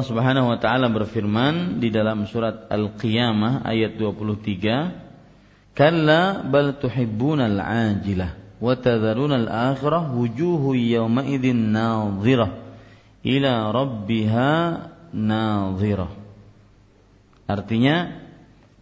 Allah 0.00 0.16
Subhanahu 0.16 0.48
wa 0.48 0.56
taala 0.56 0.88
berfirman 0.88 1.76
di 1.76 1.92
dalam 1.92 2.24
surat 2.24 2.72
Al-Qiyamah 2.72 3.68
ayat 3.68 4.00
23, 4.00 4.96
"Kalla 5.76 6.40
bal 6.40 6.80
tuhibbunal 6.80 7.60
ajilah 7.60 8.32
wa 8.64 8.72
tadharunal 8.80 9.44
akhirah 9.44 10.08
wujuhu 10.16 10.72
yawma 10.72 11.28
idzin 11.28 11.76
nadhirah 11.76 12.48
ila 13.28 13.52
rabbiha 13.76 14.52
nadhirah." 15.12 16.16
Artinya 17.44 18.24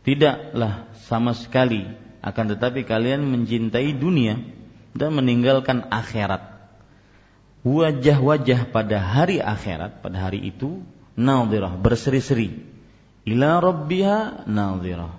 tidaklah 0.06 0.86
sama 1.10 1.34
sekali 1.34 1.82
akan 2.22 2.54
tetapi 2.54 2.86
kalian 2.86 3.26
mencintai 3.26 3.90
dunia 3.90 4.38
dan 4.94 5.18
meninggalkan 5.18 5.82
akhirat 5.90 6.46
wajah-wajah 7.66 8.70
pada 8.70 9.02
hari 9.02 9.42
akhirat 9.42 9.98
pada 9.98 10.30
hari 10.30 10.46
itu 10.46 10.78
nadhirah 11.18 11.74
berseri-seri 11.74 12.54
ila 13.26 13.58
rabbiha 13.58 14.46
nadhirah 14.46 15.18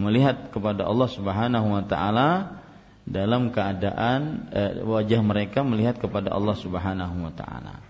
melihat 0.00 0.54
kepada 0.54 0.86
Allah 0.86 1.10
Subhanahu 1.10 1.66
wa 1.76 1.84
taala 1.84 2.62
dalam 3.04 3.50
keadaan 3.50 4.48
eh, 4.54 4.72
wajah 4.86 5.20
mereka 5.20 5.66
melihat 5.66 5.98
kepada 5.98 6.30
Allah 6.32 6.56
Subhanahu 6.56 7.26
wa 7.26 7.34
taala. 7.34 7.82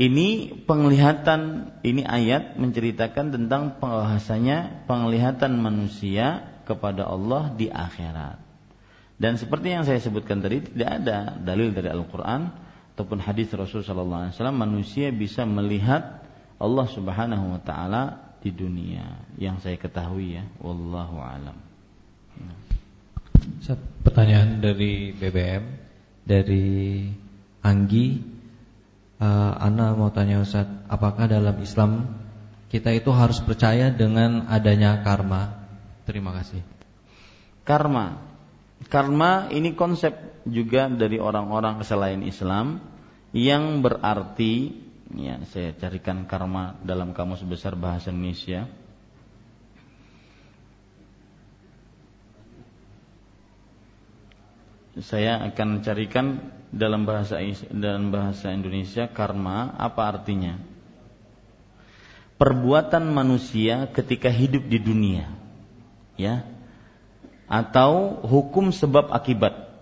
Ini 0.00 0.64
penglihatan 0.64 1.70
ini 1.84 2.02
ayat 2.06 2.56
menceritakan 2.56 3.36
tentang 3.36 3.76
bahasanya 3.76 4.86
penglihatan 4.88 5.60
manusia 5.60 6.46
kepada 6.64 7.04
Allah 7.04 7.52
di 7.52 7.68
akhirat. 7.68 8.40
Dan 9.20 9.36
seperti 9.36 9.76
yang 9.76 9.84
saya 9.84 10.00
sebutkan 10.00 10.40
tadi 10.40 10.64
tidak 10.64 11.04
ada 11.04 11.36
dalil 11.36 11.76
dari 11.76 11.92
Al-Qur'an 11.92 12.48
ataupun 12.96 13.20
hadis 13.20 13.52
Rasul 13.52 13.84
sallallahu 13.84 14.30
alaihi 14.30 14.34
wasallam 14.40 14.56
manusia 14.56 15.12
bisa 15.12 15.44
melihat 15.44 16.24
Allah 16.60 16.86
Subhanahu 16.86 17.56
wa 17.56 17.60
taala 17.64 18.36
di 18.44 18.52
dunia 18.52 19.24
yang 19.40 19.58
saya 19.64 19.80
ketahui 19.80 20.36
ya 20.36 20.44
wallahu 20.60 21.16
alam. 21.20 21.56
Pertanyaan 24.04 24.60
dari 24.60 25.16
BBM 25.16 25.64
dari 26.24 26.68
Anggi 27.60 28.20
uh, 29.20 29.52
Ana 29.60 29.92
mau 29.96 30.08
tanya 30.12 30.40
Ustaz, 30.40 30.68
apakah 30.88 31.28
dalam 31.28 31.56
Islam 31.60 32.08
kita 32.72 32.92
itu 32.92 33.12
harus 33.12 33.40
percaya 33.44 33.92
dengan 33.92 34.48
adanya 34.48 35.04
karma? 35.04 35.64
Terima 36.08 36.32
kasih. 36.36 36.64
Karma. 37.64 38.20
Karma 38.88 39.52
ini 39.52 39.76
konsep 39.76 40.16
juga 40.48 40.88
dari 40.88 41.20
orang-orang 41.20 41.84
selain 41.84 42.24
Islam 42.24 42.80
yang 43.36 43.84
berarti 43.84 44.72
ya 45.14 45.42
saya 45.50 45.74
carikan 45.74 46.26
karma 46.26 46.78
dalam 46.86 47.10
kamus 47.10 47.42
besar 47.42 47.74
bahasa 47.74 48.14
Indonesia. 48.14 48.70
Saya 55.00 55.40
akan 55.48 55.80
carikan 55.80 56.52
dalam 56.74 57.08
bahasa 57.08 57.40
dalam 57.72 58.12
bahasa 58.12 58.52
Indonesia 58.52 59.08
karma 59.10 59.72
apa 59.78 60.02
artinya? 60.10 60.60
Perbuatan 62.36 63.08
manusia 63.10 63.88
ketika 63.92 64.32
hidup 64.32 64.64
di 64.66 64.80
dunia 64.80 65.28
ya 66.16 66.44
atau 67.46 68.22
hukum 68.26 68.70
sebab 68.70 69.10
akibat. 69.14 69.72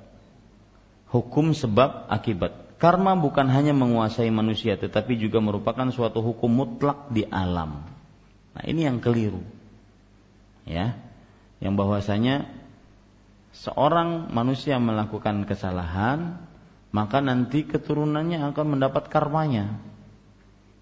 Hukum 1.08 1.56
sebab 1.56 2.04
akibat 2.12 2.67
Karma 2.78 3.18
bukan 3.18 3.50
hanya 3.50 3.74
menguasai 3.74 4.30
manusia 4.30 4.78
tetapi 4.78 5.18
juga 5.18 5.42
merupakan 5.42 5.90
suatu 5.90 6.22
hukum 6.22 6.46
mutlak 6.46 7.10
di 7.10 7.26
alam. 7.26 7.82
Nah, 8.54 8.62
ini 8.62 8.86
yang 8.86 9.02
keliru. 9.02 9.42
Ya. 10.62 10.94
Yang 11.58 11.74
bahwasanya 11.74 12.46
seorang 13.50 14.30
manusia 14.30 14.78
melakukan 14.78 15.42
kesalahan, 15.42 16.38
maka 16.94 17.18
nanti 17.18 17.66
keturunannya 17.66 18.46
akan 18.54 18.78
mendapat 18.78 19.10
karmanya. 19.10 19.74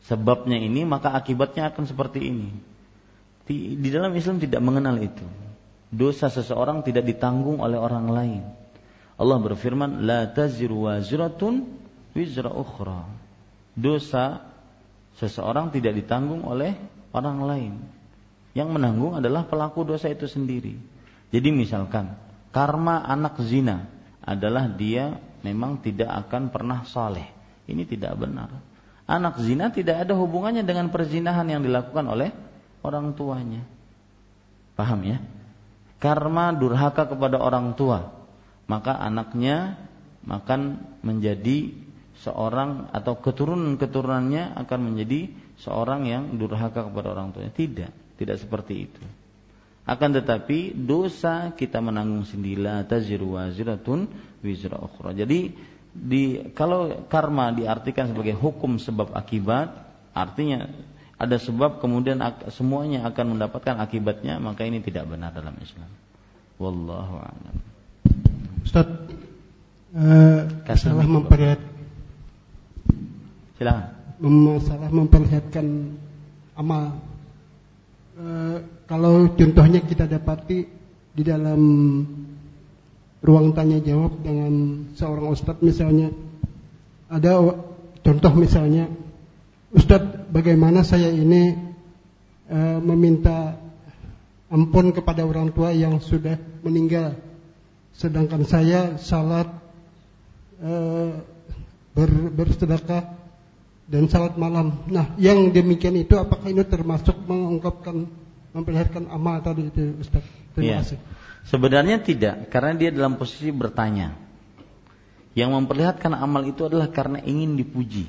Sebabnya 0.04 0.60
ini, 0.60 0.84
maka 0.84 1.16
akibatnya 1.16 1.72
akan 1.72 1.88
seperti 1.88 2.20
ini. 2.28 2.52
Di, 3.48 3.78
dalam 3.88 4.12
Islam 4.12 4.36
tidak 4.36 4.60
mengenal 4.60 5.00
itu. 5.00 5.24
Dosa 5.88 6.28
seseorang 6.28 6.84
tidak 6.84 7.08
ditanggung 7.08 7.62
oleh 7.64 7.78
orang 7.78 8.06
lain. 8.10 8.42
Allah 9.16 9.38
berfirman, 9.40 10.04
"La 10.04 10.28
taziru 10.28 10.86
wizra 12.16 12.48
ukhra. 12.48 13.04
Dosa 13.76 14.40
seseorang 15.20 15.68
tidak 15.68 16.00
ditanggung 16.00 16.48
oleh 16.48 16.72
orang 17.12 17.38
lain. 17.44 17.74
Yang 18.56 18.68
menanggung 18.72 19.12
adalah 19.20 19.44
pelaku 19.44 19.84
dosa 19.84 20.08
itu 20.08 20.24
sendiri. 20.24 20.80
Jadi 21.28 21.52
misalkan 21.52 22.16
karma 22.56 23.04
anak 23.04 23.36
zina 23.44 23.84
adalah 24.24 24.64
dia 24.72 25.20
memang 25.44 25.84
tidak 25.84 26.08
akan 26.08 26.48
pernah 26.48 26.88
saleh. 26.88 27.28
Ini 27.68 27.84
tidak 27.84 28.16
benar. 28.16 28.48
Anak 29.04 29.38
zina 29.44 29.68
tidak 29.68 30.08
ada 30.08 30.16
hubungannya 30.16 30.64
dengan 30.64 30.88
perzinahan 30.88 31.44
yang 31.46 31.60
dilakukan 31.60 32.06
oleh 32.08 32.32
orang 32.80 33.12
tuanya. 33.12 33.62
Paham 34.72 35.04
ya? 35.04 35.20
Karma 36.00 36.52
durhaka 36.56 37.06
kepada 37.08 37.40
orang 37.40 37.76
tua, 37.76 38.12
maka 38.68 38.96
anaknya 38.98 39.78
akan 40.26 40.82
menjadi 41.06 41.85
seorang 42.24 42.88
atau 42.92 43.20
keturunan-keturunannya 43.20 44.56
akan 44.64 44.80
menjadi 44.80 45.28
seorang 45.60 46.08
yang 46.08 46.36
durhaka 46.36 46.88
kepada 46.88 47.12
orang 47.12 47.32
tuanya. 47.32 47.52
Tidak, 47.52 48.16
tidak 48.16 48.36
seperti 48.40 48.74
itu. 48.88 49.02
Akan 49.86 50.10
tetapi 50.10 50.74
dosa 50.74 51.54
kita 51.54 51.78
menanggung 51.78 52.26
sendiri 52.26 52.66
taziru 52.90 53.38
waziratun 53.38 54.10
wizra 54.42 54.82
ukhra. 54.82 55.14
Jadi 55.14 55.54
di 55.96 56.52
kalau 56.52 57.06
karma 57.06 57.54
diartikan 57.54 58.10
sebagai 58.10 58.34
hukum 58.34 58.82
sebab 58.82 59.14
akibat, 59.14 59.70
artinya 60.10 60.66
ada 61.16 61.40
sebab 61.40 61.80
kemudian 61.80 62.20
semuanya 62.52 63.08
akan 63.08 63.38
mendapatkan 63.38 63.78
akibatnya, 63.80 64.36
maka 64.36 64.68
ini 64.68 64.84
tidak 64.84 65.08
benar 65.08 65.32
dalam 65.32 65.56
Islam. 65.62 65.88
Wallahu 66.60 67.16
a'lam. 67.22 67.56
Ustaz, 68.66 68.88
uh, 69.94 70.44
salah 70.76 71.06
memperlihatkan 71.06 71.75
Silakan. 73.56 73.88
Masalah 74.20 74.88
memperlihatkan 74.92 75.96
amal. 76.56 77.00
E, 78.16 78.26
kalau 78.84 79.32
contohnya 79.32 79.80
kita 79.80 80.04
dapati 80.04 80.68
di 81.16 81.22
dalam 81.24 81.60
ruang 83.24 83.56
tanya 83.56 83.80
jawab 83.80 84.20
dengan 84.20 84.84
seorang 84.92 85.32
ustadz 85.32 85.64
misalnya 85.64 86.12
ada 87.08 87.40
contoh 88.04 88.32
misalnya 88.36 88.92
ustadz 89.72 90.28
bagaimana 90.28 90.84
saya 90.84 91.08
ini 91.08 91.56
e, 92.48 92.58
meminta 92.84 93.56
ampun 94.52 94.92
kepada 94.92 95.24
orang 95.24 95.48
tua 95.56 95.72
yang 95.72 95.96
sudah 96.00 96.36
meninggal 96.60 97.16
sedangkan 97.96 98.44
saya 98.44 99.00
salat 99.00 99.48
e, 100.60 100.72
ber, 101.96 102.10
bersedekah 102.36 103.15
dan 103.86 104.10
salat 104.10 104.34
malam. 104.34 104.82
Nah, 104.90 105.14
yang 105.16 105.54
demikian 105.54 105.94
itu 105.94 106.18
apakah 106.18 106.50
ini 106.50 106.66
termasuk 106.66 107.14
mengungkapkan 107.26 108.06
memperlihatkan 108.50 109.06
amal 109.10 109.38
tadi 109.40 109.70
itu 109.70 110.02
Ustaz? 110.02 110.26
Terima 110.54 110.78
ya. 110.78 110.78
kasih. 110.82 110.98
Sebenarnya 111.46 112.02
tidak, 112.02 112.50
karena 112.50 112.74
dia 112.74 112.90
dalam 112.90 113.14
posisi 113.14 113.54
bertanya. 113.54 114.18
Yang 115.36 115.50
memperlihatkan 115.52 116.16
amal 116.16 116.42
itu 116.48 116.66
adalah 116.66 116.90
karena 116.90 117.22
ingin 117.22 117.54
dipuji. 117.54 118.08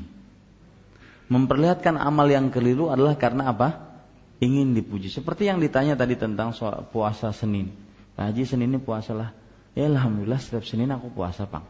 Memperlihatkan 1.28 2.00
amal 2.00 2.26
yang 2.32 2.50
keliru 2.50 2.88
adalah 2.88 3.20
karena 3.20 3.52
apa? 3.52 4.00
Ingin 4.40 4.72
dipuji. 4.72 5.12
Seperti 5.12 5.46
yang 5.46 5.60
ditanya 5.60 6.00
tadi 6.00 6.16
tentang 6.16 6.56
soal 6.56 6.88
puasa 6.88 7.36
Senin. 7.36 7.76
Pak 8.16 8.32
Haji 8.32 8.44
Senin 8.48 8.74
ini 8.74 8.80
puasalah. 8.80 9.36
Ya 9.76 9.86
Alhamdulillah 9.92 10.40
setiap 10.40 10.64
Senin 10.66 10.90
aku 10.90 11.12
puasa, 11.12 11.46
Pak. 11.46 11.62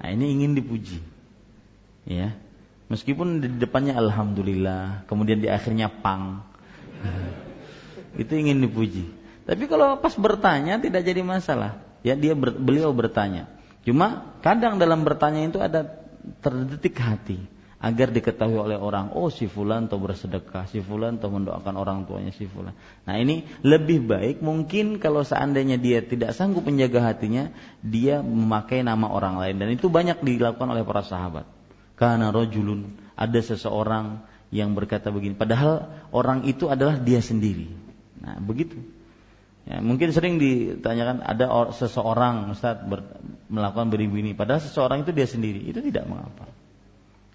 Nah 0.00 0.08
ini 0.08 0.38
ingin 0.38 0.54
dipuji. 0.54 1.02
Ya, 2.06 2.38
Meskipun 2.92 3.40
di 3.40 3.48
depannya 3.48 3.96
alhamdulillah, 3.96 5.08
kemudian 5.08 5.40
di 5.40 5.48
akhirnya 5.48 5.88
pang. 5.88 6.44
Itu 8.20 8.36
ingin 8.36 8.60
dipuji. 8.60 9.08
Tapi 9.48 9.64
kalau 9.64 9.96
pas 9.96 10.12
bertanya 10.12 10.76
tidak 10.76 11.00
jadi 11.00 11.24
masalah. 11.24 11.80
Ya 12.04 12.12
dia 12.12 12.36
ber, 12.36 12.52
beliau 12.52 12.92
bertanya. 12.92 13.48
Cuma 13.88 14.36
kadang 14.44 14.76
dalam 14.76 15.08
bertanya 15.08 15.48
itu 15.48 15.56
ada 15.56 16.04
terdetik 16.44 17.00
hati 17.00 17.40
agar 17.82 18.14
diketahui 18.14 18.54
oleh 18.54 18.78
orang 18.78 19.10
oh 19.18 19.26
si 19.26 19.50
fulan 19.50 19.90
atau 19.90 19.98
bersedekah 19.98 20.70
si 20.70 20.78
fulan 20.78 21.18
atau 21.18 21.34
mendoakan 21.34 21.74
orang 21.74 22.06
tuanya 22.06 22.30
si 22.30 22.46
fulan 22.46 22.78
nah 23.02 23.18
ini 23.18 23.42
lebih 23.66 24.06
baik 24.06 24.38
mungkin 24.38 25.02
kalau 25.02 25.26
seandainya 25.26 25.82
dia 25.82 25.98
tidak 25.98 26.30
sanggup 26.38 26.62
menjaga 26.62 27.10
hatinya 27.10 27.50
dia 27.82 28.22
memakai 28.22 28.86
nama 28.86 29.10
orang 29.10 29.34
lain 29.42 29.58
dan 29.58 29.68
itu 29.74 29.90
banyak 29.90 30.22
dilakukan 30.22 30.70
oleh 30.70 30.86
para 30.86 31.02
sahabat 31.02 31.42
karena 32.02 32.34
rojulun 32.34 32.98
ada 33.14 33.38
seseorang 33.38 34.26
yang 34.50 34.74
berkata 34.74 35.14
begini 35.14 35.38
padahal 35.38 35.86
orang 36.10 36.42
itu 36.50 36.66
adalah 36.66 36.98
dia 36.98 37.22
sendiri 37.22 37.70
nah 38.18 38.42
begitu 38.42 38.74
ya, 39.70 39.78
mungkin 39.78 40.10
sering 40.10 40.42
ditanyakan 40.42 41.22
ada 41.22 41.70
seseorang 41.70 42.58
ber, 42.90 43.00
melakukan 43.46 43.86
begini 43.94 44.34
padahal 44.34 44.58
seseorang 44.58 45.06
itu 45.06 45.14
dia 45.14 45.30
sendiri 45.30 45.62
itu 45.62 45.78
tidak 45.78 46.10
mengapa 46.10 46.50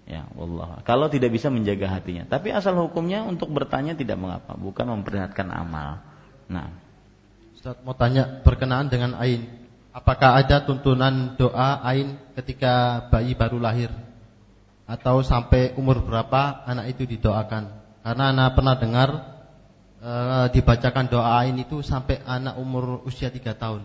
Ya, 0.08 0.24
Allah. 0.24 0.80
Kalau 0.88 1.12
tidak 1.12 1.36
bisa 1.36 1.52
menjaga 1.52 1.84
hatinya. 2.00 2.24
Tapi 2.24 2.48
asal 2.48 2.72
hukumnya 2.80 3.28
untuk 3.28 3.52
bertanya 3.52 3.92
tidak 3.92 4.16
mengapa, 4.16 4.56
bukan 4.56 4.88
memperlihatkan 4.88 5.52
amal. 5.52 6.00
Nah. 6.48 6.72
Ustaz 7.52 7.76
mau 7.84 7.92
tanya 7.92 8.40
berkenaan 8.40 8.88
dengan 8.88 9.12
ain. 9.20 9.44
Apakah 9.92 10.40
ada 10.40 10.64
tuntunan 10.64 11.36
doa 11.36 11.84
ain 11.84 12.16
ketika 12.40 13.04
bayi 13.12 13.36
baru 13.36 13.60
lahir? 13.60 13.92
Atau 14.88 15.20
sampai 15.20 15.76
umur 15.76 16.00
berapa 16.00 16.64
anak 16.64 16.96
itu 16.96 17.04
didoakan? 17.04 17.68
Karena 18.00 18.24
anak 18.32 18.56
pernah 18.56 18.74
dengar 18.80 19.08
e, 20.00 20.12
dibacakan 20.56 21.12
doa 21.12 21.44
ain 21.44 21.60
itu 21.60 21.84
sampai 21.84 22.24
anak 22.24 22.56
umur 22.56 23.04
usia 23.04 23.28
3 23.28 23.52
tahun. 23.52 23.84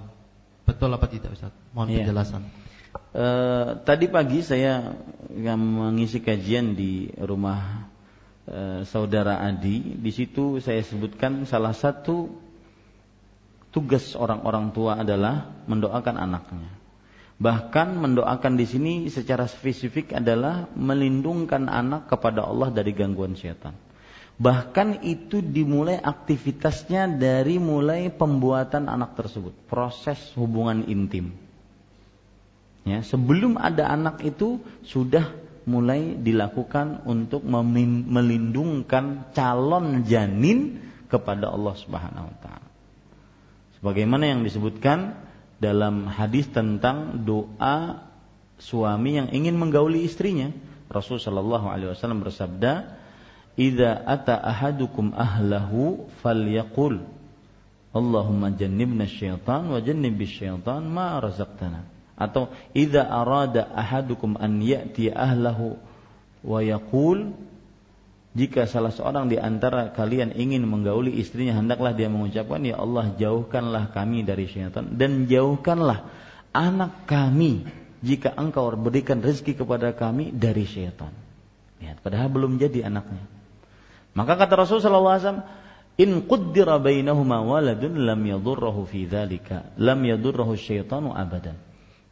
Betul 0.63 0.95
apa 0.95 1.11
tidak 1.11 1.35
Ustaz? 1.35 1.51
Mohon 1.75 1.87
yeah. 1.91 1.97
penjelasan. 2.07 2.41
E, 3.11 3.25
tadi 3.83 4.05
pagi 4.07 4.39
saya 4.47 4.95
yang 5.35 5.59
mengisi 5.59 6.23
kajian 6.23 6.71
di 6.71 7.11
rumah 7.19 7.91
e, 8.47 8.87
saudara 8.87 9.43
Adi. 9.43 9.99
Di 9.99 10.11
situ 10.15 10.63
saya 10.63 10.79
sebutkan 10.87 11.43
salah 11.43 11.75
satu 11.75 12.31
tugas 13.75 14.15
orang-orang 14.15 14.71
tua 14.71 15.03
adalah 15.03 15.51
mendoakan 15.67 16.15
anaknya. 16.15 16.82
Bahkan 17.41 17.97
mendoakan 17.97 18.53
di 18.55 18.65
sini 18.69 18.93
secara 19.09 19.49
spesifik 19.49 20.15
adalah 20.15 20.69
melindungkan 20.77 21.65
anak 21.67 22.07
kepada 22.07 22.45
Allah 22.45 22.69
dari 22.69 22.93
gangguan 22.93 23.33
setan. 23.33 23.73
Bahkan 24.33 25.05
itu 25.05 25.45
dimulai 25.45 26.01
aktivitasnya 26.01 27.05
dari 27.21 27.61
mulai 27.61 28.09
pembuatan 28.09 28.89
anak 28.89 29.13
tersebut, 29.13 29.53
proses 29.69 30.17
hubungan 30.33 30.85
intim. 30.89 31.33
Ya, 32.83 32.99
sebelum 33.05 33.55
ada 33.55 33.87
anak 33.87 34.19
itu 34.25 34.59
sudah 34.83 35.31
mulai 35.63 36.19
dilakukan 36.19 37.07
untuk 37.07 37.45
melindungkan 37.47 39.31
calon 39.31 40.03
janin 40.03 40.83
kepada 41.07 41.47
Allah 41.53 41.75
Subhanahu 41.79 42.27
wa 42.27 42.37
taala. 42.43 42.69
Sebagaimana 43.79 44.27
yang 44.27 44.43
disebutkan 44.43 45.15
dalam 45.63 46.11
hadis 46.11 46.51
tentang 46.51 47.23
doa 47.23 48.03
suami 48.59 49.23
yang 49.23 49.31
ingin 49.31 49.55
menggauli 49.55 50.03
istrinya. 50.03 50.51
Rasul 50.91 51.23
sallallahu 51.23 51.71
alaihi 51.71 51.95
wasallam 51.95 52.19
bersabda, 52.19 52.99
"Idza 53.55 54.03
ata 54.03 54.43
ahadukum 54.43 55.15
ahlahu 55.15 56.11
falyaqul 56.19 56.99
Allahumma 57.95 58.51
jannibna 58.51 59.07
syaitan 59.07 59.71
wa 59.71 59.79
jannibis 59.79 60.35
syaitan 60.35 60.83
ma 60.83 61.23
razaqtana." 61.23 61.93
atau 62.13 62.53
idza 62.77 63.01
arada 63.03 63.73
ahadukum 63.73 64.37
an 64.37 64.61
ya'ti 64.61 65.09
ahlahu 65.09 65.77
wa 66.45 66.59
yaqul 66.61 67.33
jika 68.33 68.65
salah 68.65 68.89
seorang 68.89 69.29
di 69.29 69.37
antara 69.37 69.93
kalian 69.93 70.33
ingin 70.33 70.65
menggauli 70.65 71.13
istrinya 71.21 71.53
hendaklah 71.53 71.93
dia 71.93 72.09
mengucapkan 72.09 72.65
ya 72.65 72.81
Allah 72.81 73.13
jauhkanlah 73.13 73.93
kami 73.93 74.25
dari 74.25 74.49
syaitan 74.49 74.97
dan 74.97 75.29
jauhkanlah 75.29 76.09
anak 76.53 77.05
kami 77.05 77.65
jika 78.03 78.35
engkau 78.35 78.67
berikan 78.75 79.23
rezeki 79.23 79.63
kepada 79.63 79.95
kami 79.95 80.35
dari 80.35 80.67
syaitan. 80.67 81.15
Lihat, 81.79 82.03
padahal 82.03 82.27
belum 82.27 82.59
jadi 82.59 82.91
anaknya. 82.91 83.23
Maka 84.13 84.35
kata 84.35 84.59
Rasul 84.59 84.83
sallallahu 84.83 85.13
alaihi 85.15 85.25
wasallam, 85.25 85.45
"In 85.97 86.11
quddira 86.27 86.77
bainahuma 86.83 87.41
waladun 87.41 88.03
lam 88.03 88.21
yadurruhu 88.27 88.83
fi 88.85 89.07
dzalika, 89.07 89.73
lam 89.79 90.03
yadurruhu 90.03 90.59
syaitanu 90.59 91.15
abadan." 91.15 91.55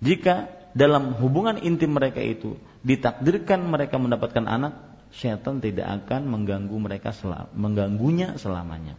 Jika 0.02 0.50
dalam 0.74 1.14
hubungan 1.20 1.60
intim 1.62 1.94
mereka 1.94 2.24
itu 2.24 2.56
ditakdirkan 2.82 3.62
mereka 3.68 4.00
mendapatkan 4.00 4.48
anak, 4.48 4.91
syaitan 5.12 5.60
tidak 5.60 6.04
akan 6.04 6.28
mengganggu 6.28 6.76
mereka 6.76 7.12
selam, 7.12 7.52
mengganggunya 7.56 8.40
selamanya. 8.40 8.96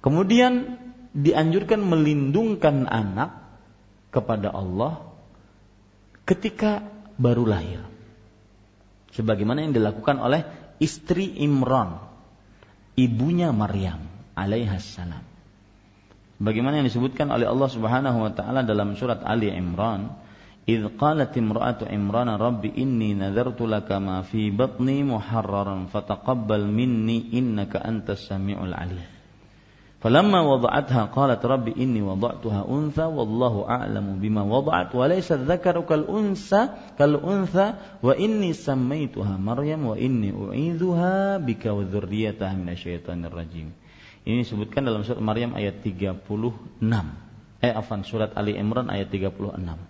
Kemudian 0.00 0.80
dianjurkan 1.12 1.80
melindungkan 1.82 2.88
anak 2.88 3.36
kepada 4.12 4.52
Allah 4.52 5.04
ketika 6.24 6.84
baru 7.16 7.44
lahir. 7.48 7.82
Sebagaimana 9.12 9.64
yang 9.64 9.74
dilakukan 9.74 10.20
oleh 10.20 10.44
istri 10.78 11.40
Imran, 11.42 11.98
ibunya 12.94 13.50
Maryam 13.50 14.04
alaihassalam. 14.36 15.24
Bagaimana 16.38 16.78
yang 16.78 16.86
disebutkan 16.86 17.34
oleh 17.34 17.50
Allah 17.50 17.66
Subhanahu 17.66 18.18
wa 18.22 18.30
taala 18.30 18.62
dalam 18.62 18.94
surat 18.94 19.26
Ali 19.26 19.50
Imran, 19.50 20.14
إذ 20.68 21.00
قالت 21.00 21.32
امرأة 21.38 21.80
عمران 21.88 22.28
رب 22.28 22.62
إني 22.64 23.14
نذرت 23.14 23.60
لك 23.60 23.88
ما 23.92 24.20
في 24.22 24.52
بطني 24.52 25.00
محررا 25.04 25.86
فتقبل 25.92 26.62
مني 26.66 27.24
إنك 27.32 27.76
أنت 27.76 28.10
السميع 28.10 28.64
العليم 28.64 29.08
فلما 29.98 30.40
وضعتها 30.40 31.04
قالت 31.04 31.42
رب 31.46 31.66
إني 31.68 32.02
وضعتها 32.02 32.60
أنثى 32.70 33.02
والله 33.02 33.54
أعلم 33.68 34.06
بما 34.22 34.42
وضعت 34.42 34.94
وليس 34.94 35.32
الذكر 35.32 35.80
كالأنثى 35.80 36.68
كالأنثى 36.98 37.66
وإني 38.02 38.52
سميتها 38.52 39.36
مريم 39.36 39.86
وإني 39.86 40.30
أعيذها 40.46 41.38
بك 41.38 41.64
وذريتها 41.66 42.52
من 42.54 42.68
الشيطان 42.68 43.24
الرجيم 43.24 43.70
Ini 44.28 44.44
disebutkan 44.44 44.84
dalam 44.84 45.08
surat 45.08 45.24
Maryam 45.24 45.56
ayat 45.56 45.80
36. 45.80 46.20
Eh, 47.64 47.72
afan 47.72 48.04
surat 48.04 48.36
Ali 48.36 48.60
Imran 48.60 48.92
ayat 48.92 49.08
36. 49.08 49.87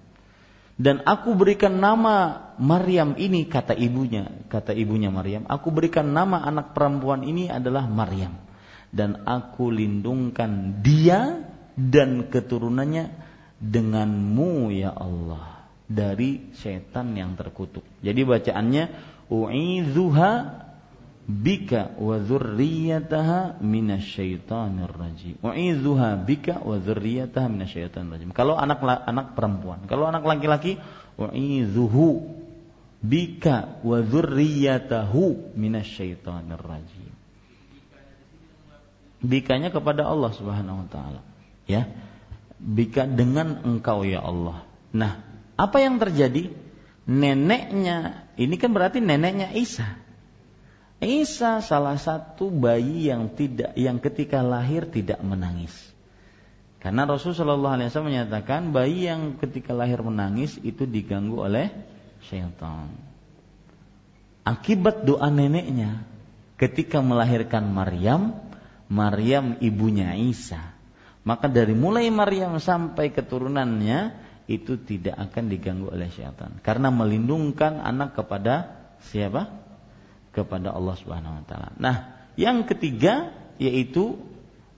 Dan 0.78 1.02
aku 1.02 1.34
berikan 1.34 1.74
nama 1.82 2.54
Maryam 2.62 3.18
ini 3.18 3.50
kata 3.50 3.74
ibunya, 3.74 4.30
kata 4.46 4.70
ibunya 4.70 5.10
Maryam, 5.10 5.42
aku 5.50 5.74
berikan 5.74 6.14
nama 6.14 6.38
anak 6.46 6.70
perempuan 6.70 7.26
ini 7.26 7.50
adalah 7.50 7.90
Maryam 7.90 8.38
dan 8.94 9.26
aku 9.26 9.68
lindungkan 9.68 10.80
dia 10.80 11.44
dan 11.74 12.30
keturunannya 12.30 13.10
denganmu 13.58 14.70
ya 14.70 14.94
Allah 14.94 15.66
dari 15.88 16.54
setan 16.54 17.16
yang 17.18 17.34
terkutuk. 17.34 17.82
Jadi 17.98 18.20
bacaannya 18.22 18.84
u'izuha 19.28 20.32
bika 21.28 21.92
wa 22.00 22.16
dzurriyyataha 22.16 23.60
minasyaitonir 23.60 24.88
rajim. 24.88 25.36
U'idzuha 25.44 26.16
bika 26.24 26.64
wa 26.64 26.80
dzurriyyataha 26.80 27.46
minasyaitonir 27.52 28.16
rajim. 28.16 28.30
Kalau 28.32 28.56
anak 28.56 28.80
anak 28.80 29.36
perempuan, 29.36 29.84
kalau 29.84 30.08
anak 30.08 30.24
laki-laki 30.24 30.80
u'idzuhu 31.20 32.24
bika 33.04 33.84
wa 33.84 34.00
dzurriyyatahu 34.00 35.52
minasyaitonir 35.52 36.64
rajim. 36.64 37.12
Bikanya 39.20 39.68
kepada 39.68 40.08
Allah 40.08 40.32
Subhanahu 40.32 40.86
wa 40.86 40.88
taala. 40.88 41.20
Ya. 41.68 41.92
Bika 42.58 43.04
dengan 43.04 43.62
engkau 43.68 44.02
ya 44.02 44.24
Allah. 44.24 44.64
Nah, 44.96 45.22
apa 45.60 45.76
yang 45.78 46.00
terjadi? 46.00 46.50
Neneknya, 47.08 48.28
ini 48.36 48.60
kan 48.60 48.72
berarti 48.72 49.00
neneknya 49.00 49.52
Isa 49.56 50.07
Isa 50.98 51.62
salah 51.62 51.94
satu 51.94 52.50
bayi 52.50 53.06
yang 53.06 53.30
tidak 53.38 53.70
yang 53.78 54.02
ketika 54.02 54.42
lahir 54.42 54.90
tidak 54.90 55.22
menangis. 55.22 55.70
Karena 56.82 57.06
Rasulullah 57.06 57.78
SAW 57.78 58.06
menyatakan 58.06 58.70
bayi 58.70 59.06
yang 59.06 59.38
ketika 59.38 59.74
lahir 59.74 60.02
menangis 60.02 60.58
itu 60.62 60.86
diganggu 60.86 61.38
oleh 61.42 61.70
syaitan. 62.26 62.90
Akibat 64.42 65.06
doa 65.06 65.30
neneknya 65.30 66.02
ketika 66.58 66.98
melahirkan 66.98 67.70
Maryam, 67.70 68.34
Maryam 68.90 69.58
ibunya 69.62 70.18
Isa. 70.18 70.74
Maka 71.22 71.46
dari 71.46 71.76
mulai 71.78 72.10
Maryam 72.10 72.58
sampai 72.58 73.14
keturunannya 73.14 74.16
itu 74.48 74.80
tidak 74.80 75.14
akan 75.28 75.44
diganggu 75.52 75.92
oleh 75.92 76.08
syaitan 76.08 76.56
karena 76.64 76.88
melindungkan 76.88 77.84
anak 77.84 78.16
kepada 78.16 78.74
siapa? 79.12 79.67
Kepada 80.38 80.70
Allah 80.70 80.94
Subhanahu 80.94 81.42
wa 81.42 81.44
taala. 81.44 81.74
Nah, 81.78 81.96
yang 82.38 82.62
ketiga 82.62 83.34
yaitu 83.58 84.14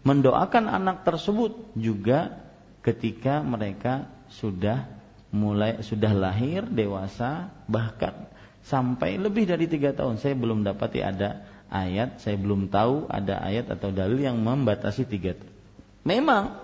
mendoakan 0.00 0.72
anak 0.72 1.04
tersebut 1.04 1.76
juga 1.76 2.40
ketika 2.80 3.44
mereka 3.44 4.08
sudah 4.32 4.88
mulai 5.30 5.84
sudah 5.84 6.10
lahir 6.16 6.64
dewasa 6.64 7.52
bahkan 7.68 8.26
sampai 8.64 9.20
lebih 9.20 9.44
dari 9.44 9.68
tiga 9.68 9.92
tahun 9.92 10.16
saya 10.16 10.34
belum 10.34 10.64
dapati 10.64 11.04
ada 11.04 11.44
ayat 11.68 12.18
saya 12.24 12.40
belum 12.40 12.72
tahu 12.72 13.06
ada 13.12 13.44
ayat 13.44 13.68
atau 13.68 13.92
dalil 13.92 14.18
yang 14.18 14.40
membatasi 14.40 15.04
tiga 15.06 15.36
tahun. 15.36 15.54
Memang 16.00 16.56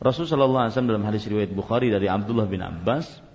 Rasulullah 0.00 0.72
SAW 0.72 0.88
dalam 0.88 1.04
hadis 1.04 1.28
riwayat 1.28 1.52
Bukhari 1.52 1.92
dari 1.92 2.08
Abdullah 2.08 2.48
bin 2.48 2.64
Abbas 2.64 3.27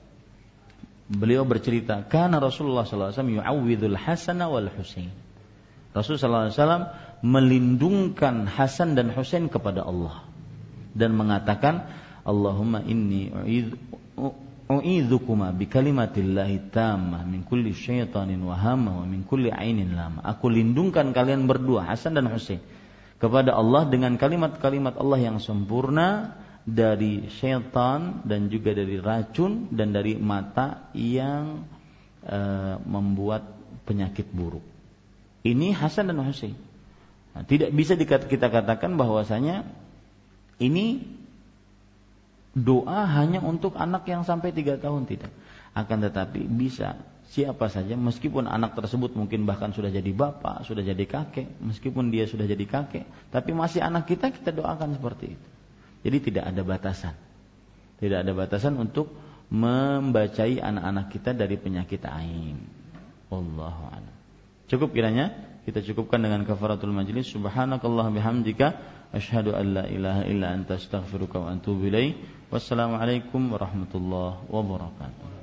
beliau 1.14 1.46
bercerita 1.46 2.02
karena 2.10 2.42
Rasulullah 2.42 2.84
SAW 2.84 3.14
yu'awwidul 3.14 3.96
Hasan 3.96 4.42
wal 4.42 4.70
Husain 4.74 5.14
Rasulullah 5.94 6.50
SAW 6.50 6.90
melindungkan 7.22 8.50
Hasan 8.50 8.98
dan 8.98 9.14
Husain 9.14 9.48
kepada 9.48 9.86
Allah 9.86 10.26
dan 10.98 11.14
mengatakan 11.14 11.86
Allahumma 12.26 12.82
inni 12.82 13.30
u'idzukuma 14.70 15.54
bi 15.54 15.70
kalimatillahi 15.70 16.72
tammah 16.74 17.22
min 17.28 17.46
kulli 17.46 17.76
syaitanin 17.76 18.42
wa 18.42 18.56
hamma 18.58 19.04
wa 19.04 19.06
min 19.06 19.28
kulli 19.28 19.52
ainin 19.52 19.94
lama. 19.94 20.24
Aku 20.24 20.48
lindungkan 20.50 21.12
kalian 21.12 21.46
berdua 21.46 21.86
Hasan 21.86 22.16
dan 22.16 22.32
Husain 22.32 22.64
kepada 23.20 23.56
Allah 23.56 23.88
dengan 23.88 24.16
kalimat-kalimat 24.20 25.00
Allah 25.00 25.20
yang 25.20 25.38
sempurna 25.40 26.36
dari 26.64 27.28
syaitan 27.28 28.24
dan 28.24 28.48
juga 28.48 28.72
dari 28.72 28.96
racun 28.96 29.68
dan 29.76 29.92
dari 29.92 30.16
mata 30.16 30.88
yang 30.96 31.68
e, 32.24 32.40
membuat 32.88 33.44
penyakit 33.84 34.32
buruk. 34.32 34.64
Ini 35.44 35.76
Hasan 35.76 36.08
dan 36.08 36.24
Husain. 36.24 36.56
Nah, 37.36 37.44
tidak 37.44 37.76
bisa 37.76 38.00
kita 38.00 38.48
katakan 38.48 38.96
bahwasanya 38.96 39.68
ini 40.64 41.04
doa 42.56 43.10
hanya 43.12 43.44
untuk 43.44 43.76
anak 43.76 44.08
yang 44.08 44.24
sampai 44.24 44.56
tiga 44.56 44.80
tahun 44.80 45.04
tidak. 45.04 45.34
Akan 45.76 46.00
tetapi 46.00 46.48
bisa 46.48 46.96
siapa 47.34 47.66
saja 47.68 47.98
meskipun 47.98 48.46
anak 48.46 48.78
tersebut 48.78 49.18
mungkin 49.18 49.44
bahkan 49.44 49.74
sudah 49.74 49.90
jadi 49.90 50.14
bapak, 50.14 50.64
sudah 50.64 50.86
jadi 50.86 51.04
kakek, 51.04 51.60
meskipun 51.60 52.14
dia 52.14 52.30
sudah 52.30 52.46
jadi 52.46 52.64
kakek, 52.64 53.04
tapi 53.34 53.52
masih 53.52 53.82
anak 53.82 54.08
kita 54.08 54.30
kita 54.30 54.54
doakan 54.54 54.96
seperti 54.96 55.34
itu. 55.34 55.53
Jadi 56.04 56.18
tidak 56.20 56.52
ada 56.52 56.62
batasan. 56.68 57.16
Tidak 57.98 58.20
ada 58.20 58.32
batasan 58.36 58.76
untuk 58.76 59.10
membacai 59.48 60.60
anak-anak 60.60 61.06
kita 61.16 61.32
dari 61.32 61.56
penyakit 61.56 62.04
ain. 62.04 62.60
Allahu 63.32 63.84
a'lam. 63.88 64.16
Cukup 64.68 64.92
kiranya 64.92 65.32
kita 65.64 65.80
cukupkan 65.80 66.20
dengan 66.20 66.44
kafaratul 66.44 66.92
majlis. 66.92 67.32
Subhanakallah 67.32 68.12
bihamdika 68.12 68.76
asyhadu 69.16 69.56
an 69.56 69.66
la 69.80 69.86
ilaha 69.88 70.22
illa 70.28 70.52
anta 70.52 70.76
astaghfiruka 70.76 71.40
wa 71.40 71.56
atubu 71.56 71.88
ilaik. 71.88 72.20
Wassalamualaikum 72.52 73.56
warahmatullahi 73.56 74.44
wabarakatuh. 74.52 75.43